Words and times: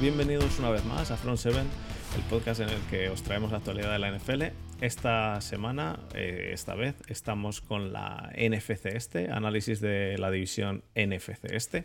bienvenidos 0.00 0.58
una 0.58 0.70
vez 0.70 0.84
más 0.84 1.10
a 1.10 1.16
Front 1.16 1.38
7, 1.38 1.58
el 2.16 2.22
podcast 2.30 2.60
en 2.60 2.68
el 2.70 2.80
que 2.90 3.08
os 3.08 3.22
traemos 3.22 3.50
la 3.50 3.58
actualidad 3.58 3.92
de 3.92 3.98
la 3.98 4.10
NFL. 4.10 4.42
Esta 4.80 5.40
semana, 5.40 6.00
eh, 6.14 6.50
esta 6.52 6.74
vez, 6.74 6.94
estamos 7.08 7.60
con 7.60 7.92
la 7.92 8.30
NFC 8.36 8.86
Este, 8.86 9.30
análisis 9.30 9.80
de 9.80 10.16
la 10.18 10.30
división 10.30 10.84
NFC 10.94 11.44
Este. 11.52 11.84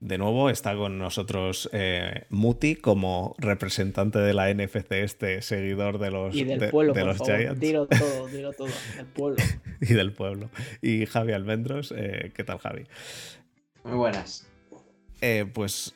De 0.00 0.16
nuevo 0.16 0.48
está 0.48 0.74
con 0.74 0.98
nosotros 0.98 1.68
eh, 1.74 2.24
Muti 2.30 2.74
como 2.74 3.34
representante 3.38 4.18
de 4.18 4.32
la 4.32 4.52
NFC 4.52 4.92
este, 4.92 5.42
seguidor 5.42 5.98
de 5.98 6.10
los, 6.10 6.34
y 6.34 6.44
del 6.44 6.58
de- 6.58 6.68
pueblo, 6.68 6.94
de 6.94 7.00
por 7.02 7.08
los 7.10 7.18
favor. 7.18 7.36
Giants 7.36 7.60
Dilo 7.60 7.86
todo, 7.86 8.26
dilo 8.28 8.52
todo. 8.52 8.68
El 8.98 9.06
pueblo. 9.06 9.36
y 9.80 9.92
del 9.92 10.12
pueblo. 10.12 10.50
Y 10.80 11.04
Javi 11.06 11.32
Almendros, 11.34 11.92
eh, 11.96 12.32
¿qué 12.34 12.44
tal 12.44 12.58
Javi? 12.58 12.84
Muy 13.84 13.96
buenas. 13.96 14.46
Eh, 15.20 15.44
pues 15.52 15.94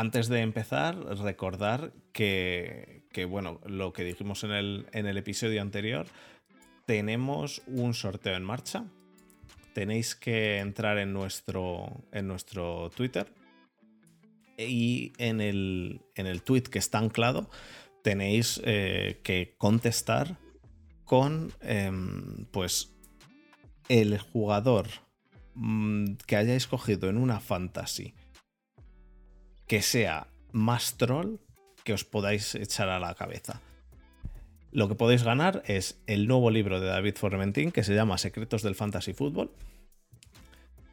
antes 0.00 0.28
de 0.30 0.40
empezar, 0.40 0.96
recordar 1.18 1.92
que, 2.14 3.02
bueno, 3.28 3.60
lo 3.66 3.92
que 3.92 4.02
dijimos 4.02 4.44
en 4.44 4.52
el, 4.52 4.86
en 4.92 5.06
el 5.06 5.18
episodio 5.18 5.60
anterior, 5.60 6.06
tenemos 6.86 7.60
un 7.66 7.92
sorteo 7.92 8.34
en 8.34 8.42
marcha. 8.42 8.86
Tenéis 9.74 10.14
que 10.14 10.56
entrar 10.56 10.96
en 10.96 11.12
nuestro, 11.12 12.02
en 12.12 12.26
nuestro 12.28 12.88
Twitter 12.96 13.26
y 14.56 15.12
en 15.18 15.42
el, 15.42 16.00
en 16.14 16.26
el 16.26 16.42
tweet 16.42 16.62
que 16.62 16.78
está 16.78 16.98
anclado 16.98 17.50
tenéis 18.02 18.58
eh, 18.64 19.20
que 19.22 19.54
contestar 19.58 20.38
con 21.04 21.52
em, 21.60 22.46
pues 22.52 22.96
el 23.90 24.18
jugador 24.18 24.86
mm, 25.56 26.14
que 26.26 26.36
hayáis 26.36 26.66
cogido 26.66 27.10
en 27.10 27.18
una 27.18 27.38
fantasy 27.38 28.14
que 29.70 29.82
sea 29.82 30.26
más 30.50 30.96
troll 30.96 31.38
que 31.84 31.92
os 31.92 32.02
podáis 32.02 32.56
echar 32.56 32.88
a 32.88 32.98
la 32.98 33.14
cabeza. 33.14 33.60
Lo 34.72 34.88
que 34.88 34.96
podéis 34.96 35.22
ganar 35.22 35.62
es 35.64 36.02
el 36.08 36.26
nuevo 36.26 36.50
libro 36.50 36.80
de 36.80 36.88
David 36.88 37.14
Formentín 37.14 37.70
que 37.70 37.84
se 37.84 37.94
llama 37.94 38.18
Secretos 38.18 38.64
del 38.64 38.74
Fantasy 38.74 39.12
Football. 39.12 39.52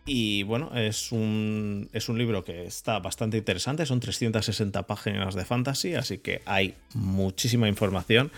Y 0.06 0.44
bueno, 0.44 0.76
es 0.76 1.12
un, 1.12 1.90
es 1.92 2.08
un 2.08 2.20
libro 2.20 2.44
que 2.44 2.68
está 2.68 3.00
bastante 3.00 3.38
interesante, 3.38 3.84
son 3.88 4.00
360 4.00 4.86
páginas 4.86 5.34
de 5.34 5.44
fantasy, 5.44 5.96
así 5.96 6.20
que 6.20 6.44
hay 6.46 6.76
muchísima 6.94 7.68
información, 7.68 8.32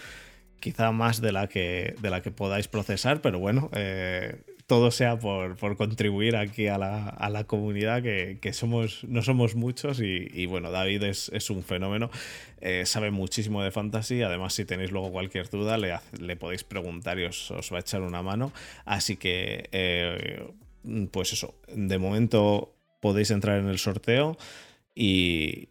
quizá 0.61 0.93
más 0.93 1.19
de 1.19 1.33
la 1.33 1.47
que, 1.47 1.95
de 1.99 2.09
la 2.09 2.21
que 2.21 2.31
podáis 2.31 2.69
procesar, 2.69 3.21
pero 3.21 3.39
bueno, 3.39 3.69
eh, 3.73 4.41
todo 4.69 4.91
sea 4.91 5.17
por, 5.17 5.57
por 5.57 5.77
contribuir 5.77 6.35
aquí 6.35 6.67
a 6.67 6.77
la, 6.77 7.09
a 7.09 7.31
la 7.31 7.45
comunidad, 7.45 8.03
que, 8.03 8.37
que 8.39 8.53
somos, 8.53 9.03
no 9.05 9.23
somos 9.23 9.55
muchos 9.55 9.99
y, 9.99 10.27
y 10.31 10.45
bueno, 10.45 10.69
David 10.69 11.01
es, 11.05 11.29
es 11.33 11.49
un 11.49 11.63
fenómeno, 11.63 12.11
eh, 12.61 12.85
sabe 12.85 13.09
muchísimo 13.09 13.63
de 13.63 13.71
fantasy, 13.71 14.21
además 14.21 14.53
si 14.53 14.65
tenéis 14.65 14.91
luego 14.91 15.11
cualquier 15.11 15.49
duda 15.49 15.79
le, 15.79 15.95
le 16.21 16.35
podéis 16.35 16.63
preguntar 16.63 17.17
y 17.17 17.23
os, 17.23 17.49
os 17.49 17.73
va 17.73 17.77
a 17.77 17.79
echar 17.79 18.03
una 18.03 18.21
mano, 18.21 18.53
así 18.85 19.17
que 19.17 19.69
eh, 19.71 20.47
pues 21.11 21.33
eso, 21.33 21.55
de 21.75 21.97
momento 21.97 22.75
podéis 23.01 23.31
entrar 23.31 23.59
en 23.59 23.69
el 23.69 23.79
sorteo 23.79 24.37
y, 24.93 25.69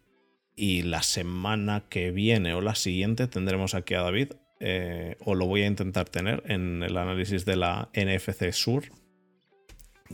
y 0.57 0.81
la 0.81 1.03
semana 1.03 1.85
que 1.87 2.11
viene 2.11 2.53
o 2.53 2.59
la 2.59 2.75
siguiente 2.75 3.27
tendremos 3.27 3.75
aquí 3.75 3.93
a 3.93 4.01
David, 4.01 4.33
eh, 4.59 5.15
o 5.19 5.35
lo 5.35 5.45
voy 5.45 5.63
a 5.63 5.67
intentar 5.67 6.09
tener 6.09 6.43
en 6.45 6.83
el 6.83 6.97
análisis 6.97 7.45
de 7.45 7.55
la 7.55 7.89
NFC 7.93 8.51
Sur, 8.51 8.83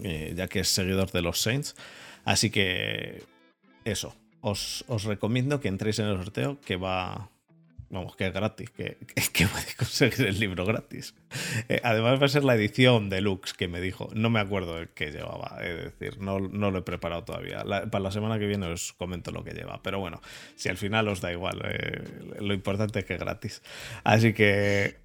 eh, 0.03 0.34
ya 0.36 0.47
que 0.47 0.59
es 0.59 0.68
seguidor 0.68 1.12
de 1.12 1.22
los 1.22 1.42
Saints. 1.42 1.75
Así 2.24 2.50
que 2.50 3.24
eso, 3.84 4.16
os, 4.42 4.86
os 4.88 5.03
recomiendo 5.03 5.59
que 5.59 5.68
entréis 5.68 6.00
en 6.00 6.08
el 6.08 6.18
sorteo 6.18 6.59
que 6.62 6.75
va... 6.75 7.30
Vamos, 7.95 8.17
que 8.17 8.28
es 8.28 8.33
gratis, 8.33 8.69
que, 8.72 8.97
que, 9.33 9.47
podéis 9.47 9.75
conseguir 9.75 10.28
el 10.28 10.38
libro 10.38 10.66
gratis. 10.66 11.16
Eh, 11.69 11.79
además 11.81 12.22
va 12.22 12.25
a 12.25 12.29
ser 12.29 12.44
la 12.44 12.53
edición 12.53 13.09
deluxe 13.09 13.53
que 13.53 13.69
me 13.69 13.79
dijo. 13.79 14.09
No 14.13 14.29
me 14.29 14.41
acuerdo 14.41 14.79
el 14.79 14.89
que 14.89 15.11
llevaba, 15.11 15.59
es 15.61 15.97
decir, 15.97 16.19
no, 16.19 16.39
no 16.39 16.72
lo 16.72 16.79
he 16.79 16.81
preparado 16.81 17.23
todavía. 17.23 17.63
Para 17.63 18.00
la 18.00 18.11
semana 18.11 18.38
que 18.38 18.47
viene 18.47 18.67
os 18.67 18.91
comento 18.91 19.31
lo 19.31 19.45
que 19.45 19.51
lleva. 19.51 19.81
Pero 19.81 20.00
bueno, 20.00 20.22
si 20.57 20.67
al 20.67 20.75
final 20.75 21.07
os 21.07 21.22
da 21.22 21.31
igual, 21.31 21.61
eh, 21.63 22.03
lo 22.41 22.53
importante 22.53 23.00
es 23.00 23.06
que 23.06 23.13
es 23.13 23.19
gratis. 23.19 23.63
Así 24.03 24.33
que 24.33 24.97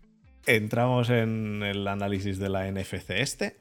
entramos 0.46 1.10
en 1.10 1.62
el 1.62 1.86
análisis 1.86 2.40
de 2.40 2.48
la 2.48 2.68
NFC 2.68 3.10
este. 3.10 3.56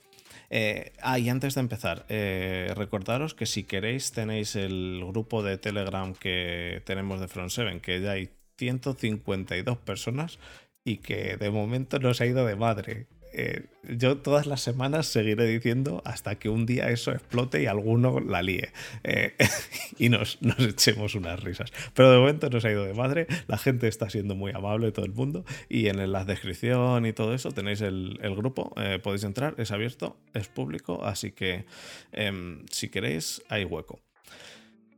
Eh, 0.50 0.94
ah, 1.04 1.20
y 1.20 1.30
antes 1.30 1.54
de 1.54 1.62
empezar, 1.62 2.08
eh, 2.10 2.74
recordaros 2.76 3.36
que 3.36 3.46
si 3.46 3.64
queréis 3.64 4.12
tenéis 4.12 4.56
el 4.56 5.04
grupo 5.06 5.44
de 5.44 5.60
Telegram 5.60 6.16
que 6.16 6.82
tenemos 6.86 7.20
de 7.20 7.28
Front 7.28 7.52
7, 7.52 7.80
que 7.82 8.02
ya 8.02 8.14
hay 8.14 8.32
152 8.60 9.78
personas 9.78 10.38
y 10.84 10.98
que 10.98 11.38
de 11.38 11.50
momento 11.50 12.00
nos 12.00 12.20
ha 12.22 12.26
ido 12.26 12.46
de 12.46 12.56
madre. 12.56 13.08
Eh, 13.32 13.68
yo 13.88 14.18
todas 14.18 14.48
las 14.48 14.62
semanas 14.62 15.06
seguiré 15.06 15.46
diciendo 15.46 16.02
hasta 16.04 16.40
que 16.40 16.50
un 16.50 16.66
día 16.66 16.90
eso 16.90 17.12
explote 17.12 17.62
y 17.62 17.68
alguno 17.68 18.20
la 18.20 18.42
líe 18.42 18.72
eh, 19.04 19.36
y 20.00 20.10
nos, 20.10 20.42
nos 20.42 20.60
echemos 20.60 21.16
unas 21.16 21.40
risas. 21.42 21.72
Pero 21.94 22.12
de 22.12 22.18
momento 22.18 22.50
nos 22.50 22.66
ha 22.66 22.72
ido 22.72 22.86
de 22.86 22.94
madre, 22.94 23.28
la 23.48 23.58
gente 23.58 23.88
está 23.88 24.10
siendo 24.10 24.36
muy 24.36 24.52
amable, 24.52 24.92
todo 24.92 25.06
el 25.06 25.14
mundo, 25.14 25.46
y 25.70 25.88
en 25.88 26.12
la 26.12 26.26
descripción 26.26 27.06
y 27.06 27.14
todo 27.14 27.34
eso 27.36 27.52
tenéis 27.52 27.82
el, 27.82 28.20
el 28.22 28.36
grupo, 28.36 28.74
eh, 28.78 29.00
podéis 29.02 29.24
entrar, 29.24 29.54
es 29.58 29.72
abierto, 29.72 30.18
es 30.34 30.48
público, 30.48 31.06
así 31.06 31.32
que 31.32 31.66
em, 32.12 32.66
si 32.72 32.90
queréis 32.90 33.44
hay 33.48 33.64
hueco. 33.64 34.02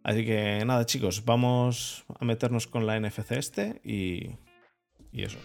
Así 0.04 0.26
que 0.26 0.64
nada 0.66 0.86
chicos, 0.86 1.26
vamos 1.26 2.06
a 2.20 2.26
meternos 2.26 2.66
con 2.66 2.88
la 2.88 3.00
NFC 3.00 3.34
este 3.34 3.82
y, 3.84 4.38
y 5.12 5.24
eso. 5.24 5.38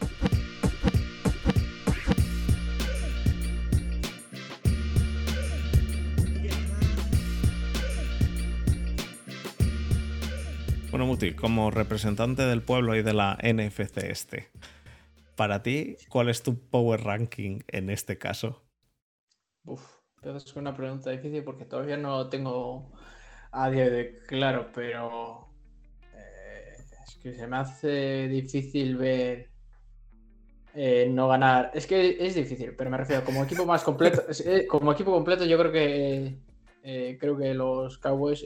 Bueno, 10.91 11.05
Muti, 11.05 11.35
como 11.35 11.71
representante 11.71 12.47
del 12.47 12.63
pueblo 12.63 12.97
y 12.97 13.03
de 13.03 13.13
la 13.13 13.37
NFC 13.43 13.99
este, 14.05 14.49
para 15.37 15.63
ti, 15.63 15.97
¿cuál 16.09 16.31
es 16.31 16.43
tu 16.43 16.59
power 16.71 17.03
ranking 17.03 17.61
en 17.69 17.91
este 17.91 18.17
caso? 18.17 18.63
Uf, 19.65 19.83
es 20.23 20.57
una 20.57 20.75
pregunta 20.75 21.11
difícil 21.11 21.45
porque 21.45 21.67
todavía 21.67 21.99
no 21.99 22.31
tengo 22.31 22.91
a 23.59 23.71
día 23.71 23.89
de 23.89 24.19
claro, 24.27 24.69
pero 24.75 25.49
eh, 26.15 26.75
es 27.07 27.17
que 27.23 27.33
se 27.35 27.47
me 27.47 27.57
hace 27.57 28.29
difícil 28.29 28.97
ver 28.97 29.51
eh, 30.75 31.09
no 31.11 31.29
ganar. 31.29 31.71
Es 31.75 31.87
que 31.87 32.17
es 32.25 32.35
difícil, 32.35 32.75
pero 32.77 32.91
me 32.91 32.99
refiero 32.99 33.25
como 33.25 33.43
equipo 33.45 33.65
más 33.65 33.83
completo. 33.83 34.23
eh, 34.45 34.67
como 34.67 34.93
equipo 34.93 35.11
completo, 35.13 35.45
yo 35.45 35.59
creo 35.59 35.73
que 35.73 36.39
eh, 36.83 37.17
creo 37.19 37.37
que 37.37 37.55
los 37.55 37.99
Cowboys 37.99 38.45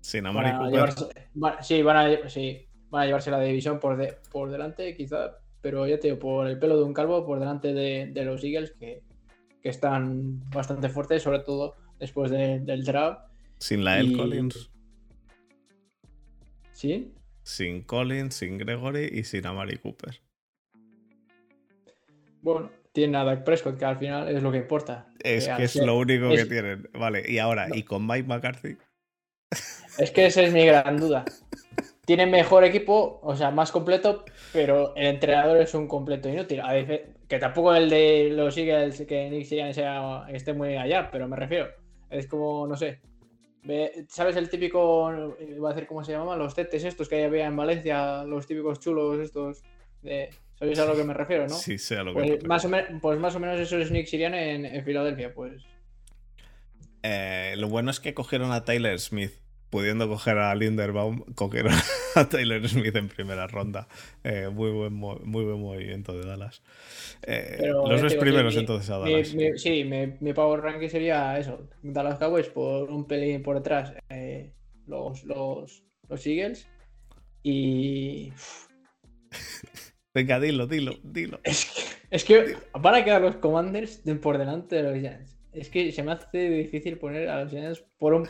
Sin 0.00 0.24
van 0.24 0.46
a 0.46 0.70
llevarse, 0.70 1.04
van- 1.34 1.62
sí, 1.62 1.82
van 1.82 1.96
a, 1.96 2.28
sí, 2.28 2.68
van 2.90 3.02
a 3.02 3.06
llevarse 3.06 3.30
la 3.30 3.40
división 3.40 3.78
por, 3.78 3.96
de- 3.96 4.16
por 4.32 4.50
delante, 4.50 4.96
quizá, 4.96 5.36
pero 5.60 5.86
ya 5.86 5.98
te 5.98 6.08
digo, 6.08 6.18
por 6.18 6.46
el 6.48 6.58
pelo 6.58 6.76
de 6.76 6.82
un 6.84 6.92
calvo, 6.94 7.24
por 7.24 7.38
delante 7.38 7.72
de, 7.72 8.10
de 8.12 8.24
los 8.24 8.42
Eagles, 8.42 8.72
que, 8.78 9.02
que 9.62 9.68
están 9.68 10.40
bastante 10.50 10.88
fuertes, 10.88 11.22
sobre 11.22 11.40
todo 11.40 11.76
después 11.98 12.30
de- 12.30 12.58
del 12.60 12.84
draft. 12.84 13.27
Sin 13.58 13.84
Lael 13.84 14.12
y- 14.12 14.16
Collins. 14.16 14.70
¿Sí? 16.72 17.12
Sin 17.42 17.82
Collins, 17.82 18.34
sin 18.34 18.58
Gregory 18.58 19.08
y 19.12 19.24
sin 19.24 19.46
Amari 19.46 19.78
Cooper. 19.78 20.20
Bueno, 22.40 22.70
tienen 22.92 23.16
a 23.16 23.24
Dak 23.24 23.44
Prescott, 23.44 23.78
que 23.78 23.84
al 23.84 23.98
final 23.98 24.28
es 24.28 24.42
lo 24.42 24.52
que 24.52 24.58
importa. 24.58 25.08
Es 25.22 25.48
al 25.48 25.56
que 25.56 25.64
es 25.64 25.72
ser- 25.72 25.86
lo 25.86 25.96
único 25.98 26.30
es- 26.30 26.44
que 26.44 26.50
tienen. 26.50 26.88
Vale, 26.92 27.24
y 27.26 27.38
ahora, 27.38 27.68
No. 27.68 27.74
¿y 27.74 27.82
con 27.82 28.06
Mike 28.06 28.28
McCarthy? 28.28 28.76
Es 29.98 30.12
que 30.12 30.26
esa 30.26 30.42
es 30.42 30.52
mi 30.52 30.64
gran 30.64 30.96
duda. 30.98 31.24
Tienen 32.04 32.30
mejor 32.30 32.62
equipo, 32.64 33.18
o 33.22 33.34
sea, 33.34 33.50
más 33.50 33.72
completo, 33.72 34.24
pero 34.52 34.94
el 34.94 35.08
entrenador 35.08 35.56
es 35.60 35.74
un 35.74 35.88
completo 35.88 36.28
inútil. 36.28 36.60
A 36.60 36.72
veces, 36.72 37.00
que 37.28 37.38
tampoco 37.40 37.74
el 37.74 37.90
de 37.90 38.30
los 38.32 38.56
Eagles, 38.56 39.04
que 39.08 39.28
Nick 39.28 39.44
Sirianni 39.44 39.74
sea, 39.74 40.24
esté 40.28 40.52
muy 40.54 40.76
allá, 40.76 41.10
pero 41.10 41.26
me 41.26 41.34
refiero. 41.36 41.66
Es 42.08 42.28
como, 42.28 42.66
no 42.68 42.76
sé. 42.76 43.00
¿Sabes 44.08 44.36
el 44.36 44.48
típico, 44.48 45.10
iba 45.40 45.70
a 45.70 45.72
decir 45.72 45.86
cómo 45.86 46.04
se 46.04 46.12
llamaban? 46.12 46.38
Los 46.38 46.54
tetes 46.54 46.84
estos 46.84 47.08
que 47.08 47.24
había 47.24 47.46
en 47.46 47.56
Valencia, 47.56 48.24
los 48.24 48.46
típicos 48.46 48.80
chulos 48.80 49.18
estos. 49.18 49.62
De, 50.02 50.30
¿Sabéis 50.58 50.78
a 50.78 50.86
lo 50.86 50.96
que 50.96 51.04
me 51.04 51.14
refiero, 51.14 51.46
no? 51.46 51.54
Sí, 51.54 51.78
sé 51.78 51.96
a 51.96 52.02
lo 52.02 52.12
que 52.12 52.20
Pues 52.20 52.38
te 52.40 52.48
más, 52.48 52.64
o 52.64 52.68
menos, 52.68 53.00
pues 53.00 53.18
más 53.18 53.34
o 53.34 53.40
menos 53.40 53.60
eso 53.60 53.78
es 53.78 53.90
Nick 53.90 54.06
Sirianni 54.06 54.38
en, 54.38 54.66
en 54.66 54.84
Filadelfia, 54.84 55.32
pues. 55.32 55.62
Eh, 57.02 57.54
lo 57.56 57.68
bueno 57.68 57.90
es 57.90 58.00
que 58.00 58.14
cogieron 58.14 58.52
a 58.52 58.64
Tyler 58.64 58.98
Smith. 58.98 59.32
Pudiendo 59.70 60.08
coger 60.08 60.38
a 60.38 60.54
Linderbaum, 60.54 61.24
cogieron 61.34 61.72
a 62.14 62.28
Tyler 62.28 62.66
Smith 62.68 62.96
en 62.96 63.08
primera 63.08 63.46
ronda. 63.46 63.86
Eh, 64.24 64.48
muy, 64.52 64.70
buen, 64.70 64.94
muy 64.94 65.18
buen 65.44 65.60
movimiento 65.60 66.18
de 66.18 66.26
Dallas. 66.26 66.62
Eh, 67.22 67.56
Pero, 67.58 67.86
los 67.86 68.10
digo, 68.10 68.20
primeros 68.20 68.54
mi- 68.54 68.60
entonces 68.60 68.88
a 68.90 68.98
Dallas. 68.98 69.34
mi- 69.34 69.58
sí, 69.58 69.84
mi, 69.84 70.32
power 70.32 70.60
ranking 70.60 70.88
sería 70.88 71.38
eso. 71.38 71.68
Dallas 71.82 72.18
Cowboys 72.18 72.48
por 72.48 72.90
un 72.90 73.06
pelín 73.06 73.42
por 73.42 73.56
detrás. 73.56 73.92
eh, 74.08 74.52
los, 74.86 75.24
los 75.24 75.82
los 76.08 76.26
Eagles. 76.26 76.66
Y. 77.42 78.32
Venga, 80.14 80.40
dilo, 80.40 80.66
dilo, 80.66 80.94
dilo. 81.02 81.40
Es 81.44 81.66
que, 81.66 81.82
es 82.16 82.24
que 82.24 82.56
van 82.72 82.94
a 82.94 83.04
quedar 83.04 83.20
los 83.20 83.36
Commanders 83.36 84.02
de- 84.04 84.14
por 84.16 84.38
delante 84.38 84.76
de 84.76 84.82
los 84.82 84.94
Giants. 84.98 85.37
Es 85.60 85.68
que 85.70 85.92
se 85.92 86.02
me 86.02 86.12
hace 86.12 86.50
difícil 86.50 86.98
poner 86.98 87.28
a 87.28 87.42
los 87.42 87.50
Giants 87.50 87.84
por 87.98 88.14
un, 88.14 88.28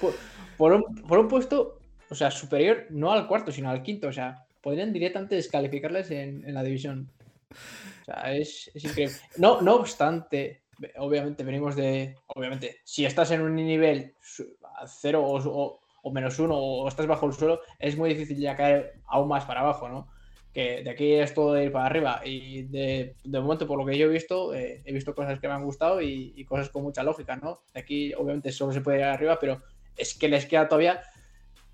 por 0.57 0.73
un, 0.73 0.83
por 1.07 1.19
un 1.19 1.29
puesto, 1.29 1.81
o 2.11 2.15
sea, 2.15 2.31
superior 2.31 2.87
no 2.91 3.13
al 3.13 3.27
cuarto, 3.27 3.53
sino 3.53 3.71
al 3.71 3.83
quinto. 3.83 4.09
O 4.09 4.13
sea, 4.13 4.47
podrían 4.63 4.93
directamente 4.93 5.35
descalificarles 5.37 6.11
en, 6.11 6.43
la 6.53 6.63
división. 6.63 7.11
O 8.03 8.05
sea, 8.05 8.35
es, 8.35 8.71
increíble. 8.75 9.17
No, 9.37 9.61
no 9.61 9.77
obstante, 9.77 10.63
obviamente 10.97 11.45
venimos 11.45 11.77
de. 11.77 12.17
Obviamente, 12.29 12.79
si 12.85 13.05
estás 13.05 13.31
en 13.31 13.43
un 13.43 13.55
nivel 13.55 14.15
cero 14.87 15.23
o- 15.25 15.81
o 16.03 16.11
menos 16.11 16.39
uno 16.39 16.57
o 16.57 16.89
estás 16.89 17.07
bajo 17.07 17.27
el 17.27 17.33
suelo, 17.33 17.61
es 17.79 17.97
muy 17.97 18.11
difícil 18.11 18.39
ya 18.39 18.57
caer 18.57 19.01
aún 19.07 19.29
más 19.29 19.45
para 19.45 19.61
abajo, 19.61 19.89
¿no? 19.89 20.09
Que 20.59 20.83
de 20.83 20.91
aquí 20.91 21.13
es 21.13 21.33
todo 21.35 21.53
de 21.55 21.67
ir 21.67 21.71
para 21.73 21.87
arriba. 21.87 22.21
Y 22.25 22.63
de, 22.63 23.15
de 23.23 23.41
momento, 23.41 23.65
por 23.67 23.79
lo 23.79 23.87
que 23.87 23.97
yo 23.97 24.07
he 24.07 24.09
visto, 24.09 24.53
eh, 24.55 24.83
he 24.85 24.93
visto 24.93 25.15
cosas 25.15 25.39
que 25.39 25.47
me 25.47 25.55
han 25.55 25.63
gustado 25.63 26.03
y, 26.03 26.33
y 26.35 26.45
cosas 26.45 26.69
con 26.69 26.83
mucha 26.83 27.05
lógica, 27.05 27.37
¿no? 27.37 27.61
De 27.73 27.79
aquí, 27.81 28.13
obviamente, 28.15 28.51
solo 28.51 28.73
se 28.73 28.81
puede 28.81 28.99
ir 28.99 29.05
arriba, 29.05 29.39
pero 29.39 29.63
es 29.97 30.19
que 30.19 30.29
les 30.29 30.47
queda 30.47 30.67
todavía 30.67 31.01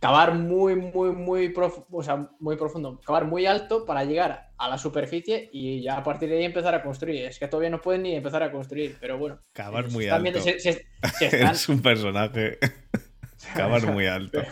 cavar 0.01 0.35
muy, 0.35 0.77
muy, 0.77 1.13
muy, 1.13 1.49
prof- 1.49 1.87
o 1.91 2.03
sea, 2.03 2.29
muy 2.41 2.57
profundo, 2.57 3.01
cavar 3.07 3.25
muy 3.25 3.47
alto 3.47 3.87
para 3.87 4.05
llegar 4.05 4.49
a 4.59 4.69
la 4.69 4.77
superficie 4.77 5.49
y 5.51 5.81
ya 5.81 5.97
a 5.97 6.03
partir 6.03 6.29
de 6.29 6.37
ahí 6.37 6.45
empezar 6.45 6.75
a 6.75 6.83
construir. 6.83 7.25
Es 7.25 7.39
que 7.39 7.49
todavía 7.49 7.71
no 7.71 7.81
pueden 7.81 8.03
ni 8.03 8.15
empezar 8.15 8.43
a 8.43 8.53
construir, 8.53 8.99
pero 9.01 9.17
bueno. 9.17 9.39
Cavar 9.55 9.87
eh, 9.87 9.89
muy 9.89 10.05
alto. 10.09 10.41
se- 10.43 10.61
se- 10.61 10.87
se 11.19 11.25
están- 11.27 11.55
Es 11.55 11.69
un 11.71 11.81
personaje. 11.81 12.59
Cavar 13.55 13.87
muy 13.93 14.07
alto. 14.07 14.43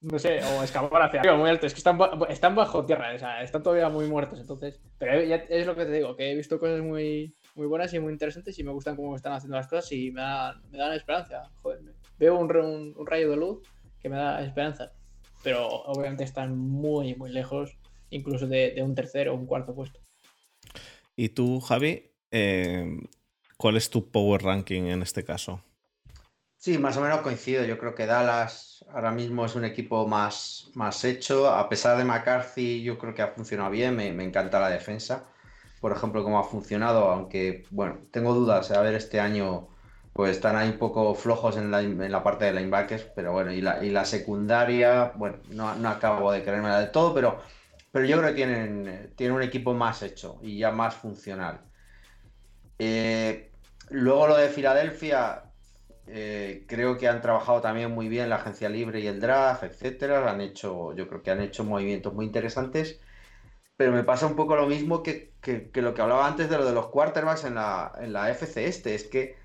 No 0.00 0.18
sé, 0.18 0.40
o 0.44 0.62
excavar 0.62 1.02
hacia 1.02 1.20
arriba 1.20 1.36
muy 1.36 1.50
alto. 1.50 1.66
Es 1.66 1.72
que 1.74 1.78
están, 1.78 1.98
están 2.28 2.54
bajo 2.54 2.84
tierra, 2.84 3.14
o 3.14 3.18
sea, 3.18 3.42
están 3.42 3.62
todavía 3.62 3.88
muy 3.88 4.06
muertos. 4.06 4.38
Entonces, 4.40 4.80
pero 4.98 5.22
ya 5.22 5.36
es 5.36 5.66
lo 5.66 5.74
que 5.74 5.84
te 5.84 5.92
digo, 5.92 6.14
que 6.16 6.30
he 6.30 6.34
visto 6.34 6.58
cosas 6.58 6.80
muy, 6.82 7.34
muy 7.54 7.66
buenas 7.66 7.92
y 7.94 7.98
muy 7.98 8.12
interesantes 8.12 8.58
y 8.58 8.64
me 8.64 8.72
gustan 8.72 8.96
cómo 8.96 9.16
están 9.16 9.32
haciendo 9.32 9.56
las 9.56 9.66
cosas 9.68 9.90
y 9.92 10.10
me 10.10 10.20
dan, 10.20 10.62
me 10.70 10.78
dan 10.78 10.92
esperanza. 10.92 11.50
Joder, 11.62 11.80
veo 12.18 12.38
un, 12.38 12.54
un- 12.56 12.94
un 12.96 13.06
rayo 13.06 13.30
de 13.30 13.36
luz 13.36 13.62
que 14.00 14.08
me 14.08 14.16
da 14.16 14.42
esperanza. 14.44 14.92
Pero 15.42 15.66
obviamente 15.68 16.24
están 16.24 16.56
muy, 16.58 17.14
muy 17.14 17.30
lejos, 17.30 17.76
incluso 18.10 18.46
de, 18.46 18.72
de 18.72 18.82
un 18.82 18.94
tercer 18.94 19.28
o 19.28 19.34
un 19.34 19.46
cuarto 19.46 19.74
puesto. 19.74 20.00
Y 21.14 21.30
tú, 21.30 21.60
Javi, 21.60 22.10
eh, 22.30 22.98
¿cuál 23.56 23.76
es 23.76 23.88
tu 23.90 24.10
power 24.10 24.42
ranking 24.42 24.82
en 24.84 25.02
este 25.02 25.24
caso? 25.24 25.62
Sí, 26.66 26.78
más 26.78 26.96
o 26.96 27.00
menos 27.00 27.20
coincido. 27.20 27.64
Yo 27.64 27.78
creo 27.78 27.94
que 27.94 28.06
Dallas 28.06 28.84
ahora 28.92 29.12
mismo 29.12 29.46
es 29.46 29.54
un 29.54 29.64
equipo 29.64 30.08
más, 30.08 30.68
más 30.74 31.04
hecho. 31.04 31.48
A 31.48 31.68
pesar 31.68 31.96
de 31.96 32.02
McCarthy, 32.04 32.82
yo 32.82 32.98
creo 32.98 33.14
que 33.14 33.22
ha 33.22 33.28
funcionado 33.28 33.70
bien. 33.70 33.94
Me, 33.94 34.08
encanta 34.24 34.58
la 34.58 34.68
defensa. 34.68 35.28
Por 35.80 35.92
ejemplo, 35.92 36.24
cómo 36.24 36.40
ha 36.40 36.42
funcionado, 36.42 37.04
aunque, 37.08 37.66
bueno, 37.70 38.00
tengo 38.10 38.34
dudas. 38.34 38.72
A 38.72 38.80
ver, 38.80 38.94
este 38.96 39.20
año, 39.20 39.68
pues 40.12 40.32
están 40.32 40.56
ahí 40.56 40.70
un 40.70 40.78
poco 40.78 41.14
flojos 41.14 41.56
en 41.56 41.70
la, 41.70 41.82
en 41.82 42.10
la 42.10 42.24
parte 42.24 42.46
de 42.46 42.54
linebackers, 42.54 43.04
pero 43.14 43.30
bueno, 43.30 43.52
y 43.52 43.60
la, 43.60 43.84
y 43.84 43.90
la 43.90 44.04
secundaria, 44.04 45.12
bueno, 45.14 45.36
no, 45.50 45.76
no 45.76 45.88
acabo 45.88 46.32
de 46.32 46.42
creérmela 46.42 46.80
del 46.80 46.90
todo, 46.90 47.14
pero, 47.14 47.38
pero 47.92 48.06
yo 48.06 48.18
creo 48.18 48.30
que 48.30 48.34
tienen, 48.34 49.12
tienen 49.14 49.36
un 49.36 49.42
equipo 49.44 49.72
más 49.72 50.02
hecho 50.02 50.40
y 50.42 50.58
ya 50.58 50.72
más 50.72 50.96
funcional. 50.96 51.60
Eh, 52.76 53.52
luego 53.90 54.26
lo 54.26 54.36
de 54.36 54.48
Filadelfia, 54.48 55.45
eh, 56.06 56.64
creo 56.68 56.96
que 56.98 57.08
han 57.08 57.20
trabajado 57.20 57.60
también 57.60 57.92
muy 57.92 58.08
bien 58.08 58.28
la 58.30 58.36
agencia 58.36 58.68
libre 58.68 59.00
y 59.00 59.06
el 59.06 59.20
draft, 59.20 59.62
etcétera. 59.64 60.30
Han 60.30 60.40
hecho, 60.40 60.94
yo 60.94 61.08
creo 61.08 61.22
que 61.22 61.30
han 61.30 61.40
hecho 61.40 61.64
movimientos 61.64 62.14
muy 62.14 62.26
interesantes. 62.26 63.00
Pero 63.76 63.92
me 63.92 64.04
pasa 64.04 64.26
un 64.26 64.36
poco 64.36 64.56
lo 64.56 64.66
mismo 64.68 65.02
que, 65.02 65.36
que- 65.42 65.70
que 65.70 65.82
lo 65.82 65.94
que 65.94 66.02
hablaba 66.02 66.26
antes 66.28 66.50
de 66.50 66.58
lo 66.58 66.64
de 66.66 66.72
los 66.74 66.88
quarterbacks 66.90 67.44
en 67.44 67.56
la, 67.56 67.92
en 68.00 68.12
la 68.12 68.30
FC 68.30 68.66
este. 68.66 68.94
Es 68.94 69.04
que 69.04 69.36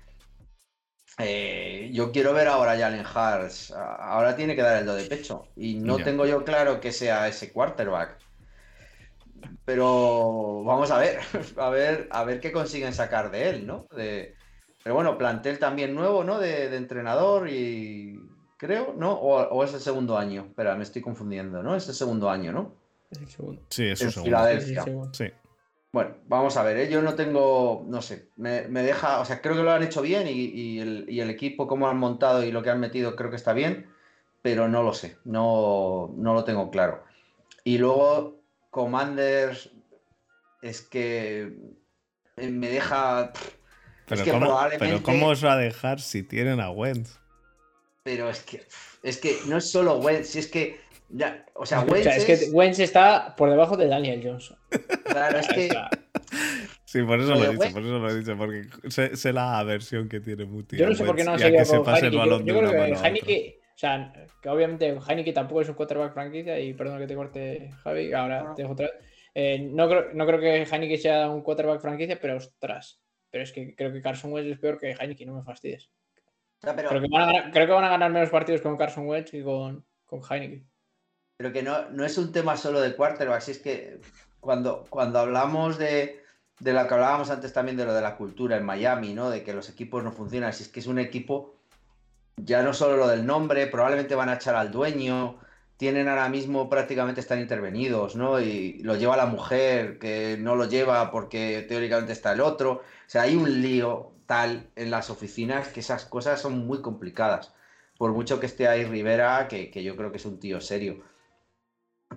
eh, 1.18 1.90
yo 1.92 2.10
quiero 2.12 2.32
ver 2.32 2.48
ahora 2.48 2.72
a 2.72 2.78
Jalen 2.78 3.04
Hurts. 3.06 3.70
Ahora 3.72 4.34
tiene 4.36 4.56
que 4.56 4.62
dar 4.62 4.78
el 4.78 4.86
do 4.86 4.94
de 4.94 5.04
pecho. 5.06 5.52
Y 5.56 5.76
no 5.80 6.02
tengo 6.02 6.26
yo 6.26 6.44
claro 6.44 6.80
que 6.80 6.92
sea 6.92 7.28
ese 7.28 7.52
quarterback. 7.52 8.22
Pero 9.64 10.62
vamos 10.64 10.90
a 10.90 10.98
ver, 10.98 11.20
a 11.56 11.70
ver, 11.70 12.08
a 12.10 12.24
ver 12.24 12.40
qué 12.40 12.52
consiguen 12.52 12.92
sacar 12.94 13.30
de 13.30 13.50
él, 13.50 13.66
¿no? 13.66 13.86
De, 13.94 14.36
pero 14.82 14.94
bueno, 14.94 15.18
plantel 15.18 15.58
también 15.58 15.94
nuevo, 15.94 16.24
¿no? 16.24 16.38
De, 16.38 16.68
de 16.68 16.76
entrenador 16.76 17.48
y 17.48 18.20
creo, 18.56 18.94
¿no? 18.96 19.12
O, 19.12 19.40
o 19.40 19.64
es 19.64 19.74
el 19.74 19.80
segundo 19.80 20.16
año. 20.18 20.46
Espera, 20.48 20.74
me 20.74 20.82
estoy 20.82 21.02
confundiendo, 21.02 21.62
¿no? 21.62 21.74
Es 21.76 21.88
el 21.88 21.94
segundo 21.94 22.30
año, 22.30 22.52
¿no? 22.52 22.74
Es 23.10 23.18
el 23.18 23.28
segundo. 23.28 23.62
Sí, 23.68 23.88
eso 23.88 24.04
En 24.04 24.10
seguro. 24.12 24.24
Filadelfia. 24.26 24.82
Sí, 24.82 24.90
segundo. 24.90 25.12
Bueno, 25.92 26.14
vamos 26.26 26.56
a 26.56 26.62
ver, 26.62 26.78
¿eh? 26.78 26.90
yo 26.90 27.02
no 27.02 27.14
tengo, 27.14 27.84
no 27.86 28.00
sé, 28.00 28.30
me, 28.36 28.66
me 28.68 28.82
deja, 28.82 29.20
o 29.20 29.26
sea, 29.26 29.42
creo 29.42 29.54
que 29.54 29.62
lo 29.62 29.72
han 29.72 29.82
hecho 29.82 30.00
bien 30.00 30.26
y, 30.26 30.30
y 30.30 30.80
el, 30.80 31.04
y 31.06 31.20
el 31.20 31.28
equipo, 31.28 31.66
cómo 31.66 31.86
han 31.86 31.98
montado 31.98 32.42
y 32.42 32.50
lo 32.50 32.62
que 32.62 32.70
han 32.70 32.80
metido, 32.80 33.14
creo 33.14 33.28
que 33.28 33.36
está 33.36 33.52
bien, 33.52 33.92
pero 34.40 34.68
no 34.68 34.82
lo 34.82 34.94
sé, 34.94 35.18
no, 35.26 36.10
no 36.16 36.32
lo 36.32 36.44
tengo 36.44 36.70
claro. 36.70 37.04
Y 37.62 37.76
luego, 37.76 38.40
Commanders, 38.70 39.70
es 40.62 40.80
que 40.80 41.52
me 42.38 42.70
deja, 42.70 43.34
Pero, 44.06 44.24
que 44.24 44.30
¿cómo, 44.30 44.46
probablemente- 44.46 44.86
pero 44.86 45.02
¿cómo 45.02 45.28
os 45.28 45.44
va 45.44 45.52
a 45.54 45.56
dejar 45.58 46.00
si 46.00 46.22
tienen 46.22 46.60
a 46.60 46.70
Wentz? 46.70 47.18
pero 48.04 48.28
es 48.28 48.42
que, 48.42 48.62
es 49.04 49.18
que 49.18 49.36
no 49.46 49.58
es 49.58 49.70
solo 49.70 49.98
Wentz, 49.98 50.26
si 50.28 50.40
es 50.40 50.48
que, 50.48 50.80
ya, 51.08 51.46
o 51.54 51.64
sea, 51.64 51.80
O 51.80 51.84
Wentz 51.84 52.02
sea, 52.04 52.16
es 52.16 52.24
que 52.24 52.32
es- 52.32 52.50
Wentz 52.52 52.78
está 52.80 53.34
por 53.36 53.48
debajo 53.50 53.76
de 53.76 53.86
Daniel 53.86 54.20
Johnson. 54.24 54.56
claro, 55.04 55.38
es 55.38 55.48
que, 55.54 55.68
Sí, 56.84 57.02
por 57.04 57.20
eso 57.20 57.30
Lo 57.30 57.44
he 57.44 57.48
dicho, 57.52 57.62
Wentz- 57.62 57.72
por 57.72 57.82
eso 57.82 57.98
lo 57.98 58.10
he 58.10 58.14
dicho, 58.18 58.36
porque 58.36 58.62
sé, 58.90 59.16
sé 59.16 59.32
la 59.32 59.58
aversión 59.58 60.08
que 60.08 60.20
tiene 60.20 60.44
Muti. 60.44 60.76
Yo 60.76 60.86
no 60.88 60.94
sé 60.94 61.04
por 61.04 61.16
qué 61.16 61.24
no 61.24 61.32
a 61.32 61.36
que 61.38 61.64
se 61.64 61.76
con 61.76 61.84
pase 61.84 62.06
el. 62.08 62.12
Yo, 62.12 62.38
de 62.38 62.52
una 62.52 62.70
creo 62.70 62.84
que. 62.86 63.06
Heineken, 63.06 63.52
o 63.74 63.78
sea, 63.78 64.12
que 64.42 64.48
obviamente 64.48 64.98
Heineken 65.08 65.32
tampoco 65.34 65.60
es 65.62 65.68
un 65.68 65.74
quarterback 65.74 66.12
franquicia, 66.12 66.58
y 66.60 66.74
perdón 66.74 66.98
que 66.98 67.06
te 67.06 67.14
corte, 67.14 67.70
Javi, 67.82 68.12
ahora 68.12 68.42
No. 68.42 68.54
te 68.54 68.62
dejo 68.62 68.74
otra 68.74 68.86
vez. 68.88 68.96
Eh, 69.34 69.60
no, 69.72 69.88
creo, 69.88 70.06
no 70.12 70.26
creo 70.26 70.40
que 70.40 70.62
Heineken 70.70 70.98
sea 70.98 71.30
un 71.30 71.42
quarterback 71.42 71.80
franquicia, 71.80 72.18
pero 72.20 72.36
ostras. 72.36 73.00
Pero 73.32 73.42
es 73.42 73.50
que 73.50 73.74
creo 73.74 73.92
que 73.92 74.00
Carson 74.02 74.32
Wentz 74.32 74.52
es 74.52 74.58
peor 74.60 74.78
que 74.78 74.92
Heineken, 74.92 75.26
no 75.26 75.34
me 75.34 75.42
fastidies. 75.42 75.90
pero- 76.60 76.88
Creo 76.90 77.00
que 77.00 77.08
van 77.10 77.22
a 77.22 77.26
ganar, 77.32 77.50
creo 77.50 77.66
que 77.66 77.72
van 77.72 77.84
a 77.84 77.88
ganar 77.88 78.12
menos 78.12 78.30
partidos 78.30 78.60
con 78.60 78.76
Carson 78.76 79.08
Wentz 79.08 79.32
que 79.32 79.42
con, 79.42 79.84
con 80.06 80.20
Heineken. 80.22 80.64
Pero 81.38 81.52
que 81.52 81.62
no, 81.64 81.90
no 81.90 82.04
es 82.04 82.16
un 82.18 82.30
tema 82.30 82.56
solo 82.56 82.80
de 82.80 82.94
quarterback, 82.94 83.40
si 83.40 83.50
es 83.50 83.58
que 83.58 83.98
cuando, 84.38 84.84
cuando 84.90 85.18
hablamos 85.18 85.78
de, 85.78 86.22
de 86.60 86.72
lo 86.72 86.86
que 86.86 86.94
hablábamos 86.94 87.30
antes 87.30 87.52
también 87.52 87.76
de 87.76 87.84
lo 87.86 87.94
de 87.94 88.02
la 88.02 88.16
cultura 88.16 88.56
en 88.58 88.64
Miami, 88.64 89.12
¿no? 89.14 89.30
De 89.30 89.42
que 89.42 89.52
los 89.54 89.68
equipos 89.70 90.04
no 90.04 90.12
funcionan, 90.12 90.52
si 90.52 90.62
es 90.64 90.68
que 90.68 90.78
es 90.80 90.86
un 90.86 90.98
equipo, 91.00 91.56
ya 92.36 92.62
no 92.62 92.72
solo 92.74 92.96
lo 92.96 93.08
del 93.08 93.26
nombre, 93.26 93.66
probablemente 93.66 94.14
van 94.14 94.28
a 94.28 94.34
echar 94.34 94.54
al 94.54 94.70
dueño, 94.70 95.40
tienen 95.82 96.06
ahora 96.06 96.28
mismo 96.28 96.70
prácticamente 96.70 97.20
están 97.20 97.40
intervenidos, 97.40 98.14
¿no? 98.14 98.40
Y 98.40 98.78
lo 98.84 98.94
lleva 98.94 99.16
la 99.16 99.26
mujer, 99.26 99.98
que 99.98 100.36
no 100.38 100.54
lo 100.54 100.68
lleva 100.68 101.10
porque 101.10 101.66
teóricamente 101.68 102.12
está 102.12 102.30
el 102.34 102.40
otro. 102.40 102.74
O 102.74 102.82
sea, 103.08 103.22
hay 103.22 103.34
un 103.34 103.60
lío 103.62 104.12
tal 104.26 104.70
en 104.76 104.92
las 104.92 105.10
oficinas 105.10 105.66
que 105.66 105.80
esas 105.80 106.04
cosas 106.04 106.40
son 106.40 106.66
muy 106.68 106.80
complicadas. 106.82 107.52
Por 107.98 108.12
mucho 108.12 108.38
que 108.38 108.46
esté 108.46 108.68
ahí 108.68 108.84
Rivera, 108.84 109.48
que, 109.48 109.72
que 109.72 109.82
yo 109.82 109.96
creo 109.96 110.12
que 110.12 110.18
es 110.18 110.24
un 110.24 110.38
tío 110.38 110.60
serio 110.60 111.02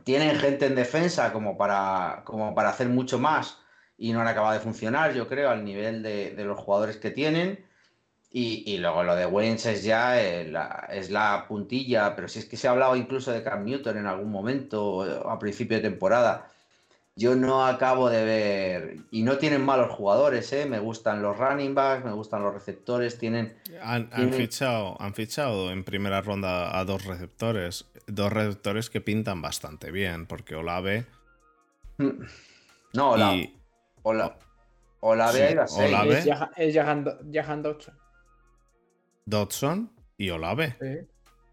tienen 0.04 0.36
gente 0.36 0.68
en 0.68 0.76
defensa 0.76 1.34
como 1.34 1.58
para, 1.58 2.22
como 2.26 2.54
para 2.54 2.70
hacer 2.70 2.90
mucho 2.90 3.18
más 3.18 3.58
y 3.98 4.14
no 4.14 4.22
han 4.22 4.28
acabado 4.28 4.54
de 4.54 4.60
funcionar, 4.60 5.14
yo 5.16 5.28
creo, 5.28 5.50
al 5.50 5.64
nivel 5.66 6.04
de, 6.04 6.36
de 6.36 6.46
los 6.46 6.60
jugadores 6.60 6.98
que 6.98 7.10
tienen. 7.10 7.65
Y, 8.38 8.64
y 8.70 8.80
luego 8.80 9.02
lo 9.02 9.16
de 9.16 9.26
Wentz 9.26 9.66
es 9.66 9.86
ya 9.86 10.22
eh, 10.22 10.46
la, 10.50 10.90
es 10.92 11.10
la 11.10 11.46
puntilla, 11.48 12.18
pero 12.18 12.28
si 12.28 12.40
es 12.40 12.46
que 12.46 12.58
se 12.58 12.68
ha 12.68 12.72
hablado 12.72 12.98
incluso 12.98 13.32
de 13.32 13.42
Cam 13.42 13.64
Newton 13.64 13.96
en 13.96 14.08
algún 14.08 14.30
momento 14.30 15.08
eh, 15.08 15.22
a 15.26 15.40
principio 15.40 15.78
de 15.78 15.84
temporada. 15.84 16.52
Yo 17.16 17.38
no 17.38 17.66
acabo 17.66 18.10
de 18.10 18.26
ver, 18.26 18.98
y 19.10 19.24
no 19.24 19.38
tienen 19.38 19.64
malos 19.64 19.90
jugadores, 19.90 20.52
¿eh? 20.52 20.66
me 20.66 20.80
gustan 20.80 21.22
los 21.22 21.38
running 21.38 21.74
backs, 21.74 22.04
me 22.04 22.12
gustan 22.12 22.44
los 22.44 22.54
receptores, 22.54 23.18
tienen 23.18 23.58
Han, 23.82 24.10
fichado, 24.34 24.98
han 25.00 25.14
fichado 25.14 25.72
en 25.72 25.86
primera 25.86 26.20
ronda 26.20 26.78
a 26.78 26.84
dos 26.84 27.06
receptores. 27.06 27.86
Dos 28.06 28.34
receptores 28.34 28.90
que 28.90 29.00
pintan 29.00 29.42
bastante 29.42 29.92
bien, 29.92 30.26
porque 30.26 30.56
Olave 30.56 31.06
No, 32.94 33.12
Ola, 33.12 33.34
y. 33.34 33.58
Ola, 34.04 34.38
Olave 35.00 35.38
Sí, 35.38 35.42
ha 35.42 35.52
ido 35.52 35.62
a 35.62 35.68
seis. 35.68 35.88
Olave. 35.88 36.24
Es 36.58 36.76
Jahan 36.76 37.64
Dodson. 37.64 38.05
Dodson 39.26 39.92
y 40.18 40.30
Olave. 40.30 40.76
Sí. 40.80 41.08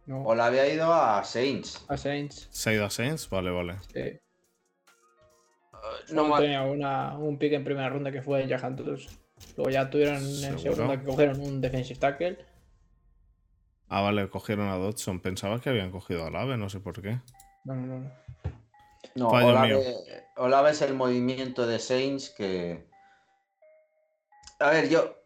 No, 0.07 0.25
Olave 0.25 0.61
ha 0.61 0.69
ido 0.69 0.93
a 0.93 1.23
Saints. 1.25 1.85
a 1.88 1.97
Saints. 1.97 2.49
¿Se 2.50 2.71
ha 2.71 2.73
ido 2.75 2.85
a 2.85 2.91
Saints? 2.91 3.29
Vale, 3.31 3.50
vale. 3.50 3.79
Sí. 3.93 4.19
No 6.12 6.23
Solo 6.23 6.35
me- 6.37 6.41
tenía 6.43 6.62
una, 6.62 7.17
un 7.19 7.38
pick 7.38 7.52
en 7.55 7.64
primera 7.64 7.88
ronda 7.88 8.12
que 8.12 8.23
fue 8.23 8.47
Jahan 8.49 8.76
Dodson. 8.76 9.12
Luego 9.57 9.71
ya 9.71 9.91
tuvieron 9.91 10.17
en 10.17 10.59
segunda 10.59 10.99
que 11.00 11.07
cogieron 11.07 11.41
un 11.41 11.61
defensive 11.61 11.99
tackle. 11.99 12.38
Ah, 13.88 14.00
vale, 14.00 14.29
cogieron 14.31 14.69
a 14.69 14.76
Dodson. 14.76 15.21
Pensaba 15.21 15.61
que 15.61 15.69
habían 15.71 15.91
cogido 15.91 16.23
a 16.23 16.26
Olave, 16.26 16.57
no 16.57 16.69
sé 16.69 16.81
por 16.81 17.00
qué. 17.02 17.19
No, 17.64 17.75
no, 17.75 17.99
no. 18.00 18.12
No, 19.14 19.31
Fallo 19.31 19.49
Olave, 19.49 19.69
mío. 19.76 19.81
Olave 20.37 20.71
es 20.71 20.83
el 20.83 20.95
movimiento 20.95 21.67
de 21.67 21.79
Saints 21.79 22.31
que. 22.31 22.87
A 24.61 24.71
ver, 24.71 24.88
yo. 24.88 25.22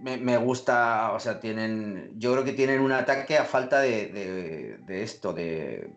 Me, 0.00 0.36
gusta, 0.36 1.12
o 1.12 1.20
sea, 1.20 1.40
tienen. 1.40 2.12
Yo 2.16 2.32
creo 2.32 2.44
que 2.44 2.52
tienen 2.52 2.80
un 2.80 2.92
ataque 2.92 3.36
a 3.38 3.44
falta 3.44 3.80
de, 3.80 4.78
de- 4.86 5.02
esto, 5.02 5.32
de. 5.32 5.92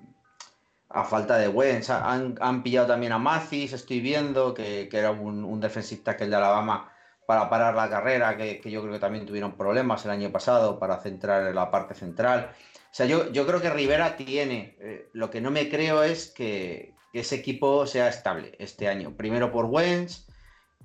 A 0.89 1.03
falta 1.03 1.37
de 1.37 1.47
Wentz. 1.49 1.89
Han, 1.89 2.35
han 2.41 2.63
pillado 2.63 2.87
también 2.87 3.11
a 3.11 3.17
Mathis, 3.19 3.73
estoy 3.73 3.99
viendo, 3.99 4.53
que, 4.53 4.87
que 4.89 4.97
era 4.97 5.11
un, 5.11 5.43
un 5.43 5.59
defensive 5.59 6.01
tackle 6.01 6.27
de 6.29 6.35
Alabama 6.35 6.91
para 7.27 7.49
parar 7.49 7.75
la 7.75 7.89
carrera, 7.89 8.37
que, 8.37 8.61
que 8.61 8.71
yo 8.71 8.81
creo 8.81 8.93
que 8.93 8.99
también 8.99 9.25
tuvieron 9.25 9.57
problemas 9.57 10.05
el 10.05 10.11
año 10.11 10.31
pasado 10.31 10.79
para 10.79 10.97
centrar 11.01 11.45
en 11.47 11.55
la 11.55 11.69
parte 11.69 11.93
central. 11.93 12.51
O 12.53 12.93
sea, 12.97 13.05
yo, 13.05 13.31
yo 13.31 13.45
creo 13.45 13.61
que 13.61 13.69
Rivera 13.69 14.15
tiene. 14.15 14.77
eh, 14.79 15.09
lo 15.13 15.29
que 15.29 15.41
no 15.41 15.51
me 15.51 15.69
creo 15.69 16.03
es 16.03 16.31
que, 16.31 16.93
que 17.11 17.19
ese 17.19 17.35
equipo 17.35 17.85
sea 17.85 18.07
estable 18.07 18.53
este 18.59 18.87
año. 18.87 19.15
Primero 19.15 19.51
por 19.51 19.65
Wentz. 19.65 20.25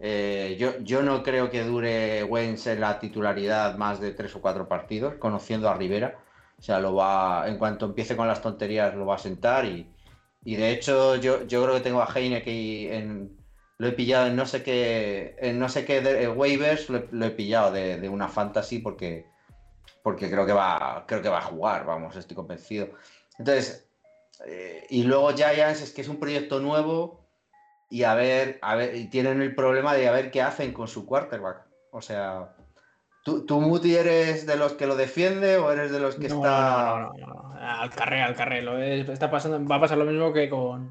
Eh, 0.05 0.57
yo, 0.59 0.81
yo 0.81 1.01
no 1.03 1.23
creo 1.23 1.49
que 1.49 1.63
dure 1.63 2.25
Wentz 2.25 2.67
en 2.67 2.81
la 2.81 2.99
titularidad 2.99 3.77
más 3.79 4.01
de 4.01 4.11
tres 4.13 4.35
o 4.35 4.41
cuatro 4.43 4.67
partidos, 4.69 5.15
conociendo 5.15 5.69
a 5.69 5.75
Rivera. 5.75 6.19
O 6.59 6.63
sea, 6.63 6.81
lo 6.81 6.95
va, 6.95 7.45
en 7.49 7.57
cuanto 7.57 7.87
empiece 7.87 8.17
con 8.17 8.27
las 8.27 8.43
tonterías, 8.43 8.95
lo 8.97 9.07
va 9.07 9.15
a 9.15 9.19
sentar. 9.19 9.65
Y, 9.65 9.89
y 10.45 10.57
de 10.57 10.71
hecho, 10.73 11.15
yo, 11.17 11.47
yo 11.47 11.63
creo 11.63 11.75
que 11.77 11.81
tengo 11.83 12.03
a 12.03 12.13
Heineke 12.13 12.97
en. 12.97 13.37
Lo 13.79 13.87
he 13.89 13.93
pillado 13.93 14.27
en 14.27 14.37
no 14.37 14.45
sé 14.47 14.63
qué. 14.65 15.37
En 15.41 15.59
no 15.61 15.69
sé 15.69 15.85
qué 15.85 16.01
de- 16.01 16.25
eh, 16.25 16.29
waivers, 16.29 16.89
lo, 16.91 16.99
he- 17.27 17.31
pillado 17.31 17.71
de, 17.73 17.99
de 18.01 18.09
una 18.09 18.29
fantasy 18.29 18.79
porque 18.81 19.27
porque 20.03 20.29
creo 20.29 20.45
que 20.47 20.53
va, 20.53 21.05
creo 21.07 21.23
que 21.23 21.29
va 21.29 21.39
a 21.39 21.43
jugar, 21.43 21.87
vamos, 21.87 22.17
estoy 22.17 22.35
convencido. 22.35 22.91
Entonces, 23.39 23.89
eh, 24.47 24.85
y 24.91 25.05
luego 25.05 25.31
Giants 25.33 25.81
es 25.83 25.93
que 25.93 26.01
es 26.03 26.09
un 26.09 26.19
proyecto 26.19 26.59
nuevo 26.59 27.22
y 27.93 28.05
a 28.05 28.15
ver, 28.15 28.59
a 28.63 28.75
ver, 28.75 28.97
y 28.97 29.07
tienen 29.09 29.43
el 29.43 29.55
problema 29.55 29.93
de 29.95 30.09
a 30.09 30.13
ver 30.13 30.31
qué 30.31 30.41
hacen 30.43 30.73
con 30.73 30.89
su 30.89 31.05
quarterback. 31.05 31.67
O 31.91 32.01
sea, 32.01 32.55
¿tú, 33.23 33.45
tú 33.45 33.61
Muti 33.61 33.95
eres 33.95 34.47
de 34.47 34.57
los 34.57 34.73
que 34.73 34.87
lo 34.87 34.97
defiende 34.97 35.59
o 35.59 35.71
eres 35.71 35.93
de 35.93 36.01
los 36.01 36.15
que 36.17 36.29
no, 36.29 36.37
está... 36.37 36.51
no, 36.91 36.99
no, 36.99 37.27
no, 37.27 37.55
no, 37.55 37.55
Al 37.61 37.91
carré, 37.91 38.23
al 38.23 38.35
carré. 38.35 38.63
Lo 38.63 38.79
es- 38.83 39.09
está 39.09 39.31
pasando, 39.31 39.63
va 39.69 39.77
a 39.77 39.81
pasar 39.81 39.99
lo 39.99 40.05
mismo 40.07 40.33
que 40.33 40.49
con 40.49 40.91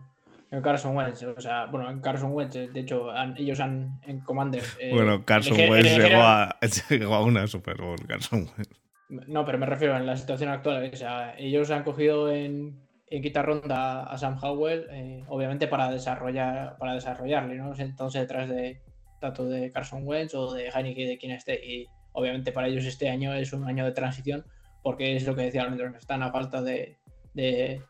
Carson 0.61 0.95
Wentz. 0.95 1.23
O 1.23 1.41
sea, 1.41 1.65
bueno, 1.65 1.89
en 1.89 2.01
Carson 2.01 2.33
Wentz, 2.33 2.53
de 2.53 2.79
hecho, 2.79 3.09
han- 3.09 3.35
ellos 3.37 3.59
han 3.59 3.99
en 4.05 4.19
Commander. 4.19 4.63
eh, 4.79 4.91
Bueno, 4.93 5.25
Carson 5.25 5.57
Wentz 5.57 5.97
llegó 5.97 6.21
a, 6.21 6.55
llegó 6.89 7.15
a 7.15 7.23
una 7.23 7.47
Super 7.47 7.81
Bowl. 7.81 7.97
Carson 8.07 8.47
Wentz. 8.55 8.79
No, 9.09 9.43
pero 9.43 9.57
me 9.57 9.65
refiero 9.65 9.97
en 9.97 10.05
la 10.05 10.15
situación 10.15 10.49
actual. 10.51 10.89
O 10.93 10.95
sea, 10.95 11.33
ellos 11.37 11.71
han 11.71 11.83
cogido 11.83 12.31
en, 12.31 12.79
en 13.11 13.21
quinta 13.21 13.41
ronda 13.41 14.03
a 14.03 14.17
Sam 14.17 14.39
Howell, 14.41 14.87
eh, 14.89 15.23
obviamente 15.27 15.67
para 15.67 15.91
desarrollar, 15.91 16.77
para 16.77 16.93
desarrollarle, 16.93 17.55
¿no? 17.55 17.73
Entonces 17.77 18.21
detrás 18.21 18.47
de 18.47 18.81
tanto 19.19 19.45
de 19.45 19.69
Carson 19.69 20.07
Wentz 20.07 20.33
o 20.33 20.53
de 20.53 20.69
Heineke, 20.69 21.05
de 21.05 21.17
quien 21.17 21.33
esté. 21.33 21.59
Y 21.63 21.89
obviamente 22.13 22.53
para 22.53 22.67
ellos 22.67 22.85
este 22.85 23.09
año 23.09 23.33
es 23.33 23.51
un 23.51 23.65
año 23.65 23.83
de 23.83 23.91
transición, 23.91 24.45
porque 24.81 25.17
es 25.17 25.27
lo 25.27 25.35
que 25.35 25.43
decía 25.43 25.63
Almendros, 25.63 25.93
están 25.95 26.23
a 26.23 26.31
falta 26.31 26.61
de, 26.61 26.99
de, 27.33 27.83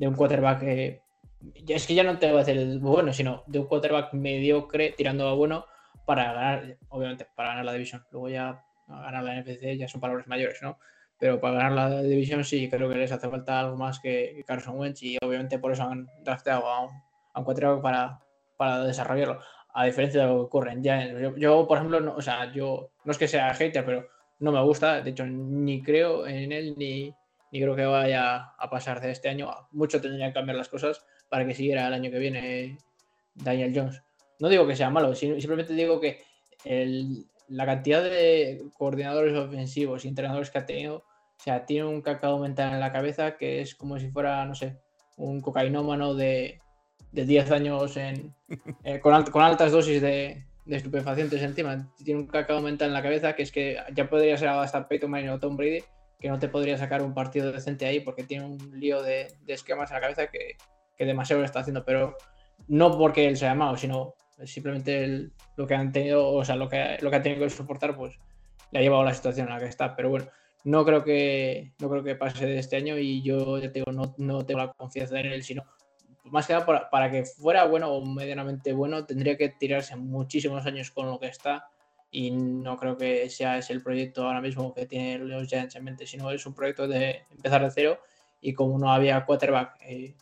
un 0.00 0.14
quarterback. 0.14 0.62
eh, 0.64 1.00
ya 1.64 1.76
es 1.76 1.86
que 1.86 1.94
ya 1.94 2.02
no 2.02 2.18
te 2.18 2.26
voy 2.26 2.36
a 2.40 2.44
decir 2.44 2.60
el 2.60 2.80
bueno, 2.80 3.12
sino 3.12 3.44
de 3.46 3.60
un 3.60 3.66
quarterback 3.66 4.14
mediocre 4.14 4.94
tirando 4.96 5.28
a 5.28 5.34
bueno 5.34 5.66
para 6.04 6.32
ganar, 6.32 6.76
obviamente, 6.88 7.24
para 7.36 7.50
ganar 7.50 7.64
la 7.66 7.72
división. 7.72 8.04
Luego 8.10 8.28
ya 8.30 8.64
ganar 8.88 9.22
la 9.22 9.40
NFC 9.40 9.76
ya 9.78 9.86
son 9.86 10.00
palabras 10.00 10.26
mayores, 10.26 10.58
¿no? 10.60 10.78
Pero 11.18 11.40
para 11.40 11.54
ganar 11.58 11.72
la 11.72 12.02
división 12.02 12.44
sí 12.44 12.68
creo 12.68 12.88
que 12.88 12.96
les 12.96 13.10
hace 13.12 13.28
falta 13.28 13.60
algo 13.60 13.76
más 13.76 14.00
que 14.00 14.44
Carson 14.46 14.78
Wentz 14.78 15.02
y 15.02 15.16
obviamente 15.22 15.58
por 15.58 15.72
eso 15.72 15.84
han 15.84 16.06
drafteado 16.22 16.66
a 16.68 16.82
un, 16.82 16.90
a 17.32 17.40
un 17.40 17.82
para, 17.82 18.20
para 18.56 18.84
desarrollarlo. 18.84 19.40
A 19.72 19.84
diferencia 19.84 20.22
de 20.22 20.26
lo 20.28 20.34
que 20.34 20.40
ocurre 20.42 20.72
en 20.72 20.82
Giants. 20.82 21.20
Yo, 21.20 21.36
yo, 21.36 21.66
por 21.66 21.78
ejemplo, 21.78 22.00
no, 22.00 22.14
o 22.16 22.22
sea, 22.22 22.52
yo 22.52 22.90
no 23.04 23.12
es 23.12 23.18
que 23.18 23.28
sea 23.28 23.52
hater, 23.54 23.84
pero 23.84 24.06
no 24.38 24.52
me 24.52 24.62
gusta. 24.62 25.02
De 25.02 25.10
hecho, 25.10 25.26
ni 25.26 25.82
creo 25.82 26.26
en 26.26 26.52
él 26.52 26.74
ni, 26.78 27.14
ni 27.52 27.60
creo 27.60 27.76
que 27.76 27.84
vaya 27.84 28.36
a 28.58 28.70
pasar 28.70 29.00
de 29.00 29.10
este 29.10 29.28
año. 29.28 29.50
Mucho 29.72 30.00
tendrían 30.00 30.30
que 30.30 30.34
cambiar 30.34 30.56
las 30.56 30.68
cosas 30.68 31.04
para 31.28 31.46
que 31.46 31.54
siguiera 31.54 31.86
el 31.88 31.94
año 31.94 32.10
que 32.10 32.18
viene 32.18 32.78
Daniel 33.34 33.72
Jones. 33.74 34.02
No 34.38 34.48
digo 34.48 34.66
que 34.66 34.76
sea 34.76 34.90
malo, 34.90 35.14
sim- 35.14 35.38
simplemente 35.40 35.72
digo 35.74 36.00
que 36.00 36.22
el- 36.64 37.26
la 37.48 37.64
cantidad 37.66 38.02
de 38.02 38.62
coordinadores 38.76 39.36
ofensivos 39.36 40.04
y 40.04 40.08
entrenadores 40.08 40.50
que 40.50 40.58
ha 40.58 40.66
tenido, 40.66 41.04
o 41.38 41.42
sea, 41.42 41.64
tiene 41.66 41.86
un 41.86 42.02
cacao 42.02 42.38
mental 42.38 42.72
en 42.72 42.80
la 42.80 42.92
cabeza 42.92 43.36
que 43.36 43.60
es 43.60 43.74
como 43.74 43.98
si 43.98 44.08
fuera, 44.10 44.44
no 44.46 44.54
sé, 44.54 44.78
un 45.16 45.40
cocainómano 45.40 46.14
de, 46.14 46.60
de 47.12 47.24
10 47.24 47.50
años 47.50 47.96
en, 47.96 48.34
eh, 48.84 49.00
con, 49.00 49.14
alt- 49.14 49.30
con 49.30 49.42
altas 49.42 49.72
dosis 49.72 50.00
de, 50.02 50.44
de 50.64 50.76
estupefacientes 50.76 51.40
encima. 51.42 51.92
Tiene 52.04 52.20
un 52.20 52.26
cacao 52.26 52.60
mental 52.60 52.88
en 52.88 52.94
la 52.94 53.02
cabeza 53.02 53.34
que 53.34 53.42
es 53.42 53.52
que 53.52 53.78
ya 53.94 54.08
podría 54.08 54.36
ser 54.36 54.48
hasta 54.48 54.88
Peyton 54.88 55.10
Manning 55.10 55.30
o 55.30 55.38
Tom 55.38 55.56
Brady, 55.56 55.82
que 56.18 56.28
no 56.28 56.38
te 56.38 56.48
podría 56.48 56.78
sacar 56.78 57.02
un 57.02 57.14
partido 57.14 57.52
decente 57.52 57.86
ahí 57.86 58.00
porque 58.00 58.24
tiene 58.24 58.44
un 58.46 58.58
lío 58.80 59.02
de, 59.02 59.28
de 59.42 59.52
esquemas 59.52 59.90
en 59.90 59.96
la 59.96 60.00
cabeza 60.00 60.26
que, 60.28 60.56
que 60.96 61.04
demasiado 61.04 61.40
lo 61.40 61.46
está 61.46 61.60
haciendo, 61.60 61.84
pero 61.84 62.16
no 62.68 62.96
porque 62.96 63.26
él 63.28 63.36
sea 63.36 63.54
malo, 63.54 63.76
sino 63.76 64.14
simplemente 64.44 65.04
el- 65.04 65.32
lo 65.56 65.66
que 65.66 65.74
han 65.74 65.92
tenido, 65.92 66.28
o 66.30 66.44
sea, 66.44 66.56
lo 66.56 66.68
que, 66.68 66.96
lo 67.00 67.10
que 67.10 67.16
han 67.16 67.22
tenido 67.22 67.42
que 67.44 67.50
soportar, 67.50 67.94
pues 67.96 68.18
le 68.72 68.78
ha 68.78 68.82
llevado 68.82 69.02
a 69.02 69.06
la 69.06 69.14
situación 69.14 69.46
en 69.48 69.54
la 69.54 69.60
que 69.60 69.66
está. 69.66 69.94
Pero 69.94 70.08
bueno, 70.10 70.26
no 70.66 70.84
creo 70.84 71.04
que, 71.04 71.72
no 71.78 71.88
creo 71.88 72.02
que 72.02 72.16
pase 72.16 72.44
de 72.44 72.58
este 72.58 72.74
año 72.74 72.98
y 72.98 73.22
yo 73.22 73.56
ya 73.58 73.70
te 73.70 73.84
no, 73.92 74.16
no 74.18 74.44
tengo 74.44 74.58
la 74.58 74.72
confianza 74.72 75.20
en 75.20 75.26
él, 75.26 75.44
sino 75.44 75.64
más 76.24 76.48
que 76.48 76.54
nada 76.54 76.66
para, 76.66 76.90
para 76.90 77.08
que 77.08 77.24
fuera 77.24 77.64
bueno 77.66 77.92
o 77.92 78.04
medianamente 78.04 78.72
bueno, 78.72 79.06
tendría 79.06 79.36
que 79.36 79.50
tirarse 79.50 79.94
muchísimos 79.94 80.66
años 80.66 80.90
con 80.90 81.06
lo 81.06 81.20
que 81.20 81.28
está. 81.28 81.68
Y 82.10 82.32
no 82.32 82.76
creo 82.78 82.96
que 82.96 83.30
sea 83.30 83.58
ese 83.58 83.74
el 83.74 83.82
proyecto 83.82 84.26
ahora 84.26 84.40
mismo 84.40 84.74
que 84.74 84.86
tiene 84.86 85.18
los 85.18 85.46
Giants 85.46 85.76
en 85.76 85.84
mente, 85.84 86.04
sino 86.04 86.32
es 86.32 86.44
un 86.46 86.54
proyecto 86.54 86.88
de 86.88 87.22
empezar 87.30 87.62
de 87.62 87.70
cero. 87.70 88.00
Y 88.40 88.52
como 88.52 88.76
no 88.76 88.90
había 88.90 89.24
quarterback 89.24 89.76
eh, 89.82 90.16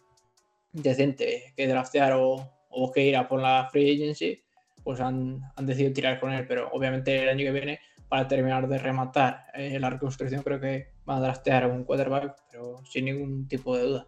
decente 0.72 1.54
que 1.56 1.66
draftear 1.66 2.12
o, 2.12 2.52
o 2.68 2.92
que 2.92 3.06
ir 3.06 3.16
a 3.16 3.26
por 3.26 3.40
la 3.40 3.66
free 3.72 3.94
agency, 3.94 4.42
pues 4.82 5.00
han, 5.00 5.40
han 5.56 5.64
decidido 5.64 5.94
tirar 5.94 6.20
con 6.20 6.34
él. 6.34 6.46
Pero 6.46 6.68
obviamente 6.70 7.22
el 7.22 7.30
año 7.30 7.44
que 7.44 7.52
viene, 7.52 7.80
para 8.14 8.28
terminar 8.28 8.68
de 8.68 8.78
rematar 8.78 9.46
eh, 9.54 9.76
la 9.80 9.90
reconstrucción, 9.90 10.44
creo 10.44 10.60
que 10.60 10.92
van 11.04 11.18
a 11.18 11.20
draftear 11.22 11.64
a 11.64 11.66
un 11.66 11.82
quarterback, 11.82 12.36
pero 12.48 12.76
sin 12.88 13.06
ningún 13.06 13.48
tipo 13.48 13.76
de 13.76 13.82
duda. 13.82 14.06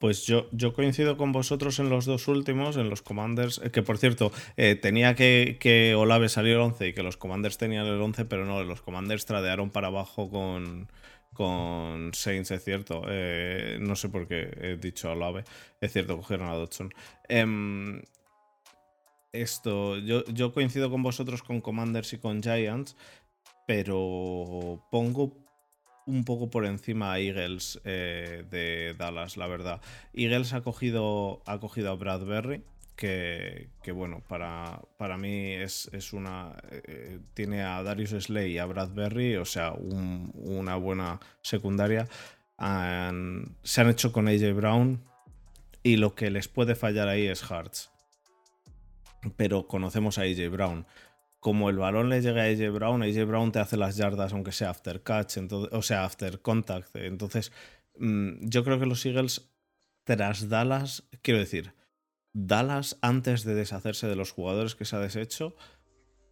Pues 0.00 0.26
yo, 0.26 0.48
yo 0.50 0.72
coincido 0.72 1.16
con 1.16 1.30
vosotros 1.30 1.78
en 1.78 1.88
los 1.88 2.04
dos 2.04 2.26
últimos, 2.26 2.76
en 2.76 2.90
los 2.90 3.00
Commanders, 3.00 3.60
eh, 3.62 3.70
que 3.70 3.84
por 3.84 3.96
cierto, 3.96 4.32
eh, 4.56 4.74
tenía 4.74 5.14
que, 5.14 5.94
Olave 5.96 6.28
salió 6.28 6.54
el 6.54 6.62
11 6.62 6.88
y 6.88 6.92
que 6.94 7.04
los 7.04 7.16
Commanders 7.16 7.58
tenían 7.58 7.86
el 7.86 8.00
11, 8.00 8.24
pero 8.24 8.44
no, 8.44 8.60
los 8.64 8.82
Commanders 8.82 9.24
tradearon 9.24 9.70
para 9.70 9.86
abajo 9.86 10.28
con, 10.28 10.88
con 11.32 12.10
Saints, 12.12 12.50
es 12.50 12.64
cierto. 12.64 13.04
Eh, 13.06 13.78
no 13.80 13.94
sé 13.94 14.08
por 14.08 14.26
qué 14.26 14.50
he 14.60 14.76
dicho 14.78 15.12
Olave, 15.12 15.44
es 15.80 15.92
cierto, 15.92 16.16
cogieron 16.16 16.48
a 16.48 16.54
Dodson. 16.54 16.92
Esto, 19.32 19.96
yo, 19.98 20.24
yo 20.26 20.52
coincido 20.52 20.90
con 20.90 21.02
vosotros 21.02 21.42
con 21.42 21.60
Commanders 21.60 22.12
y 22.12 22.18
con 22.18 22.42
Giants, 22.42 22.96
pero 23.66 24.84
pongo 24.90 25.38
un 26.06 26.24
poco 26.24 26.50
por 26.50 26.66
encima 26.66 27.12
a 27.12 27.20
Eagles 27.20 27.80
eh, 27.84 28.44
de 28.50 28.94
Dallas, 28.98 29.36
la 29.36 29.46
verdad. 29.46 29.80
Eagles 30.12 30.52
ha 30.52 30.62
cogido, 30.62 31.42
ha 31.46 31.58
cogido 31.60 31.90
a 31.92 31.94
Bradbury, 31.94 32.62
que, 32.96 33.70
que 33.82 33.92
bueno, 33.92 34.22
para, 34.28 34.82
para 34.98 35.16
mí 35.16 35.52
es, 35.52 35.88
es 35.92 36.12
una. 36.12 36.54
eh, 36.70 37.20
tiene 37.34 37.62
a 37.62 37.82
Darius 37.82 38.10
Slay 38.10 38.52
y 38.52 38.58
a 38.58 38.66
Bradbury, 38.66 39.36
o 39.36 39.44
sea, 39.44 39.72
un- 39.72 40.30
una 40.34 40.76
buena 40.76 41.20
secundaria. 41.40 42.06
Se 42.58 43.80
han 43.80 43.90
hecho 43.90 44.12
con 44.12 44.28
AJ 44.28 44.52
Brown 44.54 45.02
y 45.82 45.96
lo 45.96 46.14
que 46.14 46.30
les 46.30 46.48
puede 46.48 46.74
fallar 46.74 47.08
ahí 47.08 47.26
es 47.26 47.42
Hearts. 47.42 47.91
Pero 49.36 49.68
conocemos 49.68 50.18
a 50.18 50.22
AJ 50.22 50.50
Brown 50.50 50.86
como 51.42 51.70
el 51.70 51.76
balón 51.76 52.08
le 52.08 52.22
llega 52.22 52.42
a 52.42 52.44
AJ 52.44 52.72
Brown, 52.72 53.02
AJ 53.02 53.26
Brown 53.26 53.50
te 53.50 53.58
hace 53.58 53.76
las 53.76 53.96
yardas 53.96 54.32
aunque 54.32 54.52
sea 54.52 54.70
after 54.70 55.02
catch, 55.02 55.38
entonces, 55.38 55.72
o 55.72 55.82
sea, 55.82 56.04
after 56.04 56.40
contact. 56.40 56.94
Entonces, 56.94 57.50
mm, 57.98 58.46
yo 58.48 58.62
creo 58.62 58.78
que 58.78 58.86
los 58.86 59.04
Eagles 59.04 59.50
tras 60.04 60.48
Dallas, 60.48 61.02
quiero 61.20 61.40
decir, 61.40 61.74
Dallas 62.32 62.96
antes 63.02 63.42
de 63.42 63.56
deshacerse 63.56 64.06
de 64.06 64.14
los 64.14 64.30
jugadores 64.30 64.76
que 64.76 64.84
se 64.84 64.94
ha 64.94 65.00
deshecho, 65.00 65.56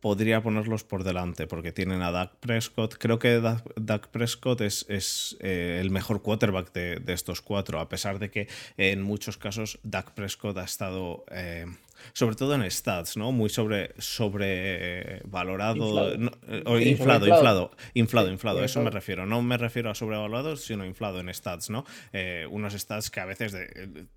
podría 0.00 0.42
ponerlos 0.42 0.84
por 0.84 1.04
delante 1.04 1.46
porque 1.46 1.72
tienen 1.72 2.02
a 2.02 2.10
Dak 2.10 2.36
Prescott. 2.36 2.96
Creo 2.96 3.18
que 3.18 3.40
Dak, 3.40 4.08
Prescott 4.08 4.62
es, 4.62 4.86
es 4.88 5.36
eh, 5.40 5.78
el 5.80 5.90
mejor 5.90 6.22
quarterback 6.22 6.72
de, 6.72 7.12
estos 7.12 7.42
cuatro, 7.42 7.80
a 7.80 7.88
pesar 7.88 8.18
de 8.18 8.30
que 8.30 8.48
en 8.76 9.02
muchos 9.02 9.36
casos 9.36 9.78
Dak 9.82 10.12
Prescott 10.12 10.56
ha 10.56 10.64
estado, 10.64 11.24
eh, 11.30 11.66
sobre 12.12 12.36
todo 12.36 12.54
en 12.54 12.70
stats, 12.70 13.16
¿no? 13.16 13.32
Muy 13.32 13.50
sobre, 13.50 13.94
sobrevalorado, 13.98 16.14
inflado. 16.14 16.80
inflado, 16.80 17.26
inflado, 17.26 17.70
inflado, 17.94 18.30
inflado, 18.30 18.64
eso 18.64 18.82
me 18.82 18.90
refiero. 18.90 19.26
No 19.26 19.42
me 19.42 19.56
refiero 19.56 19.90
a 19.90 19.94
sobrevalorado, 19.94 20.56
sino 20.56 20.84
inflado 20.84 21.20
en 21.20 21.32
stats, 21.32 21.70
¿no? 21.70 21.84
Eh, 22.12 22.46
unos 22.50 22.74
stats 22.74 23.10
que 23.10 23.20
a 23.20 23.26
veces 23.26 23.52
de 23.52 24.08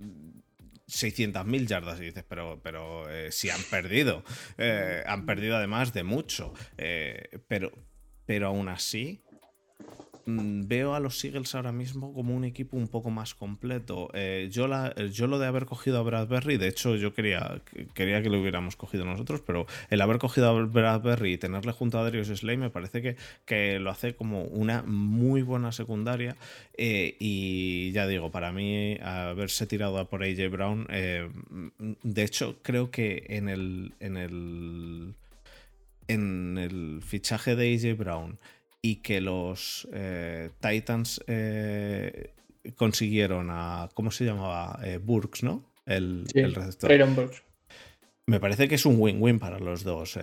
600.000 0.87 1.67
yardas 1.67 1.99
y 1.99 2.05
dices, 2.05 2.25
pero, 2.27 2.59
pero 2.61 3.09
eh, 3.09 3.31
si 3.31 3.49
han 3.49 3.61
perdido, 3.63 4.23
eh, 4.57 5.03
han 5.05 5.25
perdido 5.25 5.57
además 5.57 5.93
de 5.93 6.03
mucho, 6.03 6.53
eh, 6.77 7.39
pero, 7.47 7.71
pero 8.25 8.47
aún 8.47 8.69
así 8.69 9.22
veo 10.25 10.95
a 10.95 10.99
los 10.99 11.23
Eagles 11.23 11.53
ahora 11.53 11.71
mismo 11.71 12.13
como 12.13 12.35
un 12.35 12.45
equipo 12.45 12.77
un 12.77 12.87
poco 12.87 13.09
más 13.09 13.33
completo. 13.33 14.09
Eh, 14.13 14.49
yo, 14.51 14.67
la, 14.67 14.93
yo 15.11 15.27
lo 15.27 15.39
de 15.39 15.47
haber 15.47 15.65
cogido 15.65 15.99
a 15.99 16.03
Bradbury, 16.03 16.57
de 16.57 16.67
hecho 16.67 16.95
yo 16.95 17.13
quería, 17.13 17.61
quería 17.93 18.21
que 18.21 18.29
lo 18.29 18.39
hubiéramos 18.39 18.75
cogido 18.75 19.05
nosotros, 19.05 19.41
pero 19.45 19.65
el 19.89 20.01
haber 20.01 20.19
cogido 20.19 20.49
a 20.49 20.65
Bradbury 20.65 21.33
y 21.33 21.37
tenerle 21.37 21.73
junto 21.73 21.99
a 21.99 22.03
Darius 22.03 22.27
Slay 22.27 22.57
me 22.57 22.69
parece 22.69 23.01
que, 23.01 23.17
que 23.45 23.79
lo 23.79 23.89
hace 23.89 24.15
como 24.15 24.43
una 24.43 24.83
muy 24.83 25.41
buena 25.41 25.71
secundaria. 25.71 26.37
Eh, 26.77 27.15
y 27.19 27.91
ya 27.91 28.07
digo, 28.07 28.31
para 28.31 28.51
mí 28.51 28.97
haberse 29.01 29.67
tirado 29.67 29.97
a 29.97 30.09
por 30.09 30.23
AJ 30.23 30.49
Brown, 30.49 30.87
eh, 30.89 31.29
de 32.03 32.23
hecho 32.23 32.57
creo 32.61 32.91
que 32.91 33.25
en 33.29 33.49
el, 33.49 33.93
en 33.99 34.17
el, 34.17 35.13
en 36.07 36.57
el 36.57 37.01
fichaje 37.03 37.55
de 37.55 37.73
AJ 37.73 37.97
Brown, 37.97 38.39
y 38.85 38.97
que 38.97 39.21
los 39.21 39.87
eh, 39.93 40.51
Titans 40.59 41.23
eh, 41.25 42.33
consiguieron 42.75 43.47
a. 43.49 43.89
¿Cómo 43.93 44.11
se 44.11 44.25
llamaba? 44.25 44.77
Eh, 44.83 44.99
Burks, 45.01 45.41
¿no? 45.41 45.63
El, 45.85 46.25
el 46.33 46.53
receptor. 46.53 46.91
Me 48.25 48.39
parece 48.39 48.67
que 48.67 48.75
es 48.75 48.85
un 48.85 48.97
win-win 48.99 49.39
para 49.39 49.59
los 49.59 49.83
dos. 49.83 50.17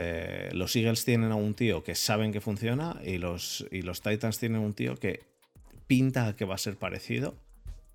los 0.52 0.76
Eagles 0.76 1.04
tienen 1.04 1.32
a 1.32 1.36
un 1.36 1.52
tío 1.54 1.82
que 1.82 1.94
saben 1.94 2.32
que 2.32 2.40
funciona 2.40 2.98
y 3.04 3.18
los, 3.18 3.66
y 3.70 3.82
los 3.82 4.00
Titans 4.00 4.38
tienen 4.38 4.60
un 4.60 4.72
tío 4.72 4.96
que 4.96 5.20
pinta 5.86 6.34
que 6.34 6.46
va 6.46 6.54
a 6.54 6.58
ser 6.58 6.76
parecido 6.76 7.34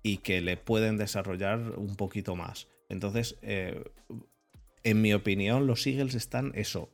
y 0.04 0.18
que 0.18 0.40
le 0.40 0.56
pueden 0.56 0.96
desarrollar 0.96 1.58
un 1.76 1.96
poquito 1.96 2.36
más. 2.36 2.68
Entonces, 2.88 3.36
en 3.42 5.02
mi 5.02 5.12
opinión, 5.12 5.66
los 5.66 5.84
Eagles 5.88 6.14
están 6.14 6.52
eso, 6.54 6.88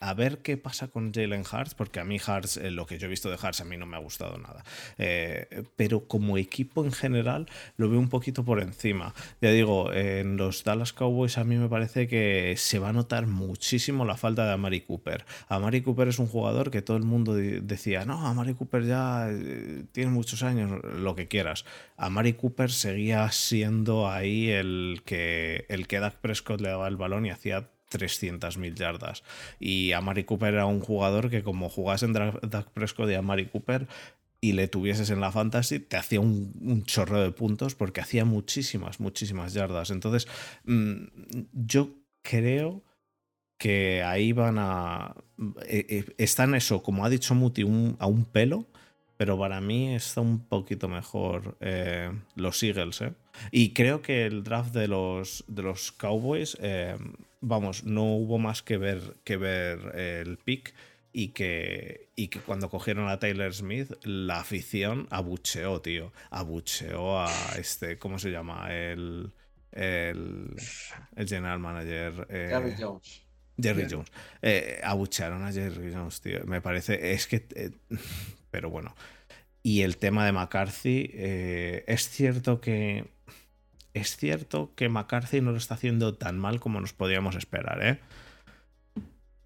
a 0.00 0.14
ver 0.14 0.38
qué 0.38 0.56
pasa 0.56 0.88
con 0.88 1.12
Jalen 1.12 1.44
Hartz, 1.50 1.74
porque 1.74 2.00
a 2.00 2.04
mí 2.04 2.18
Hartz, 2.24 2.56
eh, 2.56 2.70
lo 2.70 2.86
que 2.86 2.98
yo 2.98 3.06
he 3.06 3.10
visto 3.10 3.30
de 3.30 3.38
Hartz, 3.40 3.60
a 3.60 3.64
mí 3.64 3.76
no 3.76 3.86
me 3.86 3.96
ha 3.96 4.00
gustado 4.00 4.38
nada. 4.38 4.64
Eh, 4.98 5.64
pero 5.76 6.06
como 6.06 6.38
equipo 6.38 6.84
en 6.84 6.92
general, 6.92 7.48
lo 7.76 7.90
veo 7.90 7.98
un 7.98 8.08
poquito 8.08 8.44
por 8.44 8.60
encima. 8.60 9.14
Ya 9.40 9.50
digo, 9.50 9.92
en 9.92 10.36
los 10.36 10.64
Dallas 10.64 10.92
Cowboys 10.92 11.38
a 11.38 11.44
mí 11.44 11.56
me 11.56 11.68
parece 11.68 12.08
que 12.08 12.54
se 12.56 12.78
va 12.78 12.88
a 12.88 12.92
notar 12.92 13.26
muchísimo 13.26 14.04
la 14.04 14.16
falta 14.16 14.46
de 14.46 14.52
Amari 14.52 14.80
Cooper. 14.80 15.24
Amari 15.48 15.82
Cooper 15.82 16.08
es 16.08 16.18
un 16.18 16.26
jugador 16.26 16.70
que 16.70 16.82
todo 16.82 16.96
el 16.96 17.04
mundo 17.04 17.34
decía, 17.34 18.04
no, 18.04 18.26
Amari 18.26 18.54
Cooper 18.54 18.84
ya 18.84 19.28
eh, 19.30 19.84
tiene 19.92 20.10
muchos 20.10 20.42
años, 20.42 20.82
lo 20.84 21.14
que 21.14 21.28
quieras. 21.28 21.64
Amari 21.96 22.32
Cooper 22.32 22.70
seguía 22.70 23.30
siendo 23.30 24.08
ahí 24.10 24.48
el 24.50 25.02
que, 25.04 25.66
el 25.68 25.86
que 25.86 26.00
Dak 26.00 26.16
Prescott 26.16 26.60
le 26.60 26.68
daba 26.68 26.88
el 26.88 26.96
balón 26.96 27.26
y 27.26 27.30
hacía 27.30 27.68
300.000 27.94 28.74
yardas. 28.74 29.22
Y 29.60 29.92
Amari 29.92 30.24
Cooper 30.24 30.54
era 30.54 30.66
un 30.66 30.80
jugador 30.80 31.30
que 31.30 31.42
como 31.42 31.68
jugás 31.68 32.02
en 32.02 32.12
Dak 32.12 32.70
Prescott 32.72 33.06
de 33.06 33.16
Amari 33.16 33.46
Cooper 33.46 33.86
y 34.40 34.52
le 34.52 34.68
tuvieses 34.68 35.10
en 35.10 35.20
la 35.20 35.32
fantasy, 35.32 35.78
te 35.78 35.96
hacía 35.96 36.20
un, 36.20 36.84
chorro 36.84 37.22
de 37.22 37.30
puntos 37.30 37.74
porque 37.74 38.00
hacía 38.00 38.24
muchísimas, 38.24 39.00
muchísimas 39.00 39.54
yardas. 39.54 39.90
Entonces, 39.90 40.28
mm, 40.64 41.04
yo 41.52 41.94
creo 42.22 42.82
que 43.56 44.02
ahí 44.02 44.32
van 44.32 44.56
a... 44.58 45.14
Eh, 45.66 45.86
eh, 45.88 46.04
están 46.18 46.54
eso, 46.54 46.82
como 46.82 47.04
ha 47.04 47.08
dicho 47.08 47.34
Muti, 47.34 47.62
a 47.98 48.06
un 48.06 48.24
pelo 48.24 48.66
pero 49.16 49.38
para 49.38 49.60
mí 49.60 49.94
está 49.94 50.20
un 50.20 50.40
poquito 50.40 50.88
mejor 50.88 51.56
eh, 51.60 52.10
los 52.34 52.62
Eagles. 52.62 53.00
¿eh? 53.02 53.12
Y 53.50 53.72
creo 53.72 54.02
que 54.02 54.26
el 54.26 54.44
draft 54.44 54.74
de 54.74 54.88
los, 54.88 55.44
de 55.46 55.62
los 55.62 55.92
Cowboys, 55.92 56.56
eh, 56.60 56.96
vamos, 57.40 57.84
no 57.84 58.04
hubo 58.14 58.38
más 58.38 58.62
que 58.62 58.78
ver, 58.78 59.16
que 59.24 59.36
ver 59.36 59.78
el 59.98 60.38
pick 60.38 60.74
y 61.12 61.28
que, 61.28 62.08
y 62.16 62.28
que 62.28 62.40
cuando 62.40 62.68
cogieron 62.68 63.08
a 63.08 63.18
Taylor 63.18 63.52
Smith, 63.54 63.92
la 64.02 64.40
afición 64.40 65.06
abucheó, 65.10 65.80
tío. 65.80 66.12
Abucheó 66.30 67.20
a 67.20 67.30
este, 67.58 67.98
¿cómo 67.98 68.18
se 68.18 68.30
llama? 68.30 68.74
El, 68.74 69.32
el, 69.72 70.54
el 71.16 71.28
general 71.28 71.58
manager. 71.58 72.26
Jerry 72.28 72.74
Jones. 72.78 73.22
Jerry 73.60 73.86
Jones. 73.88 74.10
abuchearon 74.82 75.44
a 75.44 75.52
Jerry 75.52 75.92
Jones, 75.92 76.20
tío. 76.20 76.44
Me 76.46 76.60
parece, 76.60 77.12
es 77.12 77.26
que 77.26 77.46
pero 78.54 78.70
bueno. 78.70 78.94
Y 79.64 79.80
el 79.82 79.96
tema 79.96 80.24
de 80.24 80.30
McCarthy, 80.30 81.10
eh, 81.12 81.84
es 81.88 82.08
cierto 82.08 82.60
que. 82.60 83.06
Es 83.94 84.16
cierto 84.16 84.72
que 84.74 84.88
McCarthy 84.88 85.40
no 85.40 85.52
lo 85.52 85.56
está 85.56 85.74
haciendo 85.74 86.14
tan 86.14 86.38
mal 86.38 86.60
como 86.60 86.80
nos 86.80 86.92
podíamos 86.92 87.36
esperar, 87.36 87.82
¿eh? 87.82 88.00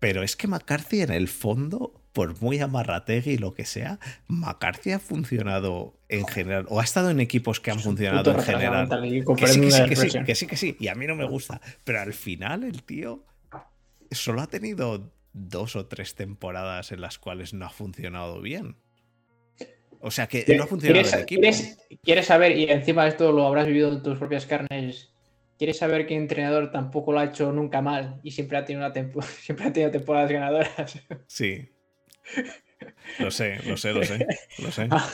Pero 0.00 0.22
es 0.22 0.37
que 0.37 0.48
McCarthy 0.48 1.02
en 1.02 1.12
el 1.12 1.28
fondo, 1.28 2.00
por 2.12 2.40
muy 2.40 2.58
amarrategui 2.61 3.32
y 3.32 3.38
lo 3.38 3.52
que 3.52 3.66
sea, 3.66 3.98
McCarthy 4.26 4.92
ha 4.92 4.98
funcionado 4.98 6.00
en 6.08 6.26
general, 6.26 6.66
o 6.68 6.80
ha 6.80 6.84
estado 6.84 7.11
en 7.11 7.20
equipos 7.20 7.61
que 7.61 7.70
han 7.70 7.80
funcionado 7.80 8.30
en 8.30 8.40
general. 8.40 8.88
Que 9.37 9.46
sí 9.48 9.61
que 9.61 9.96
sí, 9.96 10.24
que 10.24 10.34
sí, 10.34 10.46
que 10.46 10.56
sí, 10.56 10.76
y 10.80 10.88
a 10.88 10.94
mí 10.94 11.06
no 11.06 11.14
me 11.14 11.26
gusta. 11.26 11.61
Pero 11.84 12.00
al 12.00 12.14
final 12.14 12.64
el 12.64 12.84
tío 12.84 13.24
solo 14.11 14.40
ha 14.40 14.46
tenido 14.46 15.12
dos 15.32 15.76
o 15.76 15.87
tres 15.87 16.14
temporadas 16.14 16.90
en 16.92 17.00
las 17.00 17.18
cuales 17.18 17.52
no 17.52 17.66
ha 17.66 17.70
funcionado 17.70 18.40
bien. 18.40 18.76
O 20.00 20.11
sea 20.11 20.26
que 20.26 20.44
no 20.56 20.64
ha 20.64 20.66
funcionado 20.66 21.08
el 21.08 21.22
equipo. 21.22 21.42
¿quieres, 22.02 22.26
saber, 22.26 22.56
y 22.56 22.70
encima 22.70 23.04
de 23.04 23.11
esto 23.11 23.32
lo 23.32 23.46
habrás 23.46 23.66
vivido 23.66 23.92
en 23.92 24.02
tus 24.02 24.18
propias 24.18 24.46
carnes, 24.46 25.12
¿quieres 25.58 25.78
saber 25.78 26.06
que 26.06 26.14
entrenador 26.14 26.70
tampoco 26.70 27.12
lo 27.12 27.20
ha 27.20 27.24
hecho 27.24 27.52
nunca 27.52 27.82
mal 27.82 28.20
y 28.22 28.30
siempre 28.30 28.58
ha 28.58 28.64
tenido, 28.64 28.87
una 28.87 29.22
siempre 29.40 29.66
ha 29.66 29.72
tenido 29.72 29.90
temporadas 29.90 30.30
ganadoras? 30.30 30.98
Sí. 31.26 31.68
Lo 33.19 33.31
sé, 33.31 33.59
lo 33.67 33.77
sé, 33.77 33.93
lo 33.93 34.05
sé. 34.05 34.27
Lo 34.59 34.71
sé. 34.71 34.88
Ah, 34.99 35.11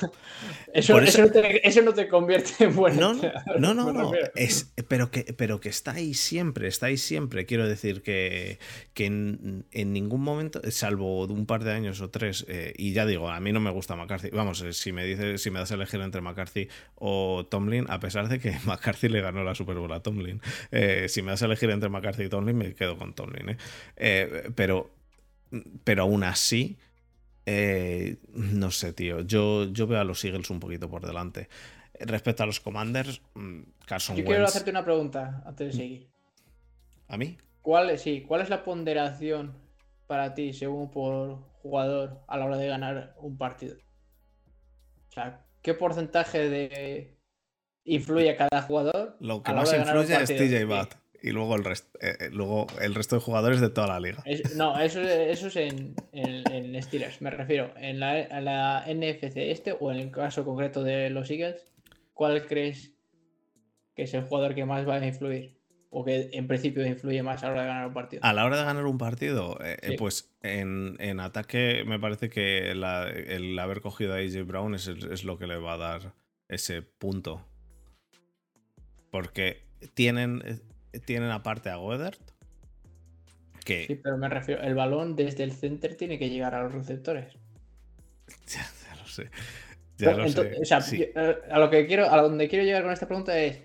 eso, 0.72 1.82
no 1.82 1.94
te, 1.94 2.08
convierte 2.08 2.64
en 2.64 2.74
bueno. 2.74 3.14
No, 3.58 3.74
no, 3.74 3.74
no. 3.92 4.12
Es, 4.34 4.72
pero, 4.88 5.10
que, 5.10 5.22
pero 5.36 5.60
que 5.60 5.68
está 5.68 5.92
ahí 5.92 6.14
siempre, 6.14 6.66
está 6.68 6.86
ahí 6.86 6.96
siempre. 6.96 7.46
Quiero 7.46 7.68
decir 7.68 8.02
que, 8.02 8.58
que 8.92 9.06
en, 9.06 9.64
ningún 9.72 10.22
momento, 10.22 10.60
salvo 10.70 11.26
de 11.26 11.32
un 11.32 11.46
par 11.46 11.62
de 11.62 11.72
años 11.72 12.00
o 12.00 12.10
tres, 12.10 12.44
eh, 12.48 12.74
y 12.76 12.92
ya 12.92 13.06
digo, 13.06 13.30
a 13.30 13.38
mí 13.40 13.52
no 13.52 13.60
me 13.60 13.70
gusta 13.70 13.94
McCarthy. 13.94 14.30
Vamos, 14.30 14.62
eh, 14.62 14.72
si 14.72 14.92
me 14.92 15.04
dices, 15.04 15.40
si 15.40 15.50
me 15.50 15.60
das 15.60 15.70
a 15.70 15.74
elegir 15.74 16.00
entre 16.00 16.20
McCarthy 16.20 16.68
o 16.96 17.46
Tomlin, 17.48 17.86
a 17.88 18.00
pesar 18.00 18.28
de 18.28 18.40
que 18.40 18.56
McCarthy 18.64 19.08
le 19.08 19.20
ganó 19.20 19.44
la 19.44 19.54
Super 19.54 19.76
Bowl 19.76 19.92
a 19.92 20.00
Tomlin, 20.00 20.40
eh, 20.72 21.06
si 21.08 21.22
me 21.22 21.30
das 21.30 21.42
a 21.42 21.46
elegir 21.46 21.70
entre 21.70 21.88
McCarthy 21.88 22.24
y 22.24 22.28
Tomlin, 22.28 22.56
me 22.56 22.74
quedo 22.74 22.98
con 22.98 23.14
Tomlin. 23.14 23.56
pero, 24.56 24.90
pero 25.84 26.02
aún 26.02 26.24
así 26.24 26.78
eh, 27.46 28.18
no 28.32 28.70
sé, 28.70 28.92
tío. 28.92 29.20
Yo, 29.20 29.64
yo 29.64 29.86
veo 29.86 30.00
a 30.00 30.04
los 30.04 30.24
Eagles 30.24 30.50
un 30.50 30.60
poquito 30.60 30.88
por 30.88 31.06
delante. 31.06 31.48
Respecto 32.00 32.42
a 32.42 32.46
los 32.46 32.60
Commanders, 32.60 33.20
mm, 33.34 33.60
Carson 33.86 34.16
Yo 34.16 34.24
quiero 34.24 34.44
hacerte 34.44 34.70
una 34.70 34.84
pregunta 34.84 35.42
antes 35.46 35.68
de 35.68 35.72
seguir. 35.72 36.08
¿A 37.08 37.16
mí? 37.16 37.36
¿Cuál, 37.62 37.98
sí, 37.98 38.24
¿Cuál 38.26 38.40
es 38.40 38.50
la 38.50 38.64
ponderación 38.64 39.56
para 40.06 40.34
ti, 40.34 40.52
según 40.52 40.90
por 40.90 41.38
jugador, 41.62 42.22
a 42.26 42.36
la 42.36 42.46
hora 42.46 42.56
de 42.56 42.66
ganar 42.66 43.14
un 43.18 43.38
partido? 43.38 43.76
O 45.08 45.12
sea, 45.12 45.46
¿qué 45.62 45.74
porcentaje 45.74 46.48
de 46.48 47.16
influye 47.84 48.30
a 48.30 48.36
cada 48.36 48.62
jugador? 48.62 49.16
Lo 49.20 49.42
que 49.42 49.52
más 49.52 49.72
influye 49.72 50.14
es 50.14 50.28
TJ 50.28 50.64
Watt 50.64 51.03
y 51.24 51.30
luego 51.30 51.56
el, 51.56 51.64
resto, 51.64 51.98
eh, 52.02 52.16
eh, 52.20 52.30
luego 52.30 52.66
el 52.82 52.94
resto 52.94 53.16
de 53.16 53.22
jugadores 53.22 53.58
de 53.58 53.70
toda 53.70 53.86
la 53.86 53.98
liga. 53.98 54.22
no, 54.56 54.78
eso, 54.78 55.00
eso 55.00 55.46
es 55.46 55.56
en, 55.56 55.94
en, 56.12 56.82
Steelers, 56.82 57.22
me 57.22 57.30
refiero. 57.30 57.72
En 57.78 57.98
la, 57.98 58.28
la, 58.42 58.84
NFC 58.86 59.38
este 59.38 59.72
o 59.72 59.90
en 59.90 60.00
el 60.00 60.10
caso 60.10 60.44
concreto 60.44 60.84
de 60.84 61.08
los 61.08 61.30
Eagles, 61.30 61.72
¿cuál 62.12 62.46
crees 62.46 62.92
que 63.96 64.02
es 64.02 64.12
el 64.12 64.24
jugador 64.24 64.54
que 64.54 64.66
más 64.66 64.86
va 64.86 64.96
a 64.96 65.06
influir? 65.06 65.56
O 65.88 66.04
que 66.04 66.28
en 66.34 66.46
principio 66.46 66.84
influye 66.84 67.22
más 67.22 67.42
a 67.42 67.46
la 67.46 67.52
hora 67.52 67.62
de 67.62 67.68
ganar 67.68 67.86
un 67.86 67.94
partido. 67.94 68.22
A 68.22 68.34
la 68.34 68.44
hora 68.44 68.58
de 68.58 68.64
ganar 68.64 68.84
un 68.84 68.98
partido, 68.98 69.58
eh, 69.64 69.96
pues 69.96 70.30
en, 70.42 71.20
ataque 71.20 71.84
me 71.86 71.98
parece 71.98 72.28
que 72.28 72.72
el 72.72 73.58
haber 73.58 73.80
cogido 73.80 74.12
a 74.12 74.18
AJ 74.18 74.44
Brown 74.44 74.74
es, 74.74 74.88
es 74.88 75.24
lo 75.24 75.38
que 75.38 75.46
le 75.46 75.56
va 75.56 75.74
a 75.74 75.78
dar 75.78 76.12
ese 76.48 76.82
punto. 76.82 77.46
Porque 79.10 79.62
tienen 79.94 80.42
tienen 81.00 81.30
aparte 81.30 81.70
a 81.70 81.78
Wedert, 81.78 82.20
Que... 83.64 83.86
Sí, 83.86 83.94
pero 83.96 84.16
me 84.18 84.28
refiero, 84.28 84.62
el 84.62 84.74
balón 84.74 85.16
desde 85.16 85.44
el 85.44 85.52
center 85.52 85.96
tiene 85.96 86.18
que 86.18 86.28
llegar 86.28 86.54
a 86.54 86.62
los 86.62 86.72
receptores. 86.72 87.34
Ya, 88.46 88.62
ya 88.88 88.96
lo 88.96 89.06
sé. 89.06 89.24
Ya 89.98 90.10
Pero 90.10 90.22
lo 90.22 90.28
sé. 90.28 90.56
o 90.60 90.64
sea, 90.64 90.80
sí. 90.80 90.98
yo, 90.98 91.04
eh, 91.14 91.38
a 91.50 91.58
lo 91.58 91.70
que 91.70 91.86
quiero, 91.86 92.10
a 92.10 92.20
donde 92.22 92.48
quiero 92.48 92.64
llegar 92.64 92.82
con 92.82 92.92
esta 92.92 93.06
pregunta 93.06 93.38
es, 93.38 93.58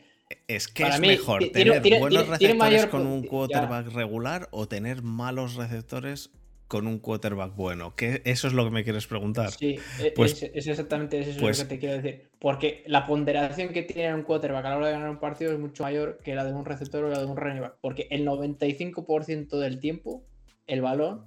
Es 0.47 0.67
que 0.67 0.83
es 0.83 0.99
mí, 0.99 1.07
mejor 1.07 1.43
tener 1.51 1.81
buenos 1.99 2.27
receptores 2.27 2.55
mayor 2.57 2.89
con 2.89 3.07
un 3.07 3.23
ya. 3.23 3.29
quarterback 3.29 3.87
regular 3.93 4.47
o 4.51 4.67
tener 4.67 5.01
malos 5.01 5.55
receptores 5.55 6.29
con 6.69 6.87
un 6.87 6.99
quarterback 6.99 7.55
bueno. 7.55 7.95
¿Qué, 7.95 8.21
eso 8.25 8.47
es 8.47 8.53
lo 8.53 8.63
que 8.63 8.69
me 8.69 8.83
quieres 8.85 9.07
preguntar. 9.07 9.49
sí, 9.51 9.77
e- 9.99 10.11
Pues- 10.11 10.41
es, 10.43 10.51
es 10.53 10.67
exactamente 10.67 11.19
eso 11.19 11.37
pues- 11.41 11.57
lo 11.59 11.63
que 11.65 11.69
te 11.75 11.79
quiero 11.79 11.95
decir. 12.01 12.29
Porque 12.39 12.83
la 12.87 13.05
ponderación 13.05 13.69
que 13.73 13.81
tiene 13.81 14.13
un 14.13 14.21
quarterback 14.23 14.63
a 14.65 14.69
la 14.69 14.77
hora 14.77 14.85
de 14.87 14.93
ganar 14.93 15.09
un 15.09 15.19
partido 15.19 15.51
es 15.51 15.59
mucho 15.59 15.83
mayor 15.83 16.19
que 16.23 16.35
la 16.35 16.45
de 16.45 16.53
un 16.53 16.63
receptor 16.63 17.03
o 17.03 17.09
la 17.09 17.19
de 17.19 17.25
un 17.25 17.35
running 17.35 17.61
back. 17.61 17.75
Porque 17.81 18.07
el 18.11 18.23
95% 18.23 19.57
del 19.59 19.79
tiempo, 19.79 20.23
el 20.67 20.81
balón, 20.81 21.25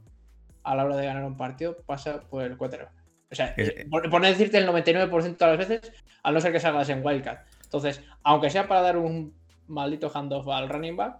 a 0.63 0.77
la 0.77 0.85
hora 0.85 0.97
de 0.97 1.07
ganar 1.07 1.25
un 1.25 1.37
partido, 1.37 1.77
pasa 1.87 2.21
por 2.31 2.45
el 2.45 2.57
quarterback. 2.57 2.93
O 3.31 3.35
sea, 3.35 3.53
Es- 3.57 3.69
eh, 3.71 3.87
por, 3.91 4.09
por 4.09 4.21
no 4.21 4.29
decirte 4.29 4.59
el 4.59 4.67
99% 4.67 5.45
de 5.45 5.57
las 5.57 5.69
veces, 5.69 5.93
a 6.23 6.31
no 6.31 6.41
ser 6.41 6.53
que 6.53 6.61
salgas 6.61 6.89
en 6.89 7.05
Wildcat. 7.05 7.45
Entonces, 7.65 8.01
aunque 8.23 8.49
sea 8.49 8.69
para 8.69 8.81
dar 8.83 8.97
un 8.97 9.35
maldito 9.67 10.09
handoff 10.15 10.47
al 10.49 10.69
running 10.69 10.97
back, 10.97 11.17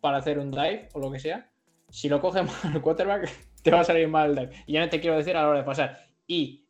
para 0.00 0.18
hacer 0.18 0.38
un 0.38 0.52
dive 0.52 0.88
o 0.92 1.00
lo 1.00 1.10
que 1.10 1.18
sea, 1.18 1.50
si 1.88 2.08
lo 2.08 2.20
coge 2.20 2.42
mal 2.44 2.54
el 2.74 2.80
quarterback, 2.80 3.28
te 3.64 3.70
va 3.70 3.80
a 3.80 3.84
salir 3.84 4.06
mal 4.06 4.30
el 4.30 4.36
dive. 4.36 4.62
Y 4.66 4.74
ya 4.74 4.80
no 4.80 4.90
te 4.90 5.00
quiero 5.00 5.16
decir 5.16 5.36
a 5.36 5.42
la 5.42 5.48
hora 5.48 5.58
de 5.60 5.64
pasar. 5.64 5.98
Y 6.26 6.68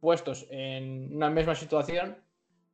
puestos 0.00 0.46
en 0.50 1.14
una 1.14 1.30
misma 1.30 1.54
situación, 1.54 2.16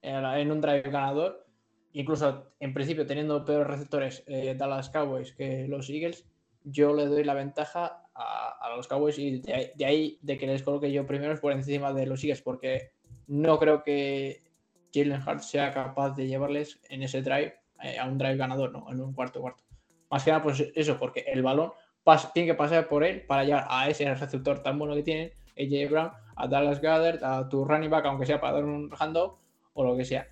en, 0.00 0.50
un 0.50 0.60
drive 0.60 0.82
ganador, 0.82 1.44
incluso 1.92 2.52
en 2.60 2.72
principio 2.72 3.04
teniendo 3.04 3.44
peores 3.44 3.66
receptores 3.66 4.22
eh, 4.28 4.54
Dallas 4.56 4.90
Cowboys 4.90 5.32
que 5.32 5.66
los 5.66 5.90
Eagles, 5.90 6.24
yo 6.62 6.94
le 6.94 7.06
doy 7.06 7.24
la 7.24 7.34
ventaja 7.34 8.04
a, 8.14 8.74
los 8.76 8.86
Cowboys 8.86 9.18
y 9.18 9.40
de 9.40 9.84
ahí 9.84 10.18
de 10.22 10.38
que 10.38 10.46
les 10.46 10.62
coloque 10.62 10.92
yo 10.92 11.06
primeros 11.06 11.40
por 11.40 11.52
encima 11.52 11.92
de 11.92 12.06
los 12.06 12.22
Eagles, 12.22 12.42
porque 12.42 12.92
no 13.26 13.58
creo 13.58 13.82
que 13.82 14.42
Jalen 14.94 15.22
Hart 15.26 15.40
sea 15.40 15.72
capaz 15.72 16.14
de 16.14 16.28
llevarles 16.28 16.80
en 16.88 17.02
ese 17.02 17.22
drive 17.22 17.56
eh, 17.82 17.98
a 17.98 18.06
un 18.06 18.18
drive 18.18 18.36
ganador, 18.36 18.70
no, 18.70 18.86
en 18.90 19.00
un 19.00 19.14
cuarto 19.14 19.40
cuarto. 19.40 19.64
Más 20.10 20.24
que 20.24 20.30
nada, 20.30 20.42
pues 20.42 20.64
eso, 20.74 20.98
porque 20.98 21.24
el 21.26 21.42
balón 21.42 21.72
pas- 22.08 22.32
tiene 22.32 22.46
que 22.46 22.54
pasar 22.54 22.88
por 22.88 23.04
él 23.04 23.20
para 23.26 23.44
llegar 23.44 23.66
a 23.68 23.88
ese 23.90 24.12
receptor 24.14 24.62
tan 24.62 24.78
bueno 24.78 24.94
que 24.94 25.02
tienen, 25.02 25.30
AJ 25.58 25.90
Brown, 25.90 26.10
a 26.36 26.46
Dallas 26.48 26.80
Goddard, 26.80 27.22
a 27.22 27.48
tu 27.48 27.64
running 27.64 27.90
back, 27.90 28.06
aunque 28.06 28.24
sea 28.24 28.40
para 28.40 28.54
dar 28.54 28.64
un 28.64 28.90
handoff 28.98 29.34
o 29.74 29.84
lo 29.84 29.96
que 29.96 30.04
sea. 30.04 30.26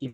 Y 0.00 0.12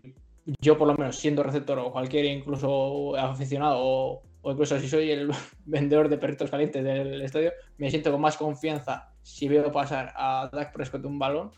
yo, 0.59 0.77
por 0.77 0.87
lo 0.87 0.95
menos, 0.95 1.15
siendo 1.15 1.43
receptor 1.43 1.79
o 1.79 1.91
cualquier 1.91 2.25
incluso 2.25 3.15
aficionado 3.15 3.77
o, 3.79 4.21
o 4.41 4.51
incluso 4.51 4.77
si 4.79 4.89
soy 4.89 5.11
el 5.11 5.29
vendedor 5.65 6.09
de 6.09 6.17
perritos 6.17 6.49
calientes 6.49 6.83
del 6.83 7.21
estadio, 7.21 7.53
me 7.77 7.89
siento 7.89 8.11
con 8.11 8.19
más 8.21 8.35
confianza 8.37 9.13
si 9.21 9.47
veo 9.47 9.71
pasar 9.71 10.11
a 10.15 10.49
Dak 10.51 10.73
Prescott 10.73 11.05
un 11.05 11.17
balón 11.19 11.51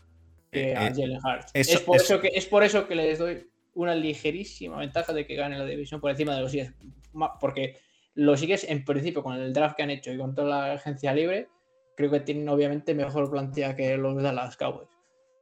que 0.50 0.76
a 0.76 0.86
Eh, 0.86 0.88
eh, 0.88 0.92
Jalen 0.94 1.18
Hurts. 1.24 1.50
eso- 1.54 1.72
es, 1.74 1.80
por 1.80 1.96
eso- 1.96 2.04
eso 2.14 2.20
que, 2.22 2.28
es 2.34 2.46
por 2.46 2.62
eso 2.62 2.86
que 2.86 2.94
les 2.94 3.18
doy 3.18 3.46
una 3.74 3.94
ligerísima 3.94 4.76
ventaja 4.76 5.14
de 5.14 5.26
que 5.26 5.34
gane 5.34 5.58
la 5.58 5.64
división 5.64 5.98
por 6.00 6.10
encima 6.10 6.34
de 6.36 6.42
los 6.42 6.52
Eagles. 6.54 6.74
Ma- 7.14 7.38
Porque 7.38 7.78
los 8.14 8.42
Eagles, 8.42 8.66
en 8.68 8.84
principio, 8.84 9.22
con 9.22 9.34
el 9.34 9.52
draft 9.52 9.76
que 9.76 9.82
han 9.82 9.90
hecho 9.90 10.12
y 10.12 10.18
con 10.18 10.34
toda 10.34 10.48
la 10.48 10.72
agencia 10.74 11.14
libre, 11.14 11.48
creo 11.96 12.10
que 12.10 12.20
tienen 12.20 12.48
obviamente 12.48 12.94
mejor 12.94 13.30
plantilla 13.30 13.76
que 13.76 13.96
los 13.96 14.20
Dallas 14.22 14.56
Cowboys. 14.56 14.88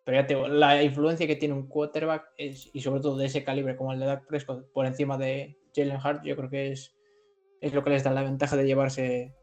Pero 0.04 0.20
ya 0.20 0.26
te 0.26 0.34
digo, 0.34 0.48
la 0.48 0.82
influencia 0.82 1.26
que 1.26 1.36
tiene 1.36 1.54
un 1.54 1.68
quarterback 1.68 2.32
es, 2.36 2.70
y 2.72 2.80
sobre 2.80 3.00
todo 3.00 3.16
de 3.16 3.26
ese 3.26 3.44
calibre 3.44 3.76
como 3.76 3.92
el 3.92 4.00
de 4.00 4.06
Dak 4.06 4.26
Prescott 4.26 4.70
por 4.72 4.86
encima 4.86 5.18
de 5.18 5.56
Jalen 5.74 5.98
Hart, 6.02 6.24
yo 6.24 6.36
creo 6.36 6.50
que 6.50 6.72
es, 6.72 6.94
es 7.60 7.74
lo 7.74 7.84
que 7.84 7.90
les 7.90 8.02
da 8.02 8.10
la 8.10 8.22
ventaja 8.22 8.56
de 8.56 8.66
llevarse 8.66 9.34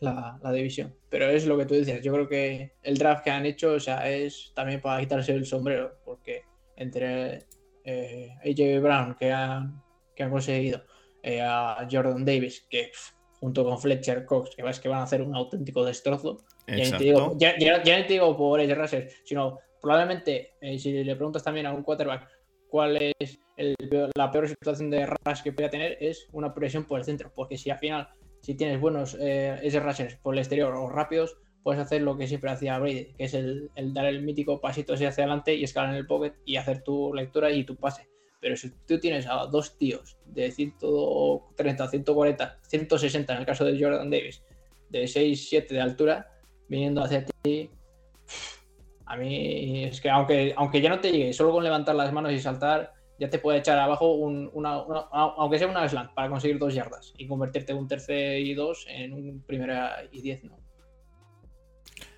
la, 0.00 0.38
la 0.42 0.52
división. 0.52 0.94
Pero 1.08 1.28
es 1.28 1.46
lo 1.46 1.58
que 1.58 1.66
tú 1.66 1.74
dices, 1.74 2.02
yo 2.02 2.12
creo 2.12 2.28
que 2.28 2.72
el 2.82 2.96
draft 2.96 3.24
que 3.24 3.30
han 3.30 3.46
hecho, 3.46 3.72
o 3.72 3.80
sea, 3.80 4.08
es 4.08 4.52
también 4.54 4.80
para 4.80 5.00
quitarse 5.00 5.32
el 5.32 5.46
sombrero, 5.46 5.98
porque 6.04 6.42
entre 6.76 7.46
eh, 7.84 8.30
AJ 8.44 8.80
Brown 8.82 9.16
que 9.18 9.32
han, 9.32 9.82
que 10.14 10.22
han 10.22 10.30
conseguido, 10.30 10.82
eh, 11.22 11.40
a 11.40 11.86
Jordan 11.90 12.24
Davis, 12.24 12.66
que 12.70 12.84
pff, 12.92 13.12
junto 13.40 13.64
con 13.64 13.78
Fletcher 13.78 14.24
Cox, 14.24 14.54
que 14.56 14.62
ves 14.62 14.80
que 14.80 14.88
van 14.88 15.00
a 15.00 15.04
hacer 15.04 15.22
un 15.22 15.34
auténtico 15.34 15.84
destrozo, 15.84 16.44
ya 16.66 16.74
ni, 16.76 16.90
te 16.90 17.04
digo, 17.04 17.18
Exacto. 17.18 17.36
ya, 17.38 17.58
ya- 17.58 17.82
ya 17.82 17.96
ni 17.98 18.06
te 18.06 18.12
digo 18.14 18.36
por 18.36 18.60
Edge 18.60 18.74
Russell, 18.74 19.08
sino 19.24 19.58
probablemente 19.80 20.54
eh, 20.60 20.78
si 20.78 21.02
le 21.04 21.16
preguntas 21.16 21.42
también 21.42 21.66
a 21.66 21.72
un 21.74 21.82
quarterback 21.82 22.28
cuál 22.68 22.96
es 22.96 23.38
el 23.56 23.74
la 24.16 24.30
peor 24.30 24.48
situación 24.48 24.88
de 24.90 25.04
rush 25.06 25.42
que 25.42 25.52
pueda 25.52 25.68
tener, 25.68 25.98
es 26.00 26.26
una 26.32 26.54
presión 26.54 26.84
por 26.84 26.98
el 27.00 27.04
centro. 27.04 27.30
Porque 27.34 27.58
si 27.58 27.68
al 27.68 27.78
final, 27.78 28.08
si 28.40 28.54
tienes 28.54 28.80
buenos 28.80 29.14
eh, 29.20 29.58
edge 29.62 29.78
rushers 29.80 30.16
por 30.16 30.34
el 30.34 30.38
exterior 30.38 30.74
o 30.74 30.88
rápidos, 30.88 31.36
puedes 31.62 31.80
hacer 31.82 32.00
lo 32.02 32.16
que 32.16 32.26
siempre 32.26 32.50
hacía 32.50 32.78
Brady, 32.78 33.12
que 33.18 33.24
es 33.24 33.34
el, 33.34 33.70
el 33.74 33.92
dar 33.92 34.06
el 34.06 34.22
mítico 34.22 34.60
pasito 34.60 34.94
así 34.94 35.04
hacia 35.04 35.24
adelante 35.24 35.54
y 35.54 35.64
escalar 35.64 35.90
en 35.90 35.96
el 35.96 36.06
pocket 36.06 36.32
y 36.46 36.56
hacer 36.56 36.82
tu 36.82 37.12
lectura 37.12 37.50
y 37.50 37.64
tu 37.64 37.76
pase. 37.76 38.08
Pero 38.42 38.56
si 38.56 38.70
tú 38.86 38.98
tienes 38.98 39.24
a 39.28 39.46
dos 39.46 39.78
tíos 39.78 40.18
de 40.26 40.50
130, 40.50 41.88
140, 41.88 42.58
160 42.66 43.32
en 43.34 43.38
el 43.40 43.46
caso 43.46 43.64
de 43.64 43.80
Jordan 43.80 44.10
Davis, 44.10 44.42
de 44.90 45.06
6, 45.06 45.48
7 45.48 45.72
de 45.74 45.80
altura, 45.80 46.28
viniendo 46.68 47.02
hacia 47.04 47.24
ti, 47.24 47.70
a 49.06 49.16
mí 49.16 49.84
es 49.84 50.00
que 50.00 50.10
aunque, 50.10 50.54
aunque 50.56 50.80
ya 50.80 50.88
no 50.88 51.00
te 51.00 51.12
llegue, 51.12 51.32
solo 51.32 51.52
con 51.52 51.62
levantar 51.62 51.94
las 51.94 52.12
manos 52.12 52.32
y 52.32 52.40
saltar, 52.40 52.92
ya 53.18 53.30
te 53.30 53.38
puede 53.38 53.58
echar 53.58 53.78
abajo 53.78 54.12
un- 54.14 54.50
una, 54.54 54.82
una- 54.82 55.06
aunque 55.12 55.58
sea 55.58 55.68
una 55.68 55.88
slant 55.88 56.12
para 56.12 56.28
conseguir 56.28 56.58
dos 56.58 56.74
yardas 56.74 57.12
y 57.16 57.28
convertirte 57.28 57.72
un 57.74 57.86
tercer 57.86 58.38
y 58.40 58.54
dos 58.54 58.86
en 58.88 59.12
un 59.12 59.42
primera 59.46 60.02
y 60.10 60.20
diez, 60.20 60.42
¿no? 60.42 60.58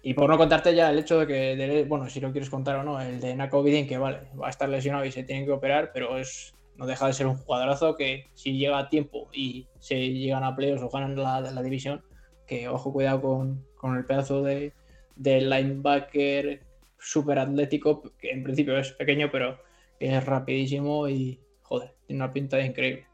Y 0.07 0.12
por 0.12 0.29
no 0.29 0.37
contarte 0.37 0.75
ya 0.75 0.90
el 0.90 0.99
hecho 0.99 1.19
de 1.21 1.27
que, 1.27 1.57
de- 1.57 1.85
bueno, 1.85 2.11
si 2.11 2.21
lo 2.21 2.31
quieres 2.31 2.51
contar 2.51 2.77
o 2.77 2.85
no, 2.85 3.01
el 3.01 3.21
de 3.21 3.35
Nako 3.35 3.62
Vidin, 3.62 3.87
que 3.87 3.97
vale, 3.97 4.19
va 4.40 4.49
a 4.49 4.51
estar 4.51 4.69
lesionado 4.69 5.05
y 5.07 5.11
se 5.11 5.25
tiene 5.25 5.47
que 5.47 5.53
operar, 5.53 5.93
pero 5.95 6.19
es 6.19 6.55
no 6.77 6.87
deja 6.87 7.07
de 7.07 7.12
ser 7.14 7.27
un 7.27 7.37
jugadorazo 7.37 7.97
que 7.97 8.27
si 8.35 8.59
llega 8.59 8.79
a 8.79 8.88
tiempo 8.88 9.31
y 9.33 9.67
se 9.79 9.97
llegan 10.12 10.45
a 10.45 10.55
playoffs 10.55 10.83
o 10.83 10.90
ganan 10.90 11.17
la, 11.17 11.40
la 11.40 11.62
división, 11.62 12.05
que 12.47 12.69
ojo 12.69 12.93
cuidado 12.93 13.23
con, 13.23 13.64
con 13.77 13.97
el 13.97 14.05
pedazo 14.05 14.43
de, 14.43 14.75
de 15.17 15.40
linebacker 15.40 16.61
súper 16.99 17.38
atlético, 17.38 18.03
que 18.19 18.31
en 18.31 18.43
principio 18.43 18.77
es 18.77 18.93
pequeño, 18.93 19.31
pero 19.33 19.59
es 20.01 20.25
rapidísimo 20.27 21.09
y, 21.09 21.40
joder, 21.62 21.95
tiene 22.07 22.23
una 22.25 22.33
pinta 22.33 22.61
increíble. 22.61 23.07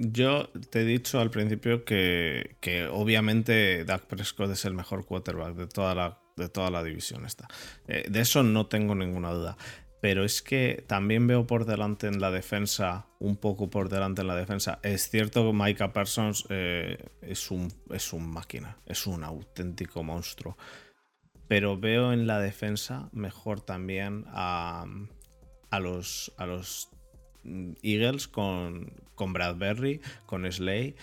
Yo 0.00 0.48
te 0.70 0.82
he 0.82 0.84
dicho 0.84 1.18
al 1.18 1.30
principio 1.30 1.84
que, 1.84 2.56
que 2.60 2.86
obviamente 2.86 3.84
Dak 3.84 4.06
Prescott 4.06 4.52
es 4.52 4.64
el 4.64 4.72
mejor 4.72 5.04
quarterback 5.04 5.56
de 5.56 5.66
toda 5.66 5.92
la, 5.96 6.20
de 6.36 6.48
toda 6.48 6.70
la 6.70 6.84
división. 6.84 7.26
Eh, 7.88 8.06
de 8.08 8.20
eso 8.20 8.44
no 8.44 8.66
tengo 8.66 8.94
ninguna 8.94 9.32
duda. 9.32 9.56
Pero 10.00 10.24
es 10.24 10.40
que 10.40 10.84
también 10.86 11.26
veo 11.26 11.48
por 11.48 11.64
delante 11.64 12.06
en 12.06 12.20
la 12.20 12.30
defensa, 12.30 13.08
un 13.18 13.36
poco 13.36 13.68
por 13.68 13.88
delante 13.88 14.20
en 14.20 14.28
la 14.28 14.36
defensa. 14.36 14.78
Es 14.84 15.10
cierto 15.10 15.44
que 15.44 15.52
Micah 15.52 15.92
Parsons 15.92 16.46
eh, 16.48 17.04
es, 17.20 17.50
un, 17.50 17.66
es 17.90 18.12
un 18.12 18.30
máquina, 18.30 18.78
es 18.86 19.08
un 19.08 19.24
auténtico 19.24 20.04
monstruo. 20.04 20.56
Pero 21.48 21.76
veo 21.76 22.12
en 22.12 22.28
la 22.28 22.38
defensa 22.38 23.08
mejor 23.12 23.60
también 23.62 24.26
a, 24.28 24.86
a 25.70 25.80
los, 25.80 26.32
a 26.36 26.46
los 26.46 26.90
Eagles 27.82 28.28
con, 28.28 28.92
con 29.14 29.32
Bradbury, 29.32 30.00
con 30.26 30.50
Slay. 30.50 30.94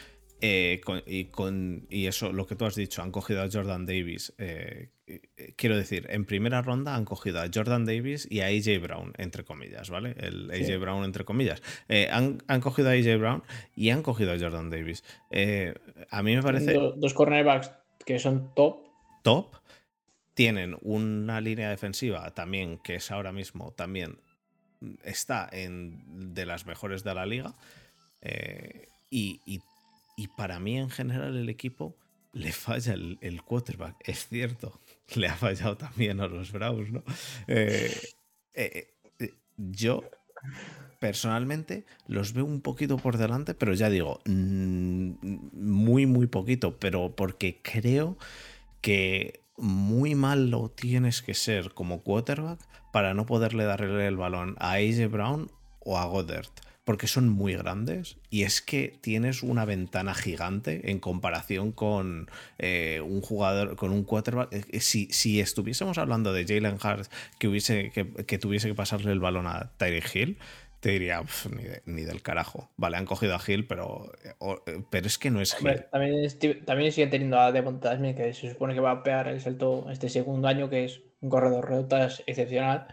eh, 0.42 0.82
con- 0.84 1.02
y, 1.08 1.26
con, 1.26 1.88
y 1.90 2.06
eso, 2.08 2.32
lo 2.34 2.46
que 2.46 2.56
tú 2.56 2.66
has 2.66 2.76
dicho, 2.76 3.02
han 3.02 3.12
cogido 3.12 3.42
a 3.42 3.50
Jordan 3.52 3.86
Davis. 3.86 4.34
eh, 4.38 4.90
eh, 5.08 5.54
quiero 5.56 5.78
decir, 5.78 6.08
en 6.10 6.26
primera 6.26 6.62
ronda 6.62 6.96
han 6.96 7.06
cogido 7.06 7.40
a 7.40 7.48
Jordan 7.52 7.86
Davis 7.86 8.28
y 8.30 8.42
a 8.42 8.48
AJ 8.48 8.80
Brown, 8.82 9.14
entre 9.18 9.44
comillas, 9.46 9.90
¿vale? 9.90 10.16
El 10.20 10.50
AJ 10.52 10.66
Sí. 10.66 10.76
Brown, 10.78 11.04
entre 11.06 11.24
comillas. 11.26 11.62
Eh, 11.88 12.10
han, 12.12 12.44
han 12.48 12.60
cogido 12.60 12.90
a 12.90 12.94
AJ 12.94 13.18
Brown 13.18 13.44
y 13.76 13.92
han 13.92 14.02
cogido 14.04 14.34
a 14.34 14.40
Jordan 14.40 14.70
Davis. 14.70 15.04
A 16.10 16.22
mí 16.24 16.36
me 16.36 16.42
parece 16.44 16.74
Do- 16.74 16.94
dos 16.98 17.14
cornerbacks 17.14 17.72
que 18.06 18.20
son 18.20 18.54
top. 18.56 18.84
top. 19.24 19.56
Tienen 20.34 20.76
una 20.82 21.40
línea 21.40 21.70
defensiva 21.70 22.34
también 22.34 22.78
que 22.80 22.96
es 22.96 23.10
ahora 23.10 23.32
mismo 23.32 23.72
también 23.72 24.20
está 25.04 25.48
en 25.52 26.34
de 26.34 26.46
las 26.46 26.66
mejores 26.66 27.04
de 27.04 27.14
la 27.14 27.26
liga. 27.26 27.56
Eh, 28.22 28.90
y, 29.10 29.62
para 30.38 30.60
mí 30.60 30.78
en 30.78 30.90
general 30.90 31.36
el 31.38 31.50
equipo 31.50 31.96
le 32.34 32.52
falla 32.52 32.94
el, 32.94 33.18
el 33.22 33.42
quarterback. 33.44 33.96
Es 34.08 34.28
cierto, 34.28 34.80
le 35.16 35.28
ha 35.28 35.36
fallado 35.36 35.78
también 35.78 36.20
a 36.20 36.28
los 36.28 36.52
Browns, 36.52 36.92
¿no? 36.92 37.04
Eh, 37.48 37.94
eh, 38.54 38.88
yo 39.58 40.04
personalmente 41.00 41.86
los 42.08 42.34
veo 42.34 42.46
un 42.46 42.62
poquito 42.62 42.98
por 42.98 43.18
delante, 43.18 43.54
pero 43.54 43.74
ya 43.74 43.90
digo, 43.90 44.20
mm, 44.26 45.12
muy, 45.54 46.06
muy 46.06 46.28
poquito, 46.28 46.78
pero 46.78 47.16
porque 47.16 47.60
creo 47.62 48.18
que 48.82 49.42
muy 49.58 50.16
mal 50.16 50.50
lo 50.50 50.70
tienes 50.70 51.22
que 51.22 51.34
ser 51.34 51.74
como 51.74 52.02
quarterback 52.02 52.60
para 52.96 53.14
no 53.14 53.26
poderle 53.26 53.66
darle 53.66 54.08
el 54.08 54.16
balón 54.16 54.56
a 54.58 54.76
AJ 54.76 55.12
Brown 55.12 55.52
o 55.82 55.98
a 55.98 56.06
Goddard. 56.06 56.48
porque 56.86 57.08
son 57.08 57.28
muy 57.28 57.54
grandes 57.54 58.16
y 58.30 58.44
es 58.44 58.62
que 58.62 58.98
tienes 59.02 59.44
una 59.44 59.66
ventana 59.66 60.14
gigante 60.14 60.92
en 60.92 61.00
comparación 61.00 61.74
con 61.74 62.30
eh, 62.58 63.02
un 63.04 63.20
jugador, 63.20 63.76
con 63.76 63.92
un 63.92 64.06
quarterback. 64.06 64.54
Eh, 64.54 64.80
si, 64.80 65.08
si 65.08 65.42
estuviésemos 65.42 65.98
hablando 65.98 66.32
de 66.32 66.46
Jalen 66.46 66.78
Hart 66.82 67.12
que, 67.38 67.50
hubiese, 67.50 67.92
que, 67.92 68.38
tuviese 68.38 68.70
que 68.70 68.76
pasarle 68.76 69.12
el 69.12 69.20
balón 69.20 69.48
a 69.48 69.72
Tyreek 69.76 70.16
Hill, 70.16 70.38
te 70.80 70.92
diría, 70.92 71.22
ni, 71.86 72.04
del 72.04 72.22
carajo. 72.22 72.70
Vale, 72.78 72.96
han 72.96 73.06
cogido 73.06 73.36
a 73.36 73.42
Hill, 73.46 73.68
pero, 73.68 74.10
eh, 74.24 74.84
pero 74.90 75.08
es 75.08 75.18
que 75.18 75.32
no 75.32 75.42
es 75.42 75.54
Hill. 75.60 75.84
también, 75.92 76.64
también 76.64 76.92
siguen 76.94 77.10
teniendo 77.10 77.42
a 77.42 77.52
Devon 77.52 77.82
Tasmin, 77.82 78.16
que 78.16 78.34
se 78.34 78.52
supone 78.52 78.74
que 78.74 78.80
va 78.80 78.92
a 78.92 79.04
pegar 79.04 79.28
el 79.28 79.42
salto 79.42 79.86
este 79.92 80.08
segundo 80.08 80.48
año, 80.48 80.70
que 80.70 80.86
es 80.86 81.02
un 81.22 81.30
corredor 81.30 81.68
de 81.68 81.76
rutas 81.76 82.24
excepcional, 82.26 82.88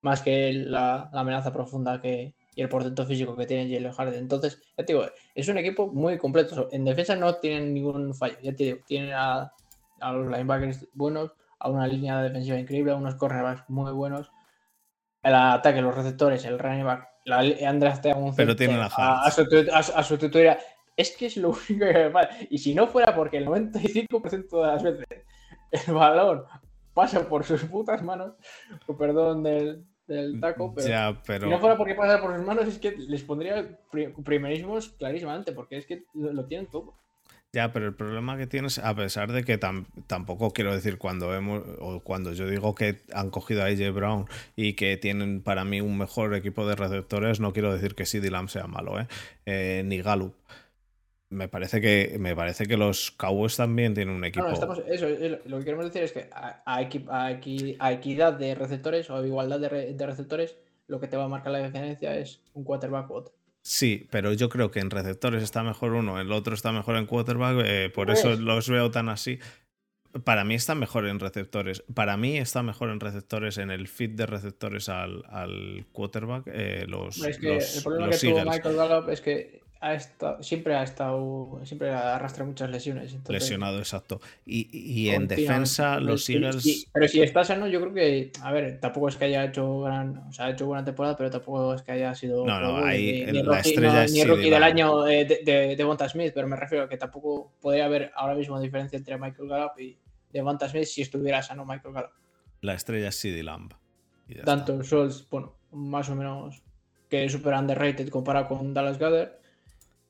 más 0.00 0.22
que 0.22 0.52
la 0.52 1.10
amenaza 1.12 1.52
profunda 1.52 2.00
que, 2.00 2.34
y 2.54 2.62
el 2.62 2.68
portento 2.68 3.04
físico 3.04 3.36
que 3.36 3.46
tiene 3.46 3.74
Jalen 3.74 3.92
Harden. 3.92 4.20
Entonces, 4.20 4.60
ya 4.76 4.84
te 4.84 4.92
digo, 4.92 5.06
es 5.34 5.48
un 5.48 5.58
equipo 5.58 5.88
muy 5.88 6.18
completo. 6.18 6.68
En 6.72 6.84
defensa 6.84 7.16
no 7.16 7.34
tienen 7.36 7.74
ningún 7.74 8.14
fallo. 8.14 8.36
Ya 8.42 8.54
te 8.54 8.64
digo, 8.64 8.78
tienen 8.86 9.12
a, 9.14 9.52
los 10.00 10.26
linebackers 10.26 10.86
buenos, 10.92 11.32
a 11.58 11.70
una 11.70 11.86
línea 11.86 12.22
defensiva 12.22 12.58
increíble, 12.58 12.92
a 12.92 12.96
unos 12.96 13.16
cornerbacks 13.16 13.64
muy 13.68 13.92
buenos. 13.92 14.30
El 15.22 15.34
ataque, 15.34 15.80
los 15.80 15.94
receptores, 15.94 16.44
el 16.44 16.58
running 16.58 16.84
back, 16.84 17.08
la, 17.24 17.38
Andrés 17.66 18.00
Pero 18.36 18.54
tienen 18.54 18.80
a, 18.80 18.90
a, 18.94 19.24
a, 19.24 20.02
su 20.02 20.18
tutoría. 20.18 20.58
Es 20.96 21.16
que 21.16 21.26
es 21.26 21.36
lo 21.38 21.48
único 21.70 21.86
que 21.86 21.94
me 21.94 22.10
falta. 22.10 22.36
Y 22.50 22.58
si 22.58 22.74
no 22.74 22.86
fuera 22.86 23.14
porque 23.14 23.38
el 23.38 23.46
95% 23.46 24.60
de 24.60 24.66
las 24.66 24.82
veces 24.82 25.06
el 25.70 25.94
balón 25.94 26.44
pasa 26.94 27.28
por 27.28 27.44
sus 27.44 27.64
putas 27.64 28.02
manos, 28.02 28.34
perdón 28.98 29.42
del, 29.42 29.84
del 30.06 30.40
taco, 30.40 30.72
pero, 30.74 31.16
si 31.26 31.50
no 31.50 31.58
fuera 31.58 31.76
porque 31.76 31.94
pasa 31.94 32.20
por 32.20 32.36
sus 32.36 32.46
manos, 32.46 32.66
es 32.68 32.78
que 32.78 32.92
les 32.92 33.22
pondría 33.22 33.78
primerísimos 34.24 34.90
clarísimamente, 34.90 35.52
porque 35.52 35.76
es 35.76 35.86
que 35.86 36.04
lo, 36.14 36.46
tienen 36.46 36.66
todo. 36.66 36.94
Ya, 37.52 37.72
pero 37.72 37.86
el 37.86 37.94
problema 37.94 38.36
que 38.36 38.48
tienes, 38.48 38.78
a 38.78 38.96
pesar 38.96 39.30
de 39.30 39.44
que 39.44 39.58
tampoco 39.58 40.50
quiero 40.50 40.74
decir 40.74 40.98
cuando 40.98 41.32
hemos, 41.34 41.62
o 41.78 42.00
cuando 42.00 42.32
yo 42.32 42.48
digo 42.48 42.74
que 42.74 43.02
han 43.12 43.30
cogido 43.30 43.62
a 43.62 43.66
AJ 43.66 43.92
Brown 43.94 44.26
y 44.56 44.72
que 44.72 44.96
tienen 44.96 45.40
para 45.40 45.64
mí 45.64 45.80
un 45.80 45.96
mejor 45.96 46.34
equipo 46.34 46.66
de 46.66 46.74
receptores, 46.74 47.38
no 47.38 47.52
quiero 47.52 47.72
decir 47.72 47.94
que 47.94 48.06
CD 48.06 48.30
Lamb 48.30 48.48
sea 48.48 48.66
malo, 48.66 48.98
¿eh? 49.00 49.06
eh 49.46 49.82
ni 49.84 50.02
Gallup 50.02 50.34
me 51.30 51.48
parece 51.48 51.80
que 51.80 52.16
me 52.18 52.34
parece 52.36 52.66
que 52.66 52.76
los 52.76 53.10
Cowboys 53.10 53.56
también 53.56 53.94
tienen 53.94 54.14
un 54.14 54.24
equipo. 54.24 54.46
eso, 54.46 55.08
lo 55.46 55.58
que 55.58 55.64
queremos 55.64 55.86
decir 55.86 56.02
es 56.02 56.12
que 56.12 56.28
a, 56.32 57.92
equidad 57.92 58.32
de 58.34 58.54
receptores 58.54 59.10
o 59.10 59.24
igualdad 59.24 59.60
de, 59.60 60.06
receptores, 60.06 60.56
lo 60.86 61.00
que 61.00 61.08
te 61.08 61.16
va 61.16 61.24
a 61.24 61.28
marcar 61.28 61.52
la 61.52 61.64
diferencia 61.64 62.16
es 62.16 62.40
un 62.52 62.64
quarterback 62.64 63.10
u 63.10 63.14
otro. 63.14 63.34
Sí, 63.62 64.06
pero 64.10 64.32
yo 64.34 64.50
creo 64.50 64.70
que 64.70 64.80
en 64.80 64.90
receptores 64.90 65.42
está 65.42 65.62
mejor 65.62 65.92
uno, 65.92 66.20
el 66.20 66.30
otro 66.32 66.54
está 66.54 66.70
mejor 66.70 66.96
en 66.96 67.06
quarterback, 67.06 67.62
eh, 67.64 67.90
por 67.94 68.10
eso 68.10 68.28
pues 68.28 68.40
los 68.40 68.68
veo 68.68 68.90
tan 68.90 69.08
así. 69.08 69.38
Para 70.22 70.44
mí 70.44 70.54
está 70.54 70.76
mejor 70.76 71.08
en 71.08 71.18
receptores. 71.18 71.82
Para 71.92 72.16
mí 72.16 72.36
está 72.36 72.62
mejor 72.62 72.90
en 72.90 73.00
receptores, 73.00 73.58
en 73.58 73.72
el 73.72 73.88
fit 73.88 74.12
de 74.12 74.26
receptores 74.26 74.88
al, 74.88 75.86
quarterback. 75.90 76.44
Eh, 76.46 76.84
los, 76.86 77.20
es 77.24 77.38
que 77.38 77.56
el 77.56 77.82
problema 77.82 78.10
que 78.10 78.18
tuvo 78.18 78.44
Michael 78.44 78.76
Gallup 78.76 79.08
es 79.08 79.20
que 79.20 79.64
siempre 80.40 80.74
ha 80.74 80.82
estado, 80.82 81.60
siempre 81.64 81.90
arrastra 81.90 82.44
muchas 82.44 82.70
lesiones. 82.70 83.16
Lesionado, 83.28 83.78
exacto. 83.78 84.20
Y, 84.46 85.08
en 85.10 85.28
defensa, 85.28 86.00
los 86.00 86.28
Eagles. 86.28 86.88
pero 86.92 87.08
si 87.08 87.22
está 87.22 87.44
sano, 87.44 87.66
yo 87.66 87.80
creo 87.80 87.94
que, 87.94 88.32
a 88.42 88.52
ver, 88.52 88.80
tampoco 88.80 89.08
es 89.08 89.16
que 89.16 89.26
haya 89.26 89.44
hecho 89.44 89.80
gran, 89.80 90.18
o 90.28 90.32
sea, 90.32 90.46
ha 90.46 90.50
hecho 90.50 90.66
buena 90.66 90.84
temporada, 90.84 91.16
pero 91.16 91.30
tampoco 91.30 91.74
es 91.74 91.82
que 91.82 91.92
haya 91.92 92.14
sido. 92.14 92.46
No, 92.46 92.60
no, 92.60 92.84
ahí 92.84 93.26
ni, 93.30 93.42
la 93.42 93.60
estrella 93.60 94.06
ni 94.06 94.24
rookie 94.24 94.50
del 94.50 94.62
año 94.62 95.02
de, 95.02 95.24
de, 95.44 95.76
de, 95.76 95.84
Bonta 95.84 96.08
Smith, 96.08 96.32
pero 96.34 96.48
me 96.48 96.56
refiero 96.56 96.84
a 96.84 96.88
que 96.88 96.96
tampoco 96.96 97.52
podría 97.60 97.84
haber 97.84 98.12
ahora 98.14 98.34
mismo 98.34 98.60
diferencia 98.60 98.96
entre 98.96 99.18
Michael 99.18 99.48
Gallup 99.48 99.78
y 99.78 99.98
de 100.32 100.42
Bonta 100.42 100.68
Smith 100.68 100.84
si 100.84 101.02
estuviera 101.02 101.42
sano 101.42 101.64
Michael 101.64 101.94
Gallup. 101.94 102.12
La 102.60 102.74
estrella 102.74 103.08
es 103.08 103.16
CD 103.16 103.42
Lamb. 103.42 103.72
Tanto 104.44 104.82
Scholz, 104.82 105.28
bueno, 105.28 105.54
más 105.70 106.08
o 106.08 106.14
menos 106.14 106.62
que 107.10 107.24
es 107.24 107.32
super 107.32 107.54
underrated 107.54 108.08
comparado 108.08 108.48
con 108.48 108.72
Dallas 108.72 108.98
Gather 108.98 109.43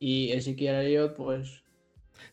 y 0.04 0.32
Ezequiel 0.32 0.74
Elliott, 0.74 1.16
pues. 1.16 1.62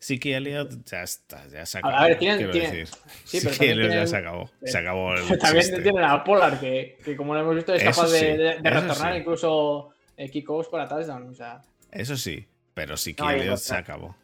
Ezequiel 0.02 0.46
Elliott 0.46 0.84
ya 0.84 1.04
está, 1.04 1.48
ya 1.48 1.66
se 1.66 1.78
acabó. 1.78 1.96
A 1.96 2.08
ver, 2.08 2.18
tienen. 2.20 2.52
tienen 2.52 2.86
sí, 3.24 3.40
pero 3.58 3.88
ya 3.88 4.06
se 4.06 4.18
acabó. 4.18 4.50
Se 4.62 4.78
acabó 4.78 5.14
el 5.16 5.40
También 5.40 5.82
tienen 5.82 6.04
a 6.04 6.22
Pollard, 6.22 6.60
que, 6.60 6.98
que, 7.06 7.16
como 7.16 7.34
lo 7.34 7.40
hemos 7.40 7.56
visto, 7.56 7.74
es 7.74 7.82
capaz 7.82 8.12
de, 8.12 8.60
de, 8.62 8.70
retornar 8.70 9.16
incluso 9.16 9.92
eh, 10.18 10.30
kickoffs 10.30 10.68
para 10.68 10.86
touchdown. 10.86 11.30
O 11.30 11.34
sea. 11.34 11.62
Eso 11.92 12.18
sí, 12.18 12.46
pero 12.74 12.96
Ezequiel 12.96 13.40
Elliott 13.40 13.60
se 13.60 13.76
acabó. 13.76 14.18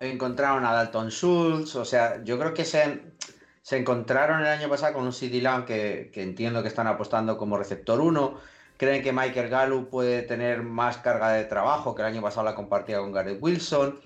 Encontraron 0.00 0.64
a 0.64 0.72
Dalton 0.72 1.10
Schultz, 1.10 1.76
o 1.76 1.84
sea, 1.84 2.24
yo 2.24 2.38
creo 2.38 2.54
que 2.54 2.64
se, 2.64 3.02
se 3.60 3.76
encontraron 3.76 4.40
el 4.40 4.46
año 4.46 4.70
pasado 4.70 4.94
con 4.94 5.04
un 5.04 5.12
CD 5.12 5.42
Lamb 5.42 5.66
que, 5.66 6.10
que 6.10 6.22
entiendo 6.22 6.62
que 6.62 6.68
están 6.68 6.86
apostando 6.86 7.36
como 7.36 7.58
receptor 7.58 8.00
1 8.00 8.53
creen 8.76 9.02
que 9.02 9.12
Michael 9.12 9.48
Gallup 9.48 9.88
puede 9.88 10.22
tener 10.22 10.62
más 10.62 10.98
carga 10.98 11.32
de 11.32 11.44
trabajo, 11.44 11.94
que 11.94 12.02
el 12.02 12.08
año 12.08 12.22
pasado 12.22 12.44
la 12.44 12.54
compartía 12.54 12.98
con 12.98 13.12
Gareth 13.12 13.38
Wilson. 13.40 14.00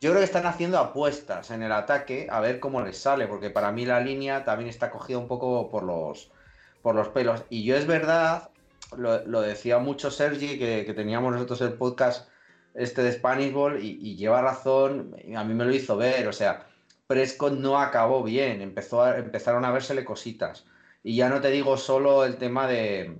Yo 0.00 0.10
creo 0.10 0.18
que 0.18 0.24
están 0.24 0.46
haciendo 0.46 0.78
apuestas 0.78 1.50
en 1.50 1.62
el 1.62 1.72
ataque 1.72 2.26
a 2.30 2.40
ver 2.40 2.60
cómo 2.60 2.80
les 2.82 2.98
sale, 2.98 3.26
porque 3.26 3.50
para 3.50 3.72
mí 3.72 3.84
la 3.84 4.00
línea 4.00 4.44
también 4.44 4.70
está 4.70 4.90
cogida 4.90 5.18
un 5.18 5.28
poco 5.28 5.70
por 5.70 5.82
los, 5.82 6.30
por 6.82 6.94
los 6.94 7.08
pelos. 7.08 7.44
Y 7.50 7.64
yo 7.64 7.76
es 7.76 7.86
verdad, 7.86 8.48
lo, 8.96 9.40
decía 9.40 9.78
mucho 9.78 10.10
Sergi, 10.10 10.58
que, 10.58 10.92
teníamos 10.94 11.32
nosotros 11.32 11.60
el 11.60 11.74
podcast 11.74 12.28
este 12.74 13.02
de 13.02 13.12
Spanish 13.12 13.52
Ball, 13.52 13.82
y, 13.82 14.16
lleva 14.16 14.42
razón, 14.42 15.14
a 15.36 15.44
mí 15.44 15.54
me 15.54 15.64
lo 15.64 15.72
hizo 15.72 15.96
ver, 15.96 16.26
o 16.26 16.32
sea, 16.32 16.66
Prescott 17.06 17.52
no 17.52 17.78
acabó 17.78 18.22
bien, 18.24 18.62
empezó 18.62 19.06
empezaron 19.14 19.64
a 19.64 19.70
versele 19.70 20.04
cositas. 20.04 20.64
Y 21.02 21.16
ya 21.16 21.28
no 21.28 21.40
te 21.40 21.50
digo 21.50 21.76
solo 21.76 22.24
el 22.24 22.36
tema 22.36 22.66
de 22.66 23.14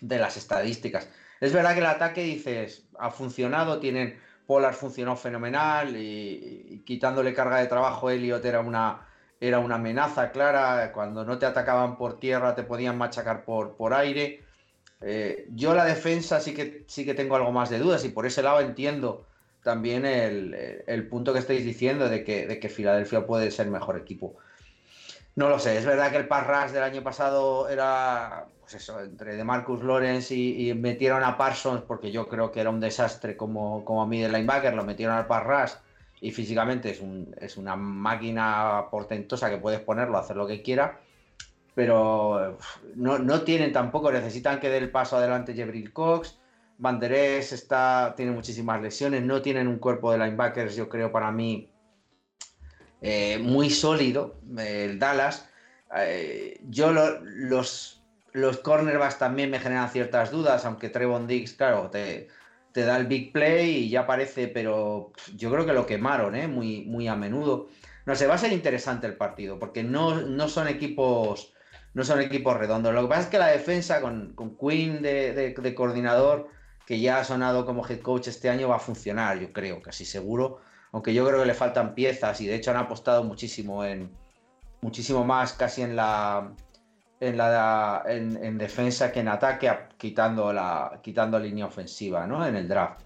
de 0.00 0.18
las 0.18 0.36
estadísticas. 0.36 1.08
Es 1.40 1.52
verdad 1.52 1.74
que 1.74 1.80
el 1.80 1.86
ataque, 1.86 2.22
dices, 2.22 2.84
ha 2.98 3.10
funcionado, 3.10 3.78
tienen 3.78 4.18
Polar 4.48 4.72
funcionó 4.72 5.14
fenomenal 5.14 5.94
y, 5.94 6.82
quitándole 6.86 7.34
carga 7.34 7.58
de 7.58 7.66
trabajo 7.66 8.08
Elliot 8.08 8.42
era 8.46 8.60
una, 8.60 9.06
era 9.38 9.58
una 9.58 9.74
amenaza 9.74 10.30
clara, 10.30 10.90
cuando 10.92 11.22
no 11.22 11.38
te 11.38 11.44
atacaban 11.44 11.98
por 11.98 12.18
tierra 12.18 12.54
te 12.54 12.62
podían 12.62 12.96
machacar 12.96 13.44
por, 13.44 13.76
por 13.76 13.92
aire. 13.92 14.42
Eh, 15.02 15.48
yo 15.54 15.74
la 15.74 15.84
defensa 15.84 16.40
sí 16.40 16.54
que, 16.54 16.84
sí 16.88 17.04
que 17.04 17.12
tengo 17.12 17.36
algo 17.36 17.52
más 17.52 17.68
de 17.68 17.78
dudas 17.78 18.04
y 18.06 18.08
por 18.08 18.24
ese 18.24 18.42
lado 18.42 18.60
entiendo 18.60 19.26
también 19.62 20.06
el, 20.06 21.08
punto 21.10 21.34
que 21.34 21.40
estáis 21.40 21.62
diciendo 21.62 22.08
de 22.08 22.24
que, 22.24 22.46
de 22.46 22.58
que 22.58 22.70
Filadelfia 22.70 23.26
puede 23.26 23.50
ser 23.50 23.66
mejor 23.68 23.98
equipo. 23.98 24.36
No 25.38 25.48
lo 25.48 25.60
sé, 25.60 25.78
es 25.78 25.86
verdad 25.86 26.10
que 26.10 26.16
el 26.16 26.26
Parras 26.26 26.72
del 26.72 26.82
año 26.82 27.04
pasado 27.04 27.68
era 27.68 28.46
pues 28.58 28.74
eso, 28.74 29.00
entre 29.00 29.36
de 29.36 29.44
Marcus 29.44 29.84
Lawrence 29.84 30.34
y, 30.34 30.74
metieron 30.74 31.22
a 31.22 31.36
Parsons, 31.36 31.82
porque 31.82 32.10
yo 32.10 32.28
creo 32.28 32.50
que 32.50 32.60
era 32.60 32.70
un 32.70 32.80
desastre 32.80 33.36
como, 33.36 33.84
como 33.84 34.02
a 34.02 34.06
mí 34.08 34.20
de 34.20 34.28
linebacker, 34.28 34.74
lo 34.74 34.84
metieron 34.84 35.14
al 35.14 35.28
Parras 35.28 35.80
y 36.20 36.32
físicamente 36.32 36.90
es, 36.90 37.00
un, 37.00 37.36
es 37.40 37.56
una 37.56 37.76
máquina 37.76 38.86
portentosa 38.90 39.48
que 39.48 39.58
puedes 39.58 39.78
ponerlo, 39.78 40.18
hacer 40.18 40.34
lo 40.34 40.44
que 40.44 40.60
quiera, 40.60 40.98
pero 41.72 42.58
no, 42.96 43.20
no 43.20 43.42
tienen 43.42 43.72
tampoco, 43.72 44.10
necesitan 44.10 44.58
que 44.58 44.70
dé 44.70 44.78
el 44.78 44.90
paso 44.90 45.18
adelante 45.18 45.54
Jebril 45.54 45.92
Cox. 45.92 46.36
Banderés 46.78 47.52
está, 47.52 48.12
tiene 48.16 48.32
muchísimas 48.32 48.82
lesiones, 48.82 49.22
no 49.22 49.40
tienen 49.40 49.68
un 49.68 49.78
cuerpo 49.78 50.10
de 50.10 50.18
linebackers, 50.18 50.74
yo 50.74 50.88
creo, 50.88 51.12
para 51.12 51.30
mí, 51.30 51.70
eh, 53.02 53.38
muy 53.38 53.70
sólido, 53.70 54.40
el 54.56 54.98
Dallas. 54.98 55.48
Eh, 55.96 56.60
yo 56.68 56.92
los 56.92 57.98
los 58.32 58.58
cornerbacks 58.58 59.18
también 59.18 59.50
me 59.50 59.58
generan 59.58 59.90
ciertas 59.90 60.30
dudas, 60.30 60.64
aunque 60.64 60.88
Trevon 60.88 61.26
Diggs, 61.26 61.54
claro, 61.54 61.90
te, 61.90 62.28
da 62.74 62.96
el 62.96 63.06
big 63.06 63.32
play 63.32 63.70
y 63.70 63.88
ya 63.88 64.06
parece, 64.06 64.46
pero 64.46 65.12
yo 65.34 65.50
creo 65.50 65.66
que 65.66 65.72
lo 65.72 65.86
quemaron, 65.86 66.36
¿eh? 66.36 66.46
Muy, 66.46 66.82
muy 66.82 67.08
a 67.08 67.16
menudo. 67.16 67.68
No 68.06 68.14
sé, 68.14 68.26
va 68.28 68.34
a 68.34 68.38
ser 68.38 68.52
interesante 68.52 69.06
el 69.06 69.16
partido, 69.16 69.58
porque 69.58 69.82
no, 69.82 70.20
no 70.20 70.48
son 70.48 70.68
equipos 70.68 71.52
no 71.94 72.04
son 72.04 72.20
equipos 72.20 72.56
redondos. 72.56 72.94
Lo 72.94 73.02
que 73.02 73.08
pasa 73.08 73.22
es 73.22 73.26
que 73.26 73.38
la 73.38 73.48
defensa 73.48 74.00
con, 74.00 74.32
con 74.34 74.56
Quinn 74.56 75.02
de, 75.02 75.74
coordinador, 75.74 76.48
que 76.86 77.00
ya 77.00 77.18
ha 77.18 77.24
sonado 77.24 77.66
como 77.66 77.84
head 77.84 78.00
coach 78.00 78.28
este 78.28 78.48
año, 78.48 78.68
va 78.68 78.76
a 78.76 78.78
funcionar, 78.78 79.40
yo 79.40 79.52
creo, 79.52 79.82
casi 79.82 80.04
seguro. 80.04 80.60
Aunque 80.92 81.14
yo 81.14 81.26
creo 81.26 81.40
que 81.40 81.46
le 81.46 81.54
faltan 81.54 81.94
piezas 81.94 82.40
y 82.40 82.46
de 82.46 82.54
hecho 82.54 82.70
han 82.70 82.76
apostado 82.78 83.24
muchísimo 83.24 83.84
en 83.84 84.10
muchísimo 84.80 85.24
más 85.24 85.52
casi 85.52 85.82
en 85.82 85.96
la 85.96 86.52
en, 87.20 87.36
la, 87.36 88.04
en, 88.06 88.58
defensa 88.58 89.10
que 89.10 89.20
en 89.20 89.28
ataque, 89.28 89.70
quitando 89.96 90.52
la 90.52 91.00
quitando 91.02 91.38
línea 91.38 91.66
ofensiva, 91.66 92.26
¿no? 92.26 92.46
En 92.46 92.54
el 92.56 92.68
draft. 92.68 93.02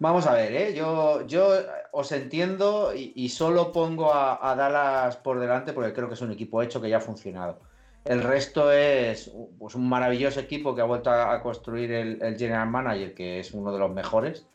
Vamos 0.00 0.26
a 0.26 0.32
ver, 0.32 0.52
¿eh? 0.52 0.74
yo, 0.74 1.26
yo 1.26 1.50
os 1.92 2.12
entiendo 2.12 2.92
y, 2.94 3.28
solo 3.30 3.72
pongo 3.72 4.14
a, 4.14 4.54
Dallas 4.56 5.16
por 5.16 5.40
delante 5.40 5.72
porque 5.72 5.92
creo 5.92 6.08
que 6.08 6.14
es 6.14 6.20
un 6.20 6.30
equipo 6.30 6.62
hecho 6.62 6.80
que 6.80 6.88
ya 6.88 6.98
ha 6.98 7.00
funcionado. 7.00 7.60
El 8.04 8.22
resto 8.22 8.70
es 8.70 9.32
pues, 9.58 9.74
un 9.74 9.88
maravilloso 9.88 10.38
equipo 10.38 10.74
que 10.74 10.82
ha 10.82 10.84
vuelto 10.84 11.10
a, 11.10 11.42
construir 11.42 11.90
el, 11.92 12.36
General 12.38 12.68
Manager, 12.68 13.12
que 13.12 13.40
es 13.40 13.52
uno 13.52 13.72
de 13.72 13.80
los 13.80 13.90
mejores 13.90 14.46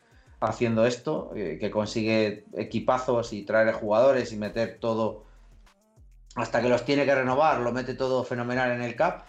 haciendo 0.44 0.86
esto, 0.86 1.32
eh, 1.34 1.58
que 1.60 1.70
consigue 1.70 2.44
equipazos 2.56 3.32
y 3.32 3.42
traer 3.42 3.72
jugadores 3.72 4.32
y 4.32 4.36
meter 4.36 4.78
todo 4.80 5.24
hasta 6.34 6.60
que 6.60 6.68
los 6.68 6.84
tiene 6.84 7.04
que 7.04 7.14
renovar, 7.14 7.60
lo 7.60 7.72
mete 7.72 7.94
todo 7.94 8.24
fenomenal 8.24 8.72
en 8.72 8.82
el 8.82 8.96
CAP. 8.96 9.26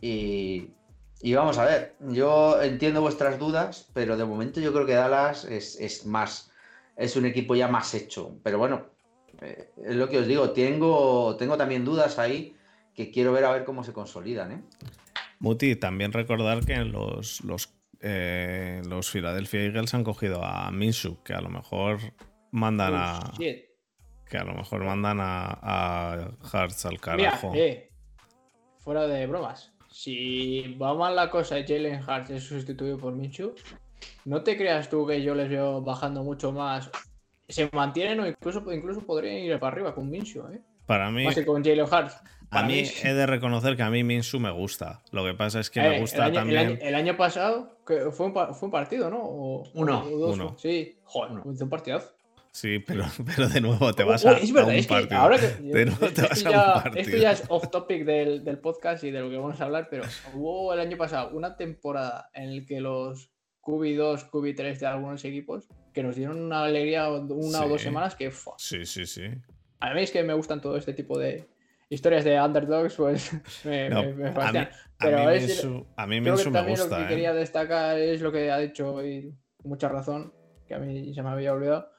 Y, 0.00 0.70
vamos 1.34 1.58
a 1.58 1.64
ver, 1.64 1.96
yo 2.00 2.62
entiendo 2.62 3.00
vuestras 3.00 3.38
dudas, 3.38 3.88
pero 3.92 4.16
de 4.16 4.24
momento 4.24 4.60
yo 4.60 4.72
creo 4.72 4.86
que 4.86 4.94
Dallas 4.94 5.44
es, 5.44 6.06
más, 6.06 6.50
es 6.96 7.16
un 7.16 7.26
equipo 7.26 7.54
ya 7.54 7.68
más 7.68 7.94
hecho. 7.94 8.38
Pero 8.44 8.58
bueno, 8.58 8.86
eh, 9.40 9.70
es 9.84 9.96
lo 9.96 10.08
que 10.08 10.18
os 10.18 10.26
digo, 10.26 10.50
tengo, 10.50 11.36
tengo 11.36 11.56
también 11.56 11.84
dudas 11.84 12.18
ahí 12.18 12.54
que 12.94 13.10
quiero 13.10 13.32
ver 13.32 13.44
a 13.44 13.52
ver 13.52 13.64
cómo 13.64 13.82
se 13.82 13.92
consolidan. 13.92 14.52
¿eh? 14.52 14.62
Muti, 15.38 15.76
también 15.76 16.12
recordar 16.12 16.64
que 16.64 16.76
los, 16.76 17.42
los, 17.44 17.75
eh, 18.00 18.82
los 18.88 19.10
Philadelphia 19.10 19.62
Eagles 19.62 19.94
han 19.94 20.04
cogido 20.04 20.44
a 20.44 20.70
Minshew, 20.70 21.22
que 21.22 21.34
a 21.34 21.40
lo 21.40 21.48
mejor 21.48 21.98
mandan 22.50 22.94
a. 22.94 23.32
Que 23.38 24.38
a 24.38 24.44
lo 24.44 24.54
mejor 24.54 24.84
mandan 24.84 25.20
a, 25.20 25.58
a 25.62 26.30
Hearts 26.52 26.86
al 26.86 27.00
carajo. 27.00 27.52
Eh, 27.54 27.90
fuera 28.78 29.06
de 29.06 29.26
bromas. 29.26 29.72
Si 29.88 30.74
va 30.74 30.94
mal 30.94 31.14
la 31.14 31.30
cosa 31.30 31.58
y 31.58 31.66
Jalen 31.66 32.02
Hurts 32.02 32.30
es 32.30 32.42
sustituido 32.42 32.98
por 32.98 33.14
Minshew, 33.14 33.54
¿no 34.24 34.42
te 34.42 34.56
creas 34.56 34.90
tú 34.90 35.06
que 35.06 35.22
yo 35.22 35.34
les 35.34 35.48
veo 35.48 35.80
bajando 35.80 36.22
mucho 36.22 36.52
más? 36.52 36.90
Se 37.48 37.70
mantienen 37.72 38.20
o 38.20 38.26
incluso, 38.26 38.60
incluso 38.72 39.06
podrían 39.06 39.36
ir 39.36 39.58
para 39.58 39.72
arriba 39.72 39.94
con 39.94 40.10
Minshew, 40.10 40.52
¿eh? 40.52 40.60
Para 40.86 41.10
mí. 41.10 41.24
Más 41.24 41.34
que 41.34 41.44
con 41.44 41.64
Jalen 41.64 41.84
Hurts. 41.84 42.16
A 42.50 42.62
mí, 42.62 42.84
he 43.02 43.12
de 43.12 43.26
reconocer 43.26 43.76
que 43.76 43.82
a 43.82 43.90
mí 43.90 44.04
Minsu 44.04 44.38
me 44.38 44.50
gusta. 44.50 45.02
Lo 45.10 45.24
que 45.24 45.34
pasa 45.34 45.60
es 45.60 45.68
que 45.68 45.80
me 45.80 45.96
eh, 45.96 46.00
gusta 46.00 46.32
también. 46.32 46.78
El 46.80 46.94
año, 46.94 47.16
pasado 47.16 47.78
fue, 47.84 48.26
un, 48.26 48.32
fue 48.32 48.66
un 48.66 48.70
partido, 48.70 49.10
¿no? 49.10 49.24
uno. 49.74 50.04
uno. 50.04 50.56
Sí, 50.58 50.98
joder, 51.04 51.40
un 51.44 51.68
partidazo. 51.68 52.16
Sí, 52.56 52.78
pero, 52.78 53.04
pero 53.36 53.48
de 53.50 53.60
nuevo 53.60 53.92
te 53.92 54.02
vas 54.02 54.24
a, 54.24 54.38
es 54.38 54.50
verdad, 54.50 54.74
un 54.74 54.84
partido. 54.86 55.20
ahora 55.20 55.38
que, 55.38 55.46
de 55.62 55.84
nuevo 55.84 56.08
te 56.08 56.22
vas 56.22 56.42
ya, 56.42 56.48
a 56.48 56.76
un 56.76 56.82
partido. 56.82 57.02
Esto 57.02 57.16
ya 57.18 57.32
es 57.32 57.42
off 57.48 57.70
topic 57.70 58.04
del, 58.06 58.44
del, 58.44 58.58
podcast 58.58 59.04
y 59.04 59.10
de 59.10 59.20
lo 59.20 59.28
que 59.28 59.36
vamos 59.36 59.60
a 59.60 59.64
hablar, 59.64 59.88
pero 59.90 60.04
hubo 60.32 60.72
el 60.72 60.80
año 60.80 60.96
pasado 60.96 61.36
una 61.36 61.54
temporada 61.56 62.30
en 62.32 62.56
la 62.56 62.64
que 62.64 62.80
los 62.80 63.30
QB2, 63.60 64.30
QB3 64.30 64.78
de 64.78 64.86
algunos 64.86 65.22
equipos 65.26 65.68
que 65.92 66.02
nos 66.02 66.16
dieron 66.16 66.40
una 66.40 66.64
alegría 66.64 67.10
una 67.10 67.64
o 67.64 67.68
dos 67.68 67.82
semanas 67.82 68.14
que. 68.14 68.32
Sí, 68.56 68.86
sí, 68.86 69.04
sí. 69.04 69.24
A 69.86 69.94
mí 69.94 70.02
es 70.02 70.10
que 70.10 70.22
me 70.22 70.34
gustan 70.34 70.60
todo 70.60 70.76
este 70.76 70.92
tipo 70.92 71.18
de, 71.18 71.48
historias 71.88 72.24
de 72.24 72.40
underdogs, 72.40 72.94
pues 72.94 73.32
me, 73.64 73.90
me, 74.14 74.32
fascinan. 74.32 74.68
Pero 74.98 75.18
a 75.18 75.30
mí, 75.30 75.36
es, 75.36 75.68
a 75.96 76.06
mí 76.06 76.20
me 76.20 76.30
gusta. 76.30 76.62
Lo 76.62 76.88
que 76.88 77.02
¿eh? 77.02 77.08
quería 77.08 77.34
destacar 77.34 77.98
es 77.98 78.20
lo 78.20 78.32
que 78.32 78.50
ha 78.50 78.58
dicho 78.58 79.04
y 79.04 79.34
con 79.56 79.70
mucha 79.70 79.88
razón, 79.88 80.32
que 80.66 80.74
a 80.74 80.78
mí 80.78 81.14
se 81.14 81.22
me 81.22 81.28
había 81.28 81.52
olvidado, 81.52 81.90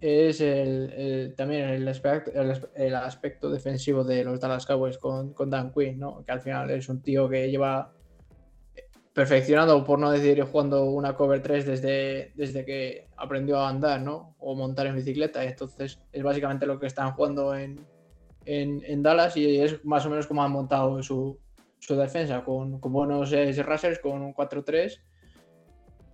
es 0.00 0.40
el, 0.40 1.34
también 1.36 1.68
el 1.68 1.86
aspecto, 1.88 2.30
el, 2.74 2.94
aspecto 2.94 3.50
defensivo 3.50 4.04
de 4.04 4.24
los 4.24 4.40
Dallas 4.40 4.64
Cowboys 4.64 4.96
con, 4.96 5.34
con 5.34 5.50
Dan 5.50 5.72
Quinn, 5.72 5.98
¿no? 5.98 6.24
que 6.24 6.32
al 6.32 6.40
final 6.40 6.70
es 6.70 6.88
un 6.88 7.02
tío 7.02 7.28
que 7.28 7.50
lleva 7.50 7.92
perfeccionando, 9.12 9.84
por 9.84 9.98
no 9.98 10.10
decir 10.10 10.40
jugando 10.42 10.84
una 10.84 11.14
cover 11.14 11.42
3 11.42 11.66
desde, 11.66 12.32
desde 12.34 12.64
que 12.64 13.08
aprendió 13.16 13.58
a 13.58 13.68
andar, 13.68 14.00
¿no? 14.00 14.34
O 14.38 14.54
montar 14.54 14.86
en 14.86 14.96
bicicleta. 14.96 15.44
Entonces 15.44 16.00
es 16.12 16.22
básicamente 16.22 16.66
lo 16.66 16.78
que 16.78 16.86
están 16.86 17.12
jugando 17.12 17.54
en, 17.54 17.84
en, 18.44 19.02
Dallas 19.02 19.36
y 19.36 19.60
es 19.60 19.84
más 19.84 20.06
o 20.06 20.10
menos 20.10 20.26
como 20.26 20.42
han 20.42 20.52
montado 20.52 21.02
su, 21.02 21.38
defensa, 21.88 22.44
con, 22.44 22.80
buenos 22.80 23.32
eh, 23.32 23.52
rushers, 23.62 23.98
con 23.98 24.22
un 24.22 24.32
4-3, 24.32 25.00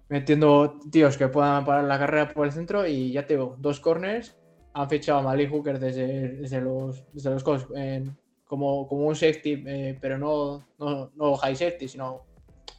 metiendo 0.09 0.79
tíos 0.91 1.19
que 1.19 1.29
puedan 1.29 1.65
parar 1.65 1.85
la 1.85 1.99
carrera 1.99 2.29
por 2.33 2.47
el 2.47 2.53
centro 2.53 2.87
y 2.87 3.13
ya 3.13 3.27
tengo 3.27 3.57
dos 3.59 3.81
corners. 3.81 4.37
Han 4.73 4.89
fichado 4.91 5.21
a 5.21 5.23
Malik 5.23 5.51
Hooker 5.51 5.79
desde, 5.79 6.61
los, 6.61 7.05
desde 7.13 7.31
los 7.31 7.43
como, 7.43 8.87
como 8.87 9.07
un 9.07 9.17
safety, 9.17 9.65
eh, 9.67 9.99
pero 10.01 10.19
no, 10.19 10.67
no, 10.79 11.37
high 11.37 11.57
safety, 11.57 11.89
sino 11.89 12.26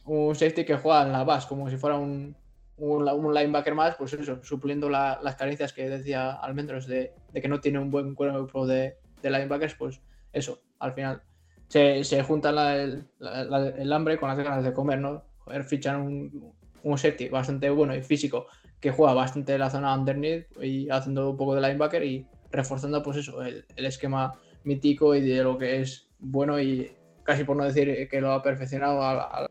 un 0.08 0.34
safety 0.34 0.64
que 0.64 0.76
juega 0.76 1.02
en 1.02 1.12
la 1.12 1.24
base, 1.24 1.48
como 1.48 1.68
si 1.68 1.76
fuera 1.76 1.96
un, 1.96 2.34
un, 2.78 3.34
linebacker 3.34 3.74
más, 3.74 3.96
pues 3.96 4.12
eso, 4.14 4.42
supliendo 4.42 4.88
las 4.88 5.36
carencias 5.36 5.72
que 5.72 5.88
decía 5.88 6.32
Almendros 6.32 6.86
de, 6.86 7.12
de, 7.32 7.42
que 7.42 7.48
no 7.48 7.60
tiene 7.60 7.78
un 7.78 7.90
buen 7.90 8.14
cuerpo 8.14 8.66
de, 8.66 8.96
de 9.22 9.30
linebackers, 9.30 9.74
pues 9.74 10.00
eso, 10.32 10.60
al 10.78 10.92
final 10.92 11.22
se, 11.68 12.04
se 12.04 12.22
juntan 12.22 12.56
el, 12.58 13.92
hambre 13.92 14.18
con 14.18 14.28
las 14.28 14.38
ganas 14.38 14.64
de 14.64 14.72
comer, 14.72 14.98
¿no? 14.98 15.22
Joder, 15.40 15.64
fichan 15.64 16.00
un, 16.00 16.52
un 16.82 16.98
safety 16.98 17.28
bastante 17.28 17.70
bueno 17.70 17.94
y 17.94 18.02
físico 18.02 18.46
que 18.80 18.90
juega 18.90 19.12
bastante 19.12 19.58
la 19.58 19.70
zona 19.70 19.94
underneath 19.94 20.46
y 20.62 20.88
haciendo 20.88 21.30
un 21.30 21.36
poco 21.36 21.54
de 21.54 21.60
linebacker 21.60 22.04
y 22.04 22.26
reforzando, 22.50 23.02
pues 23.02 23.18
eso, 23.18 23.42
el, 23.42 23.64
esquema 23.76 24.34
mítico 24.64 25.14
y 25.14 25.20
de 25.20 25.42
lo 25.42 25.58
que 25.58 25.80
es 25.80 26.08
bueno 26.18 26.60
y 26.60 26.92
casi 27.24 27.44
por 27.44 27.56
no 27.56 27.64
decir 27.64 28.08
que 28.08 28.20
lo 28.20 28.32
ha 28.32 28.42
perfeccionado 28.42 29.02
al, 29.02 29.48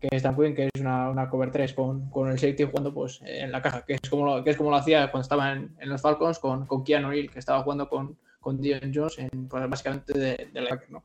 que 0.00 0.30
muy 0.30 0.46
bien, 0.46 0.54
que 0.54 0.68
es 0.72 0.80
una, 0.80 1.10
una 1.10 1.28
cover 1.28 1.50
3 1.50 1.72
con, 1.72 2.10
con, 2.10 2.30
el 2.30 2.38
safety 2.38 2.64
jugando 2.64 2.92
pues 2.92 3.20
en 3.24 3.50
la 3.50 3.62
caja, 3.62 3.84
que 3.84 3.94
es 3.94 4.10
como 4.10 4.26
lo, 4.26 4.44
que 4.44 4.50
es 4.50 4.56
como 4.56 4.70
lo 4.70 4.76
hacía 4.76 5.10
cuando 5.10 5.22
estaba 5.22 5.52
en, 5.52 5.74
los 5.80 6.02
Falcons 6.02 6.38
con, 6.38 6.66
con 6.66 6.84
Keanu 6.84 7.12
Hill, 7.12 7.30
que 7.30 7.38
estaba 7.38 7.62
jugando 7.62 7.88
con, 7.88 8.18
con 8.40 8.60
Dion 8.60 8.92
Jones 8.94 9.18
en, 9.18 9.48
pues, 9.48 9.68
básicamente 9.68 10.18
de, 10.18 10.60
la 10.60 10.80
¿no? 10.90 11.02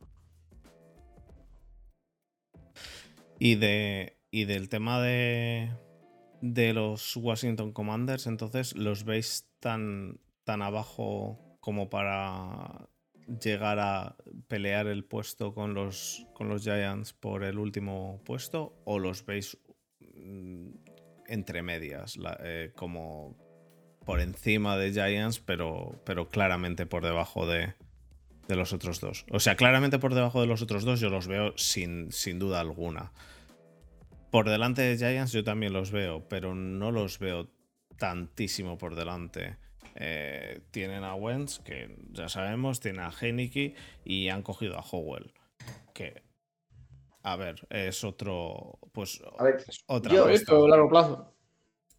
Y, 3.39 3.55
de, 3.55 4.17
y 4.29 4.45
del 4.45 4.69
tema 4.69 5.01
de, 5.01 5.71
de 6.41 6.73
los 6.73 7.15
Washington 7.15 7.71
Commanders, 7.71 8.27
entonces, 8.27 8.75
¿los 8.75 9.05
veis 9.05 9.49
tan, 9.59 10.19
tan 10.43 10.61
abajo 10.61 11.57
como 11.59 11.89
para 11.89 12.89
llegar 13.27 13.79
a 13.79 14.15
pelear 14.47 14.87
el 14.87 15.03
puesto 15.03 15.53
con 15.53 15.73
los, 15.73 16.25
con 16.33 16.49
los 16.49 16.63
Giants 16.63 17.13
por 17.13 17.43
el 17.43 17.59
último 17.59 18.21
puesto? 18.25 18.73
¿O 18.85 18.99
los 18.99 19.25
veis 19.25 19.57
mm, 20.15 20.69
entre 21.27 21.61
medias, 21.63 22.19
eh, 22.43 22.71
como, 22.75 23.37
por 24.05 24.19
encima 24.19 24.77
de 24.77 24.91
Giants, 24.91 25.39
pero, 25.39 26.01
pero 26.05 26.27
claramente 26.27 26.85
por 26.85 27.03
debajo 27.03 27.47
de, 27.47 27.73
de, 28.47 28.55
los 28.55 28.73
otros 28.73 28.99
dos. 28.99 29.25
O 29.31 29.39
sea, 29.39 29.55
claramente 29.55 29.97
por 29.97 30.13
debajo 30.13 30.41
de 30.41 30.47
los 30.47 30.61
otros 30.61 30.83
dos 30.83 30.99
yo 30.99 31.09
los 31.09 31.27
veo 31.27 31.53
sin, 31.57 32.11
sin 32.11 32.37
duda 32.37 32.59
alguna. 32.59 33.13
Por 34.29 34.49
delante 34.49 34.81
de 34.81 34.97
Giants 34.97 35.31
yo 35.31 35.43
también 35.43 35.73
los 35.73 35.91
veo, 35.91 36.27
pero 36.27 36.53
no 36.53 36.91
los 36.91 37.19
veo 37.19 37.49
tantísimo 37.97 38.77
por 38.77 38.95
delante. 38.95 39.57
Eh, 39.95 40.61
tienen 40.71 41.03
a 41.03 41.15
Wentz, 41.15 41.59
que 41.59 41.95
ya 42.11 42.29
sabemos, 42.29 42.79
tienen 42.79 43.01
a 43.01 43.11
Heineke 43.11 43.75
y 44.05 44.29
han 44.29 44.41
cogido 44.41 44.77
a 44.77 44.81
Howell, 44.81 45.33
que 45.93 46.23
a 47.23 47.35
ver, 47.35 47.67
es 47.69 48.03
otro, 48.03 48.79
pues, 48.93 49.21
a 49.37 49.43
ver, 49.43 49.63
otra 49.87 50.13
yo, 50.13 50.29
esto 50.29 50.65
a 50.65 50.69
largo 50.69 50.89
plazo. 50.89 51.33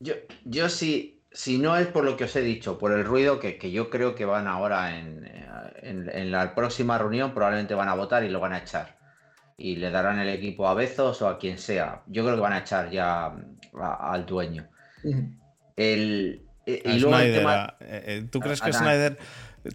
Yo, 0.01 0.15
yo 0.45 0.69
sí, 0.69 1.23
si 1.31 1.59
no 1.59 1.77
es 1.77 1.87
por 1.87 2.05
lo 2.05 2.17
que 2.17 2.25
os 2.25 2.35
he 2.35 2.43
dicho, 2.43 2.79
por 2.79 2.93
el 2.93 3.05
ruido 3.05 3.39
que, 3.39 3.71
yo 3.71 3.89
creo 3.89 4.15
que 4.15 4.25
van 4.25 4.49
ahora 4.49 4.99
en, 4.99 5.31
en, 5.83 6.31
la 6.31 6.55
próxima 6.55 6.99
reunión, 6.99 7.33
probablemente 7.35 7.75
van 7.75 7.89
a 7.89 7.95
votar 7.95 8.25
y 8.25 8.29
lo 8.29 8.41
van 8.41 8.53
a 8.53 8.59
echar. 8.59 8.99
Y 9.57 9.77
le 9.77 9.91
darán 9.91 10.19
el 10.19 10.29
equipo 10.29 10.67
a 10.67 10.75
Bezos 10.75 11.23
o 11.23 11.29
a 11.29 11.39
quien 11.39 11.59
sea. 11.59 12.03
Yo 12.09 12.25
creo 12.25 12.35
que 12.35 12.41
van 12.41 12.55
a 12.55 12.59
echar 12.59 12.91
ya 12.91 13.33
al 13.81 14.27
dueño. 14.27 14.69
el, 15.77 16.49
y 16.67 16.99
luego 17.01 17.19
el 17.19 17.35
tema... 17.35 17.75
Eh, 17.81 18.03
eh, 18.07 18.27
¿Tú 18.31 18.41
crees 18.41 18.61
que 18.61 18.73
Snyder 18.73 19.19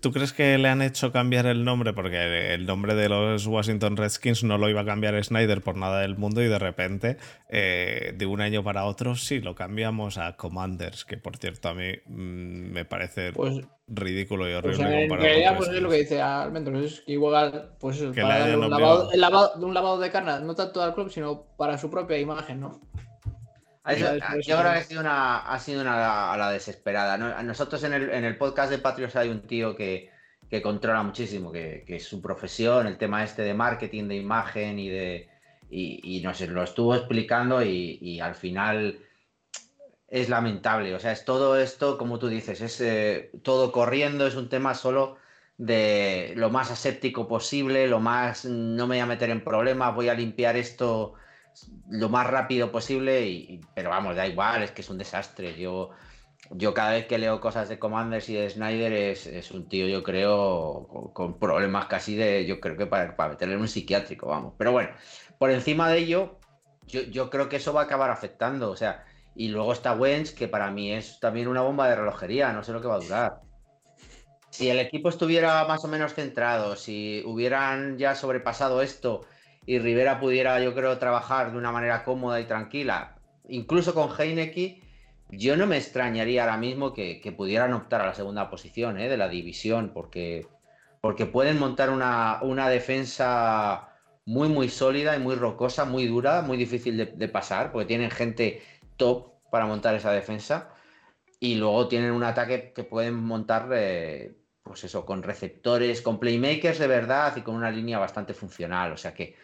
¿Tú 0.02 0.12
crees 0.12 0.34
que 0.34 0.58
le 0.58 0.68
han 0.68 0.82
hecho 0.82 1.14
cambiar 1.14 1.46
el 1.46 1.64
nombre? 1.64 1.94
Porque 1.94 2.54
el 2.54 2.66
nombre 2.66 2.94
de 2.94 3.08
los 3.08 3.48
Washington 3.48 3.96
Redskins 3.96 4.44
no 4.44 4.58
lo 4.58 4.70
iba 4.70 4.82
a 4.82 4.86
cambiar 4.86 5.24
Snyder 5.24 5.62
por 5.62 5.78
nada 5.78 6.02
del 6.02 6.18
mundo 6.18 6.42
y 6.42 6.48
de 6.48 6.60
repente, 6.60 7.18
eh, 7.48 8.14
de 8.18 8.26
un 8.26 8.42
año 8.42 8.64
para 8.64 8.84
otro, 8.84 9.16
sí, 9.16 9.40
lo 9.40 9.56
cambiamos 9.56 10.18
a 10.18 10.36
Commanders, 10.36 11.06
que 11.06 11.18
por 11.18 11.38
cierto 11.38 11.70
a 11.70 11.74
mí 11.74 11.92
mm, 12.06 12.72
me 12.74 12.84
parece 12.84 13.32
pues, 13.32 13.62
ridículo 13.88 14.50
y 14.50 14.54
horrible. 14.56 15.08
Pues 15.08 15.22
en 15.22 15.22
realidad, 15.22 15.56
pues 15.56 15.70
es 15.70 15.82
lo 15.82 15.90
que 15.90 15.98
dice 15.98 16.22
Almendros, 16.22 16.84
es 16.84 17.02
que 17.02 17.14
igual, 17.14 17.72
pues 17.80 17.96
eso, 18.02 18.12
para 18.14 18.40
darle 18.40 18.58
un 18.58 18.70
lavado, 18.70 19.54
un 19.56 19.74
lavado 19.74 20.00
de 20.00 20.12
carne, 20.12 20.46
no 20.46 20.54
tanto 20.54 20.82
al 20.82 20.94
club, 20.96 21.10
sino 21.10 21.46
para 21.56 21.78
su 21.78 21.90
propia 21.90 22.18
imagen, 22.18 22.60
¿no? 22.60 22.82
Yo 23.96 24.58
creo 24.58 24.72
que 24.72 24.80
ha 24.80 24.84
sido 24.84 25.02
una, 25.02 25.38
ha 25.40 25.60
sido 25.60 25.82
una 25.82 26.34
a 26.34 26.38
la 26.38 26.52
desesperada. 26.52 27.18
Nosotros 27.44 27.84
en 27.84 27.94
el, 27.94 28.10
en 28.10 28.26
el, 28.26 28.38
podcast 28.38 28.72
de 28.72 28.80
Patriots 28.80 29.16
hay 29.16 29.30
un 29.30 29.48
tío 29.48 29.76
que, 29.76 30.12
que 30.50 30.62
controla 30.62 31.04
muchísimo, 31.04 31.52
que, 31.52 31.84
que, 31.88 31.98
es 31.98 32.06
su 32.06 32.22
profesión, 32.22 32.88
el 32.88 32.98
tema 32.98 33.24
este 33.24 33.44
de 33.44 33.54
marketing, 33.54 34.08
de 34.08 34.16
imagen 34.16 34.80
y 34.80 34.90
de. 34.90 35.30
Y, 35.70 36.18
y 36.18 36.22
no 36.22 36.34
sé, 36.34 36.48
lo 36.48 36.64
estuvo 36.64 36.96
explicando 36.96 37.62
y, 37.62 38.00
y, 38.02 38.20
al 38.22 38.36
final 38.36 39.00
es 40.08 40.30
lamentable. 40.30 40.96
O 40.96 41.00
sea, 41.00 41.12
es 41.12 41.26
todo 41.26 41.60
esto, 41.60 41.98
como 41.98 42.20
tú 42.20 42.30
dices, 42.30 42.62
es 42.62 42.80
eh, 42.82 43.32
todo 43.44 43.72
corriendo, 43.72 44.26
es 44.28 44.36
un 44.36 44.50
tema 44.50 44.74
solo 44.74 45.18
de 45.58 46.34
lo 46.36 46.50
más 46.50 46.72
aséptico 46.72 47.28
posible, 47.28 47.88
lo 47.88 48.00
más 48.00 48.46
no 48.46 48.88
me 48.88 48.96
voy 48.96 49.00
a 49.00 49.06
meter 49.08 49.30
en 49.30 49.44
problemas, 49.44 49.96
voy 49.96 50.10
a 50.10 50.14
limpiar 50.14 50.56
esto 50.56 51.16
lo 51.90 52.10
más 52.10 52.28
rápido 52.28 52.72
posible, 52.72 53.28
y, 53.28 53.62
pero 53.74 53.90
vamos, 53.90 54.16
da 54.16 54.28
igual, 54.28 54.64
es 54.64 54.72
que 54.72 54.82
es 54.82 54.90
un 54.90 54.98
desastre. 54.98 55.58
Yo, 55.60 55.92
yo 56.52 56.74
cada 56.74 56.92
vez 56.92 57.08
que 57.08 57.18
leo 57.18 57.40
cosas 57.42 57.70
de 57.70 57.80
Commanders 57.80 58.30
y 58.30 58.36
de 58.36 58.50
Snyder 58.50 58.94
es, 58.94 59.52
un 59.52 59.68
tío, 59.68 59.88
yo 59.88 60.04
creo, 60.04 61.12
con, 61.14 61.40
problemas 61.40 61.88
casi 61.88 62.16
de, 62.16 62.46
yo 62.46 62.60
creo 62.60 62.78
que 62.78 62.88
para, 62.88 63.16
para 63.16 63.32
meterle 63.32 63.56
en 63.56 63.62
un 63.62 63.68
psiquiátrico, 63.68 64.28
vamos. 64.28 64.54
Pero 64.58 64.72
bueno, 64.72 64.90
por 65.38 65.52
encima 65.52 65.90
de 65.90 66.00
ello, 66.00 66.40
yo, 66.86 67.02
yo 67.04 67.30
creo 67.30 67.50
que 67.50 67.58
eso 67.58 67.74
va 67.74 67.82
a 67.82 67.86
acabar 67.86 68.12
afectando, 68.12 68.70
o 68.72 68.76
sea, 68.76 69.06
y 69.36 69.50
luego 69.50 69.74
está 69.74 69.94
Wentz, 69.94 70.34
que 70.34 70.48
para 70.48 70.72
mí 70.72 70.94
es 70.94 71.20
también 71.20 71.48
una 71.48 71.62
bomba 71.62 71.88
de 71.90 71.96
relojería, 71.96 72.54
no 72.54 72.64
sé 72.64 72.74
lo 72.74 72.82
que 72.82 72.88
va 72.88 72.96
a 72.96 73.00
durar 73.00 73.48
si 74.58 74.70
el 74.70 74.80
equipo 74.80 75.10
estuviera 75.10 75.66
más 75.66 75.86
o 75.86 75.88
menos 75.88 76.16
centrado, 76.16 76.76
si 76.76 77.22
hubieran 77.26 78.00
ya 78.00 78.16
sobrepasado 78.16 78.82
esto 78.82 79.26
y 79.68 79.78
Rivera 79.78 80.20
pudiera, 80.20 80.60
yo 80.60 80.74
creo, 80.74 80.98
trabajar 80.98 81.52
de 81.52 81.58
una 81.60 81.72
manera 81.72 82.04
cómoda 82.04 82.42
y 82.42 82.46
tranquila, 82.46 83.18
incluso 83.48 83.94
con 83.94 84.10
Heineke, 84.18 84.82
yo 85.30 85.56
no 85.58 85.68
me 85.68 85.78
extrañaría 85.78 86.44
ahora 86.44 86.58
mismo 86.58 86.94
que, 86.94 87.22
pudieran 87.38 87.74
optar 87.74 88.02
a 88.02 88.08
la 88.08 88.16
segunda 88.16 88.50
posición 88.50 89.00
¿eh? 89.00 89.10
de 89.10 89.18
la 89.18 89.28
división, 89.28 89.92
porque, 89.94 90.48
porque 91.02 91.28
pueden 91.28 91.60
montar 91.60 91.92
una, 91.92 92.40
una, 92.42 92.70
defensa 92.70 93.90
muy, 94.26 94.50
muy 94.50 94.70
sólida 94.70 95.16
y 95.16 95.20
muy 95.20 95.36
rocosa, 95.36 95.86
muy 95.86 96.08
dura, 96.08 96.42
muy 96.42 96.58
difícil 96.58 97.14
de 97.16 97.28
pasar, 97.28 97.72
porque 97.72 97.86
tienen 97.86 98.10
gente 98.10 98.64
top 98.96 99.34
para 99.52 99.66
montar 99.66 99.96
esa 99.96 100.12
defensa 100.12 100.70
y 101.40 101.56
luego 101.56 101.88
tienen 101.88 102.12
un 102.12 102.24
ataque 102.24 102.74
que 102.74 102.84
pueden 102.84 103.16
montar, 103.16 103.70
eh, 103.74 104.38
pues 104.64 104.84
eso, 104.84 105.06
con 105.06 105.24
receptores, 105.24 106.02
con 106.02 106.20
playmakers 106.20 106.80
de 106.80 106.88
verdad 106.88 107.36
y 107.36 107.42
con 107.42 107.56
una 107.56 107.72
línea 107.72 108.00
bastante 108.00 108.34
funcional. 108.34 108.92
O 108.92 108.98
sea 108.98 109.14
que 109.14 109.36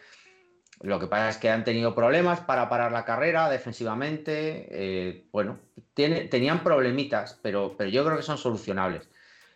lo 0.84 1.00
que 1.00 1.06
pasa 1.06 1.30
es 1.30 1.38
que 1.38 1.50
han 1.50 1.64
tenido 1.64 1.94
problemas 1.94 2.40
para 2.40 2.68
parar 2.68 2.92
la 2.92 3.04
carrera 3.04 3.48
defensivamente. 3.48 4.66
Eh, 4.70 5.26
bueno, 5.32 5.58
tenían 5.94 6.62
problemitas, 6.62 7.38
pero, 7.42 7.74
pero 7.76 7.90
yo 7.90 8.04
creo 8.04 8.16
que 8.16 8.22
son 8.22 8.38
solucionables. 8.38 9.08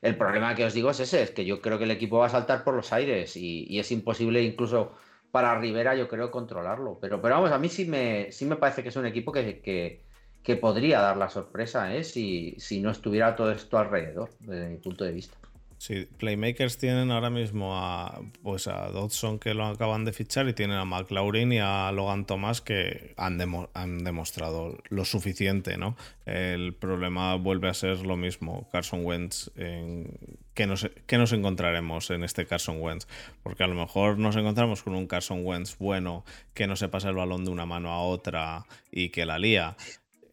El 0.03 0.17
problema 0.17 0.55
que 0.55 0.65
os 0.65 0.75
digo 0.75 0.91
es 0.91 1.01
ese, 1.01 1.23
es 1.23 1.31
que 1.31 1.45
yo 1.45 1.61
creo 1.61 1.79
que 1.79 1.85
el 1.85 1.91
equipo 1.91 2.19
va 2.19 2.27
a 2.27 2.31
saltar 2.31 2.65
por 2.65 2.75
los 2.75 2.93
aires 2.93 3.37
y, 3.37 3.79
es 3.79 3.91
imposible 3.93 4.43
incluso 4.43 4.93
para 5.31 5.59
Rivera, 5.59 5.95
yo 5.95 6.09
creo, 6.09 6.31
controlarlo. 6.31 6.99
Pero, 7.01 7.21
pero 7.21 7.35
vamos, 7.35 7.51
a 7.53 7.59
mí 7.59 7.69
sí 7.69 7.85
me, 7.85 8.33
sí 8.33 8.45
me 8.47 8.57
parece 8.57 8.83
que 8.83 8.89
es 8.91 8.97
un 8.97 9.07
equipo 9.07 9.33
que, 9.33 9.61
que 9.61 10.09
que 10.49 10.57
podría 10.57 11.01
dar 11.01 11.19
la 11.19 11.29
sorpresa 11.29 11.95
¿eh? 11.95 12.05
si, 12.05 12.55
si 12.59 12.81
no 12.81 12.91
estuviera 12.91 13.37
todo 13.37 13.53
esto 13.53 13.79
alrededor, 13.79 14.31
desde 14.41 14.69
mi 14.69 14.79
punto 14.79 15.05
de 15.05 15.13
vista. 15.13 15.37
Sí, 15.79 16.09
Playmakers 16.19 16.77
tienen 16.77 17.13
ahora 17.13 17.31
mismo 17.31 17.79
a, 17.79 18.21
pues 18.43 18.67
a 18.67 18.89
Dodson 18.91 19.39
que 19.39 19.55
lo 19.55 19.65
acaban 19.65 20.05
de 20.05 20.13
fichar 20.13 20.49
y 20.49 20.53
tienen 20.53 20.77
a 20.77 20.85
McLaurin 20.85 21.53
y 21.53 21.61
a 21.61 21.93
Logan 21.93 22.27
Thomas 22.27 22.61
que 22.61 23.15
han, 23.17 23.41
han 23.75 23.99
demostrado 24.03 24.77
lo 24.89 25.05
suficiente, 25.05 25.77
¿no? 25.77 25.97
El 26.27 26.75
problema 26.75 27.37
vuelve 27.37 27.69
a 27.69 27.75
ser 27.75 28.05
lo 28.05 28.17
mismo, 28.17 28.69
Carson 28.73 29.07
Wentz, 29.07 29.53
en, 29.55 30.19
¿qué, 30.53 30.67
nos, 30.67 30.91
¿qué 31.07 31.17
nos 31.17 31.33
encontraremos 31.33 32.11
en 32.11 32.25
este 32.25 32.45
Carson 32.45 32.83
Wentz? 32.83 33.07
Porque 33.45 33.63
a 33.63 33.69
lo 33.69 33.77
mejor 33.77 34.19
nos 34.19 34.35
encontramos 34.35 34.83
con 34.83 34.97
un 34.97 35.07
Carson 35.07 35.47
Wentz 35.47 35.79
bueno 35.79 36.25
que 36.55 36.67
no 36.67 36.75
se 36.75 36.89
pasa 36.89 37.09
el 37.11 37.15
balón 37.15 37.45
de 37.45 37.53
una 37.53 37.67
mano 37.67 37.93
a 37.93 38.01
otra 38.01 38.67
y 38.91 39.11
que 39.11 39.25
la 39.25 39.39
lía. 39.39 39.77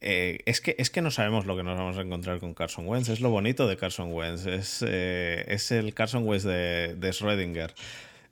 Eh, 0.02 0.40
es, 0.46 0.62
que, 0.62 0.76
es 0.78 0.90
que 0.90 1.02
no 1.02 1.12
sabemos 1.12 1.46
lo 1.46 1.56
que 1.56 1.64
nos 1.64 1.78
vamos 1.78 1.98
a 1.98 2.02
encontrar 2.02 2.40
con 2.40 2.54
Carson 2.54 2.88
Wentz. 2.88 3.10
Es 3.10 3.22
lo 3.22 3.30
bonito 3.30 3.68
de 3.68 3.78
Carson 3.78 4.12
Wentz. 4.12 4.46
Es, 4.46 4.84
eh, 4.88 5.46
es 5.48 5.72
el 5.72 5.94
Carson 5.94 6.28
Wentz 6.28 6.44
de, 6.44 6.96
de 6.96 7.10
Schrödinger. 7.10 7.74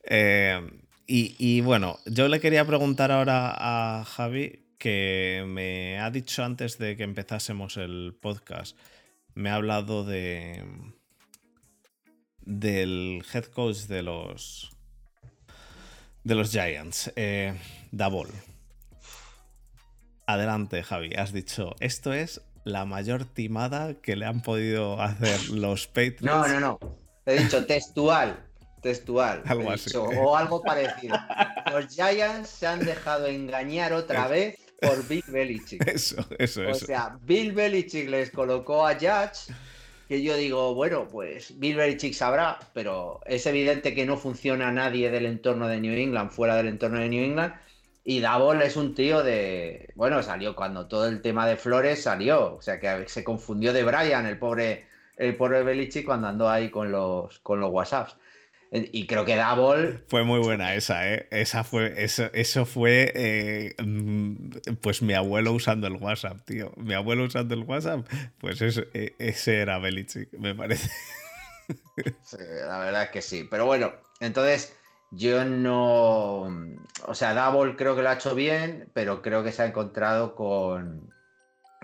Eh, 0.04 0.62
y, 1.06 1.62
bueno, 1.62 2.00
yo 2.06 2.28
le 2.28 2.40
quería 2.40 2.66
preguntar 2.66 3.12
ahora 3.12 3.54
a 3.56 4.04
Javi, 4.06 4.66
que 4.80 5.44
me 5.48 6.00
ha 6.00 6.10
dicho 6.10 6.44
antes 6.44 6.78
de 6.78 6.96
que 6.96 7.04
empezásemos 7.04 7.78
el 7.78 8.16
podcast, 8.20 8.78
me 9.36 9.50
ha 9.50 9.56
hablado 9.56 10.04
de 10.04 10.64
del 12.40 13.24
head 13.34 13.46
coach 13.46 13.86
de 13.88 14.02
los 14.02 14.72
de 16.24 16.36
los 16.36 16.52
Giants, 16.52 17.12
Davol. 17.92 18.30
Adelante, 20.26 20.84
Javi. 20.84 21.14
Has 21.16 21.34
dicho, 21.34 21.76
esto 21.80 22.14
es 22.14 22.42
la 22.64 22.86
mayor 22.86 23.26
timada 23.26 23.96
que 23.96 24.16
le 24.16 24.26
han 24.26 24.42
podido 24.42 25.02
hacer 25.02 25.50
los 25.50 25.88
Patriots. 25.88 26.22
No, 26.22 26.48
no, 26.48 26.60
no. 26.60 26.80
He 27.26 27.44
dicho 27.44 27.66
textual. 27.66 28.38
Textual. 28.82 29.44
Algo 29.48 29.72
así. 29.72 29.96
o 29.96 30.36
algo 30.36 30.62
parecido. 30.62 31.18
Los 31.72 31.88
Giants 31.94 32.50
se 32.50 32.68
han 32.68 32.80
dejado 32.84 33.28
engañar 33.28 33.94
otra 33.94 34.28
vez 34.28 34.58
por 34.82 35.08
Bill 35.08 35.24
Belichick. 35.28 35.88
Eso, 35.88 36.26
eso, 36.38 36.64
eso. 36.64 36.72
O 36.72 36.88
sea, 36.88 37.18
Bill 37.22 37.54
Belichick 37.54 38.10
les 38.10 38.30
colocó 38.30 38.86
a 38.86 38.96
Judge, 38.96 39.54
que 40.10 40.22
yo 40.22 40.36
digo, 40.36 40.76
bueno, 40.76 41.08
pues 41.08 41.58
Bill 41.58 41.78
Belichick 41.78 42.14
sabrá, 42.14 42.60
pero 42.74 43.22
es 43.26 43.46
evidente 43.46 43.96
que 43.96 44.06
no 44.06 44.18
funciona 44.18 44.72
nadie 44.72 45.10
del 45.10 45.26
entorno 45.26 45.68
de 45.68 45.80
New 45.80 45.94
England, 45.94 46.32
fuera 46.32 46.56
del 46.56 46.68
entorno 46.68 47.00
de 47.00 47.08
New 47.08 47.24
England, 47.24 47.54
y 48.06 48.20
Davol 48.20 48.62
es 48.62 48.76
un 48.76 48.96
tío 48.96 49.24
de. 49.24 49.90
Bueno, 49.96 50.22
salió 50.24 50.56
cuando 50.56 50.88
todo 50.88 51.08
el 51.08 51.22
tema 51.22 51.48
de 51.48 51.56
Flores 51.56 52.04
salió. 52.04 52.56
O 52.56 52.62
sea 52.62 52.80
que 52.80 53.08
se 53.08 53.24
confundió 53.24 53.72
de 53.72 53.84
Brian, 53.84 54.26
el 54.26 54.38
pobre, 54.38 54.86
el 55.16 55.36
pobre 55.38 55.64
Belichi, 55.64 56.04
cuando 56.04 56.28
andó 56.28 56.50
ahí 56.50 56.70
con 56.70 56.92
los, 56.92 57.40
con 57.40 57.62
los 57.62 57.72
WhatsApps. 57.72 58.18
Y 58.72 59.06
creo 59.06 59.24
que 59.24 59.36
Davol. 59.36 60.04
Fue 60.08 60.24
muy 60.24 60.40
buena 60.40 60.74
esa, 60.74 61.08
¿eh? 61.14 61.28
Esa 61.30 61.64
fue, 61.64 61.94
eso, 62.04 62.30
eso 62.34 62.66
fue. 62.66 63.12
Eh, 63.16 63.76
mm, 63.82 64.50
pues 64.82 65.04
mi 65.04 65.14
abuelo 65.14 65.54
usando 65.54 65.86
el 65.88 65.94
WhatsApp, 65.94 66.44
tío. 66.44 66.74
Mi 66.76 66.96
abuelo 66.96 67.24
usando 67.24 67.54
el 67.54 67.64
WhatsApp. 67.64 68.06
Pues 68.40 68.60
e, 68.62 69.16
ese 69.20 69.60
era 69.60 69.78
Belichick, 69.78 70.34
me 70.34 70.56
parece. 70.56 70.90
la 72.68 72.80
verdad 72.80 73.04
es 73.04 73.10
que 73.12 73.22
sí. 73.22 73.48
Pero 73.50 73.68
bueno, 73.68 73.94
entonces 74.20 74.76
yo 75.16 75.46
no. 75.46 76.44
O 77.06 77.14
sea, 77.14 77.34
Double 77.34 77.76
creo 77.76 77.96
que 77.96 78.02
lo 78.02 78.10
ha 78.10 78.14
hecho 78.14 78.36
bien, 78.36 78.90
pero 78.94 79.22
creo 79.22 79.44
que 79.44 79.52
se 79.52 79.62
ha 79.62 79.66
encontrado 79.66 80.36
con, 80.36 81.14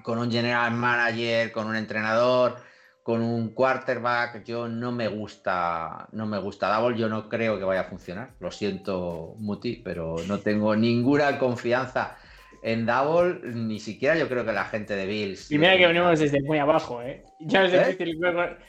con 0.04 0.18
un 0.18 0.32
general 0.32 0.72
manager, 0.72 1.52
con 1.52 1.68
un 1.68 1.76
entrenador, 1.76 2.58
con 3.04 3.22
un 3.22 3.54
quarterback. 3.54 4.44
Yo 4.44 4.68
no 4.68 4.92
me 4.92 5.08
gusta. 5.08 6.08
No 6.12 6.26
me 6.26 6.40
gusta 6.40 6.74
Double, 6.74 6.98
yo 6.98 7.10
no 7.10 7.30
creo 7.30 7.58
que 7.58 7.66
vaya 7.66 7.82
a 7.82 7.90
funcionar. 7.90 8.32
Lo 8.40 8.52
siento, 8.52 9.36
Muti, 9.38 9.82
pero 9.84 10.16
no 10.28 10.40
tengo 10.40 10.76
ninguna 10.76 11.38
confianza 11.38 12.18
en 12.62 12.86
Double, 12.86 13.40
ni 13.54 13.80
siquiera 13.80 14.18
yo 14.18 14.28
creo 14.28 14.46
que 14.46 14.52
la 14.52 14.66
gente 14.66 14.96
de 14.96 15.06
Bills. 15.06 15.52
Y 15.52 15.58
mira 15.58 15.78
que 15.78 15.88
venimos 15.88 16.20
desde 16.20 16.42
muy 16.42 16.58
abajo, 16.58 17.02
¿eh? 17.02 17.24
Ya 17.40 17.66
es 17.66 17.74
¿Eh? 17.74 17.80
difícil. 17.80 18.20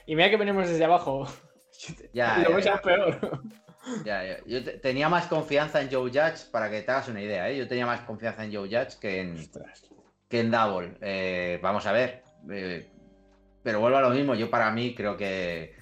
Y 0.06 0.14
mira 0.14 0.30
que 0.30 0.36
venimos 0.36 0.68
desde 0.68 0.84
abajo. 0.84 1.26
Ya, 2.12 2.38
lo 2.48 2.58
ya, 2.58 2.80
peor. 2.80 3.18
Ya, 4.04 4.44
Yo 4.44 4.80
tenía 4.80 5.08
más 5.08 5.26
confianza 5.26 5.80
en 5.80 5.90
Joe 5.90 6.10
Judge, 6.10 6.50
para 6.50 6.70
que 6.70 6.82
te 6.82 6.90
hagas 6.90 7.08
una 7.08 7.22
idea, 7.22 7.48
¿eh? 7.48 7.56
Yo 7.56 7.66
tenía 7.66 7.86
más 7.86 8.00
confianza 8.02 8.44
en 8.44 8.54
Joe 8.54 8.68
Judge 8.68 8.98
que 9.00 9.20
en, 9.20 9.50
que 10.28 10.40
en 10.40 10.50
Double. 10.50 10.96
Eh, 11.00 11.58
vamos 11.62 11.86
a 11.86 11.92
ver. 11.92 12.22
Eh, 12.50 12.88
pero 13.62 13.80
vuelvo 13.80 13.98
a 13.98 14.02
lo 14.02 14.10
mismo. 14.10 14.34
Yo 14.34 14.50
para 14.50 14.70
mí 14.70 14.94
creo 14.94 15.16
que 15.16 15.74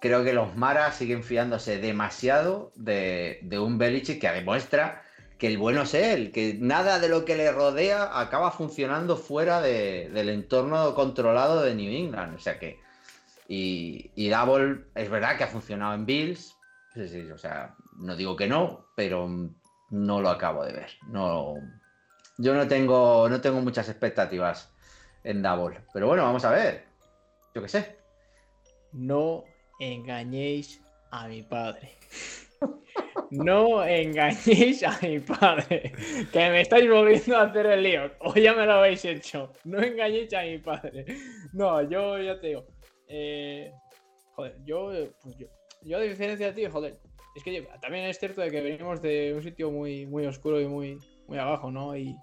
creo 0.00 0.24
que 0.24 0.32
los 0.32 0.56
Maras 0.56 0.96
siguen 0.96 1.24
fiándose 1.24 1.78
demasiado 1.78 2.72
de, 2.76 3.40
un 3.60 3.78
Belichick 3.78 4.20
que 4.20 4.30
demuestra 4.30 5.02
que 5.38 5.48
el 5.48 5.58
bueno 5.58 5.82
es 5.82 5.94
él, 5.94 6.32
que 6.32 6.56
nada 6.58 6.98
de 6.98 7.08
lo 7.08 7.24
que 7.24 7.36
le 7.36 7.50
rodea 7.52 8.20
acaba 8.20 8.50
funcionando 8.50 9.16
fuera 9.16 9.60
del 9.60 10.28
entorno 10.28 10.94
controlado 10.94 11.62
de 11.62 11.74
New 11.74 11.90
England. 11.90 12.36
O 12.36 12.38
sea 12.38 12.58
que. 12.58 12.80
Y, 13.50 14.10
y 14.14 14.28
Double 14.28 14.84
es 14.94 15.08
verdad 15.08 15.38
que 15.38 15.44
ha 15.44 15.48
funcionado 15.48 15.94
en 15.94 16.04
Bills, 16.04 16.57
Sí, 16.98 17.06
sí, 17.06 17.30
o 17.30 17.38
sea, 17.38 17.76
no 17.98 18.16
digo 18.16 18.34
que 18.34 18.48
no, 18.48 18.86
pero 18.96 19.28
no 19.90 20.20
lo 20.20 20.30
acabo 20.30 20.64
de 20.64 20.72
ver. 20.72 20.90
No, 21.06 21.54
yo 22.38 22.54
no 22.54 22.66
tengo, 22.66 23.28
no 23.28 23.40
tengo 23.40 23.60
muchas 23.60 23.88
expectativas 23.88 24.74
en 25.22 25.40
Double. 25.40 25.78
Pero 25.92 26.08
bueno, 26.08 26.24
vamos 26.24 26.44
a 26.44 26.50
ver. 26.50 26.86
Yo 27.54 27.62
qué 27.62 27.68
sé. 27.68 27.96
No 28.92 29.44
engañéis 29.78 30.82
a 31.12 31.28
mi 31.28 31.42
padre. 31.42 31.92
No 33.30 33.84
engañéis 33.84 34.82
a 34.82 34.98
mi 35.00 35.20
padre. 35.20 35.92
Que 36.32 36.50
me 36.50 36.62
estáis 36.62 36.90
volviendo 36.90 37.36
a 37.36 37.42
hacer 37.42 37.66
el 37.66 37.82
lío. 37.84 38.10
O 38.20 38.34
ya 38.34 38.54
me 38.54 38.66
lo 38.66 38.72
habéis 38.72 39.04
hecho. 39.04 39.52
No 39.64 39.80
engañéis 39.80 40.34
a 40.34 40.42
mi 40.42 40.58
padre. 40.58 41.04
No, 41.52 41.80
yo 41.82 42.18
ya 42.18 42.40
te 42.40 42.48
digo. 42.48 42.66
Eh, 43.06 43.70
joder, 44.34 44.56
yo, 44.64 44.90
pues 45.22 45.36
yo, 45.36 45.46
yo 45.82 45.98
a 45.98 46.00
diferencia 46.00 46.46
de 46.46 46.52
ti, 46.52 46.70
joder, 46.70 46.98
es 47.34 47.44
que 47.44 47.68
también 47.80 48.06
es 48.06 48.18
cierto 48.18 48.40
de 48.40 48.50
que 48.50 48.60
venimos 48.60 49.00
de 49.00 49.32
un 49.34 49.42
sitio 49.42 49.70
muy, 49.70 50.06
muy 50.06 50.26
oscuro 50.26 50.60
y 50.60 50.66
muy, 50.66 50.98
muy 51.26 51.38
abajo, 51.38 51.70
¿no? 51.70 51.96
Y, 51.96 52.16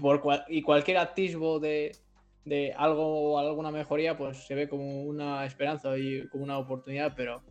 por 0.00 0.22
y 0.48 0.62
cualquier 0.62 0.98
atisbo 0.98 1.58
de, 1.60 1.92
algo 2.76 3.32
o 3.32 3.38
alguna 3.38 3.70
mejoría, 3.70 4.16
pues 4.16 4.46
se 4.46 4.54
ve 4.54 4.68
como 4.68 5.02
una 5.02 5.44
esperanza 5.44 5.96
y 5.98 6.26
como 6.28 6.44
una 6.44 6.58
oportunidad, 6.58 7.12
pero, 7.16 7.42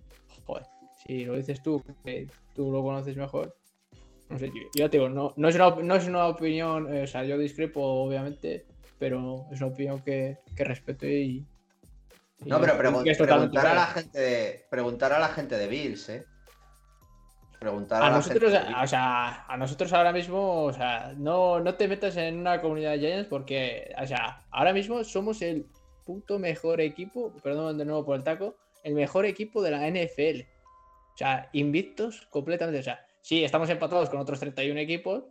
joder, 0.45 0.66
si 1.05 1.26
lo 1.26 1.36
dices 1.36 1.62
tú, 1.62 1.84
que 2.03 2.28
tú 2.55 2.72
lo 2.72 2.82
conoces 2.82 3.16
mejor, 3.16 3.55
no 4.30 4.39
sé, 4.39 4.47
yo, 4.47 4.62
ya 4.76 4.89
te 4.89 4.97
digo, 4.97 5.09
no, 5.09 5.34
no, 5.36 5.49
es 5.49 5.55
una, 5.55 5.70
no 5.76 5.95
es 5.95 6.07
una 6.07 6.28
opinión, 6.28 6.93
eh, 6.93 7.03
o 7.03 7.07
sea, 7.07 7.24
yo 7.26 7.38
discrepo, 7.38 7.82
obviamente, 7.82 8.66
pero 8.97 9.45
es 9.51 9.59
una 9.59 9.72
opinión 9.72 10.01
que, 10.01 10.38
que 10.55 10.64
respeto 10.64 11.05
y. 11.05 11.45
No, 12.45 12.59
pero 12.59 12.77
pregun- 12.77 13.07
es 13.07 13.17
preguntar, 13.17 13.67
a 13.67 13.73
la 13.75 13.85
gente 13.87 14.19
de, 14.19 14.65
preguntar 14.69 15.13
a 15.13 15.19
la 15.19 15.27
gente 15.29 15.57
de 15.57 15.67
Bills, 15.67 16.09
¿eh? 16.09 16.25
Preguntar 17.59 18.01
a, 18.01 18.07
A 18.07 18.09
la 18.09 18.15
nosotros, 18.15 18.51
gente 18.51 18.67
de 18.69 18.75
o 18.75 18.87
sea, 18.87 19.45
a 19.45 19.57
nosotros 19.57 19.93
ahora 19.93 20.11
mismo, 20.11 20.63
o 20.63 20.73
sea, 20.73 21.13
no, 21.15 21.59
no 21.59 21.75
te 21.75 21.87
metas 21.87 22.17
en 22.17 22.39
una 22.39 22.59
comunidad 22.59 22.93
de 22.93 22.99
Giants 22.99 23.27
porque, 23.29 23.93
o 24.01 24.07
sea, 24.07 24.43
ahora 24.49 24.73
mismo 24.73 25.03
somos 25.03 25.41
el 25.43 25.67
puto 26.03 26.39
mejor 26.39 26.81
equipo, 26.81 27.31
perdón 27.43 27.77
de 27.77 27.85
nuevo 27.85 28.03
por 28.03 28.15
el 28.15 28.23
taco, 28.23 28.55
el 28.83 28.95
mejor 28.95 29.25
equipo 29.25 29.61
de 29.61 29.69
la 29.71 29.87
NFL. 29.87 30.41
O 31.13 31.17
sea, 31.17 31.49
invictos 31.53 32.25
completamente. 32.31 32.79
O 32.79 32.83
sea, 32.83 33.05
sí, 33.21 33.43
estamos 33.43 33.69
empatados 33.69 34.09
con 34.09 34.19
otros 34.19 34.39
31 34.39 34.79
equipos 34.79 35.25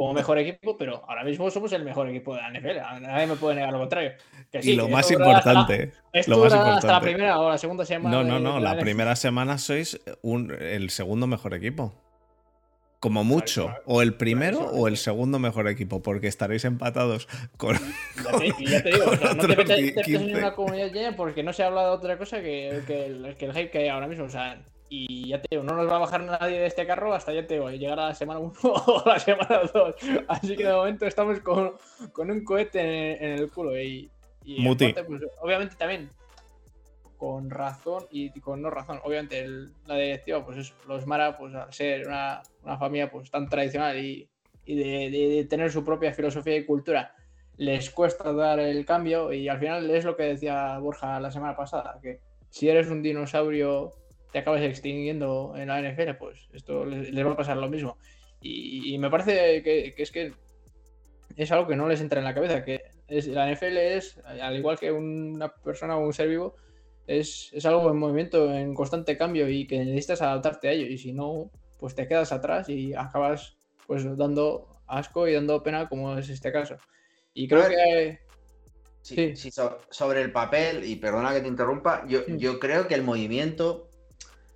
como 0.00 0.14
mejor 0.14 0.38
equipo, 0.38 0.78
pero 0.78 1.04
ahora 1.06 1.24
mismo 1.24 1.50
somos 1.50 1.70
el 1.74 1.84
mejor 1.84 2.08
equipo 2.08 2.34
de 2.34 2.40
la 2.40 2.48
NFL. 2.50 3.02
Nadie 3.02 3.26
me 3.26 3.36
puede 3.36 3.56
negar 3.56 3.70
lo 3.70 3.80
contrario. 3.80 4.12
Que 4.50 4.62
sí, 4.62 4.72
y 4.72 4.76
lo 4.76 4.86
que 4.86 4.92
más 4.92 5.02
hasta 5.10 5.12
importante, 5.22 5.92
esto 6.14 6.30
lo 6.30 6.38
más 6.38 6.54
hasta 6.54 6.92
la 6.92 7.00
primera 7.02 7.38
o 7.38 7.50
la 7.50 7.58
segunda 7.58 7.84
semana. 7.84 8.16
No, 8.16 8.24
no, 8.24 8.34
de- 8.36 8.40
no. 8.40 8.54
de 8.54 8.60
La 8.62 8.78
primera 8.78 9.14
semana 9.14 9.58
sois 9.58 10.00
un- 10.22 10.52
el 10.58 10.88
segundo 10.88 11.26
mejor 11.26 11.52
equipo. 11.52 11.92
Como 12.98 13.24
mucho. 13.24 13.64
claro. 13.66 13.82
O 13.84 14.00
el 14.00 14.14
primero 14.14 14.58
Claro, 14.60 14.72
o 14.72 14.88
el 14.88 14.96
segundo 14.96 15.38
mejor 15.38 15.68
equipo, 15.68 16.02
porque 16.02 16.28
estaréis 16.28 16.64
empatados 16.64 17.28
con. 17.58 17.76
Y 18.58 18.66
ya 18.70 18.82
te 18.82 18.92
digo, 18.92 19.04
o 19.10 19.16
sea, 19.16 19.34
no 19.34 19.42
te 19.42 19.48
metas 19.48 19.76
te 19.76 19.82
metas 19.82 20.04
15. 20.06 20.30
en 20.30 20.36
una 20.36 20.54
comunidad 20.54 20.92
llena 20.92 21.14
porque 21.16 21.42
no 21.42 21.52
se 21.52 21.62
habla 21.62 21.82
de 21.84 21.88
otra 21.90 22.16
cosa 22.16 22.40
que, 22.40 22.80
que 22.86 23.04
el, 23.06 23.36
que 23.38 23.44
el 23.44 23.52
hype 23.52 23.70
que 23.70 23.78
hay 23.80 23.88
ahora 23.88 24.06
mismo. 24.06 24.24
O 24.24 24.30
sea, 24.30 24.62
y 24.92 25.28
ya 25.28 25.40
te 25.40 25.46
digo, 25.52 25.62
no 25.62 25.74
nos 25.76 25.88
va 25.88 25.96
a 25.96 26.00
bajar 26.00 26.22
nadie 26.24 26.58
de 26.58 26.66
este 26.66 26.84
carro 26.86 27.14
hasta 27.14 27.32
ya 27.32 27.46
te 27.46 27.54
digo, 27.54 27.70
llegar 27.70 27.98
a 28.00 28.08
la 28.08 28.14
semana 28.14 28.40
1 28.40 28.52
o 28.64 29.02
la 29.06 29.18
semana 29.20 29.60
2. 29.72 29.94
Así 30.28 30.56
que 30.56 30.66
de 30.66 30.72
momento 30.72 31.06
estamos 31.06 31.38
con, 31.40 31.74
con 32.12 32.30
un 32.30 32.44
cohete 32.44 32.80
en, 32.80 33.24
en 33.24 33.38
el 33.38 33.50
culo. 33.50 33.80
Y, 33.80 34.10
y 34.44 34.60
Muti. 34.60 34.86
aparte, 34.90 35.04
pues, 35.04 35.22
obviamente 35.40 35.76
también 35.76 36.10
con 37.16 37.50
razón 37.50 38.04
y 38.10 38.30
con 38.40 38.62
no 38.62 38.70
razón. 38.70 38.98
Obviamente 39.04 39.40
el- 39.40 39.72
la 39.86 39.96
directiva, 39.96 40.44
pues 40.44 40.58
es 40.58 40.74
los 40.88 41.06
Mara, 41.06 41.36
pues 41.36 41.54
al 41.54 41.72
ser 41.72 42.06
una, 42.06 42.42
una 42.64 42.78
familia 42.78 43.10
pues 43.10 43.30
tan 43.30 43.48
tradicional 43.48 43.98
y, 44.02 44.28
y 44.64 44.74
de, 44.74 45.10
de- 45.10 45.28
de 45.36 45.44
tener 45.44 45.70
su 45.70 45.84
propia 45.84 46.12
filosofía 46.14 46.56
y 46.56 46.64
cultura, 46.64 47.14
les 47.58 47.90
cuesta 47.90 48.32
dar 48.32 48.58
el 48.58 48.84
cambio 48.86 49.32
y 49.34 49.48
al 49.48 49.58
final 49.58 49.90
es 49.90 50.04
lo 50.04 50.16
que 50.16 50.22
decía 50.24 50.78
Borja 50.78 51.20
la 51.20 51.30
semana 51.30 51.54
pasada, 51.54 51.98
que 52.02 52.20
si 52.48 52.68
eres 52.70 52.88
un 52.88 53.02
dinosaurio 53.02 53.92
te 54.32 54.38
acabas 54.38 54.62
extinguiendo 54.62 55.54
en 55.56 55.68
la 55.68 55.80
NFL, 55.80 56.14
pues 56.18 56.48
esto 56.52 56.84
les, 56.84 57.10
les 57.12 57.26
va 57.26 57.32
a 57.32 57.36
pasar 57.36 57.56
lo 57.56 57.68
mismo. 57.68 57.96
Y, 58.40 58.94
y 58.94 58.98
me 58.98 59.10
parece 59.10 59.62
que, 59.62 59.94
que 59.94 60.02
es 60.02 60.10
que 60.10 60.32
es 61.36 61.50
algo 61.52 61.66
que 61.68 61.76
no 61.76 61.88
les 61.88 62.00
entra 62.00 62.18
en 62.20 62.24
la 62.24 62.34
cabeza, 62.34 62.64
que 62.64 62.82
es, 63.08 63.26
la 63.28 63.50
NFL 63.52 63.76
es, 63.76 64.18
al 64.24 64.56
igual 64.56 64.78
que 64.78 64.92
una 64.92 65.48
persona 65.52 65.96
o 65.96 66.04
un 66.04 66.12
ser 66.12 66.28
vivo, 66.28 66.54
es, 67.06 67.50
es 67.52 67.66
algo 67.66 67.90
en 67.90 67.96
movimiento, 67.98 68.52
en 68.54 68.74
constante 68.74 69.16
cambio 69.16 69.48
y 69.48 69.66
que 69.66 69.78
necesitas 69.84 70.22
adaptarte 70.22 70.68
a 70.68 70.72
ello. 70.72 70.86
Y 70.86 70.98
si 70.98 71.12
no, 71.12 71.50
pues 71.78 71.94
te 71.94 72.06
quedas 72.06 72.32
atrás 72.32 72.68
y 72.68 72.94
acabas 72.94 73.56
pues 73.86 74.04
dando 74.16 74.68
asco 74.86 75.26
y 75.26 75.32
dando 75.34 75.62
pena 75.62 75.88
como 75.88 76.16
es 76.18 76.28
este 76.28 76.52
caso. 76.52 76.76
Y 77.34 77.48
creo 77.48 77.62
ver. 77.62 77.72
que... 77.72 78.18
Sí, 79.02 79.14
Sí. 79.14 79.36
sí, 79.36 79.50
so- 79.50 79.78
sobre 79.90 80.20
el 80.20 80.30
papel, 80.30 80.84
y 80.84 80.96
perdona 80.96 81.32
que 81.32 81.40
te 81.40 81.48
interrumpa, 81.48 82.04
yo, 82.06 82.20
yo 82.26 82.58
creo 82.60 82.86
que 82.86 82.94
el 82.94 83.02
movimiento, 83.02 83.88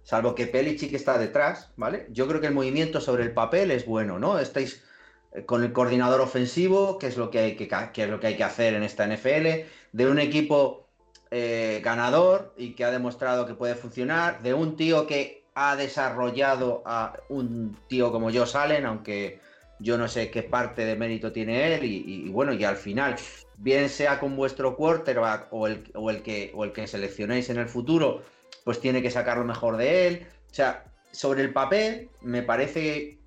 salvo 0.05 0.35
que 0.35 0.47
Pelichick 0.47 0.93
está 0.95 1.19
detrás, 1.19 1.71
¿vale? 1.77 2.07
Yo 2.11 2.29
creo 2.29 2.41
que 2.41 2.47
el 2.47 2.55
movimiento 2.55 3.01
sobre 3.01 3.25
el 3.25 3.33
papel 3.33 3.71
es 3.73 3.87
bueno, 3.87 4.19
¿no? 4.19 4.39
Estáis 4.39 4.85
eh, 5.33 5.45
con 5.45 5.65
el 5.65 5.73
coordinador 5.73 6.21
ofensivo, 6.21 6.99
que 6.99 7.09
es 7.09 7.17
lo 7.17 7.31
que 7.31 7.39
hay 7.41 7.57
que, 7.57 7.69
que 7.93 8.05
es 8.05 8.09
lo 8.11 8.21
que, 8.21 8.29
hay 8.29 8.37
que 8.37 8.45
hacer 8.45 8.75
en 8.75 8.83
esta 8.85 9.05
NFL, 9.05 9.67
de 9.93 10.07
un 10.07 10.19
equipo 10.19 10.87
eh, 11.31 11.81
ganador 11.83 12.55
y 12.57 12.75
que 12.75 12.85
ha 12.85 12.91
demostrado 12.91 13.47
que 13.47 13.55
puede 13.55 13.75
funcionar, 13.75 14.43
de 14.43 14.55
un 14.55 14.77
tío 14.77 15.07
que 15.07 15.43
ha 15.55 15.75
desarrollado 15.77 16.83
a 16.85 17.17
un 17.29 17.77
tío 17.89 18.13
como 18.13 18.31
yo 18.31 18.45
Salen, 18.47 18.87
aunque 18.87 19.41
yo 19.81 19.97
no 19.99 20.07
sé 20.07 20.31
qué 20.31 20.43
parte 20.43 20.85
de 20.85 20.97
mérito 20.97 21.33
tiene 21.33 21.75
él, 21.75 21.85
y- 21.85 22.27
y 22.27 22.29
bueno, 22.29 22.53
y 22.53 22.63
al 22.65 22.77
final 22.77 23.17
bien 23.57 23.89
sea 23.89 24.21
con 24.21 24.37
vuestro 24.37 24.77
quarterback 24.77 25.49
o 25.51 25.67
el, 25.67 25.91
o 25.95 26.11
el 26.11 26.23
que, 26.23 26.53
o 26.55 26.65
el 26.65 26.73
que 26.73 26.87
seleccionéis 26.87 27.51
en 27.51 27.59
el 27.59 27.69
futuro, 27.69 28.23
pues 28.65 28.81
tiene 28.81 29.03
que 29.03 29.11
sacar 29.11 29.39
lo 29.39 29.45
mejor 29.45 29.77
de 29.77 30.07
él. 30.09 30.27
O 30.51 30.55
sea, 30.55 30.85
sobre 31.13 31.43
el 31.43 31.53
papel 31.53 32.09
me 32.23 32.43
parece, 32.43 33.19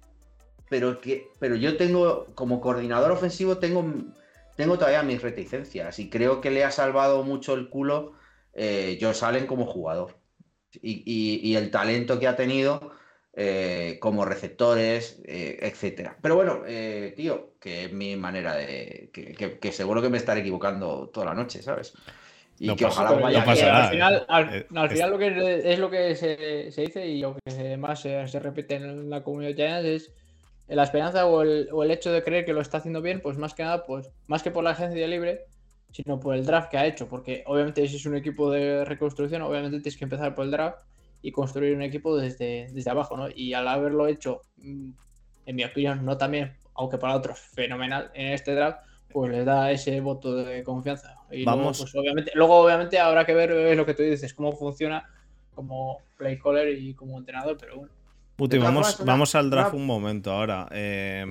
pero, 0.69 0.99
que, 0.99 1.27
pero 1.39 1.55
yo 1.55 1.77
tengo, 1.77 2.25
como 2.35 2.59
coordinador 2.59 3.11
ofensivo, 3.11 3.57
tengo, 3.57 3.85
tengo 4.55 4.77
todavía 4.77 5.03
mis 5.03 5.21
reticencias 5.21 5.99
y 5.99 6.09
creo 6.09 6.41
que 6.41 6.51
le 6.51 6.63
ha 6.65 6.71
salvado 6.71 7.23
mucho 7.23 7.53
el 7.53 7.69
culo 7.69 8.13
eh, 8.53 8.97
Josh 8.99 9.23
Allen 9.23 9.45
como 9.47 9.65
jugador. 9.65 10.15
Y, 10.81 11.01
y- 11.05 11.55
el 11.55 11.71
talento 11.71 12.19
que 12.19 12.27
ha 12.27 12.35
tenido 12.35 12.91
eh, 13.33 13.97
como 14.01 14.25
receptores, 14.25 15.21
eh, 15.25 15.57
etcétera. 15.61 16.17
Pero 16.21 16.35
bueno, 16.35 16.63
eh, 16.67 17.13
tío, 17.15 17.53
que 17.59 17.85
es 17.85 17.93
mi 17.93 18.15
manera 18.15 18.55
de. 18.55 19.09
Que 19.11 19.71
seguro 19.71 20.01
que 20.01 20.09
me 20.09 20.17
estaré 20.17 20.41
equivocando 20.41 21.09
toda 21.09 21.27
la 21.27 21.33
noche, 21.33 21.61
¿sabes? 21.63 21.93
Y 22.59 22.67
No 22.67 22.75
que 22.75 22.85
pasa- 22.85 23.03
ojalá 23.03 23.21
vaya 23.21 23.39
no 23.39 23.45
pasa 23.45 23.61
bien. 23.61 23.73
nada. 23.73 23.83
Al 23.85 23.91
final, 23.91 24.25
al, 24.27 24.43
Eh, 24.55 24.67
al 24.75 24.85
es- 24.87 24.91
final 24.93 25.11
lo 25.11 25.17
que 25.19 25.71
es 25.73 25.79
lo 25.79 25.89
que 25.91 26.15
se, 26.15 26.71
se 26.71 26.81
dice 26.81 27.05
y 27.07 27.19
lo 27.21 27.35
que 27.45 27.77
más 27.77 28.01
se, 28.01 28.27
se 28.27 28.39
repite 28.39 28.75
en 28.75 29.09
la 29.09 29.23
comunidad 29.23 29.55
Giants 29.55 29.85
es 29.87 30.11
la 30.67 30.83
esperanza 30.83 31.25
o 31.27 31.43
el, 31.43 31.69
o 31.71 31.83
el 31.83 31.91
hecho 31.91 32.11
de 32.11 32.23
creer 32.23 32.45
que 32.45 32.53
lo 32.53 32.61
está 32.61 32.77
haciendo 32.79 33.01
bien, 33.01 33.21
pues 33.21 33.37
más 33.37 33.53
que 33.53 33.63
nada, 33.63 33.85
pues 33.85 34.09
más 34.27 34.41
que 34.43 34.51
por 34.51 34.63
la 34.63 34.71
agencia 34.71 35.07
libre, 35.07 35.45
sino 35.91 36.19
por 36.19 36.35
el 36.35 36.45
draft 36.45 36.69
que 36.69 36.77
ha 36.77 36.85
hecho, 36.85 37.07
porque 37.07 37.43
obviamente 37.45 37.87
si 37.87 37.95
es 37.95 38.05
un 38.05 38.15
equipo 38.17 38.51
de 38.51 38.83
reconstrucción, 38.85 39.41
obviamente 39.43 39.77
tienes 39.79 39.97
que 39.97 40.03
empezar 40.05 40.33
por 40.35 40.45
el 40.45 40.51
draft 40.51 40.79
y 41.21 41.31
construir 41.31 41.75
un 41.75 41.81
equipo 41.83 42.17
desde, 42.17 42.67
desde 42.71 42.89
abajo, 42.91 43.15
¿no? 43.15 43.27
Y 43.33 43.53
al 43.53 43.67
haberlo 43.67 44.07
hecho, 44.07 44.41
mm, 44.57 44.89
en 45.45 45.55
mi 45.55 45.63
opinión, 45.63 46.03
no 46.03 46.17
también, 46.17 46.57
aunque 46.75 46.97
para 46.97 47.15
otros, 47.15 47.39
fenomenal 47.39 48.11
en 48.13 48.33
este 48.33 48.53
draft, 48.53 48.79
pues 49.11 49.31
les 49.31 49.45
da 49.45 49.71
ese 49.71 49.99
voto 50.01 50.35
de 50.35 50.63
confianza. 50.63 51.15
Y 51.31 51.43
Vamos. 51.45 51.77
Luego, 51.77 51.77
pues, 51.79 51.95
obviamente, 51.95 52.31
luego, 52.35 52.55
obviamente, 52.57 52.99
habrá 52.99 53.25
que 53.25 53.33
ver 53.33 53.51
eh, 53.51 53.75
lo 53.75 53.85
que 53.85 53.93
tú 53.93 54.03
dices, 54.03 54.33
cómo 54.33 54.51
funciona 54.53 55.09
como 55.53 56.01
play 56.17 56.37
caller 56.39 56.69
y 56.77 56.93
como 56.93 57.17
entrenador, 57.17 57.57
pero 57.59 57.77
bueno. 57.77 57.93
Puti, 58.35 58.57
vamos, 58.59 58.91
formas, 58.91 59.05
vamos 59.05 59.35
al 59.35 59.49
draft 59.49 59.73
una- 59.73 59.81
un 59.81 59.87
momento 59.87 60.31
ahora. 60.31 60.67
Eh, 60.71 61.25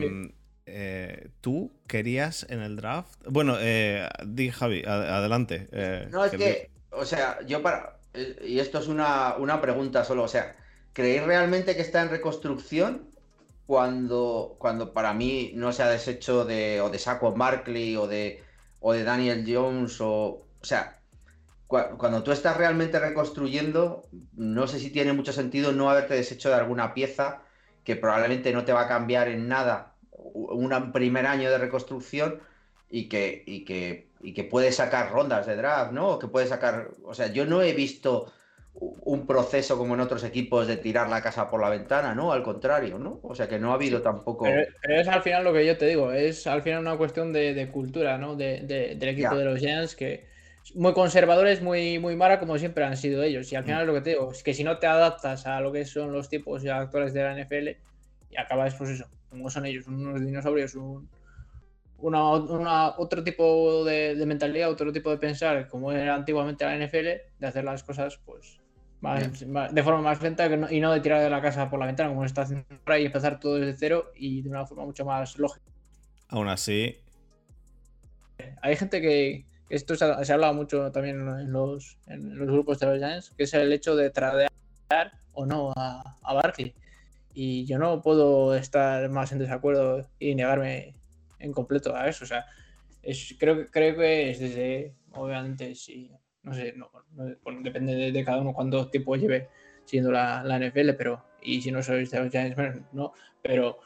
eh, 0.67 1.29
¿Tú 1.41 1.71
querías 1.87 2.45
en 2.51 2.61
el 2.61 2.75
draft? 2.77 3.15
Bueno, 3.29 3.57
eh, 3.61 4.09
di 4.27 4.51
Javi, 4.51 4.83
adelante. 4.85 5.69
eh, 5.71 6.09
No, 6.11 6.25
es 6.25 6.33
que, 6.33 6.71
o 6.91 7.05
sea, 7.05 7.39
yo 7.47 7.63
para. 7.63 7.99
Y 8.45 8.59
esto 8.59 8.79
es 8.79 8.89
una, 8.89 9.37
una 9.37 9.61
pregunta 9.61 10.03
solo, 10.05 10.25
o 10.25 10.29
sea, 10.29 10.57
¿creéis 10.93 11.23
realmente 11.23 11.77
que 11.77 11.83
está 11.83 12.03
en 12.03 12.09
reconstrucción 12.11 13.11
cuando, 13.67 14.57
cuando 14.59 14.93
para 14.93 15.13
mí 15.15 15.53
no 15.55 15.73
se 15.73 15.83
ha 15.83 15.89
deshecho 15.89 16.45
de, 16.45 16.81
o 16.81 16.91
de 16.91 16.99
Saquon 16.99 17.37
Barkley 17.39 17.97
o 17.97 18.07
de, 18.07 18.43
o 18.81 18.93
de 18.93 19.05
Daniel 19.05 19.45
Jones 19.47 20.01
o. 20.01 20.43
O 20.61 20.65
sea, 20.65 21.01
cua- 21.69 21.97
cuando 21.97 22.23
tú 22.23 22.33
estás 22.33 22.57
realmente 22.57 22.99
reconstruyendo, 22.99 24.03
no 24.35 24.67
sé 24.67 24.79
si 24.81 24.91
tiene 24.91 25.13
mucho 25.13 25.33
sentido 25.33 25.73
no 25.73 25.91
haberte 25.91 26.15
deshecho 26.15 26.49
de 26.49 26.57
alguna 26.57 26.95
pieza 26.95 27.43
que 27.85 27.97
probablemente 27.97 28.53
no 28.53 28.65
te 28.65 28.73
va 28.73 28.83
a 28.83 28.89
cambiar 28.89 29.29
en 29.29 29.49
nada 29.49 29.95
un 30.11 30.93
primer 30.93 31.27
año 31.27 31.51
de 31.51 31.59
reconstrucción 31.59 32.41
y 32.91 33.09
que, 33.09 33.45
y 33.47 33.65
que, 33.65 34.09
y 34.21 34.33
que 34.35 34.45
puede 34.45 34.73
sacar 34.73 35.13
rondas 35.13 35.47
de 35.47 35.57
draft, 35.57 35.93
¿no? 35.93 36.09
O 36.11 36.19
que 36.19 36.27
puede 36.29 36.47
sacar. 36.47 36.91
O 37.05 37.15
sea, 37.15 37.29
yo 37.29 37.47
no 37.47 37.63
he 37.63 37.73
visto 37.75 38.33
un 38.79 39.27
proceso 39.27 39.79
como 39.79 39.95
en 39.95 40.01
otros 40.01 40.25
equipos 40.25 40.67
de 40.67 40.77
tirar 40.77 41.09
la 41.09 41.23
casa 41.23 41.49
por 41.51 41.61
la 41.61 41.71
ventana, 41.71 42.15
¿no? 42.15 42.33
Al 42.33 42.43
contrario, 42.43 42.99
¿no? 42.99 43.21
O 43.23 43.35
sea 43.35 43.49
que 43.49 43.59
no 43.59 43.71
ha 43.71 43.75
habido 43.75 44.03
tampoco. 44.03 44.45
Pero, 44.45 44.67
pero 44.83 45.01
es 45.01 45.09
al 45.09 45.23
final 45.23 45.45
lo 45.45 45.53
que 45.53 45.65
yo 45.65 45.77
te 45.79 45.87
digo, 45.87 46.13
es 46.13 46.47
al 46.47 46.63
final 46.63 46.81
una 46.81 46.97
cuestión 46.97 47.33
de, 47.33 47.55
de 47.55 47.71
cultura, 47.71 48.19
¿no? 48.19 48.37
De, 48.37 48.61
de- 48.63 48.95
del 48.97 49.09
equipo 49.11 49.33
Ya. 49.33 49.39
de 49.39 49.45
los 49.45 49.59
Giants 49.61 49.97
que 49.97 50.27
muy 50.75 50.93
conservadores, 50.93 51.63
muy, 51.63 51.99
muy 51.99 52.17
mara, 52.17 52.39
como 52.41 52.59
siempre 52.59 52.85
han 52.85 52.97
sido 52.97 53.23
ellos. 53.23 53.51
Y 53.53 53.57
al 53.57 53.65
final 53.65 53.87
lo 53.87 53.95
que 53.95 54.01
te 54.03 54.11
digo 54.11 54.33
es 54.33 54.43
que 54.43 54.53
si 54.53 54.65
no 54.65 54.79
te 54.79 54.87
adaptas 54.87 55.47
a 55.47 55.61
lo 55.61 55.73
que 55.73 55.85
son 55.85 56.13
los 56.13 56.29
tipos 56.29 56.65
y 56.65 56.69
actuales 56.69 57.15
de 57.15 57.23
la 57.23 57.33
NFL, 57.39 57.69
y 58.31 58.37
acabas, 58.37 58.75
pues 58.75 58.91
eso, 58.91 59.07
como 59.31 59.49
son 59.49 59.65
ellos, 59.65 59.87
unos 59.87 60.21
dinosaurios, 60.21 60.75
un, 60.75 61.09
una, 61.99 62.33
una- 62.33 62.95
otro 62.99 63.23
tipo 63.25 63.85
de, 63.85 64.17
de 64.17 64.27
mentalidad, 64.27 64.71
otro 64.71 64.93
tipo 64.93 65.11
de 65.11 65.19
pensar, 65.19 65.69
como 65.69 65.93
era 65.93 66.15
antiguamente 66.15 66.65
la 66.65 66.75
NFL, 66.77 67.23
de 67.39 67.47
hacer 67.47 67.65
las 67.65 67.83
cosas, 67.85 68.19
pues. 68.25 68.61
Más- 69.01 69.47
más- 69.47 69.75
de 69.75 69.83
forma 69.83 70.01
más 70.03 70.23
lenta 70.23 70.49
que 70.49 70.57
no- 70.57 70.71
y 70.71 70.81
no 70.81 70.93
de 70.93 71.01
tirar 71.01 71.23
de 71.23 71.31
la 71.31 71.41
casa 71.43 71.69
por 71.71 71.79
la 71.79 71.87
ventana 71.87 72.09
como 72.11 72.23
se 72.23 72.27
está 72.27 72.43
haciendo 72.43 72.65
ahora 72.85 72.99
y 72.99 73.07
empezar 73.07 73.39
todo 73.41 73.57
desde 73.57 73.77
cero 73.77 74.11
y 74.17 74.43
de 74.43 74.49
una 74.51 74.67
forma 74.67 74.85
mucho 74.85 75.05
más 75.05 75.39
lógica. 75.39 75.65
Aún 76.29 76.49
así, 76.49 76.97
Hay 78.63 78.77
gente 78.77 79.01
que, 79.01 79.47
esto 79.71 79.97
se 79.97 80.05
ha, 80.05 80.25
se 80.25 80.33
ha 80.33 80.35
hablado 80.35 80.55
mucho 80.55 80.91
también 80.93 81.17
en 81.17 81.53
los, 81.53 81.99
en 82.07 82.39
los 82.39 82.49
grupos 82.49 82.79
de 82.79 82.87
los 82.87 82.99
Giants, 82.99 83.31
que 83.37 83.45
es 83.45 83.55
el 83.55 83.73
hecho 83.73 83.97
de 83.97 84.11
tradear 84.11 84.51
o 85.33 85.47
no 85.47 85.73
a, 85.75 86.17
a 86.23 86.35
Barkley. 86.35 86.75
Y 87.35 87.65
yo 87.67 87.79
no 87.79 88.03
puedo 88.03 88.55
estar 88.55 89.09
más 89.11 89.33
en 89.33 89.39
desacuerdo 89.39 90.07
y 90.19 90.35
negarme 90.35 90.95
en 91.39 91.53
completo 91.53 91.95
a 91.95 92.09
eso. 92.09 92.25
O 92.25 92.27
sea, 92.27 92.47
es, 93.03 93.35
creo, 93.39 93.67
creo 93.71 93.97
que 93.97 94.31
es 94.31 94.39
desde, 94.41 94.95
obviamente, 95.13 95.75
sí, 95.75 96.11
no 96.47 96.55
sé, 96.55 96.75
no, 96.77 96.91
depende 97.61 98.13
de, 98.13 98.25
cada 98.25 98.41
uno 98.41 98.55
cuánto 98.55 98.89
tiempo 98.89 99.17
lleve 99.17 99.49
siendo 99.85 100.13
la, 100.13 100.45
la, 100.45 100.59
NFL, 100.59 100.93
pero, 100.97 101.25
y 101.43 101.61
si 101.61 101.73
no 101.73 101.83
sois 101.83 102.11
de 102.11 102.21
los 102.21 102.31
Giants, 102.31 102.57
no, 102.93 103.13
pero 103.43 103.79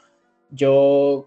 yo 0.51 1.25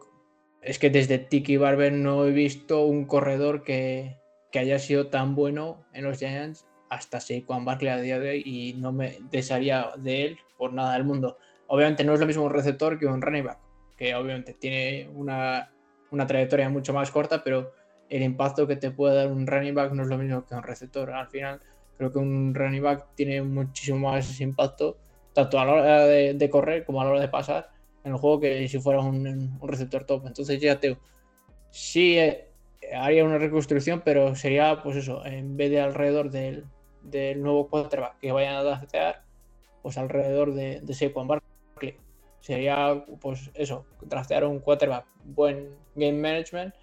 es 0.62 0.78
que 0.78 0.90
desde 0.90 1.18
Tiki 1.18 1.56
Barber 1.56 1.92
no 1.92 2.24
he 2.24 2.30
visto 2.30 2.86
un 2.86 3.04
corredor 3.04 3.64
que, 3.64 4.16
que 4.52 4.60
haya 4.60 4.78
sido 4.78 5.08
tan 5.08 5.34
bueno 5.34 5.84
en 5.92 6.04
los 6.04 6.18
Giants 6.18 6.66
hasta 6.88 7.20
Saquon 7.20 7.64
Barkley 7.64 7.90
a 7.90 7.96
día 7.96 8.20
de 8.20 8.30
hoy 8.30 8.42
y 8.46 8.74
no 8.74 8.92
me 8.92 9.18
desearía 9.30 9.90
de 9.96 10.26
él 10.26 10.38
por 10.56 10.72
nada 10.72 10.94
del 10.94 11.04
mundo. 11.04 11.36
Obviamente 11.66 12.04
no 12.04 12.14
es 12.14 12.20
lo 12.20 12.26
mismo 12.26 12.44
un 12.44 12.52
receptor 12.52 12.98
que 12.98 13.06
un 13.06 13.20
running 13.20 13.44
back, 13.44 13.58
que 13.96 14.14
obviamente 14.14 14.54
tiene 14.54 15.10
una, 15.12 15.72
una 16.12 16.26
trayectoria 16.26 16.68
mucho 16.68 16.92
más 16.92 17.10
corta, 17.10 17.42
pero 17.42 17.72
el 18.14 18.22
impacto 18.22 18.68
que 18.68 18.76
te 18.76 18.92
puede 18.92 19.16
dar 19.16 19.32
un 19.32 19.44
running 19.44 19.74
back 19.74 19.92
no 19.92 20.04
es 20.04 20.08
lo 20.08 20.16
mismo 20.16 20.46
que 20.46 20.54
un 20.54 20.62
receptor. 20.62 21.10
Al 21.10 21.26
final, 21.26 21.60
creo 21.98 22.12
que 22.12 22.20
un 22.20 22.54
running 22.54 22.80
back 22.80 23.08
tiene 23.16 23.42
muchísimo 23.42 24.08
más 24.08 24.40
impacto, 24.40 24.96
tanto 25.32 25.58
a 25.58 25.64
la 25.64 25.72
hora 25.72 26.04
de, 26.06 26.50
correr 26.50 26.84
como 26.84 27.00
a 27.00 27.04
la 27.04 27.10
hora 27.10 27.20
de 27.20 27.26
pasar 27.26 27.70
en 28.04 28.12
el 28.12 28.18
juego 28.18 28.38
que 28.38 28.68
si 28.68 28.78
fuera 28.78 29.00
un, 29.00 29.58
receptor 29.62 30.04
top. 30.04 30.28
Entonces, 30.28 30.60
ya 30.60 30.78
te 30.78 30.96
sí 31.70 32.16
eh, 32.16 32.52
haría 32.96 33.24
una 33.24 33.38
reconstrucción, 33.38 34.00
pero 34.04 34.36
sería, 34.36 34.80
pues 34.80 34.96
eso, 34.96 35.26
en 35.26 35.56
vez 35.56 35.72
de 35.72 35.80
alrededor 35.80 36.30
del, 36.30 36.66
del 37.02 37.42
nuevo 37.42 37.68
quarterback 37.68 38.20
que 38.20 38.30
vayan 38.30 38.54
a 38.54 38.62
draftear, 38.62 39.24
pues 39.82 39.98
alrededor 39.98 40.54
de, 40.54 40.80
de 40.82 40.94
Saquon. 40.94 41.40
Sería, 42.38 43.04
pues 43.20 43.50
eso, 43.54 43.86
draftear 44.02 44.44
un 44.44 44.60
quarterback, 44.60 45.06
buen 45.24 45.70
game 45.96 46.12
management 46.12 46.74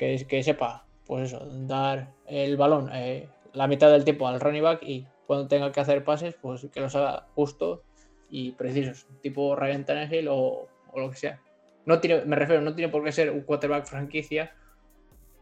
que, 0.00 0.42
sepa, 0.42 0.86
pues 1.06 1.32
eso, 1.32 1.46
dar 1.66 2.12
el 2.26 2.56
balón 2.56 2.88
eh, 2.92 3.28
la 3.52 3.66
mitad 3.66 3.90
del 3.90 4.04
tiempo 4.04 4.26
al 4.26 4.40
running 4.40 4.62
back 4.62 4.82
y 4.82 5.06
cuando 5.26 5.46
tenga 5.46 5.70
que 5.70 5.80
hacer 5.80 6.02
pases, 6.04 6.34
pues 6.40 6.66
que 6.72 6.80
los 6.80 6.94
haga 6.96 7.26
justo 7.34 7.82
y 8.30 8.52
precisos, 8.52 9.06
tipo 9.20 9.54
Ryan 9.56 9.84
Tannehill 9.84 10.28
o, 10.28 10.68
o 10.92 11.00
lo 11.00 11.10
que 11.10 11.16
sea. 11.16 11.40
No 11.84 12.00
tiene, 12.00 12.24
me 12.24 12.36
refiero, 12.36 12.62
no 12.62 12.74
tiene 12.74 12.90
por 12.90 13.04
qué 13.04 13.12
ser 13.12 13.30
un 13.30 13.42
quarterback 13.42 13.84
franquicia 13.84 14.54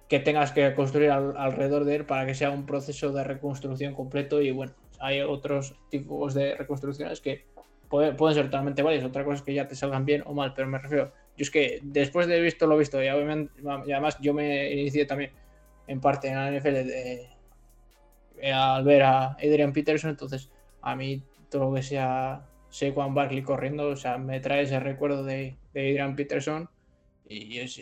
que 0.08 0.18
tengas 0.18 0.52
que 0.52 0.74
construir 0.74 1.10
alrededor 1.10 1.84
de 1.84 1.96
él 1.96 2.04
para 2.04 2.26
que 2.26 2.34
sea 2.34 2.50
un 2.50 2.66
proceso 2.66 3.12
de 3.12 3.24
reconstrucción 3.24 3.94
completo 3.94 4.40
y 4.40 4.50
bueno, 4.50 4.72
hay 4.98 5.20
otros 5.20 5.74
tipos 5.90 6.34
de 6.34 6.56
reconstrucciones 6.56 7.20
que 7.20 7.44
pueden 7.88 8.34
ser 8.34 8.46
totalmente 8.46 8.82
válidos, 8.82 9.06
otra 9.06 9.24
cosa 9.24 9.36
es 9.36 9.42
que 9.42 9.54
ya 9.54 9.68
te 9.68 9.74
salgan 9.74 10.04
bien 10.04 10.22
o 10.26 10.34
mal, 10.34 10.52
pero 10.54 10.66
me 10.66 10.78
refiero, 10.78 11.12
yo 11.38 11.44
es 11.44 11.50
que 11.50 11.78
después 11.82 12.26
de 12.26 12.40
visto 12.40 12.66
lo 12.66 12.76
visto, 12.76 13.02
y, 13.02 13.06
además 13.06 14.18
yo 14.20 14.34
me 14.34 14.72
inicié 14.72 15.06
también 15.06 15.30
en 15.86 16.00
parte 16.00 16.28
en 16.28 16.34
la 16.34 16.50
NFL 16.50 16.76
eh, 18.40 18.52
al 18.52 18.84
ver 18.84 19.04
a 19.04 19.32
Adrian 19.34 19.72
Peterson, 19.72 20.10
entonces 20.10 20.50
a 20.82 20.96
mí 20.96 21.22
todo 21.48 21.70
lo 21.70 21.74
que 21.74 21.82
sea 21.84 22.44
Saquon 22.70 23.14
Barkley 23.14 23.42
corriendo, 23.42 23.88
o 23.88 23.96
sea, 23.96 24.18
me 24.18 24.40
trae 24.40 24.62
ese 24.62 24.80
recuerdo 24.80 25.22
de, 25.22 25.56
Adrian 25.70 26.16
Peterson 26.16 26.68
y 27.28 27.58
es, 27.58 27.80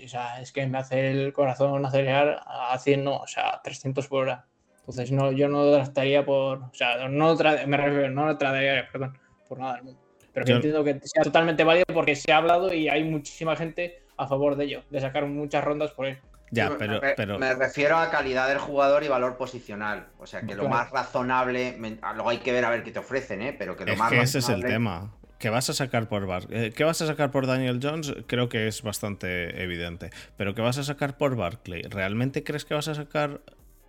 que 0.53 0.67
me 0.67 0.79
hace 0.79 1.11
el 1.11 1.33
corazón 1.33 1.85
acelerar 1.87 2.43
a 2.45 2.77
100, 2.79 3.05
no, 3.05 3.17
o 3.17 3.27
sea, 3.27 3.61
300 3.63 4.07
por 4.09 4.25
hora. 4.25 4.45
Entonces 4.81 5.11
no, 5.13 5.33
yo 5.33 5.49
no 5.49 5.65
lo 5.65 5.79
estaría 5.79 6.27
por, 6.27 6.59
o 6.59 6.75
sea, 6.75 7.09
no 7.09 7.35
me 7.35 7.77
refiero, 7.77 8.11
no 8.11 8.37
trataría, 8.37 8.87
perdón, 8.93 9.19
por 9.49 9.59
nada 9.59 9.77
del 9.77 9.85
mundo. 9.85 10.06
Pero 10.37 10.45
que 10.45 10.53
entiendo 10.53 10.85
que 10.85 11.01
sea 11.03 11.23
totalmente 11.23 11.65
válido 11.65 11.87
porque 11.95 12.15
se 12.15 12.31
ha 12.31 12.37
hablado 12.37 12.71
y 12.75 12.91
hay 12.91 13.05
muchísima 13.05 13.57
gente 13.57 14.03
a 14.19 14.27
favor 14.27 14.55
de 14.57 14.67
ello, 14.67 14.83
de 14.91 15.01
sacar 15.01 15.25
muchas 15.25 15.65
rondas 15.65 15.93
por 15.93 16.05
él. 16.05 16.19
Ya, 16.51 16.77
pero, 16.79 17.01
me, 17.01 17.15
pero... 17.17 17.39
me 17.39 17.55
refiero 17.55 17.97
a 17.97 18.11
calidad 18.11 18.47
del 18.47 18.59
jugador 18.59 19.03
y 19.03 19.09
valor 19.09 19.39
posicional. 19.39 20.09
O 20.19 20.27
sea, 20.27 20.43
que 20.43 20.55
lo 20.55 20.69
más 20.69 20.91
razonable. 20.91 21.79
Luego 21.79 22.29
hay 22.29 22.37
que 22.37 22.53
ver 22.53 22.67
a 22.67 22.71
ver 22.71 22.85
qué 22.85 22.91
te 22.91 22.99
ofrecen, 22.99 23.41
¿eh? 23.41 23.57
Pero 23.59 23.79
que 23.79 23.87
lo 23.87 23.93
es 23.93 23.99
más 23.99 24.11
que 24.11 24.21
ese 24.21 24.41
es 24.41 24.51
el 24.51 24.63
tema. 24.63 25.11
¿Qué 25.39 25.49
vas 25.49 25.71
a 25.71 25.73
sacar 25.73 26.07
por 26.09 26.27
Bar 26.27 26.45
eh, 26.51 26.71
¿Qué 26.77 26.85
vas 26.85 27.01
a 27.01 27.07
sacar 27.07 27.31
por 27.31 27.47
Daniel 27.47 27.81
Jones? 27.83 28.15
Creo 28.27 28.51
que 28.51 28.69
es 28.69 28.83
bastante 28.83 29.63
evidente. 29.63 30.11
Pero 30.37 30.55
¿qué 30.55 30.61
vas 30.61 30.77
a 30.77 30.85
sacar 30.85 31.17
por 31.17 31.35
Barkley? 31.35 31.81
¿Realmente 31.83 32.45
crees 32.45 32.67
que 32.67 32.75
vas 32.75 32.89
a 32.89 32.95
sacar 32.95 33.41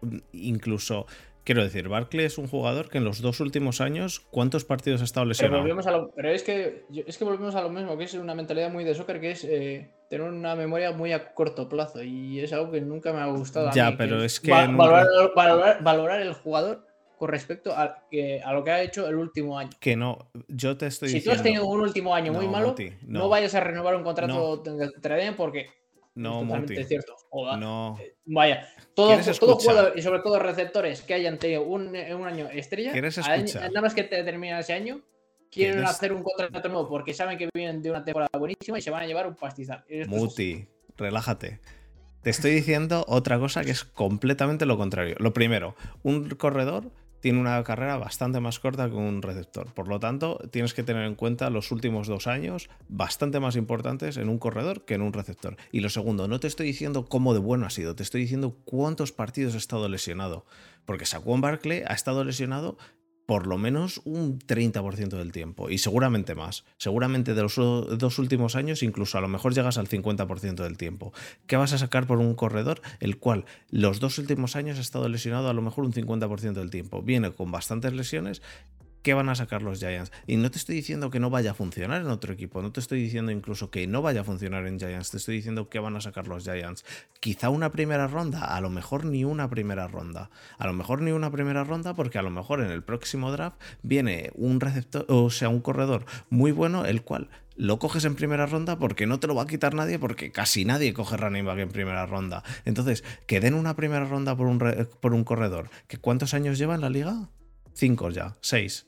mm, 0.01 0.17
incluso 0.31 1.07
Quiero 1.47 1.63
decir, 1.63 1.87
Barkley 1.87 2.25
es 2.25 2.37
un 2.37 2.49
jugador 2.49 2.89
que 2.89 2.97
en 2.97 3.05
los 3.05 3.21
dos 3.21 3.39
últimos 3.39 3.79
años, 3.79 4.19
¿cuántos 4.31 4.65
partidos 4.65 4.99
ha 4.99 5.05
estado 5.05 5.25
lesionado? 5.25 5.63
Pero, 6.13 6.29
es, 6.29 6.43
que, 6.43 6.83
es 7.05 7.17
que 7.17 7.23
volvemos 7.23 7.55
a 7.55 7.61
lo 7.61 7.69
mismo, 7.69 7.97
que 7.97 8.03
es 8.03 8.15
una 8.15 8.35
mentalidad 8.35 8.69
muy 8.69 8.83
de 8.83 8.93
soccer, 8.93 9.21
que 9.21 9.31
es 9.31 9.45
eh, 9.45 9.93
tener 10.09 10.27
una 10.27 10.57
memoria 10.57 10.91
muy 10.91 11.13
a 11.13 11.33
corto 11.33 11.69
plazo. 11.69 12.03
Y 12.03 12.41
es 12.41 12.51
algo 12.51 12.69
que 12.69 12.81
nunca 12.81 13.13
me 13.13 13.21
ha 13.21 13.27
gustado. 13.27 13.71
Ya, 13.73 13.95
pero 13.97 14.21
es 14.21 14.41
que. 14.41 14.51
valorar, 14.51 16.19
el 16.19 16.33
jugador 16.33 16.85
con 17.17 17.29
respecto 17.29 17.71
a, 17.71 18.03
que, 18.11 18.41
a 18.41 18.51
lo 18.51 18.65
que 18.65 18.71
ha 18.71 18.81
hecho 18.81 19.07
el 19.07 19.15
último 19.15 19.57
año. 19.57 19.69
Que 19.79 19.95
no, 19.95 20.29
yo 20.49 20.75
te 20.75 20.87
estoy 20.87 21.07
diciendo. 21.07 21.23
Si 21.23 21.29
tú 21.29 21.31
has 21.31 21.43
tenido 21.43 21.65
un 21.65 21.79
último 21.79 22.13
año 22.13 22.33
muy 22.33 22.49
malo, 22.49 22.75
no. 23.03 23.29
vayas 23.29 23.55
a 23.55 23.61
renovar 23.61 23.95
un 23.95 24.03
contrato 24.03 24.57
de 24.57 24.91
Traden 24.99 25.37
porque 25.37 25.67
no, 26.17 26.41
totalmente 26.41 26.83
cierto. 26.83 27.15
No. 27.57 27.97
Vaya, 28.25 28.67
todo, 28.95 29.17
todo 29.39 29.93
y 29.95 30.01
sobre 30.01 30.19
todo 30.19 30.39
receptores 30.39 31.01
que 31.01 31.13
hayan 31.13 31.37
tenido 31.37 31.61
un, 31.63 31.89
un 31.89 32.25
año 32.25 32.49
estrella, 32.51 32.93
nada 32.93 33.81
más 33.81 33.93
que 33.93 34.03
te 34.03 34.23
termina 34.23 34.59
ese 34.59 34.73
año, 34.73 35.01
quieren 35.51 35.83
hacer 35.85 36.11
un 36.11 36.23
contrato 36.23 36.67
nuevo 36.69 36.89
porque 36.89 37.13
saben 37.13 37.37
que 37.37 37.49
vienen 37.53 37.81
de 37.81 37.91
una 37.91 38.03
temporada 38.03 38.37
buenísima 38.37 38.79
y 38.79 38.81
se 38.81 38.89
van 38.89 39.03
a 39.03 39.05
llevar 39.05 39.27
un 39.27 39.35
pastizal. 39.35 39.85
Muti, 40.07 40.67
relájate. 40.97 41.59
Te 42.23 42.31
estoy 42.31 42.51
diciendo 42.51 43.05
otra 43.07 43.39
cosa 43.39 43.63
que 43.63 43.71
es 43.71 43.83
completamente 43.83 44.65
lo 44.65 44.77
contrario. 44.77 45.15
Lo 45.19 45.33
primero, 45.33 45.75
un 46.03 46.29
corredor 46.31 46.91
tiene 47.19 47.39
una 47.39 47.63
carrera 47.63 47.97
bastante 47.97 48.39
más 48.39 48.59
corta 48.59 48.89
que 48.89 48.95
un 48.95 49.21
receptor. 49.21 49.73
Por 49.73 49.87
lo 49.87 49.99
tanto, 49.99 50.39
tienes 50.51 50.73
que 50.73 50.83
tener 50.83 51.05
en 51.05 51.15
cuenta 51.15 51.49
los 51.49 51.71
últimos 51.71 52.07
dos 52.07 52.27
años 52.27 52.69
bastante 52.87 53.39
más 53.39 53.55
importantes 53.55 54.17
en 54.17 54.29
un 54.29 54.39
corredor 54.39 54.85
que 54.85 54.95
en 54.95 55.01
un 55.01 55.13
receptor. 55.13 55.57
Y 55.71 55.79
lo 55.79 55.89
segundo, 55.89 56.27
no 56.27 56.39
te 56.39 56.47
estoy 56.47 56.67
diciendo 56.67 57.05
cómo 57.05 57.33
de 57.33 57.39
bueno 57.39 57.65
ha 57.65 57.69
sido, 57.69 57.95
te 57.95 58.03
estoy 58.03 58.21
diciendo 58.21 58.57
cuántos 58.65 59.11
partidos 59.11 59.55
ha 59.55 59.57
estado 59.57 59.89
lesionado. 59.89 60.45
Porque 60.85 61.05
Saquon 61.05 61.41
Barkley 61.41 61.83
ha 61.85 61.93
estado 61.93 62.23
lesionado 62.23 62.77
por 63.27 63.45
lo 63.45 63.57
menos 63.57 64.01
un 64.05 64.39
30% 64.39 65.09
del 65.09 65.33
tiempo 65.33 65.69
y 65.69 65.77
seguramente 65.77 66.33
más. 66.33 66.63
Seguramente 66.77 67.35
de 67.35 67.41
los 67.41 67.55
dos 67.55 68.19
últimos 68.19 68.55
años 68.55 68.81
incluso 68.81 69.17
a 69.17 69.21
lo 69.21 69.27
mejor 69.27 69.53
llegas 69.53 69.77
al 69.77 69.89
50% 69.89 70.63
del 70.63 70.77
tiempo. 70.77 71.11
¿Qué 71.45 71.57
vas 71.57 71.73
a 71.73 71.77
sacar 71.77 72.07
por 72.07 72.19
un 72.19 72.35
corredor 72.35 72.81
el 73.01 73.17
cual 73.17 73.43
los 73.69 73.99
dos 73.99 74.17
últimos 74.17 74.55
años 74.55 74.77
ha 74.77 74.81
estado 74.81 75.09
lesionado 75.09 75.49
a 75.49 75.53
lo 75.53 75.61
mejor 75.61 75.83
un 75.83 75.91
50% 75.91 76.53
del 76.53 76.69
tiempo? 76.69 77.01
Viene 77.01 77.31
con 77.31 77.51
bastantes 77.51 77.91
lesiones 77.91 78.41
¿qué 79.07 79.13
van 79.13 79.29
a 79.29 79.35
sacar 79.35 79.61
los 79.61 79.79
Giants? 79.79 80.11
Y 80.25 80.35
no 80.35 80.51
te 80.51 80.57
estoy 80.57 80.75
diciendo 80.75 81.09
que 81.09 81.21
no 81.21 81.29
vaya 81.29 81.51
a 81.51 81.53
funcionar 81.53 82.01
en 82.01 82.09
otro 82.09 82.33
equipo, 82.33 82.61
no 82.61 82.73
te 82.73 82.81
estoy 82.81 83.01
diciendo 83.01 83.31
incluso 83.31 83.71
que 83.71 83.87
no 83.87 84.01
vaya 84.01 84.19
a 84.19 84.23
funcionar 84.25 84.67
en 84.67 84.77
Giants, 84.77 85.11
te 85.11 85.15
estoy 85.15 85.37
diciendo 85.37 85.69
que 85.69 85.79
van 85.79 85.95
a 85.95 86.01
sacar 86.01 86.27
los 86.27 86.43
Giants. 86.43 86.83
Quizá 87.21 87.49
una 87.49 87.71
primera 87.71 88.07
ronda, 88.07 88.43
a 88.43 88.59
lo 88.59 88.69
mejor 88.69 89.05
ni 89.05 89.23
una 89.23 89.49
primera 89.49 89.87
ronda. 89.87 90.29
A 90.57 90.67
lo 90.67 90.73
mejor 90.73 91.01
ni 91.01 91.11
una 91.11 91.31
primera 91.31 91.63
ronda 91.63 91.93
porque 91.93 92.17
a 92.17 92.21
lo 92.21 92.31
mejor 92.31 92.59
en 92.59 92.69
el 92.69 92.83
próximo 92.83 93.31
draft 93.31 93.55
viene 93.81 94.31
un 94.35 94.59
receptor, 94.59 95.05
o 95.07 95.29
sea, 95.29 95.47
un 95.47 95.61
corredor 95.61 96.03
muy 96.29 96.51
bueno, 96.51 96.83
el 96.83 97.01
cual 97.01 97.29
lo 97.55 97.79
coges 97.79 98.03
en 98.03 98.15
primera 98.15 98.45
ronda 98.45 98.77
porque 98.77 99.07
no 99.07 99.21
te 99.21 99.27
lo 99.27 99.35
va 99.35 99.43
a 99.43 99.47
quitar 99.47 99.73
nadie, 99.73 99.99
porque 99.99 100.33
casi 100.33 100.65
nadie 100.65 100.93
coge 100.93 101.15
running 101.15 101.45
back 101.45 101.59
en 101.59 101.69
primera 101.69 102.05
ronda. 102.05 102.43
Entonces, 102.65 103.05
que 103.25 103.39
den 103.39 103.53
una 103.53 103.77
primera 103.77 104.03
ronda 104.03 104.35
por 104.35 104.47
un, 104.47 104.59
por 104.99 105.13
un 105.13 105.23
corredor, 105.23 105.69
¿que 105.87 105.97
¿cuántos 105.97 106.33
años 106.33 106.57
lleva 106.57 106.75
en 106.75 106.81
la 106.81 106.89
liga? 106.89 107.29
Cinco 107.73 108.09
ya, 108.09 108.35
seis. 108.41 108.87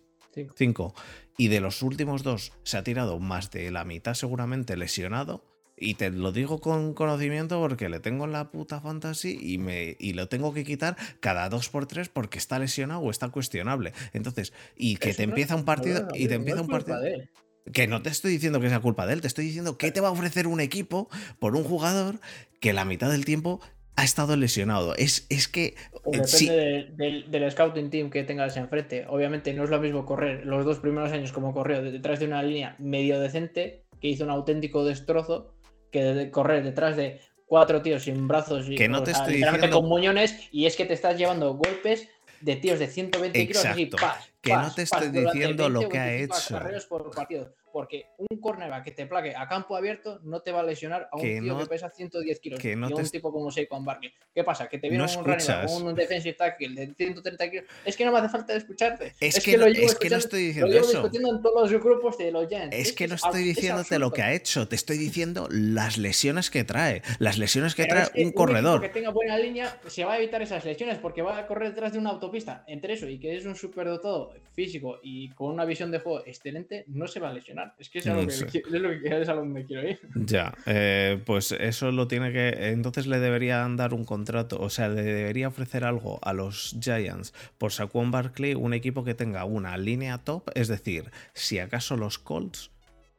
Cinco. 0.55 0.93
Y 1.38 1.47
de 1.47 1.61
los 1.61 1.82
últimos 1.82 2.23
dos 2.23 2.51
se 2.63 2.77
ha 2.77 2.84
tirado 2.84 3.19
más 3.19 3.51
de 3.51 3.71
la 3.71 3.86
mitad 3.86 4.13
seguramente 4.13 4.77
lesionado. 4.77 5.43
Y 5.82 5.93
te 5.93 6.09
lo 6.09 6.34
digo 6.34 6.59
con 6.59 6.93
conocimiento 6.93 7.59
porque 7.61 7.88
le 7.88 8.01
tengo 8.01 8.25
en 8.25 8.34
la 8.34 8.51
puta 8.51 8.82
fantasy 8.82 9.39
y, 9.41 9.57
me, 9.57 9.95
y 9.97 10.11
lo 10.11 10.27
tengo 10.27 10.53
que 10.53 10.65
quitar 10.65 10.97
cada 11.21 11.47
dos 11.47 11.69
por 11.69 11.86
tres 11.86 12.09
porque 12.09 12.38
está 12.38 12.59
lesionado 12.59 12.99
o 12.99 13.09
está 13.09 13.30
cuestionable. 13.30 13.93
Entonces, 14.11 14.51
y 14.75 14.97
que 14.97 15.13
te 15.13 15.23
empieza 15.23 15.55
un 15.55 15.63
partido. 15.63 16.09
y 16.13 16.27
te 16.27 16.36
empieza 16.36 16.61
un 16.61 16.67
partido. 16.67 16.99
Que 17.71 17.88
no 17.88 18.01
te 18.01 18.09
estoy 18.09 18.32
diciendo 18.32 18.59
que 18.59 18.67
sea 18.67 18.82
culpa 18.82 19.05
de 19.05 19.13
él, 19.13 19.21
te 19.21 19.27
estoy 19.27 19.45
diciendo 19.45 19.77
que 19.77 19.91
te 19.91 20.01
va 20.01 20.09
a 20.09 20.11
ofrecer 20.11 20.47
un 20.47 20.59
equipo 20.59 21.07
por 21.39 21.55
un 21.55 21.63
jugador 21.63 22.19
que 22.59 22.73
la 22.73 22.84
mitad 22.84 23.09
del 23.09 23.23
tiempo 23.25 23.61
ha 24.00 24.04
estado 24.04 24.36
lesionado. 24.38 24.95
Es, 24.95 25.26
es 25.30 25.47
que. 25.47 25.76
Depende 26.06 26.93
del, 27.28 27.52
scouting 27.52 27.89
team 27.89 28.10
que 28.10 28.24
tengas 28.24 28.56
enfrente. 28.56 29.06
Obviamente 29.10 29.54
no 29.54 29.66
es 29.66 29.70
lo 29.70 29.80
mismo 29.80 30.06
correr 30.06 30.45
los 30.45 30.64
dos 30.64 30.80
primeros 30.80 31.12
años 31.12 31.32
como 31.34 31.54
corrió 31.54 31.82
detrás 31.82 32.20
de 32.20 32.26
una 32.26 32.41
línea 32.41 32.76
medio 32.80 33.20
decente, 33.20 33.84
que 34.00 34.08
hizo 34.08 34.24
un 34.24 34.30
auténtico 34.30 34.86
destrozo, 34.86 35.54
que 35.91 36.30
correr 36.32 36.64
detrás 36.64 36.95
de 36.95 37.20
cuatro 37.45 37.82
tíos 37.82 38.04
sin 38.04 38.28
brazos 38.28 38.70
y 38.70 38.76
que 38.76 38.88
no 38.88 39.04
te 39.04 39.12
estoy 39.12 39.43
con 39.70 39.86
muñones, 39.88 40.47
y 40.52 40.66
es 40.66 40.78
que 40.78 40.86
te 40.86 40.93
estás 40.93 41.18
llevando 41.18 41.56
golpes 41.56 42.08
de 42.39 42.56
tíos 42.56 42.80
de 42.80 42.88
120 42.88 43.47
kilos 43.47 43.66
y 43.76 43.89
que 44.42 44.54
no 44.54 44.74
te 44.74 44.86
durante 44.86 45.20
diciendo 45.22 45.64
20 45.64 45.70
lo 45.70 45.90
que 45.90 45.98
ha 46.00 46.06
25 46.06 46.38
hecho. 46.38 46.56
acarreos 46.58 46.86
por 46.86 47.12
partido, 47.12 47.54
porque 47.74 48.06
un 48.18 48.40
cornerback 48.40 48.84
que 48.86 48.92
te 48.92 49.06
plaque 49.06 49.36
a 49.36 49.48
campo 49.48 49.76
abierto 49.76 50.20
no 50.24 50.42
te 50.42 50.52
va 50.54 50.62
a 50.62 50.64
lesionar 50.64 51.10
a 51.12 51.18
un 51.18 51.22
Que 51.22 51.42
tío 51.42 51.54
no- 51.54 51.60
que 51.60 51.66
pesa 51.66 51.90
110 51.90 52.40
kilos 52.40 52.60
que 52.60 52.76
no 52.76 52.90
y 52.90 52.94
a 52.94 52.96
un 52.96 53.10
tipo 53.10 53.32
como 53.34 53.52
Saquon 53.52 53.84
Barkley. 53.84 54.14
¿Qué 54.34 54.44
pasa? 54.46 54.70
Que 54.70 54.78
te 54.80 54.90
viene 54.90 55.04
No 55.06 55.20
un 55.20 55.26
running 55.26 55.68
con 55.68 55.84
un 55.88 55.94
defensive 55.96 56.36
tackle 56.36 56.70
de 56.70 56.94
130 56.96 57.50
kilos. 57.52 57.66
Es 57.84 57.98
que 57.98 58.06
no 58.06 58.12
me 58.14 58.20
hace 58.20 58.30
falta 58.30 58.54
escucharte. 58.56 59.14
Es 59.20 59.44
que 59.44 59.58
no- 59.58 59.68
llevo 59.68 59.86
es 59.86 59.96
que 59.96 60.10
no 60.10 60.16
estoy 60.18 60.42
lo 60.42 60.48
diciendo 60.48 60.72
llevo 60.72 60.86
eso. 60.86 60.92
discutiendo 61.02 61.36
en 61.36 61.42
todos 61.42 61.72
los 61.72 61.84
grupos 61.84 62.18
de 62.18 62.32
los 62.32 62.48
Giants. 62.48 62.76
Es 62.76 62.94
que 62.94 63.08
no 63.10 63.16
es 63.16 63.24
estoy 63.26 63.42
es 63.50 63.56
diciéndote 63.56 64.00
lo 64.00 64.12
que 64.12 64.22
ha 64.24 64.34
hecho, 64.34 64.68
te 64.70 64.76
estoy 64.78 64.98
diciendo 64.98 65.48
las 65.52 65.98
lesiones 65.98 66.50
que 66.50 66.64
trae, 66.64 67.02
las 67.20 67.38
lesiones 67.38 67.76
que 67.76 67.84
Pero 67.84 67.96
trae 67.96 68.10
que 68.14 68.24
un 68.26 68.32
corredor. 68.32 68.80
que 68.82 68.90
tenga 68.90 69.10
buena 69.12 69.38
línea 69.38 69.80
se 69.88 70.06
va 70.06 70.14
a 70.14 70.18
evitar 70.18 70.42
esas 70.42 70.64
lesiones 70.64 70.98
porque 70.98 71.22
va 71.22 71.38
a 71.38 71.46
correr 71.46 71.70
detrás 71.70 71.92
de 71.92 72.00
una 72.00 72.10
autopista. 72.12 72.64
Entre 72.68 72.94
eso 72.94 73.08
y 73.08 73.20
que 73.20 73.36
es 73.36 73.46
un 73.46 73.56
superdotado 73.56 74.28
físico 74.53 74.99
y 75.03 75.30
con 75.30 75.51
una 75.51 75.65
visión 75.65 75.91
de 75.91 75.99
juego 75.99 76.21
excelente, 76.25 76.84
no 76.88 77.07
se 77.07 77.19
va 77.19 77.30
a 77.30 77.34
lesionar. 77.34 77.75
Es 77.80 77.89
que 77.89 77.99
es, 77.99 78.07
a 78.07 78.13
lo 78.13 78.21
No 78.23 78.27
que, 78.27 78.34
es 78.59 78.71
lo 78.71 78.89
que 78.89 79.21
es 79.21 79.30
a 79.30 79.34
donde 79.34 79.65
quiero 79.65 79.88
ir. 79.88 79.99
Ya, 80.15 80.53
eh, 80.65 81.19
pues 81.25 81.51
eso 81.53 81.91
lo 81.91 82.07
tiene 82.07 82.32
que. 82.32 82.49
Entonces 82.69 83.07
le 83.07 83.19
deberían 83.19 83.77
dar 83.77 83.93
un 83.93 84.05
contrato, 84.05 84.59
o 84.59 84.69
sea, 84.69 84.89
le 84.89 85.03
debería 85.03 85.47
ofrecer 85.47 85.84
algo 85.84 86.19
a 86.21 86.34
los 86.34 86.75
Giants 86.82 87.34
por 87.57 87.71
Saquon 87.71 88.11
Barkley, 88.11 88.53
un 88.55 88.73
equipo 88.73 89.03
que 89.03 89.13
tenga 89.13 89.45
una 89.45 89.77
línea 89.77 90.17
top, 90.19 90.49
es 90.55 90.67
decir, 90.67 91.11
si 91.34 91.59
acaso 91.59 91.95
los 91.97 92.19
Colts 92.19 92.71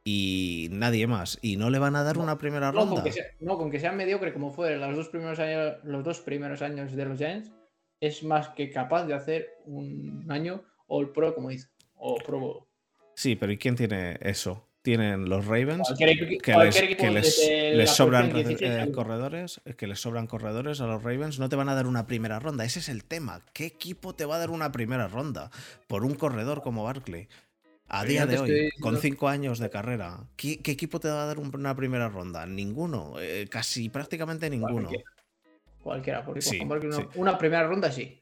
y 0.03 0.69
nadie 0.71 1.05
más, 1.07 1.37
y 1.41 1.57
no 1.57 1.69
le 1.69 1.77
van 1.79 1.95
a 1.95 2.03
dar 2.03 2.17
una 2.17 2.37
primera 2.37 2.71
No 2.71 2.79
ronda. 2.79 2.95
con, 2.95 3.03
que 3.03 3.11
sea, 3.11 3.25
no, 3.39 3.57
con 3.57 3.69
que 3.69 3.79
sea 3.79 3.91
mediocre 3.91 4.33
como 4.33 4.51
fue 4.51 4.75
los 4.77 4.95
dos 4.95 5.09
primeros 5.09 5.39
años, 5.39 5.75
los 5.83 6.03
dos 6.03 6.19
primeros 6.21 6.61
años 6.61 6.93
de 6.93 7.05
los 7.05 7.17
Giants, 7.17 7.51
es 7.99 8.23
más 8.23 8.49
que 8.49 8.71
capaz 8.71 9.05
de 9.05 9.13
hacer 9.13 9.49
un 9.65 10.25
año 10.29 10.63
All 10.93 11.09
Pro, 11.13 11.33
como 11.33 11.49
dice, 11.49 11.69
o 11.95 12.15
Pro 12.17 12.39
Bowl. 12.39 12.63
Sí, 13.15 13.35
pero 13.37 13.51
¿y 13.51 13.57
quién 13.57 13.75
tiene 13.75 14.17
eso? 14.21 14.67
Tienen 14.81 15.29
los 15.29 15.45
Ravens, 15.45 15.93
que 15.97 16.05
les, 16.07 16.17
equipo 16.75 17.03
que 17.03 17.11
les- 17.11 17.89
sobran 17.95 18.31
posición 18.31 18.31
re- 18.31 18.43
16 18.57 18.87
eh, 18.87 18.91
corredores, 18.91 19.61
que 19.77 19.87
les 19.87 19.99
sobran 20.01 20.25
corredores 20.27 20.81
a 20.81 20.87
los 20.87 21.03
Ravens, 21.03 21.37
no 21.39 21.47
te 21.49 21.55
van 21.55 21.69
a 21.69 21.75
dar 21.75 21.85
una 21.87 22.07
primera 22.07 22.39
ronda. 22.39 22.65
Ese 22.65 22.79
es 22.79 22.89
el 22.89 23.03
tema. 23.05 23.41
¿Qué 23.53 23.65
equipo 23.67 24.15
te 24.15 24.25
va 24.25 24.35
a 24.35 24.39
dar 24.39 24.49
una 24.49 24.71
primera 24.71 25.07
ronda 25.07 25.49
por 25.87 26.03
un 26.03 26.15
corredor 26.15 26.61
como 26.63 26.83
Barkley? 26.83 27.27
A 27.87 28.03
día 28.05 28.25
de 28.25 28.39
hoy, 28.39 28.69
con 28.81 28.97
cinco 28.97 29.27
años 29.27 29.59
de 29.59 29.69
carrera, 29.69 30.25
¿qué, 30.35 30.59
qué 30.61 30.71
equipo 30.71 30.99
te 30.99 31.09
va 31.09 31.23
a 31.23 31.25
dar 31.27 31.37
un- 31.39 31.55
una 31.55 31.75
primera 31.75 32.09
ronda? 32.09 32.45
Ninguno, 32.47 33.13
eh, 33.19 33.47
casi 33.49 33.87
prácticamente 33.89 34.49
ninguno. 34.49 34.87
Cualquiera. 34.89 35.11
Cualquiera, 35.83 36.25
porque 36.25 36.41
Sí, 36.41 36.57
con 36.57 36.69
Barkley 36.69 36.91
una, 36.91 36.97
sí. 37.01 37.07
una 37.15 37.37
primera 37.37 37.67
ronda 37.67 37.91
sí. 37.91 38.20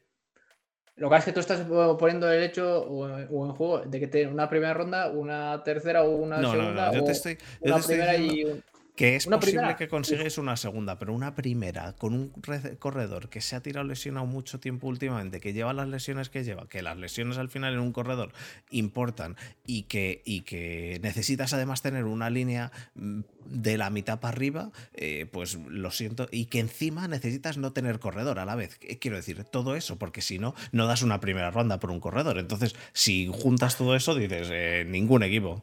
Lo 1.00 1.08
que 1.08 1.10
pasa 1.10 1.18
es 1.20 1.24
que 1.24 1.32
tú 1.32 1.40
estás 1.40 1.60
eh, 1.60 1.96
poniendo 1.98 2.30
el 2.30 2.42
hecho 2.42 2.82
o, 2.82 3.04
o 3.06 3.46
en 3.46 3.52
juego 3.54 3.80
de 3.80 3.98
que 3.98 4.06
te 4.06 4.26
una 4.26 4.50
primera 4.50 4.74
ronda, 4.74 5.08
una 5.10 5.62
tercera 5.64 6.04
o 6.04 6.10
una 6.10 6.42
No, 6.42 6.42
no, 6.42 6.50
segunda. 6.52 6.86
no, 6.88 6.92
yo 6.94 7.00
o 7.00 7.04
te 7.04 7.12
estoy, 7.12 7.38
yo 7.38 7.44
una 7.62 7.74
te 7.76 7.80
estoy 7.80 7.96
primera 7.96 8.12
diciendo 8.18 8.50
y 8.50 8.52
un- 8.52 8.62
que 9.00 9.16
es 9.16 9.26
una 9.26 9.40
posible 9.40 9.60
primera. 9.60 9.76
que 9.78 9.88
consigues 9.88 10.36
una 10.36 10.56
segunda, 10.58 10.98
pero 10.98 11.14
una 11.14 11.34
primera 11.34 11.94
con 11.94 12.12
un 12.12 12.32
re- 12.42 12.76
corredor 12.76 13.30
que 13.30 13.40
se 13.40 13.56
ha 13.56 13.60
tirado 13.62 13.86
lesionado 13.86 14.26
mucho 14.26 14.60
tiempo 14.60 14.88
últimamente, 14.88 15.40
que 15.40 15.54
lleva 15.54 15.72
las 15.72 15.88
lesiones 15.88 16.28
que 16.28 16.44
lleva, 16.44 16.68
que 16.68 16.82
las 16.82 16.98
lesiones 16.98 17.38
al 17.38 17.48
final 17.48 17.72
en 17.72 17.80
un 17.80 17.92
corredor 17.92 18.32
importan 18.70 19.36
y 19.66 19.84
que, 19.84 20.20
y 20.26 20.42
que 20.42 21.00
necesitas 21.02 21.52
además 21.54 21.80
tener 21.80 22.04
una 22.04 22.28
línea 22.28 22.72
mm, 22.94 23.20
de 23.46 23.78
la 23.78 23.88
mitad 23.88 24.20
para 24.20 24.34
arriba, 24.36 24.70
eh, 24.92 25.26
pues 25.32 25.54
lo 25.54 25.90
siento, 25.90 26.28
y 26.30 26.44
que 26.46 26.60
encima 26.60 27.08
necesitas 27.08 27.56
no 27.56 27.72
tener 27.72 28.00
corredor 28.00 28.38
a 28.38 28.44
la 28.44 28.54
vez. 28.54 28.78
Eh, 28.82 28.98
Quiero 28.98 29.16
decir, 29.16 29.44
todo 29.44 29.76
eso, 29.76 29.96
porque 29.98 30.20
si 30.20 30.38
no, 30.38 30.54
no 30.72 30.86
das 30.86 31.00
una 31.02 31.20
primera 31.20 31.50
ronda 31.50 31.80
por 31.80 31.90
un 31.90 32.00
corredor. 32.00 32.38
Entonces, 32.38 32.76
si 32.92 33.30
juntas 33.32 33.78
todo 33.78 33.96
eso, 33.96 34.14
dices, 34.14 34.48
eh, 34.52 34.84
ningún 34.86 35.22
equipo. 35.22 35.62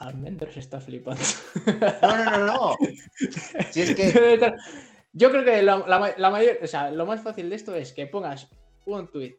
Almendros 0.00 0.56
está 0.56 0.80
flipando. 0.80 1.22
No, 2.02 2.16
no, 2.16 2.30
no, 2.30 2.46
no. 2.46 2.76
Si 3.70 3.82
es 3.82 3.94
que. 3.94 4.54
Yo 5.12 5.30
creo 5.30 5.44
que 5.44 5.62
la, 5.62 5.78
la 5.86 5.98
ma- 5.98 6.14
la 6.16 6.30
mayor, 6.30 6.58
o 6.62 6.66
sea, 6.66 6.90
lo 6.90 7.04
más 7.06 7.20
fácil 7.22 7.50
de 7.50 7.56
esto 7.56 7.74
es 7.74 7.92
que 7.92 8.06
pongas 8.06 8.48
un 8.86 9.08
tweet 9.08 9.36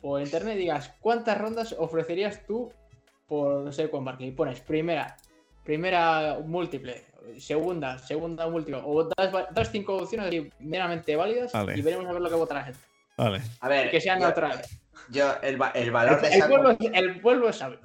por 0.00 0.20
internet 0.20 0.56
y 0.56 0.60
digas 0.60 0.94
cuántas 1.00 1.38
rondas 1.38 1.74
ofrecerías 1.78 2.46
tú 2.46 2.72
por 3.26 3.72
Saquon 3.72 4.04
Barkley. 4.04 4.28
Y 4.28 4.32
pones 4.32 4.60
primera, 4.60 5.16
primera 5.64 6.38
múltiple, 6.44 7.04
segunda, 7.38 7.98
segunda 7.98 8.48
múltiple, 8.48 8.80
o 8.84 9.04
das, 9.04 9.70
cinco 9.72 9.96
opciones 9.96 10.32
meramente 10.60 11.16
válidas 11.16 11.52
Vale. 11.52 11.76
y 11.78 11.82
veremos 11.82 12.06
a 12.06 12.12
ver 12.12 12.22
lo 12.22 12.28
que 12.28 12.34
vota 12.36 12.54
la 12.54 12.64
gente. 12.64 12.80
Vale. 13.16 13.40
A 13.60 13.68
ver. 13.68 13.90
Que 13.90 14.00
sean 14.00 14.20
neutrales. 14.20 14.80
Yo, 15.10 15.34
el, 15.42 15.58
el 15.74 15.90
valor 15.90 16.20
de 16.20 16.28
El, 16.28 16.44
pueblo, 16.48 16.76
el 16.80 17.20
pueblo 17.20 17.48
es 17.48 17.56
sabio. 17.56 17.80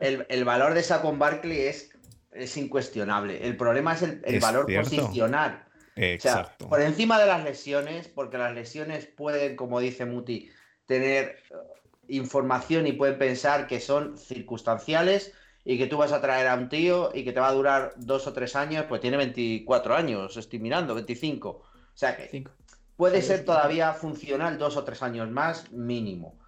El, 0.00 0.26
el 0.28 0.44
valor 0.44 0.74
de 0.74 0.82
Saquon 0.82 1.18
Barkley 1.18 1.60
es, 1.62 1.90
es 2.30 2.56
incuestionable. 2.56 3.46
El 3.46 3.56
problema 3.56 3.94
es 3.94 4.02
el, 4.02 4.22
el 4.24 4.36
Es 4.36 4.40
valor 4.40 4.66
cierto. 4.66 4.96
posicional. 4.96 5.64
O 6.14 6.18
sea, 6.18 6.46
Exacto. 6.46 6.68
por 6.68 6.80
encima 6.80 7.18
de 7.20 7.26
las 7.26 7.44
lesiones, 7.44 8.08
porque 8.08 8.38
las 8.38 8.54
lesiones 8.54 9.06
pueden, 9.06 9.56
como 9.56 9.80
dice 9.80 10.06
Muti, 10.06 10.50
tener 10.86 11.38
eh, 11.50 11.54
información 12.08 12.86
y 12.86 12.92
pueden 12.92 13.18
pensar 13.18 13.66
que 13.66 13.80
son 13.80 14.16
circunstanciales 14.18 15.34
y 15.64 15.78
que 15.78 15.86
tú 15.86 15.96
vas 15.98 16.12
a 16.12 16.20
traer 16.20 16.48
a 16.48 16.54
un 16.56 16.68
tío 16.68 17.10
y 17.14 17.24
que 17.24 17.32
te 17.32 17.40
va 17.40 17.48
a 17.48 17.52
durar 17.52 17.94
dos 17.96 18.26
o 18.26 18.32
tres 18.32 18.56
años, 18.56 18.86
pues 18.88 19.00
tiene 19.00 19.16
24 19.16 19.94
años, 19.94 20.36
estoy 20.36 20.58
mirando, 20.60 20.94
25. 20.94 21.48
O 21.50 21.64
sea 21.94 22.16
que 22.16 22.28
Cinco. 22.28 22.52
puede 22.96 23.22
ser 23.22 23.44
todavía 23.44 23.92
funcional 23.94 24.58
dos 24.58 24.76
o 24.76 24.84
tres 24.84 25.02
años 25.02 25.30
más, 25.30 25.70
mínimo. 25.72 26.38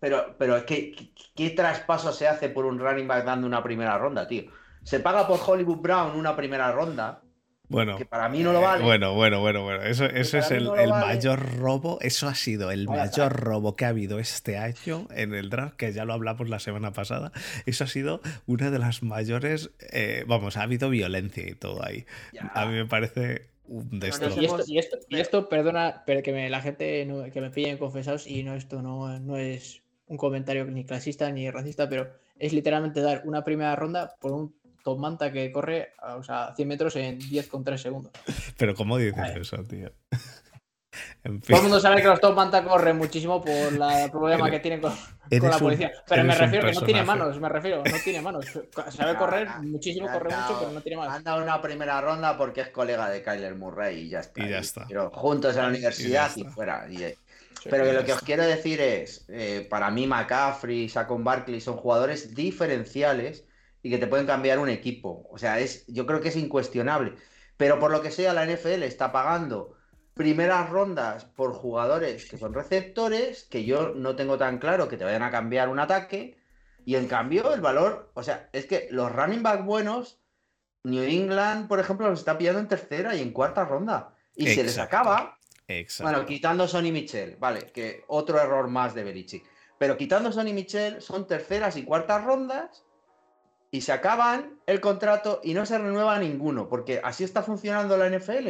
Pero, 0.00 0.36
pero 0.38 0.64
¿qué, 0.64 0.92
qué, 0.92 1.10
qué 1.34 1.50
traspaso 1.50 2.12
se 2.12 2.28
hace 2.28 2.48
por 2.48 2.64
un 2.66 2.78
running 2.78 3.08
back 3.08 3.24
dando 3.24 3.46
una 3.46 3.62
primera 3.62 3.98
ronda, 3.98 4.26
tío? 4.28 4.44
Se 4.84 5.00
paga 5.00 5.26
por 5.26 5.40
Hollywood 5.44 5.78
Brown 5.80 6.16
una 6.16 6.36
primera 6.36 6.70
ronda, 6.72 7.20
Bueno. 7.68 7.96
que 7.98 8.06
para 8.06 8.28
mí 8.28 8.42
no 8.42 8.52
lo 8.52 8.60
vale. 8.60 8.80
Eh, 8.82 8.86
Bueno, 8.86 9.14
bueno, 9.14 9.40
bueno, 9.40 9.62
bueno. 9.64 9.82
Eso, 9.82 10.04
eso 10.06 10.38
es 10.38 10.50
el, 10.52 10.64
no 10.64 10.76
lo 10.76 10.80
el 10.80 10.90
vale. 10.90 11.06
mayor 11.06 11.56
robo. 11.58 11.98
Eso 12.00 12.28
ha 12.28 12.34
sido 12.34 12.70
el 12.70 12.86
mayor 12.86 13.32
robo 13.40 13.74
que 13.76 13.84
ha 13.84 13.88
habido 13.88 14.18
este 14.20 14.56
año 14.56 15.06
en 15.10 15.34
el 15.34 15.50
draft, 15.50 15.74
que 15.76 15.92
ya 15.92 16.04
lo 16.04 16.12
hablamos 16.14 16.48
la 16.48 16.60
semana 16.60 16.92
pasada. 16.92 17.32
Eso 17.66 17.84
ha 17.84 17.88
sido 17.88 18.20
una 18.46 18.70
de 18.70 18.78
las 18.78 19.02
mayores. 19.02 19.70
eh, 19.92 20.24
vamos, 20.28 20.56
ha 20.56 20.62
habido 20.62 20.88
violencia 20.90 21.46
y 21.46 21.54
todo 21.54 21.84
ahí. 21.84 22.06
Ya. 22.32 22.50
A 22.54 22.64
mí 22.66 22.74
me 22.74 22.86
parece 22.86 23.50
un 23.64 23.88
Y 23.92 23.98
destrozo. 23.98 24.40
esto, 24.40 24.62
y 24.66 24.78
esto, 24.78 24.96
y 25.10 25.20
esto, 25.20 25.48
perdona, 25.50 26.02
pero 26.06 26.22
que 26.22 26.32
me, 26.32 26.48
la 26.48 26.62
gente 26.62 27.04
no- 27.04 27.30
que 27.30 27.40
me 27.42 27.50
pillen 27.50 27.76
confesados 27.76 28.26
y 28.26 28.42
no 28.44 28.54
esto 28.54 28.80
no, 28.80 29.18
no 29.20 29.36
es 29.36 29.82
un 30.08 30.16
comentario 30.16 30.64
ni 30.64 30.84
clasista 30.84 31.30
ni 31.30 31.50
racista, 31.50 31.88
pero 31.88 32.08
es 32.38 32.52
literalmente 32.52 33.00
dar 33.00 33.22
una 33.24 33.44
primera 33.44 33.76
ronda 33.76 34.14
por 34.20 34.32
un 34.32 34.54
top 34.82 34.98
manta 34.98 35.30
que 35.32 35.50
corre 35.52 35.92
a, 35.98 36.16
o 36.16 36.22
sea, 36.22 36.54
100 36.54 36.68
metros 36.68 36.96
en 36.96 37.18
10,3 37.20 37.76
segundos. 37.76 38.12
Pero 38.56 38.74
¿cómo 38.74 38.96
dices 38.96 39.16
Vale. 39.16 39.40
eso, 39.40 39.56
tío? 39.64 39.90
en 41.24 41.42
fin. 41.42 41.48
Todo 41.48 41.56
el 41.58 41.62
mundo 41.64 41.80
sabe 41.80 42.00
que 42.00 42.08
los 42.08 42.20
top 42.20 42.34
manta 42.34 42.64
corren 42.64 42.96
muchísimo 42.96 43.40
por 43.42 43.50
el 43.50 43.78
problema 44.10 44.48
Eres- 44.48 44.50
que 44.52 44.60
tienen 44.60 44.80
con, 44.80 44.92
la 45.30 45.58
policía. 45.58 45.92
Pero 46.08 46.24
me 46.24 46.34
refiero 46.34 46.66
que 46.66 46.72
no 46.72 46.82
tiene 46.82 47.02
manos, 47.02 47.40
me 47.40 47.48
refiero, 47.48 47.82
no 47.84 47.96
tiene 48.02 48.22
manos. 48.22 48.46
Sabe 48.90 49.14
correr 49.18 49.48
Ah, 49.48 49.60
muchísimo, 49.62 50.06
corre 50.10 50.34
mucho, 50.34 50.56
pero 50.58 50.72
no 50.72 50.80
tiene 50.80 50.96
manos. 50.96 51.14
Han 51.14 51.24
dado 51.24 51.42
una 51.42 51.60
primera 51.60 52.00
ronda 52.00 52.38
porque 52.38 52.62
es 52.62 52.68
colega 52.68 53.10
de 53.10 53.22
Kyler 53.22 53.54
Murray 53.56 53.98
y 54.06 54.08
ya 54.08 54.20
está. 54.20 54.42
Y 54.42 54.48
ya 54.48 54.58
está. 54.58 54.86
Pero 54.88 55.10
juntos 55.10 55.54
en 55.56 55.62
la 55.62 55.68
universidad 55.68 56.30
y, 56.34 56.40
está. 56.40 56.52
fuera. 56.52 56.86
y, 56.90 57.14
Sí. 57.62 57.68
pero 57.70 57.84
que 57.84 57.92
lo 57.92 58.04
que 58.04 58.12
os 58.12 58.20
quiero 58.20 58.44
decir 58.44 58.80
es, 58.80 59.24
eh, 59.28 59.66
para 59.68 59.90
mí 59.90 60.06
McCaffrey, 60.06 60.88
Saquon 60.88 61.24
Barkley 61.24 61.60
son 61.60 61.76
jugadores 61.76 62.34
diferenciales 62.34 63.44
y 63.82 63.90
que 63.90 63.98
te 63.98 64.06
pueden 64.06 64.26
cambiar 64.26 64.58
un 64.58 64.68
equipo. 64.68 65.26
O 65.30 65.38
sea, 65.38 65.58
es, 65.58 65.86
yo 65.86 66.06
creo 66.06 66.20
que 66.20 66.28
es 66.28 66.36
incuestionable. 66.36 67.14
Pero 67.56 67.78
por 67.78 67.90
lo 67.90 68.00
que 68.02 68.10
sea, 68.10 68.32
la 68.32 68.46
NFL 68.46 68.84
está 68.84 69.10
pagando 69.12 69.76
primeras 70.14 70.68
rondas 70.68 71.24
por 71.24 71.52
jugadores 71.52 72.28
que 72.28 72.38
son 72.38 72.52
receptores, 72.52 73.44
que 73.44 73.64
yo 73.64 73.94
no 73.94 74.16
tengo 74.16 74.36
tan 74.36 74.58
claro 74.58 74.88
que 74.88 74.96
te 74.96 75.04
vayan 75.04 75.22
a 75.22 75.30
cambiar 75.30 75.68
un 75.68 75.78
ataque. 75.78 76.36
Y 76.84 76.96
en 76.96 77.06
cambio, 77.06 77.52
el 77.54 77.60
valor, 77.60 78.10
o 78.14 78.22
sea, 78.22 78.48
es 78.52 78.66
que 78.66 78.88
los 78.90 79.12
running 79.12 79.42
back 79.42 79.64
buenos, 79.64 80.20
New 80.84 81.04
England, 81.04 81.68
por 81.68 81.80
ejemplo, 81.80 82.08
los 82.08 82.20
está 82.20 82.38
pillando 82.38 82.60
en 82.60 82.68
tercera 82.68 83.14
y 83.14 83.20
en 83.20 83.32
cuarta 83.32 83.64
ronda. 83.64 84.14
Y 84.34 84.48
se 84.48 84.62
les 84.64 84.78
acaba. 84.78 85.37
Exacto. 85.68 86.10
Bueno, 86.10 86.26
quitando 86.26 86.66
Sonny 86.66 86.90
Michel, 86.90 87.36
vale, 87.36 87.66
que 87.66 88.04
otro 88.08 88.40
error 88.40 88.68
más 88.68 88.94
de 88.94 89.04
Belichick. 89.04 89.44
Pero 89.76 89.96
quitando 89.96 90.32
Sonny 90.32 90.52
Michel, 90.52 91.00
son 91.00 91.26
terceras 91.26 91.76
y 91.76 91.84
cuartas 91.84 92.24
rondas 92.24 92.84
y 93.70 93.82
se 93.82 93.92
acaban 93.92 94.58
el 94.66 94.80
contrato 94.80 95.40
y 95.44 95.52
no 95.52 95.66
se 95.66 95.78
renueva 95.78 96.18
ninguno, 96.18 96.68
porque 96.68 97.00
así 97.04 97.22
está 97.22 97.42
funcionando 97.42 97.96
la 97.96 98.08
NFL. 98.08 98.48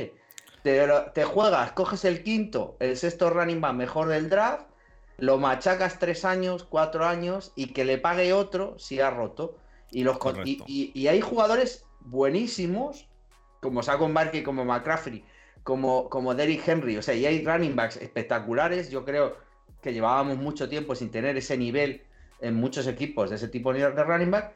Te, 0.63 1.25
juegas, 1.25 1.73
coges 1.73 2.05
el 2.05 2.23
quinto, 2.23 2.77
el 2.79 2.97
sexto 2.97 3.31
running 3.31 3.61
back 3.61 3.75
mejor 3.75 4.09
del 4.09 4.29
draft, 4.29 4.67
lo 5.17 5.39
machacas 5.39 5.99
tres 5.99 6.25
años, 6.25 6.65
cuatro 6.65 7.05
años 7.07 7.53
y 7.57 7.73
que 7.73 7.85
le 7.85 7.99
pague 7.99 8.33
otro 8.33 8.79
si 8.79 9.01
ha 9.01 9.11
roto. 9.11 9.57
Y, 9.91 10.05
los, 10.05 10.19
y 10.45 11.07
hay 11.09 11.21
jugadores 11.21 11.85
buenísimos, 12.01 13.09
como 13.61 13.83
Saquon 13.83 14.15
Barkley, 14.15 14.43
como 14.43 14.65
McCaffrey, 14.65 15.25
como, 15.69 16.09
como 16.09 16.35
Derrick 16.35 16.67
Henry, 16.67 16.97
o 16.97 17.03
sea, 17.03 17.13
y 17.13 17.27
hay 17.27 17.45
running 17.45 17.77
backs 17.77 17.99
espectaculares, 17.99 18.89
yo 18.89 19.05
creo, 19.05 19.37
que 19.83 19.93
llevábamos 19.93 20.39
mucho 20.39 20.67
tiempo 20.67 20.95
sin 20.95 21.11
tener 21.11 21.37
ese 21.37 21.59
nivel 21.59 22.01
en 22.41 22.55
muchos 22.55 22.87
equipos 22.87 23.29
de 23.29 23.37
ese 23.37 23.49
tipo 23.49 23.75
de 23.75 23.87
running 23.91 24.31
back 24.31 24.55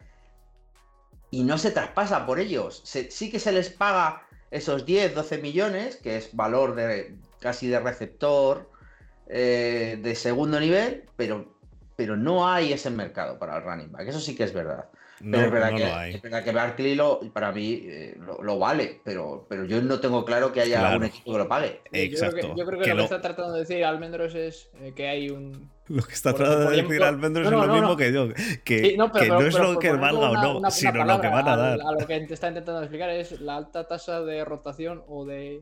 y 1.30 1.44
no 1.44 1.58
se 1.58 1.70
traspasa 1.70 2.24
por 2.24 2.40
ellos. 2.40 2.80
sí 2.84 3.30
que 3.30 3.38
se 3.38 3.52
les 3.52 3.68
paga 3.68 4.26
esos 4.50 4.86
10, 4.86 5.14
12 5.14 5.36
millones, 5.36 5.96
que 5.96 6.16
es 6.16 6.34
valor 6.34 6.74
de 6.74 7.14
casi 7.40 7.68
de 7.68 7.78
receptor 7.78 8.70
eh, 9.26 9.98
de 10.00 10.14
segundo 10.14 10.58
nivel, 10.58 11.04
pero, 11.16 11.44
pero 11.94 12.16
no 12.16 12.48
hay 12.48 12.72
ese 12.72 12.88
mercado 12.88 13.38
para 13.38 13.58
el 13.58 13.64
running 13.64 13.92
back. 13.92 14.08
Eso 14.08 14.18
sí 14.18 14.34
que 14.34 14.44
es 14.44 14.54
verdad. 14.54 14.88
No, 15.22 15.38
pero 15.38 15.46
es 15.46 15.52
verdad, 15.52 15.76
que, 15.76 16.10
es 16.16 16.22
verdad 16.22 16.44
que 16.44 16.50
Barkley 16.50 16.94
lo, 16.96 17.20
para 17.32 17.52
mí 17.52 17.82
eh, 17.84 18.18
lo, 18.42 18.58
vale, 18.58 19.00
pero, 19.04 19.46
pero 19.48 19.64
yo 19.64 19.80
no 19.80 20.00
tengo 20.00 20.24
claro 20.24 20.52
que 20.52 20.60
haya 20.60 20.96
un 20.96 21.04
equipo 21.04 21.32
que 21.32 21.38
lo 21.38 21.48
pague. 21.48 21.80
Exacto. 21.92 22.54
Yo 22.56 22.66
creo 22.66 22.80
que, 22.80 22.90
lo, 22.90 22.96
que 22.96 23.02
está 23.04 23.20
tratando 23.20 23.52
de 23.54 23.60
decir 23.60 23.84
Almendros 23.84 24.34
es 24.34 24.68
eh, 24.80 24.92
que 24.96 25.08
hay 25.08 25.30
un. 25.30 25.70
Lo 25.88 26.02
que 26.02 26.14
está 26.14 26.32
tratando 26.32 26.70
de 26.70 26.82
decir 26.82 27.02
Almendros 27.02 27.46
es 27.46 27.52
lo 27.52 27.66
mismo 27.66 27.96
que 27.96 28.12
yo. 28.12 28.28
Que, 28.64 28.96
no, 28.96 29.12
es 29.14 29.58
lo 29.58 29.78
que 29.78 29.92
valga 29.92 30.30
o 30.30 30.60
no, 30.60 30.70
sino 30.70 31.04
lo 31.04 31.20
que 31.20 31.28
van 31.28 31.48
a 31.48 31.56
dar. 31.56 31.80
A, 31.80 31.92
lo 31.92 32.06
que 32.06 32.20
te 32.20 32.34
está 32.34 32.48
intentando 32.48 32.80
explicar 32.80 33.10
es 33.10 33.40
la 33.40 33.56
alta 33.56 33.86
tasa 33.86 34.22
de 34.22 34.44
rotación 34.44 35.02
o 35.08 35.26
de. 35.26 35.60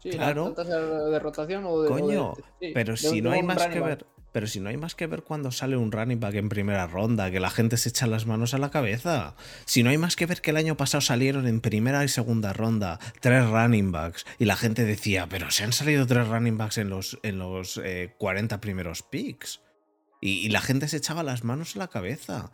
Sí, 0.00 0.10
claro. 0.10 0.42
la 0.42 0.48
alta 0.48 0.64
tasa 0.64 0.80
de 0.80 1.18
rotación 1.18 1.64
o 1.64 1.82
de. 1.82 1.88
Coño, 1.88 2.34
pero 2.74 2.96
si 2.96 3.22
no 3.22 3.30
hay 3.30 3.42
más 3.42 3.68
que 3.68 3.80
ver 3.80 4.04
pero 4.32 4.46
si 4.46 4.60
no 4.60 4.68
hay 4.68 4.76
más 4.76 4.94
que 4.94 5.06
ver 5.06 5.22
cuando 5.22 5.50
sale 5.50 5.76
un 5.76 5.92
running 5.92 6.20
back 6.20 6.34
en 6.34 6.48
primera 6.48 6.86
ronda, 6.86 7.30
que 7.30 7.40
la 7.40 7.50
gente 7.50 7.76
se 7.76 7.88
echa 7.88 8.06
las 8.06 8.26
manos 8.26 8.54
a 8.54 8.58
la 8.58 8.70
cabeza. 8.70 9.34
Si 9.64 9.82
no 9.82 9.90
hay 9.90 9.98
más 9.98 10.16
que 10.16 10.26
ver 10.26 10.40
que 10.40 10.50
el 10.50 10.56
año 10.56 10.76
pasado 10.76 11.00
salieron 11.00 11.46
en 11.46 11.60
primera 11.60 12.04
y 12.04 12.08
segunda 12.08 12.52
ronda 12.52 12.98
tres 13.20 13.48
running 13.48 13.92
backs 13.92 14.26
y 14.38 14.44
la 14.44 14.56
gente 14.56 14.84
decía, 14.84 15.28
pero 15.28 15.50
se 15.50 15.64
han 15.64 15.72
salido 15.72 16.06
tres 16.06 16.28
running 16.28 16.58
backs 16.58 16.78
en 16.78 16.90
los, 16.90 17.18
en 17.22 17.38
los 17.38 17.80
40 18.18 18.54
eh, 18.54 18.58
primeros 18.58 19.02
picks. 19.02 19.60
Y, 20.20 20.46
y, 20.46 20.48
la 20.48 20.60
gente 20.60 20.88
se 20.88 20.96
echaba 20.96 21.22
las 21.22 21.44
manos 21.44 21.76
a 21.76 21.78
la 21.78 21.88
cabeza. 21.88 22.50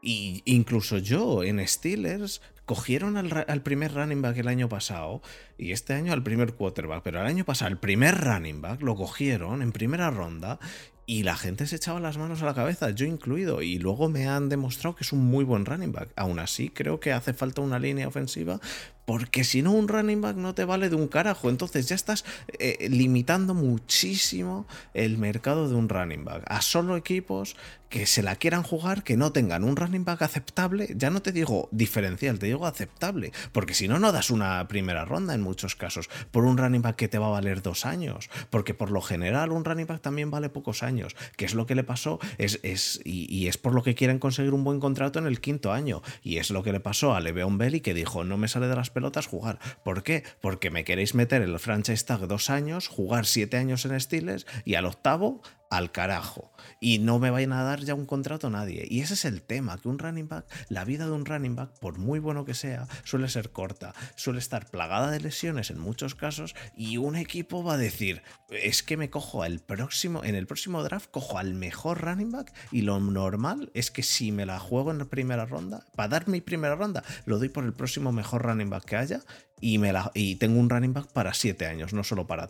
Y 0.00 0.42
incluso 0.44 0.98
yo 0.98 1.42
en 1.42 1.66
Steelers 1.66 2.40
cogieron 2.66 3.16
al, 3.16 3.62
primer 3.62 3.92
running 3.94 4.22
back 4.22 4.38
el 4.38 4.48
año 4.48 4.68
pasado 4.68 5.20
y 5.58 5.72
este 5.72 5.94
año 5.94 6.12
al 6.12 6.22
primer 6.22 6.54
quarterback, 6.54 7.02
pero 7.02 7.20
el 7.20 7.26
año 7.26 7.44
pasado 7.44 7.70
el 7.70 7.78
primer 7.78 8.18
running 8.18 8.62
back 8.62 8.80
lo 8.80 8.96
cogieron 8.96 9.62
en 9.62 9.72
primera 9.72 10.10
ronda 10.10 10.58
y 11.06 11.22
la 11.22 11.36
gente 11.36 11.66
se 11.66 11.76
echaba 11.76 12.00
las 12.00 12.16
manos 12.16 12.42
a 12.42 12.46
la 12.46 12.54
cabeza, 12.54 12.90
yo 12.90 13.06
incluido, 13.06 13.62
y 13.62 13.78
luego 13.78 14.08
me 14.08 14.26
han 14.26 14.48
demostrado 14.48 14.96
que 14.96 15.04
es 15.04 15.12
un 15.12 15.24
muy 15.24 15.44
buen 15.44 15.66
running 15.66 15.92
back. 15.92 16.10
Aún 16.16 16.38
así, 16.38 16.70
creo 16.70 17.00
que 17.00 17.12
hace 17.12 17.34
falta 17.34 17.60
una 17.60 17.78
línea 17.78 18.08
ofensiva, 18.08 18.60
porque 19.04 19.44
si 19.44 19.62
no, 19.62 19.72
un 19.72 19.88
running 19.88 20.20
back 20.20 20.36
no 20.36 20.54
te 20.54 20.64
vale 20.64 20.88
de 20.88 20.96
un 20.96 21.08
carajo. 21.08 21.50
Entonces 21.50 21.88
ya 21.88 21.94
estás 21.94 22.24
eh, 22.58 22.88
limitando 22.90 23.54
muchísimo 23.54 24.66
el 24.94 25.18
mercado 25.18 25.68
de 25.68 25.74
un 25.74 25.88
running 25.88 26.24
back 26.24 26.44
a 26.46 26.60
solo 26.62 26.96
equipos 26.96 27.56
que 27.94 28.06
se 28.06 28.24
la 28.24 28.34
quieran 28.34 28.64
jugar, 28.64 29.04
que 29.04 29.16
no 29.16 29.30
tengan 29.30 29.62
un 29.62 29.76
running 29.76 30.04
back 30.04 30.22
aceptable. 30.22 30.92
Ya 30.96 31.10
no 31.10 31.22
te 31.22 31.30
digo 31.30 31.68
diferencial, 31.70 32.40
te 32.40 32.46
digo 32.46 32.66
aceptable, 32.66 33.30
porque 33.52 33.72
si 33.72 33.86
no, 33.86 34.00
no 34.00 34.10
das 34.10 34.30
una 34.30 34.66
primera 34.66 35.04
ronda 35.04 35.32
en 35.32 35.42
muchos 35.42 35.76
casos 35.76 36.10
por 36.32 36.44
un 36.44 36.58
running 36.58 36.82
back 36.82 36.96
que 36.96 37.06
te 37.06 37.18
va 37.18 37.28
a 37.28 37.30
valer 37.30 37.62
dos 37.62 37.86
años, 37.86 38.30
porque 38.50 38.74
por 38.74 38.90
lo 38.90 39.00
general 39.00 39.52
un 39.52 39.64
running 39.64 39.86
back 39.86 40.00
también 40.00 40.32
vale 40.32 40.48
pocos 40.48 40.82
años 40.82 41.14
que 41.36 41.44
es 41.44 41.54
lo 41.54 41.66
que 41.66 41.76
le 41.76 41.84
pasó, 41.84 42.18
es, 42.38 42.58
es 42.64 43.00
y, 43.04 43.46
es 43.46 43.58
por 43.58 43.74
lo 43.74 43.84
que 43.84 43.94
quieren 43.94 44.18
conseguir 44.18 44.54
un 44.54 44.64
buen 44.64 44.80
contrato 44.80 45.20
en 45.20 45.26
el 45.26 45.40
quinto 45.40 45.72
año, 45.72 46.02
y 46.24 46.38
es 46.38 46.50
lo 46.50 46.64
que 46.64 46.72
le 46.72 46.80
pasó 46.80 47.14
a 47.14 47.20
Le'Veon 47.20 47.58
Bell 47.58 47.76
y 47.76 47.80
que 47.80 47.94
dijo, 47.94 48.24
no 48.24 48.36
me 48.36 48.48
sale 48.48 48.66
de 48.66 48.74
las 48.74 48.90
pelotas 48.94 49.26
jugar. 49.26 49.58
¿Por 49.82 50.02
qué? 50.02 50.24
Porque 50.40 50.70
me 50.70 50.84
queréis 50.84 51.14
meter 51.14 51.42
el 51.42 51.58
franchise 51.58 52.04
tag 52.06 52.26
dos 52.26 52.48
años, 52.48 52.88
jugar 52.88 53.26
siete 53.26 53.58
años 53.58 53.84
en 53.84 54.00
Steelers 54.00 54.46
y 54.64 54.76
al 54.76 54.86
octavo 54.86 55.42
al 55.76 55.90
carajo. 55.90 56.52
Y 56.80 56.98
no 56.98 57.18
me 57.18 57.30
vayan 57.30 57.52
a 57.52 57.62
dar 57.62 57.80
ya 57.80 57.94
un 57.94 58.06
contrato 58.06 58.46
a 58.46 58.50
nadie. 58.50 58.86
Y 58.88 59.00
ese 59.00 59.14
es 59.14 59.24
el 59.24 59.42
tema, 59.42 59.78
que 59.78 59.88
un 59.88 59.98
running 59.98 60.28
back, 60.28 60.46
la 60.68 60.84
vida 60.84 61.06
de 61.06 61.12
un 61.12 61.24
running 61.24 61.56
back, 61.56 61.78
por 61.78 61.98
muy 61.98 62.18
bueno 62.18 62.44
que 62.44 62.54
sea, 62.54 62.86
suele 63.04 63.28
ser 63.28 63.50
corta, 63.50 63.94
suele 64.16 64.38
estar 64.38 64.70
plagada 64.70 65.10
de 65.10 65.20
lesiones 65.20 65.70
en 65.70 65.78
muchos 65.78 66.14
casos 66.14 66.54
y 66.76 66.96
un 66.96 67.16
equipo 67.16 67.62
va 67.62 67.74
a 67.74 67.78
decir, 67.78 68.22
es 68.50 68.82
que 68.82 68.96
me 68.96 69.10
cojo 69.10 69.42
al 69.42 69.60
próximo, 69.60 70.24
en 70.24 70.34
el 70.34 70.46
próximo 70.46 70.82
draft 70.82 71.10
cojo 71.10 71.38
al 71.38 71.54
mejor 71.54 72.02
running 72.02 72.32
back 72.32 72.52
y 72.70 72.82
lo 72.82 73.00
normal 73.00 73.70
es 73.74 73.90
que 73.90 74.02
si 74.02 74.32
me 74.32 74.46
la 74.46 74.58
juego 74.58 74.90
en 74.90 74.98
la 74.98 75.06
primera 75.06 75.46
ronda, 75.46 75.84
para 75.94 76.08
dar 76.08 76.28
mi 76.28 76.40
primera 76.40 76.76
ronda, 76.76 77.02
lo 77.24 77.38
doy 77.38 77.48
por 77.48 77.64
el 77.64 77.72
próximo 77.72 78.12
mejor 78.12 78.42
running 78.42 78.70
back 78.70 78.84
que 78.84 78.96
haya 78.96 79.20
y, 79.60 79.78
me 79.78 79.92
la, 79.92 80.10
y 80.14 80.36
tengo 80.36 80.60
un 80.60 80.70
running 80.70 80.92
back 80.92 81.12
para 81.12 81.34
siete 81.34 81.66
años, 81.66 81.92
no 81.92 82.04
solo 82.04 82.26
para 82.26 82.48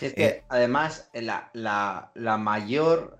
es 0.00 0.14
que 0.14 0.24
eh, 0.24 0.44
además 0.48 1.10
la, 1.12 2.10
mayor, 2.38 3.18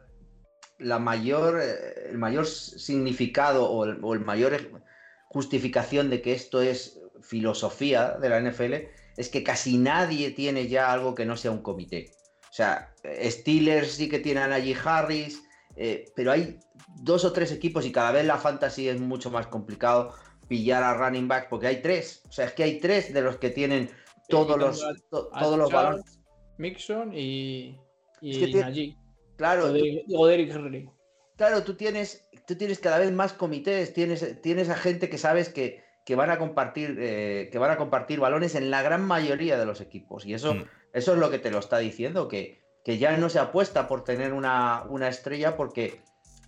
la 0.79 0.99
mayor, 0.99 1.61
eh, 1.63 2.11
el 2.11 2.19
mayor 2.19 2.47
significado 2.47 3.71
o 3.71 3.85
el, 3.85 4.21
mayor 4.21 4.83
justificación 5.29 6.11
de 6.11 6.23
que 6.23 6.33
esto 6.33 6.61
es 6.63 7.01
filosofía 7.23 8.13
de 8.21 8.29
la 8.29 8.41
NFL 8.41 8.75
es 9.17 9.29
que 9.29 9.43
casi 9.43 9.79
nadie 9.79 10.31
tiene 10.31 10.69
ya 10.69 10.93
algo 10.93 11.15
que 11.15 11.27
no 11.27 11.37
sea 11.37 11.51
un 11.51 11.63
comité. 11.63 12.11
O 12.51 12.55
sea, 12.55 12.95
Steelers 13.23 13.93
sí 13.93 14.09
que 14.09 14.19
tienen 14.19 14.45
a 14.45 14.49
Najee 14.49 14.77
Harris, 14.85 15.43
eh, 15.77 16.13
pero 16.15 16.33
hay 16.33 16.59
dos 16.97 17.25
o 17.25 17.33
tres 17.33 17.53
equipos 17.53 17.87
y 17.87 17.93
cada 17.93 18.13
vez 18.13 18.27
la 18.27 18.37
fantasy 18.37 18.89
es 18.89 19.01
mucho 19.01 19.31
más 19.31 19.47
complicado 19.47 20.15
pillar 20.49 20.83
a 20.83 20.95
running 20.95 21.29
back 21.29 21.49
porque 21.49 21.67
hay 21.67 21.81
tres. 21.81 22.23
O 22.29 22.33
sea, 22.33 22.47
es 22.47 22.53
que 22.53 22.65
hay 22.65 22.79
tres 22.79 23.13
de 23.13 23.23
los 23.23 23.37
que 23.37 23.51
tienen 23.51 23.91
todos 24.29 24.59
los, 24.59 24.85
todos 25.11 25.59
los 25.59 25.71
balones. 25.71 26.22
Mixon 26.59 27.13
y, 27.15 27.79
y 28.21 28.97
Claro. 29.37 29.75
Henry. 29.75 30.89
Claro, 31.37 31.65
tú 31.65 31.75
tienes, 31.75 32.29
tú 32.47 32.55
tienes 32.55 32.79
cada 32.79 32.99
vez 32.99 33.11
más 33.11 33.33
comités, 33.33 33.93
tienes, 33.93 34.41
tienes 34.43 34.69
a 34.69 34.77
gente 34.77 35.09
que 35.09 35.19
sabes 35.19 35.49
que, 35.49 35.83
que 36.05 36.15
van 36.15 36.31
a 36.31 36.39
compartir, 36.39 36.97
eh, 37.01 37.49
que 37.51 37.59
van 37.59 37.71
a 37.71 37.77
compartir 37.77 38.21
balones 38.21 38.55
en 38.55 38.71
la 38.71 38.83
gran 38.83 39.05
mayoría 39.05 39.59
de 39.59 39.67
los 39.67 39.81
equipos. 39.81 40.27
Y 40.27 40.35
eso, 40.35 40.55
mm. 40.55 40.65
eso 40.93 41.13
es 41.15 41.19
lo 41.19 41.31
que 41.31 41.39
te 41.39 41.51
lo 41.51 41.59
está 41.59 41.79
diciendo, 41.79 42.29
que, 42.29 42.61
que 42.85 42.99
ya 42.99 43.17
no 43.17 43.29
se 43.29 43.39
apuesta 43.39 43.89
por 43.89 44.05
tener 44.05 44.33
una, 44.33 44.85
una 44.89 45.09
estrella 45.09 45.57
porque, 45.57 46.01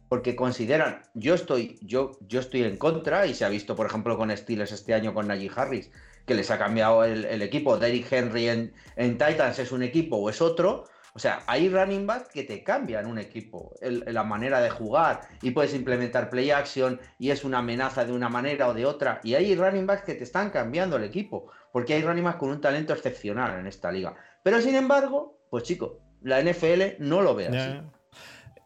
porque 0.08 0.36
consideran, 0.36 1.02
yo 1.14 1.34
estoy, 1.34 1.78
yo, 1.82 2.12
yo 2.20 2.40
estoy 2.40 2.62
en 2.62 2.76
contra, 2.76 3.26
y 3.26 3.34
se 3.34 3.44
ha 3.44 3.48
visto, 3.48 3.74
por 3.74 3.86
ejemplo, 3.86 4.16
con 4.16 4.36
Steelers 4.36 4.72
este 4.72 4.94
año 4.94 5.14
con 5.14 5.26
Najee 5.26 5.50
Harris, 5.54 5.90
que 6.26 6.34
les 6.34 6.50
ha 6.50 6.58
cambiado 6.58 7.04
el, 7.04 7.42
equipo. 7.42 7.76
Derrick 7.76 8.10
Henry 8.10 8.48
en, 8.48 9.18
Titans 9.18 9.58
es 9.58 9.72
un 9.72 9.82
equipo 9.82 10.16
o 10.16 10.30
es 10.30 10.40
otro. 10.40 10.84
O 11.16 11.18
sea, 11.20 11.44
hay 11.46 11.68
running 11.68 12.08
back 12.08 12.32
que 12.32 12.42
te 12.42 12.64
cambian 12.64 13.06
un 13.06 13.18
equipo, 13.18 13.72
la 13.80 14.24
manera 14.24 14.60
de 14.60 14.68
jugar 14.68 15.20
y 15.42 15.52
puedes 15.52 15.72
implementar 15.72 16.28
play 16.28 16.50
action 16.50 17.00
y 17.20 17.30
es 17.30 17.44
una 17.44 17.58
amenaza 17.58 18.04
de 18.04 18.12
una 18.12 18.28
manera 18.28 18.68
o 18.68 18.74
de 18.74 18.84
otra. 18.84 19.20
Y 19.22 19.34
hay 19.34 19.54
running 19.54 19.86
backs 19.86 20.02
que 20.02 20.14
te 20.14 20.24
están 20.24 20.50
cambiando 20.50 20.96
el 20.96 21.04
equipo, 21.04 21.52
porque 21.72 21.94
hay 21.94 22.02
running 22.02 22.24
backs 22.24 22.38
con 22.38 22.50
un 22.50 22.60
talento 22.60 22.92
excepcional 22.92 23.60
en 23.60 23.68
esta 23.68 23.92
liga. 23.92 24.16
Pero 24.42 24.60
sin 24.60 24.74
embargo, 24.74 25.38
pues 25.50 25.62
chico, 25.62 26.00
la 26.22 26.42
NFL 26.42 26.98
no 26.98 27.22
lo 27.22 27.36
ve 27.36 27.46
así. 27.46 27.80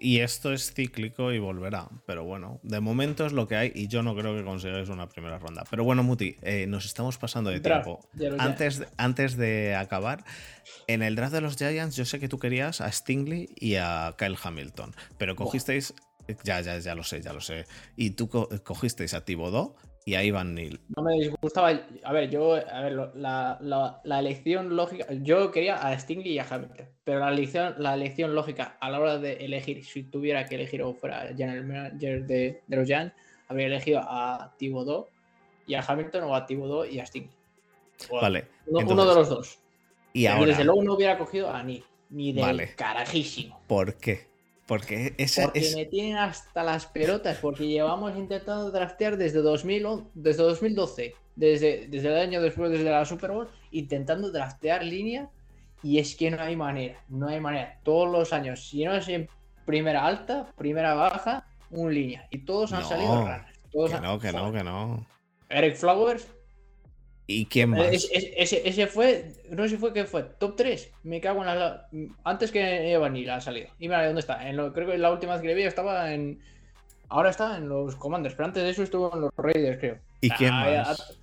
Y 0.01 0.21
esto 0.21 0.53
es 0.53 0.73
cíclico 0.73 1.33
y 1.33 1.39
volverá. 1.39 1.89
Pero 2.07 2.25
bueno, 2.25 2.61
de 2.63 2.81
momento 2.81 3.27
es 3.27 3.33
lo 3.33 3.49
que 3.49 3.57
hay 3.57 3.73
y 3.75 3.89
yo 3.89 4.03
no 4.03 4.15
creo 4.15 4.37
que 4.37 4.45
consigáis 4.45 4.89
una 4.89 5.09
primera 5.09 5.39
ronda. 5.39 5.65
Pero 5.71 5.85
bueno, 5.85 6.03
Muti, 6.03 6.37
eh, 6.43 6.67
nos 6.69 6.85
estamos 6.85 7.19
pasando 7.19 7.51
de 7.51 7.61
tiempo. 7.61 8.01
Antes, 8.39 8.85
antes 8.97 9.37
de 9.37 9.75
acabar, 9.75 10.25
en 10.87 11.03
el 11.03 11.17
draft 11.17 11.35
de 11.35 11.41
los 11.41 11.57
Giants, 11.57 11.97
yo 11.97 12.05
sé 12.05 12.21
que 12.21 12.29
tú 12.29 12.39
querías 12.39 12.81
a 12.81 12.91
Stingley 12.93 13.49
y 13.57 13.75
a 13.77 14.15
Kyle 14.17 14.39
Hamilton, 14.41 14.95
pero 15.19 15.35
cogisteis. 15.37 15.95
Ya, 16.45 16.61
ya, 16.61 16.79
ya 16.79 16.95
lo 16.95 17.05
sé, 17.05 17.23
ya 17.23 17.33
lo 17.33 17.41
sé. 17.41 17.65
Y 17.97 18.11
tú 18.11 18.29
cogisteis 18.29 19.15
a 19.15 19.25
Thibodeau 19.25 19.77
y 20.09 20.15
ahí 20.15 20.31
Van 20.31 20.55
Neil. 20.55 20.81
No 20.97 21.03
me 21.03 21.17
disgustaba. 21.17 21.83
A 22.03 22.13
ver, 22.15 22.31
yo, 22.31 22.55
a 22.55 22.81
ver, 22.81 22.95
la, 23.15 24.01
la, 24.03 24.19
elección 24.19 24.75
lógica. 24.75 25.05
Yo 25.21 25.51
quería 25.51 25.75
a 25.75 25.99
Stingley 25.99 26.33
y 26.33 26.39
a 26.39 26.47
Hamilton, 26.49 26.89
pero 27.05 27.19
la 27.21 27.29
elección, 27.29 27.75
la 27.77 27.93
elección 27.93 28.35
lógica 28.35 28.79
a 28.81 28.89
la 28.89 29.01
hora 29.01 29.19
de 29.19 29.35
elegir, 29.35 29.85
si 29.85 30.05
tuviera 30.05 30.47
que 30.47 30.55
elegir 30.55 30.83
o 30.83 30.95
fuera 30.95 31.29
general 31.37 31.63
manager 31.67 32.25
de, 32.25 32.63
de 32.67 32.77
los 32.77 32.87
Giants, 32.87 33.15
habría 33.49 33.67
elegido 33.67 34.01
a 34.03 34.55
Thibodeau 34.57 35.09
y 35.67 35.75
a 35.75 35.85
Hamilton 35.87 36.25
o 36.25 36.35
a 36.35 36.47
Thibodeau 36.47 36.87
y 36.91 37.01
a 37.01 37.05
Stingley. 37.05 37.37
vale. 38.11 38.47
Uno, 38.65 39.05
de 39.05 39.15
los 39.15 39.29
dos. 39.29 39.59
Y 40.15 40.25
ahora. 40.25 40.47
Desde 40.47 40.65
luego 40.65 40.85
no 40.85 40.95
hubiera 40.95 41.19
cogido 41.19 41.51
a 41.51 41.63
Neil. 41.63 41.85
Ni 42.09 42.33
de 42.33 42.75
carajísimo. 42.77 43.61
¿Por 43.67 43.99
qué? 43.99 44.27
Porque, 44.69 45.15
ese, 45.17 45.45
porque 45.45 45.73
me 45.75 45.87
tienen 45.87 46.19
hasta 46.19 46.63
las 46.63 46.85
pelotas, 46.85 47.39
porque 47.39 47.67
llevamos 47.67 48.15
intentando 48.19 48.71
draftear 48.71 49.17
desde, 49.17 49.41
2000, 49.41 50.05
desde 50.13 50.43
2012, 50.43 51.15
desde, 51.37 51.87
desde 51.89 52.09
el 52.09 52.19
año 52.19 52.43
después, 52.43 52.71
desde 52.71 52.85
la 52.85 53.03
Super 53.07 53.31
Bowl, 53.31 53.49
intentando 53.71 54.31
draftear 54.31 54.85
línea, 54.85 55.31
y 55.83 55.99
es 55.99 56.15
que 56.15 56.31
no 56.31 56.43
hay 56.43 56.55
manera, 56.55 57.03
no 57.09 57.29
hay 57.29 57.41
manera. 57.41 57.81
Todos 57.83 58.13
los 58.13 58.35
años, 58.35 58.69
si 58.69 58.85
no 58.85 58.95
es 58.95 59.09
en 59.09 59.31
primera 59.65 60.05
alta, 60.05 60.53
primera 60.59 60.93
baja, 60.93 61.47
un 61.71 61.95
línea, 61.95 62.29
y 62.31 62.41
todos 62.45 62.75
han 62.75 62.85
salido 62.85 63.25
raras. 63.25 63.51
que 63.73 64.01
no, 64.03 64.19
que 64.19 64.33
no, 64.33 64.53
que 64.53 64.65
no. 64.65 65.07
Eric 65.49 65.77
Flowers, 65.77 66.29
¿Y 67.31 67.45
quién 67.45 67.69
más? 67.71 67.81
Es- 67.93 68.09
es- 68.11 68.31
ese, 68.37 68.67
ese 68.69 68.87
fue, 68.87 69.33
no 69.51 69.63
sé 69.65 69.69
si 69.69 69.77
fue 69.77 69.93
que 69.93 70.07
fue 70.07 70.23
top 70.23 70.57
3. 70.57 70.91
Me 71.05 71.21
cago 71.21 71.41
en 71.41 71.47
la. 71.47 71.87
Antes 72.25 72.51
que 72.51 72.91
Evan 72.91 73.13
Neal 73.13 73.29
ha 73.31 73.41
salido. 73.43 73.69
Y 73.79 73.87
mira, 73.87 74.07
¿dónde 74.07 74.21
está? 74.21 74.49
En 74.49 74.57
lo- 74.57 74.73
creo 74.73 74.89
que 74.89 74.97
la 74.97 75.13
última 75.13 75.35
vez 75.35 75.43
que 75.43 75.49
le 75.49 75.55
vi 75.55 75.63
estaba 75.65 76.13
en. 76.15 76.41
Ahora 77.11 77.29
está 77.31 77.59
en 77.59 77.69
los 77.69 77.97
Commanders, 77.97 78.35
pero 78.35 78.47
antes 78.47 78.63
de 78.63 78.71
eso 78.71 78.83
estuvo 78.83 79.13
en 79.15 79.21
los 79.21 79.31
Raiders, 79.37 79.79
creo. 79.79 79.99
¿Y 80.23 80.31
quién 80.31 80.53
Ah, 80.55 80.85
más? 80.89 81.19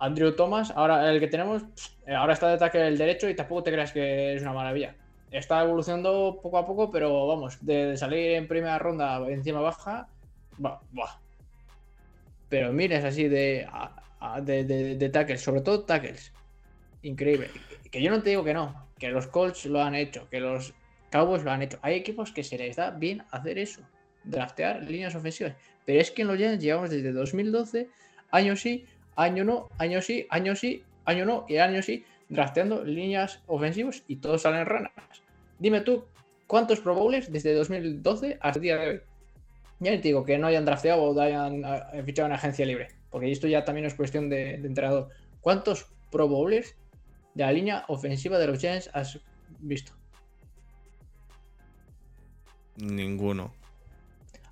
Andrew 0.00 0.34
Thomas, 0.34 0.72
ahora 0.74 1.08
el 1.10 1.20
que 1.20 1.28
tenemos, 1.28 1.62
eh, 2.06 2.14
ahora 2.14 2.32
está 2.34 2.48
de 2.48 2.54
ataque 2.54 2.78
del 2.78 2.98
derecho 2.98 3.28
y 3.28 3.34
tampoco 3.36 3.62
te 3.62 3.72
creas 3.72 3.92
que 3.92 4.34
es 4.34 4.42
una 4.42 4.52
maravilla. 4.52 4.96
Está 5.30 5.62
evolucionando 5.62 6.40
poco 6.42 6.58
a 6.58 6.66
poco, 6.66 6.90
pero 6.90 7.26
vamos, 7.28 7.64
de, 7.64 7.86
de 7.86 7.96
salir 7.96 8.32
en 8.32 8.46
primera 8.48 8.78
ronda 8.78 9.18
encima 9.28 9.60
baja, 9.60 10.08
va, 10.64 10.80
va. 10.98 11.20
Pero 12.48 12.72
mires 12.72 13.04
así 13.04 13.28
de, 13.28 13.66
a- 13.70 14.02
de, 14.42 15.10
tackles, 15.12 15.40
sobre 15.42 15.60
todo 15.60 15.84
tackles. 15.84 16.32
Increíble. 17.02 17.50
Que 17.90 18.02
yo 18.02 18.10
no 18.10 18.22
te 18.22 18.30
digo 18.30 18.44
que 18.44 18.54
no, 18.54 18.88
que 18.98 19.08
los 19.10 19.26
Colts 19.26 19.66
lo 19.66 19.82
han 19.82 19.94
hecho, 19.94 20.28
que 20.30 20.40
los 20.40 20.74
Cowboys 21.10 21.44
lo 21.44 21.50
han 21.50 21.62
hecho. 21.62 21.78
Hay 21.82 21.94
equipos 21.94 22.32
que 22.32 22.42
se 22.42 22.58
les 22.58 22.76
da 22.76 22.90
bien 22.90 23.22
hacer 23.30 23.58
eso, 23.58 23.82
draftear 24.24 24.82
líneas 24.82 25.14
ofensivas. 25.14 25.54
Pero 25.84 26.00
es 26.00 26.10
que 26.10 26.22
en 26.22 26.28
los 26.28 26.38
Giants 26.38 26.62
llevamos 26.62 26.90
desde 26.90 27.12
2012, 27.12 27.88
año 28.30 28.56
sí, 28.56 28.86
año 29.16 29.44
no, 29.44 29.68
año 29.78 30.00
sí, 30.00 30.26
año 30.30 30.56
sí, 30.56 30.82
año 31.04 31.24
no 31.24 31.46
y 31.48 31.58
año 31.58 31.82
sí, 31.82 32.04
drafteando 32.28 32.84
líneas 32.84 33.42
ofensivas 33.46 34.02
y 34.08 34.16
todos 34.16 34.42
salen 34.42 34.66
ranas. 34.66 34.92
Dime 35.58 35.82
tú, 35.82 36.04
¿cuántos 36.46 36.80
Pro 36.80 36.94
Bowlers 36.94 37.30
desde 37.30 37.54
2012 37.54 38.38
hasta 38.40 38.58
el 38.58 38.62
día 38.62 38.76
de 38.76 38.88
hoy? 38.88 39.00
Ya 39.80 39.90
te 39.90 39.98
digo 39.98 40.24
que 40.24 40.38
no 40.38 40.46
hayan 40.46 40.64
drafteado 40.64 41.02
o 41.02 41.20
hayan 41.20 41.62
eh, 41.64 42.02
fichado 42.04 42.26
en 42.26 42.32
agencia 42.32 42.64
libre, 42.64 42.88
porque 43.14 43.30
esto 43.30 43.46
ya 43.46 43.64
también 43.64 43.86
es 43.86 43.94
cuestión 43.94 44.28
de, 44.28 44.58
de 44.58 44.66
entrenador. 44.66 45.08
¿Cuántos 45.40 45.86
Pro 46.10 46.26
Bowlers 46.26 46.74
de 47.34 47.44
la 47.44 47.52
línea 47.52 47.84
ofensiva 47.86 48.40
de 48.40 48.48
los 48.48 48.58
Giants 48.58 48.90
has 48.92 49.20
visto? 49.60 49.92
Ninguno. 52.76 53.54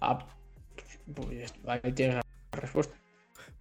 Ah, 0.00 0.24
pues 1.12 1.52
ahí 1.66 1.92
tienes 1.92 2.14
la 2.14 2.22
respuesta. 2.52 2.94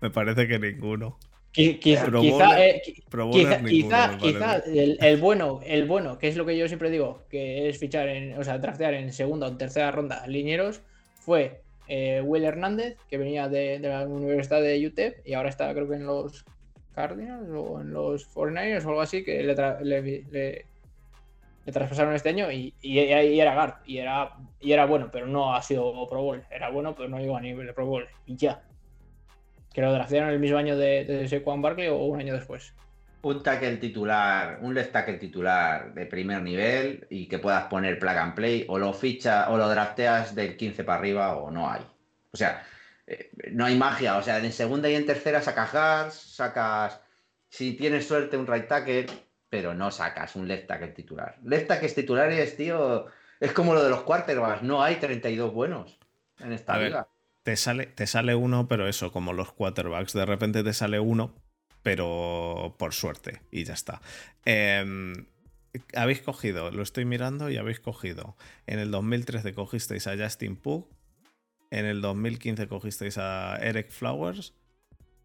Me 0.01 0.11
parece 0.11 0.47
que 0.47 0.59
ninguno. 0.59 1.17
Qui- 1.51 1.79
Quizá, 1.79 2.05
Pro 2.05 2.21
quizá, 2.21 2.45
Bowler- 2.45 2.59
eh, 2.59 2.81
qui- 2.85 3.03
Pro 3.09 3.31
quizá, 3.31 3.57
Bowler 3.57 3.63
ninguno, 3.63 3.87
quizá, 3.89 4.07
me 4.11 4.17
quizá 4.19 4.39
parece. 4.39 4.83
el, 4.83 4.97
el 5.01 5.17
bueno, 5.17 5.59
el 5.65 5.87
bueno, 5.87 6.19
que 6.19 6.27
es 6.27 6.37
lo 6.37 6.45
que 6.45 6.55
yo 6.55 6.67
siempre 6.67 6.91
digo, 6.91 7.23
que 7.27 7.69
es 7.69 7.79
fichar 7.79 8.07
en, 8.07 8.37
o 8.37 8.43
sea, 8.43 8.59
draftear 8.59 8.93
en 8.93 9.11
segunda 9.11 9.47
o 9.47 9.57
tercera 9.57 9.89
ronda 9.89 10.27
linieros, 10.27 10.81
fue 11.15 11.63
eh, 11.93 12.21
Will 12.21 12.45
Hernández, 12.45 12.95
que 13.09 13.17
venía 13.17 13.49
de, 13.49 13.77
la 13.79 14.07
Universidad 14.07 14.61
de 14.61 14.87
UTEP 14.87 15.27
y 15.27 15.33
ahora 15.33 15.49
está 15.49 15.73
creo 15.73 15.89
que 15.89 15.95
en 15.95 16.05
los 16.05 16.45
Cardinals 16.95 17.49
o 17.53 17.81
en 17.81 17.91
los 17.91 18.33
49ers 18.33 18.85
o 18.85 18.89
algo 18.89 19.01
así, 19.01 19.25
que 19.25 19.43
le, 19.43 19.53
tra- 19.57 19.81
traspasaron 21.73 22.15
este 22.15 22.29
año 22.29 22.49
y, 22.49 22.73
y- 22.81 22.99
era 23.39 23.53
guard, 23.55 23.73
y 23.85 23.97
era, 23.97 24.37
y 24.61 24.71
era 24.71 24.85
bueno, 24.85 25.09
pero 25.11 25.27
no 25.27 25.53
ha 25.53 25.61
sido 25.61 26.07
Pro 26.07 26.21
Bowl. 26.21 26.43
Era 26.49 26.69
bueno, 26.69 26.95
pero 26.95 27.09
no 27.09 27.19
llegó 27.19 27.35
a 27.35 27.41
nivel 27.41 27.67
de 27.67 27.73
Pro 27.73 27.85
Bowl. 27.85 28.07
Y 28.25 28.37
ya. 28.37 28.63
Que 29.73 29.81
lo 29.81 29.91
draftearon 29.91 30.29
el 30.29 30.39
mismo 30.39 30.57
año 30.57 30.77
de, 30.77 31.03
de 31.03 31.43
Barkley 31.57 31.89
o 31.89 31.97
un 31.97 32.21
año 32.21 32.33
después. 32.33 32.73
Un 33.23 33.43
tackle 33.43 33.77
titular, 33.77 34.59
un 34.61 34.73
left 34.73 34.91
tackle 34.91 35.17
titular 35.17 35.93
de 35.93 36.05
primer 36.05 36.41
nivel 36.41 37.05
y 37.09 37.27
que 37.27 37.39
puedas 37.39 37.65
poner 37.65 37.99
plug 37.99 38.17
and 38.17 38.33
play, 38.33 38.65
o 38.67 38.79
lo 38.79 38.93
ficha, 38.93 39.49
o 39.49 39.57
lo 39.57 39.69
drafteas 39.69 40.33
del 40.33 40.57
15 40.57 40.83
para 40.83 40.99
arriba, 40.99 41.35
o 41.35 41.51
no 41.51 41.69
hay. 41.69 41.81
O 42.31 42.37
sea, 42.37 42.63
eh, 43.05 43.31
no 43.51 43.65
hay 43.65 43.77
magia. 43.77 44.17
O 44.17 44.23
sea, 44.23 44.39
en 44.39 44.51
segunda 44.51 44.89
y 44.89 44.95
en 44.95 45.05
tercera 45.05 45.41
sacas 45.41 45.71
guards, 45.71 46.15
sacas, 46.15 47.01
si 47.49 47.73
tienes 47.73 48.07
suerte, 48.07 48.37
un 48.37 48.47
right 48.47 48.67
tackle, 48.67 49.05
pero 49.49 49.73
no 49.73 49.91
sacas 49.91 50.35
un 50.35 50.47
left 50.47 50.67
tackle 50.67 50.89
titular. 50.89 51.37
Left 51.43 51.67
tackles 51.67 51.93
titulares, 51.93 52.55
tío, 52.55 53.07
es 53.41 53.51
como 53.53 53.73
lo 53.73 53.83
de 53.83 53.89
los 53.89 54.01
quarterbacks, 54.03 54.61
no 54.61 54.83
hay 54.83 54.95
32 54.95 55.53
buenos 55.53 55.99
en 56.39 56.53
esta 56.53 56.75
A 56.75 56.77
ver, 56.77 56.87
liga. 56.87 57.07
Te 57.43 57.55
sale, 57.55 57.87
te 57.87 58.05
sale 58.05 58.35
uno, 58.35 58.67
pero 58.67 58.87
eso, 58.87 59.11
como 59.11 59.33
los 59.33 59.51
quarterbacks. 59.51 60.13
De 60.13 60.25
repente 60.25 60.63
te 60.63 60.73
sale 60.73 60.99
uno, 60.99 61.35
pero 61.83 62.75
por 62.77 62.93
suerte. 62.93 63.41
Y 63.51 63.63
ya 63.63 63.73
está. 63.73 64.01
Em, 64.45 65.13
habéis 65.95 66.21
cogido, 66.21 66.71
lo 66.71 66.83
estoy 66.83 67.05
mirando 67.05 67.49
y 67.49 67.57
habéis 67.57 67.79
cogido. 67.79 68.35
En 68.67 68.79
el 68.79 68.91
2013 68.91 69.53
cogisteis 69.53 70.07
a 70.07 70.17
Justin 70.17 70.55
Pugh. 70.55 70.87
En 71.71 71.85
el 71.85 72.01
2015 72.01 72.67
cogisteis 72.67 73.17
a 73.17 73.57
Eric 73.61 73.89
Flowers. 73.91 74.53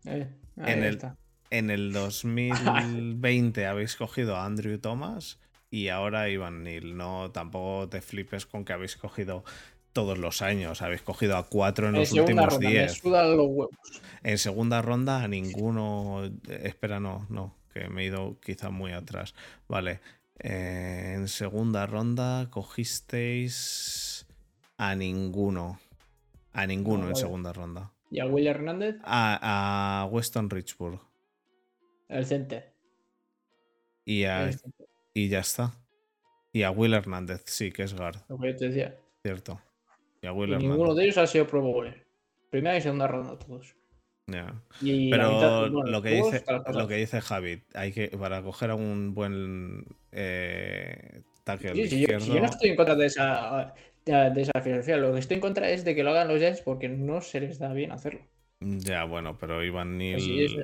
Eh, 0.05 0.29
ahí 0.59 0.73
En 0.73 0.85
el- 0.85 0.95
está. 0.95 1.17
En 1.51 1.71
el 1.71 1.93
2020 1.93 3.67
habéis 3.67 3.97
cogido 3.97 4.37
a 4.37 4.45
Andrew 4.45 4.79
Thomas. 4.79 5.39
Y 5.71 5.89
ahora 5.89 6.29
Ivan 6.29 6.63
Neal. 6.63 6.97
No, 6.97 7.31
tampoco 7.33 7.89
te 7.89 8.01
flipes 8.01 8.47
con 8.47 8.65
que 8.65 8.73
habéis 8.73 8.97
cogido 8.97 9.45
todos 9.97 10.19
los 10.19 10.43
años. 10.43 10.83
Habéis 10.83 11.01
cogido 11.01 11.39
a 11.39 11.49
cuatro 11.49 11.89
en 11.89 11.95
En 11.95 12.01
los 12.03 12.13
últimos 12.13 12.45
ronda, 12.53 12.69
me 12.69 12.75
10. 12.75 12.93
sudan 12.99 13.35
los 13.35 13.47
huevos. 13.49 13.71
En 14.23 14.37
segunda 14.37 14.83
ronda 14.83 15.23
a 15.23 15.29
ninguno. 15.29 16.23
Espera, 16.49 17.01
no, 17.01 17.27
no, 17.31 17.55
que 17.73 17.89
me 17.89 18.03
he 18.03 18.07
ido 18.07 18.39
quizá 18.41 18.69
muy 18.71 18.93
atrás. 18.93 19.35
Vale. 19.69 20.01
eh, 20.39 21.15
en 21.17 21.29
segunda 21.29 21.87
ronda 21.87 22.51
cogisteis 22.51 24.27
a 24.77 24.95
ninguno. 24.95 25.81
A 26.53 26.67
ninguno 26.67 27.07
Ah, 27.07 27.09
en 27.11 27.17
segunda 27.17 27.53
ronda. 27.55 27.93
Y 28.11 28.21
a 28.21 28.27
Will 28.27 28.47
Hernández, 28.47 28.97
A, 29.03 30.03
a 30.03 30.05
Weston 30.07 30.51
Richburg. 30.51 31.01
el 32.09 32.27
center. 32.27 32.75
Y, 34.05 34.25
a- 34.25 34.53
center, 34.53 34.87
y 35.15 35.29
ya 35.31 35.39
está. 35.41 35.73
Y 36.53 36.63
a 36.65 36.71
Will 36.71 36.93
Hernández, 36.95 37.43
sí, 37.47 37.73
que 37.73 37.83
es 37.85 37.95
guard, 37.95 38.19
Lo 38.29 38.39
que 38.39 38.53
yo 38.53 38.57
te 38.57 38.69
decía. 38.69 38.97
cierto. 39.23 39.61
Y 40.27 40.29
a 40.29 40.33
Will 40.33 40.51
Y 40.51 40.53
Hernández. 40.55 40.71
ninguno 40.71 40.95
de 40.95 41.05
ellos 41.05 41.19
ha 41.19 41.27
sido 41.29 41.47
Pro 41.47 41.63
Bowler. 41.63 42.05
Primera 42.51 42.77
y 42.77 42.81
segunda 42.81 43.07
ronda 43.07 43.39
todos. 43.39 43.77
Y 44.81 45.11
Pero 45.11 45.31
mitad- 45.31 45.71
bueno, 45.71 45.91
lo, 45.91 46.03
que 46.03 46.09
dice, 46.11 46.45
lo 46.73 46.89
que 46.89 46.95
dice 46.97 47.21
Javi, 47.21 47.63
hay 47.75 47.93
que, 47.93 48.09
para 48.09 48.43
coger 48.43 48.71
a 48.71 48.75
un 48.75 49.15
buen 49.15 49.85
eh, 50.11 51.23
tackle 51.45 51.87
Sí, 51.87 52.05
yo, 52.05 52.19
si 52.19 52.33
yo 52.33 52.41
no 52.41 52.47
estoy 52.47 52.71
en 52.71 52.77
contra 52.77 52.97
de 52.97 53.07
esa, 53.07 53.73
de, 54.05 54.43
esa 54.43 54.61
filosofía. 54.61 54.97
Lo 54.97 55.13
que 55.13 55.21
estoy 55.21 55.37
en 55.37 55.41
contra 55.41 55.71
es 55.71 55.85
de 55.85 55.95
que 55.95 56.03
lo 56.03 56.11
hagan 56.11 56.27
los 56.27 56.39
Giants 56.39 56.61
porque 56.61 56.89
no 56.89 57.21
se 57.21 57.41
les 57.41 57.61
da 57.61 57.73
bien 57.73 57.93
hacerlo. 57.93 58.21
Ya, 58.59 59.05
bueno, 59.05 59.37
pero 59.39 59.63
Ivan 59.63 59.97
Neal. 59.97 60.21
Sí, 60.21 60.45
eso, 60.45 60.61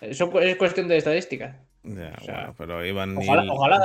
eso 0.00 0.40
es 0.40 0.56
cuestión 0.56 0.88
de 0.88 0.96
estadística. 0.96 1.60
Ya, 1.82 2.14
o 2.18 2.24
sea, 2.24 2.34
bueno, 2.36 2.54
pero 2.56 2.86
Ivan 2.86 3.14
Ojalá, 3.18 3.42
Neal 3.42 3.50
ojalá, 3.50 3.76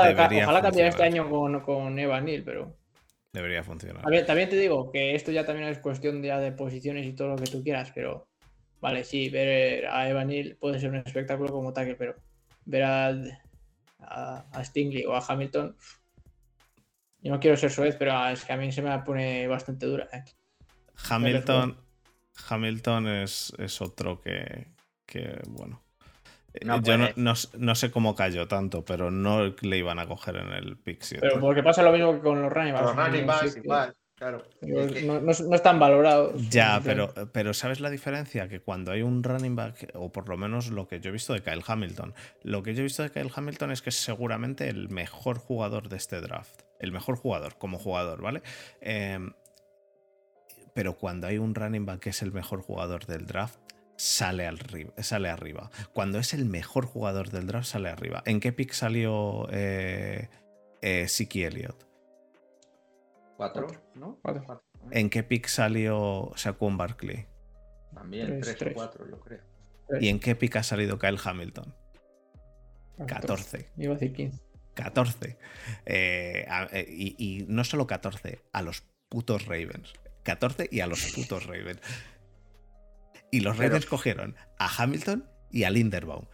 ojalá 0.44 0.62
cambie 0.62 0.88
este 0.88 1.04
año 1.04 1.30
con, 1.30 1.60
con 1.62 2.00
Evan 2.00 2.24
Neal, 2.24 2.44
pero. 2.46 2.85
Debería 3.36 3.64
funcionar. 3.64 4.02
También, 4.02 4.26
también 4.26 4.50
te 4.50 4.56
digo 4.56 4.92
que 4.92 5.14
esto 5.14 5.30
ya 5.30 5.46
también 5.46 5.68
es 5.68 5.80
cuestión 5.80 6.24
ya 6.24 6.40
de 6.40 6.54
posiciones 6.54 7.06
y 7.06 7.14
todo 7.14 7.28
lo 7.28 7.36
que 7.36 7.52
tú 7.52 7.62
quieras, 7.64 7.92
pero. 7.94 8.30
Vale, 8.82 9.04
sí, 9.04 9.30
ver 9.30 9.88
a 9.88 10.08
Evan 10.08 10.28
Neal 10.28 10.58
puede 10.60 10.80
ser 10.80 10.92
un 10.92 10.98
espectáculo 10.98 11.52
como 11.52 11.74
tackle, 11.74 11.96
pero 11.96 12.16
ver 12.66 12.84
a, 12.84 13.08
a, 14.00 14.46
a 14.52 14.64
Stingley 14.64 15.06
o 15.06 15.16
a 15.16 15.26
Hamilton. 15.28 15.76
Yo 17.20 17.32
no 17.32 17.40
quiero 17.40 17.58
ser 17.58 17.72
soez, 17.72 17.96
pero 17.96 18.14
es 18.30 18.46
que 18.46 18.54
a 18.54 18.58
mí 18.58 18.72
se 18.72 18.82
me 18.82 18.98
pone 19.00 19.48
bastante 19.48 19.86
dura. 19.88 20.08
¿eh? 20.14 20.24
Hamilton, 21.10 21.78
Hamilton 22.48 23.08
es, 23.08 23.54
es 23.58 23.82
otro 23.82 24.22
que, 24.22 24.68
que, 25.06 25.42
bueno. 25.48 25.85
No 26.64 26.82
Yo 26.82 26.98
no, 26.98 27.10
no 27.16 27.34
no 27.58 27.76
sé 27.76 27.92
cómo 27.92 28.16
cayó 28.16 28.48
tanto, 28.48 28.86
pero 28.86 29.12
no 29.12 29.54
le 29.62 29.78
iban 29.78 30.00
a 30.00 30.08
coger 30.08 30.38
en 30.38 30.52
el 30.54 30.78
pick 30.78 31.02
7. 31.02 31.26
Pero 31.28 31.42
porque 31.42 31.64
pasa 31.64 31.82
lo 31.84 31.92
mismo 31.92 32.14
que 32.14 32.20
con 32.22 32.42
los 32.42 32.52
running 32.52 32.74
backs. 32.74 32.86
Los 32.86 32.96
running 32.96 33.22
¿no? 33.22 33.28
backs 33.28 33.54
que- 33.56 33.60
igual, 33.62 33.96
claro. 34.16 34.44
no- 34.62 35.20
no 35.22 35.56
están 35.56 35.80
valorados. 35.80 36.50
Ya, 36.50 36.80
pero, 36.84 37.14
pero 37.34 37.54
¿sabes 37.54 37.80
la 37.80 37.90
diferencia? 37.90 38.48
Que 38.48 38.60
cuando 38.62 38.92
hay 38.92 39.02
un 39.02 39.24
running 39.24 39.56
back, 39.56 39.90
o 39.96 40.12
por 40.12 40.30
lo 40.30 40.38
menos 40.38 40.70
lo 40.70 40.88
que 40.88 41.00
yo 41.00 41.10
he 41.10 41.14
visto 41.14 41.34
de 41.34 41.42
Kyle 41.42 41.64
Hamilton, 41.66 42.14
lo 42.44 42.64
que 42.64 42.74
yo 42.74 42.82
he 42.82 42.84
visto 42.84 43.04
de 43.04 43.12
Kyle 43.12 43.32
Hamilton 43.36 43.72
es 43.72 43.82
que 43.82 43.90
es 43.90 43.96
seguramente 43.98 44.70
el 44.70 44.90
mejor 44.90 45.38
jugador 45.38 45.90
de 45.90 45.98
este 45.98 46.22
draft. 46.22 46.62
El 46.80 46.92
mejor 46.92 47.16
jugador, 47.18 47.58
como 47.58 47.78
jugador, 47.80 48.22
¿vale? 48.22 48.42
Em, 48.82 49.34
pero 50.74 50.94
cuando 50.94 51.28
hay 51.28 51.38
un 51.38 51.56
running 51.56 51.86
back 51.86 52.00
que 52.02 52.10
es 52.10 52.22
el 52.22 52.32
mejor 52.34 52.62
jugador 52.62 53.06
del 53.06 53.26
draft, 53.26 53.60
sale, 53.98 54.46
al 54.48 54.60
sale 54.98 55.30
arriba. 55.30 55.70
Cuando 55.94 56.20
es 56.20 56.34
el 56.34 56.46
mejor 56.46 56.86
jugador 56.86 57.30
del 57.30 57.48
draft, 57.48 57.68
sale 57.68 57.90
arriba. 57.90 58.24
¿En 58.26 58.40
qué 58.40 58.52
pick 58.52 58.72
salió 58.74 59.48
eh, 59.52 60.30
eh, 60.82 61.08
Siki 61.08 61.44
Elliott? 61.44 61.86
Cuatro. 63.38 63.68
¿no? 63.96 64.20
Cuatro. 64.22 64.44
Cuatro. 64.46 64.66
¿En 64.92 65.10
qué 65.10 65.24
pick 65.24 65.48
salió 65.48 66.32
Saquon 66.36 66.78
Barkley? 66.78 67.26
También 67.94 68.28
Tres, 68.28 68.42
tres, 68.42 68.58
tres. 68.58 68.72
o 68.74 68.76
cuatro, 68.76 69.10
yo 69.10 69.20
creo. 69.20 69.42
¿Y 70.00 70.10
en 70.10 70.20
qué 70.20 70.36
pick 70.36 70.56
ha 70.58 70.64
salido 70.64 70.98
Kyle 71.00 71.20
Hamilton? 71.24 71.74
14. 73.08 73.70
Iba 73.78 73.94
a 73.94 73.98
decir 73.98 74.14
15. 74.16 74.42
14. 74.74 75.38
Eh, 75.86 76.46
a- 76.50 76.68
eh, 76.72 76.86
y, 76.90 77.16
y 77.18 77.46
no 77.48 77.64
solo 77.64 77.88
14, 77.88 78.42
a 78.52 78.62
los 78.62 78.84
putos 79.10 79.46
Ravens. 79.46 79.94
14 80.24 80.68
y 80.72 80.80
a 80.80 80.88
los 80.88 81.12
putos 81.14 81.46
Ravens. 81.46 81.80
Y 83.36 83.42
los 83.42 83.58
Pero- 83.58 83.70
Ravens 83.70 83.86
cogieron 83.86 84.36
a 84.58 84.68
Hamilton 84.84 85.30
y 85.52 85.64
a 85.64 85.70
Linderbaum. 85.70 86.26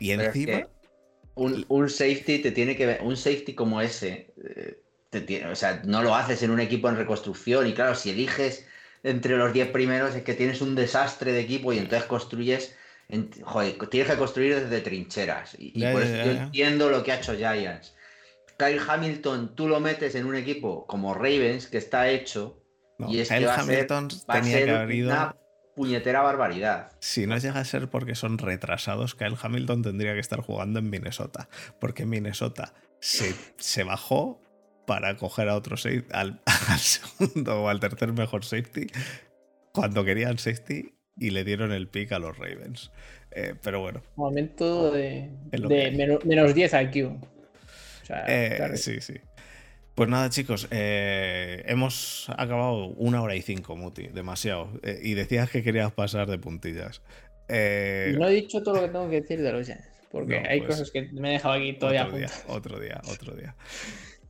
Y 0.00 0.10
es 0.12 0.20
encima. 0.20 0.58
que 0.62 0.66
un, 1.34 1.64
un 1.68 1.90
safety 1.90 2.38
te 2.38 2.50
tiene 2.50 2.76
que 2.76 2.86
ver, 2.86 3.02
un 3.02 3.16
safety 3.16 3.54
como 3.54 3.80
ese, 3.80 4.32
eh, 4.42 4.80
te 5.10 5.20
tiene- 5.20 5.46
o 5.50 5.54
sea, 5.56 5.82
no 5.84 6.02
lo 6.02 6.14
haces 6.14 6.42
en 6.42 6.50
un 6.50 6.60
equipo 6.60 6.88
en 6.88 6.96
reconstrucción. 6.96 7.66
Y 7.66 7.74
claro, 7.74 7.94
si 7.94 8.10
eliges 8.10 8.66
entre 9.02 9.36
los 9.36 9.52
10 9.52 9.68
primeros, 9.70 10.14
es 10.14 10.22
que 10.22 10.32
tienes 10.34 10.62
un 10.62 10.74
desastre 10.74 11.32
de 11.32 11.40
equipo 11.40 11.72
y 11.72 11.78
entonces 11.78 12.06
construyes. 12.08 12.74
en- 13.10 13.30
joder, 13.42 13.76
tienes 13.90 14.10
que 14.10 14.16
construir 14.16 14.58
desde 14.58 14.80
trincheras. 14.80 15.54
Y, 15.58 15.84
por 15.92 16.00
eso 16.02 16.14
yo 16.24 16.30
entiendo 16.30 16.88
lo 16.88 17.02
que 17.02 17.12
ha 17.12 17.16
hecho 17.18 17.34
Giants. 17.36 17.94
Kyle 18.58 18.80
Hamilton, 18.88 19.54
tú 19.54 19.68
lo 19.68 19.78
metes 19.78 20.14
en 20.14 20.24
un 20.24 20.34
equipo 20.36 20.86
como 20.86 21.12
Ravens, 21.12 21.66
que 21.66 21.76
está 21.76 22.08
hecho, 22.08 22.62
no, 22.98 23.10
y 23.10 23.20
es 23.20 23.28
que 23.28 23.34
Kyle 23.36 23.46
va 23.46 23.56
a 23.56 23.62
ser- 23.62 23.74
Hamilton 23.76 24.08
va 24.30 24.34
a 24.34 24.40
tenía 24.40 24.56
que 24.58 24.64
ser 24.64 24.74
haber 24.74 24.94
ido. 24.96 25.10
una 25.10 25.36
puñetera 25.74 26.22
barbaridad. 26.22 26.92
Si 27.00 27.26
no 27.26 27.36
llega 27.38 27.60
a 27.60 27.64
ser 27.64 27.88
porque 27.88 28.14
son 28.14 28.38
retrasados, 28.38 29.14
Kyle 29.14 29.36
Hamilton 29.40 29.82
tendría 29.82 30.14
que 30.14 30.20
estar 30.20 30.40
jugando 30.40 30.78
en 30.78 30.90
Minnesota. 30.90 31.48
Porque 31.80 32.06
Minnesota 32.06 32.74
se, 33.00 33.34
se 33.58 33.84
bajó 33.84 34.40
para 34.86 35.16
coger 35.16 35.48
a 35.48 35.56
otro 35.56 35.76
safety, 35.76 36.08
al, 36.12 36.40
al 36.68 36.78
segundo 36.78 37.62
o 37.62 37.68
al 37.68 37.80
tercer 37.80 38.12
mejor 38.12 38.44
safety, 38.44 38.86
cuando 39.72 40.04
querían 40.04 40.38
safety 40.38 40.94
y 41.16 41.30
le 41.30 41.44
dieron 41.44 41.72
el 41.72 41.88
pick 41.88 42.12
a 42.12 42.18
los 42.18 42.36
Ravens. 42.36 42.90
Eh, 43.30 43.54
pero 43.62 43.80
bueno, 43.80 44.02
Momento 44.16 44.92
de, 44.92 45.30
menos, 45.96 46.24
menos 46.24 46.54
10 46.54 46.72
IQ. 46.74 47.06
O 47.06 48.06
sea, 48.06 48.24
Eh, 48.28 48.54
claro. 48.56 48.76
sí, 48.76 49.00
sí. 49.00 49.14
Pues 49.94 50.08
nada, 50.08 50.28
chicos, 50.28 50.66
eh, 50.72 51.62
hemos 51.66 52.28
acabado 52.36 52.86
una 52.86 53.22
hora 53.22 53.36
y 53.36 53.42
cinco, 53.42 53.76
Muti, 53.76 54.08
demasiado. 54.08 54.68
Eh, 54.82 54.98
y 55.02 55.14
decías 55.14 55.48
que 55.50 55.62
querías 55.62 55.92
pasar 55.92 56.28
de 56.28 56.36
puntillas. 56.38 57.00
Eh, 57.48 58.14
no 58.18 58.26
he 58.26 58.32
dicho 58.32 58.62
todo 58.62 58.76
lo 58.76 58.80
que 58.82 58.88
tengo 58.88 59.08
que 59.08 59.20
decir 59.20 59.40
de 59.40 59.52
los 59.52 59.66
Giants. 59.66 59.88
Porque 60.10 60.40
No, 60.40 60.48
hay 60.48 60.58
pues, 60.60 60.70
cosas 60.70 60.90
que 60.90 61.02
me 61.12 61.30
he 61.30 61.32
dejado 61.34 61.54
aquí 61.54 61.72
todavía 61.74 62.06
otro 62.06 62.18
día, 62.18 62.30
otro 62.48 62.80
día, 62.80 63.00
otro 63.08 63.34
día. 63.34 63.56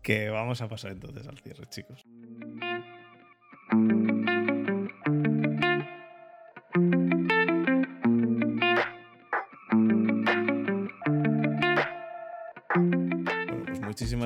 Que 0.03 0.29
vamos 0.29 0.61
a 0.61 0.69
pasar 0.69 0.93
entonces 0.93 1.27
al 1.27 1.39
cierre, 1.39 1.65
chicos. 1.71 2.05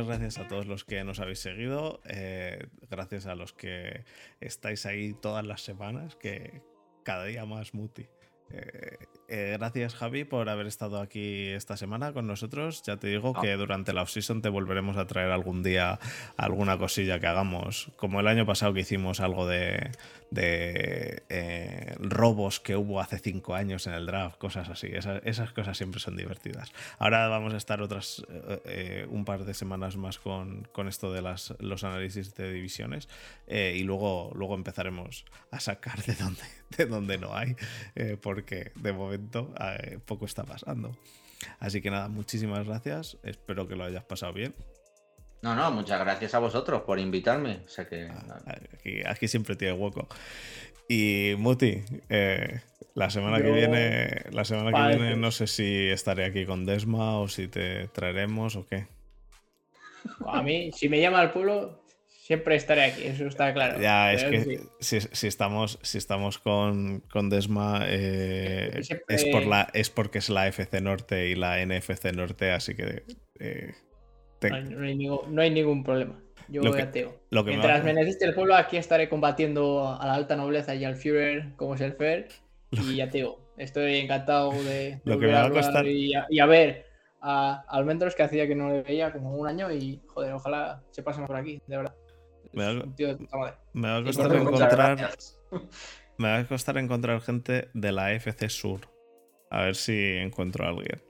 Gracias 0.06 0.38
a 0.38 0.48
todos 0.48 0.66
los 0.66 0.84
que 0.84 1.04
nos 1.04 1.20
habéis 1.20 1.40
seguido. 1.40 2.00
eh, 2.04 2.66
gracias 2.90 3.26
a 3.26 3.34
los 3.34 3.52
que 3.52 4.04
estáis 4.40 4.86
ahí 4.86 5.14
todas 5.14 5.46
las 5.46 5.62
semanas, 5.62 6.16
que 6.16 6.62
cada 7.04 7.24
día 7.24 7.44
más 7.44 7.74
muti. 7.74 8.06
Eh, 8.50 8.96
eh, 9.30 9.56
gracias 9.58 9.94
Javi 9.94 10.24
por 10.24 10.48
haber 10.48 10.66
estado 10.66 11.00
aquí 11.02 11.48
esta 11.48 11.76
semana 11.76 12.12
con 12.12 12.26
nosotros. 12.26 12.82
Ya 12.82 12.96
te 12.96 13.08
digo 13.08 13.34
Ah. 13.36 13.40
que 13.42 13.52
durante 13.56 13.92
la 13.92 14.02
off-season 14.02 14.40
te 14.40 14.48
volveremos 14.48 14.96
a 14.96 15.06
traer 15.06 15.30
algún 15.30 15.62
día 15.62 15.98
alguna 16.36 16.78
cosilla 16.78 17.20
que 17.20 17.26
hagamos. 17.26 17.90
Como 17.96 18.20
el 18.20 18.26
año 18.26 18.46
pasado 18.46 18.72
que 18.72 18.80
hicimos 18.80 19.20
algo 19.20 19.46
de, 19.46 19.90
de, 20.30 21.22
eh, 21.28 21.94
robos 21.98 22.58
que 22.60 22.74
hubo 22.76 23.00
hace 23.00 23.18
cinco 23.18 23.54
años 23.54 23.86
en 23.86 23.92
el 23.92 24.06
draft, 24.06 24.38
cosas 24.38 24.70
así. 24.70 24.86
Esas, 24.86 25.20
esas 25.26 25.52
cosas 25.52 25.76
siempre 25.76 26.00
son 26.00 26.16
divertidas. 26.16 26.72
Ahora 26.98 27.28
vamos 27.28 27.52
a 27.52 27.58
estar 27.58 27.82
otras 27.82 28.22
un 29.08 29.24
par 29.24 29.44
de 29.44 29.52
semanas 29.54 29.96
más 29.96 30.18
con, 30.18 30.66
con 30.72 30.88
esto 30.88 31.12
de 31.12 31.20
las, 31.22 31.54
los 31.58 31.84
análisis 31.84 32.34
de 32.34 32.50
divisiones 32.52 33.08
y 33.46 33.82
luego, 33.82 34.32
luego 34.34 34.54
empezaremos 34.54 35.24
a 35.50 35.60
sacar 35.60 36.02
de 36.04 36.14
donde, 36.14 36.42
de 36.78 36.86
donde 36.86 37.18
no 37.18 37.34
hay, 37.34 37.56
eh, 37.94 38.16
porque 38.20 38.72
de 38.76 38.92
momento 38.92 39.52
eh, 39.60 39.98
poco 40.04 40.24
está 40.24 40.44
pasando. 40.44 40.96
Así 41.58 41.80
que 41.80 41.90
nada, 41.90 42.08
muchísimas 42.08 42.66
gracias. 42.66 43.18
Espero 43.22 43.68
que 43.68 43.76
lo 43.76 43.84
hayas 43.84 44.04
pasado 44.04 44.32
bien. 44.32 44.54
No, 45.42 45.54
no, 45.54 45.70
muchas 45.70 46.00
gracias 46.00 46.34
a 46.34 46.40
vosotros 46.40 46.82
por 46.82 46.98
invitarme. 46.98 47.60
O 47.64 47.68
sea 47.68 47.88
que. 47.88 48.10
Aquí, 48.72 49.02
aquí 49.06 49.28
siempre 49.28 49.54
tiene 49.54 49.74
hueco. 49.74 50.08
Y 50.88 51.34
Muti, 51.38 51.82
eh, 52.08 52.60
la 52.94 53.10
semana 53.10 53.40
que 53.40 53.52
viene, 53.52 54.24
la 54.30 54.44
semana 54.44 54.70
que 54.70 54.78
Vale. 54.78 54.96
viene 54.96 55.16
no 55.16 55.30
sé 55.30 55.46
si 55.46 55.88
estaré 55.88 56.24
aquí 56.24 56.46
con 56.46 56.64
Desma 56.64 57.20
o 57.20 57.28
si 57.28 57.46
te 57.46 57.88
traeremos 57.88 58.56
o 58.56 58.66
qué. 58.66 58.88
A 60.26 60.42
mí, 60.42 60.72
si 60.72 60.88
me 60.88 61.00
llama 61.00 61.20
al 61.20 61.30
pueblo, 61.30 61.84
siempre 62.28 62.56
estaré 62.56 62.82
aquí, 62.84 63.04
eso 63.04 63.24
está 63.26 63.54
claro. 63.54 63.80
Ya, 63.80 64.12
es 64.12 64.22
que 64.24 64.44
sí. 64.44 64.58
si, 64.80 65.00
si 65.00 65.26
estamos, 65.26 65.78
si 65.82 65.96
estamos 65.96 66.38
con, 66.38 67.00
con 67.10 67.30
Desma 67.30 67.84
eh, 67.86 68.80
Siempre- 68.82 69.16
es, 69.16 69.24
por 69.32 69.46
la, 69.46 69.68
es 69.72 69.88
porque 69.88 70.18
es 70.18 70.28
la 70.28 70.46
FC 70.46 70.82
Norte 70.82 71.28
y 71.28 71.34
la 71.34 71.64
NFC 71.64 72.12
Norte, 72.14 72.50
así 72.52 72.74
que 72.74 73.02
eh, 73.40 73.72
te- 74.40 74.50
No 74.50 74.56
hay, 74.56 74.64
no 74.64 74.84
hay 74.84 74.94
ningún, 74.96 75.34
no 75.34 75.40
hay 75.40 75.50
ningún 75.50 75.82
problema. 75.82 76.20
Yo 76.48 76.62
Lo 76.62 76.68
voy 76.70 76.76
que- 76.80 76.82
ateo. 76.84 77.18
lo 77.30 77.44
que 77.44 77.50
me 77.52 77.56
Mientras 77.56 77.80
va- 77.80 77.84
me 77.84 77.94
necesite 77.94 78.26
el 78.26 78.34
pueblo, 78.34 78.56
aquí 78.56 78.76
estaré 78.76 79.08
combatiendo 79.08 79.96
a 79.98 80.06
la 80.06 80.12
alta 80.12 80.36
nobleza 80.36 80.74
y 80.74 80.84
al 80.84 80.96
Führer 80.96 81.54
como 81.56 81.76
es 81.76 81.80
el 81.80 81.94
Fer. 81.94 82.28
Y 82.70 83.00
ateo. 83.00 83.40
Estoy 83.56 83.96
encantado 83.96 84.52
de, 84.52 84.60
de 84.64 85.00
Lo 85.04 85.18
que 85.18 85.26
me 85.28 85.32
va 85.32 85.46
a 85.46 85.50
costar- 85.50 85.86
Y 85.86 86.12
a, 86.14 86.26
y 86.28 86.40
a 86.40 86.46
ver 86.46 86.84
a 87.22 87.64
Almendros 87.68 88.14
que 88.14 88.22
hacía 88.22 88.46
que 88.46 88.54
no 88.54 88.70
le 88.70 88.82
veía 88.82 89.10
como 89.12 89.34
un 89.34 89.48
año 89.48 89.72
y 89.72 90.00
joder, 90.06 90.34
ojalá 90.34 90.82
se 90.90 91.02
pase 91.02 91.20
más 91.20 91.26
por 91.26 91.36
aquí, 91.36 91.60
de 91.66 91.76
verdad. 91.78 91.94
Me 92.52 92.64
va- 92.64 93.58
me 93.74 93.88
a 93.88 94.02
costar 94.04 94.34
encontrar, 94.34 95.10
me 96.18 96.28
va 96.28 96.38
a 96.38 96.46
costar 96.46 96.78
encontrar 96.78 97.20
gente 97.20 97.68
de 97.74 97.92
la 97.92 98.12
FC 98.12 98.48
Sur. 98.48 98.80
A 99.50 99.62
ver 99.62 99.76
si 99.76 99.92
encuentro 100.16 100.64
a 100.64 100.68
alguien. 100.68 101.02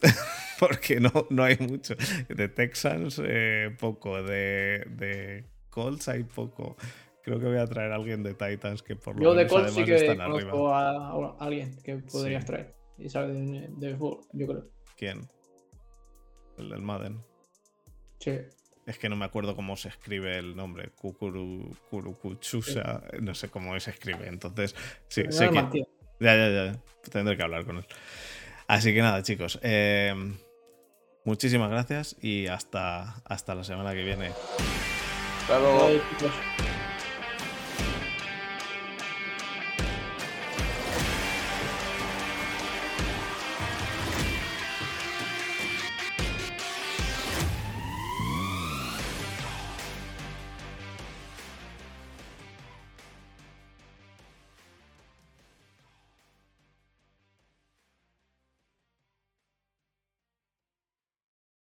Porque 0.60 1.00
no, 1.00 1.10
no 1.30 1.44
hay 1.44 1.56
mucho. 1.58 1.94
De 2.28 2.48
Texans, 2.48 3.20
eh, 3.24 3.74
poco. 3.78 4.22
De, 4.22 4.84
de 4.90 5.44
Colts 5.70 6.08
hay 6.08 6.24
poco. 6.24 6.76
Creo 7.22 7.38
que 7.40 7.46
voy 7.46 7.56
a 7.58 7.66
traer 7.66 7.92
a 7.92 7.96
alguien 7.96 8.22
de 8.22 8.34
Titans 8.34 8.82
que 8.82 8.96
por 8.96 9.16
lo 9.16 9.22
Yo 9.22 9.34
de 9.34 9.46
Colts 9.46 9.72
sí 9.72 9.84
que 9.84 10.06
conozco 10.06 10.72
arriba. 10.74 11.08
a, 11.10 11.36
a 11.38 11.44
alguien 11.44 11.76
que 11.82 11.96
podrías 11.96 12.42
Sí. 12.42 12.46
traer. 12.46 12.74
Y 12.98 13.08
sabe 13.08 13.32
de, 13.32 13.68
de 13.76 13.96
fútbol, 13.96 14.20
yo 14.32 14.46
creo. 14.46 14.68
¿Quién? 14.96 15.28
El 16.58 16.68
del 16.68 16.82
Madden. 16.82 17.22
Sí. 18.20 18.38
Es 18.86 18.98
que 18.98 19.08
no 19.08 19.16
me 19.16 19.24
acuerdo 19.24 19.56
cómo 19.56 19.76
se 19.76 19.88
escribe 19.88 20.36
el 20.36 20.56
nombre. 20.56 20.90
Kukuru, 20.90 21.74
Kurukuchusa. 21.88 23.02
No 23.20 23.34
sé 23.34 23.48
cómo 23.48 23.78
se 23.80 23.90
escribe. 23.90 24.28
Entonces, 24.28 24.74
sí, 25.08 25.22
No 25.24 25.32
sé 25.32 25.50
que. 25.72 25.84
Ya, 26.20 26.36
ya, 26.36 26.48
ya. 26.50 26.76
Tendré 27.10 27.36
que 27.36 27.42
hablar 27.42 27.64
con 27.64 27.78
él. 27.78 27.86
Así 28.66 28.94
que 28.94 29.00
nada, 29.00 29.22
chicos. 29.22 29.58
eh, 29.62 30.14
muchísimas 31.24 31.70
gracias 31.70 32.16
y 32.20 32.46
hasta, 32.46 33.22
hasta 33.24 33.54
la 33.54 33.64
semana 33.64 33.92
que 33.94 34.04
viene. 34.04 34.32
Hasta 35.40 35.58
luego. 35.58 35.88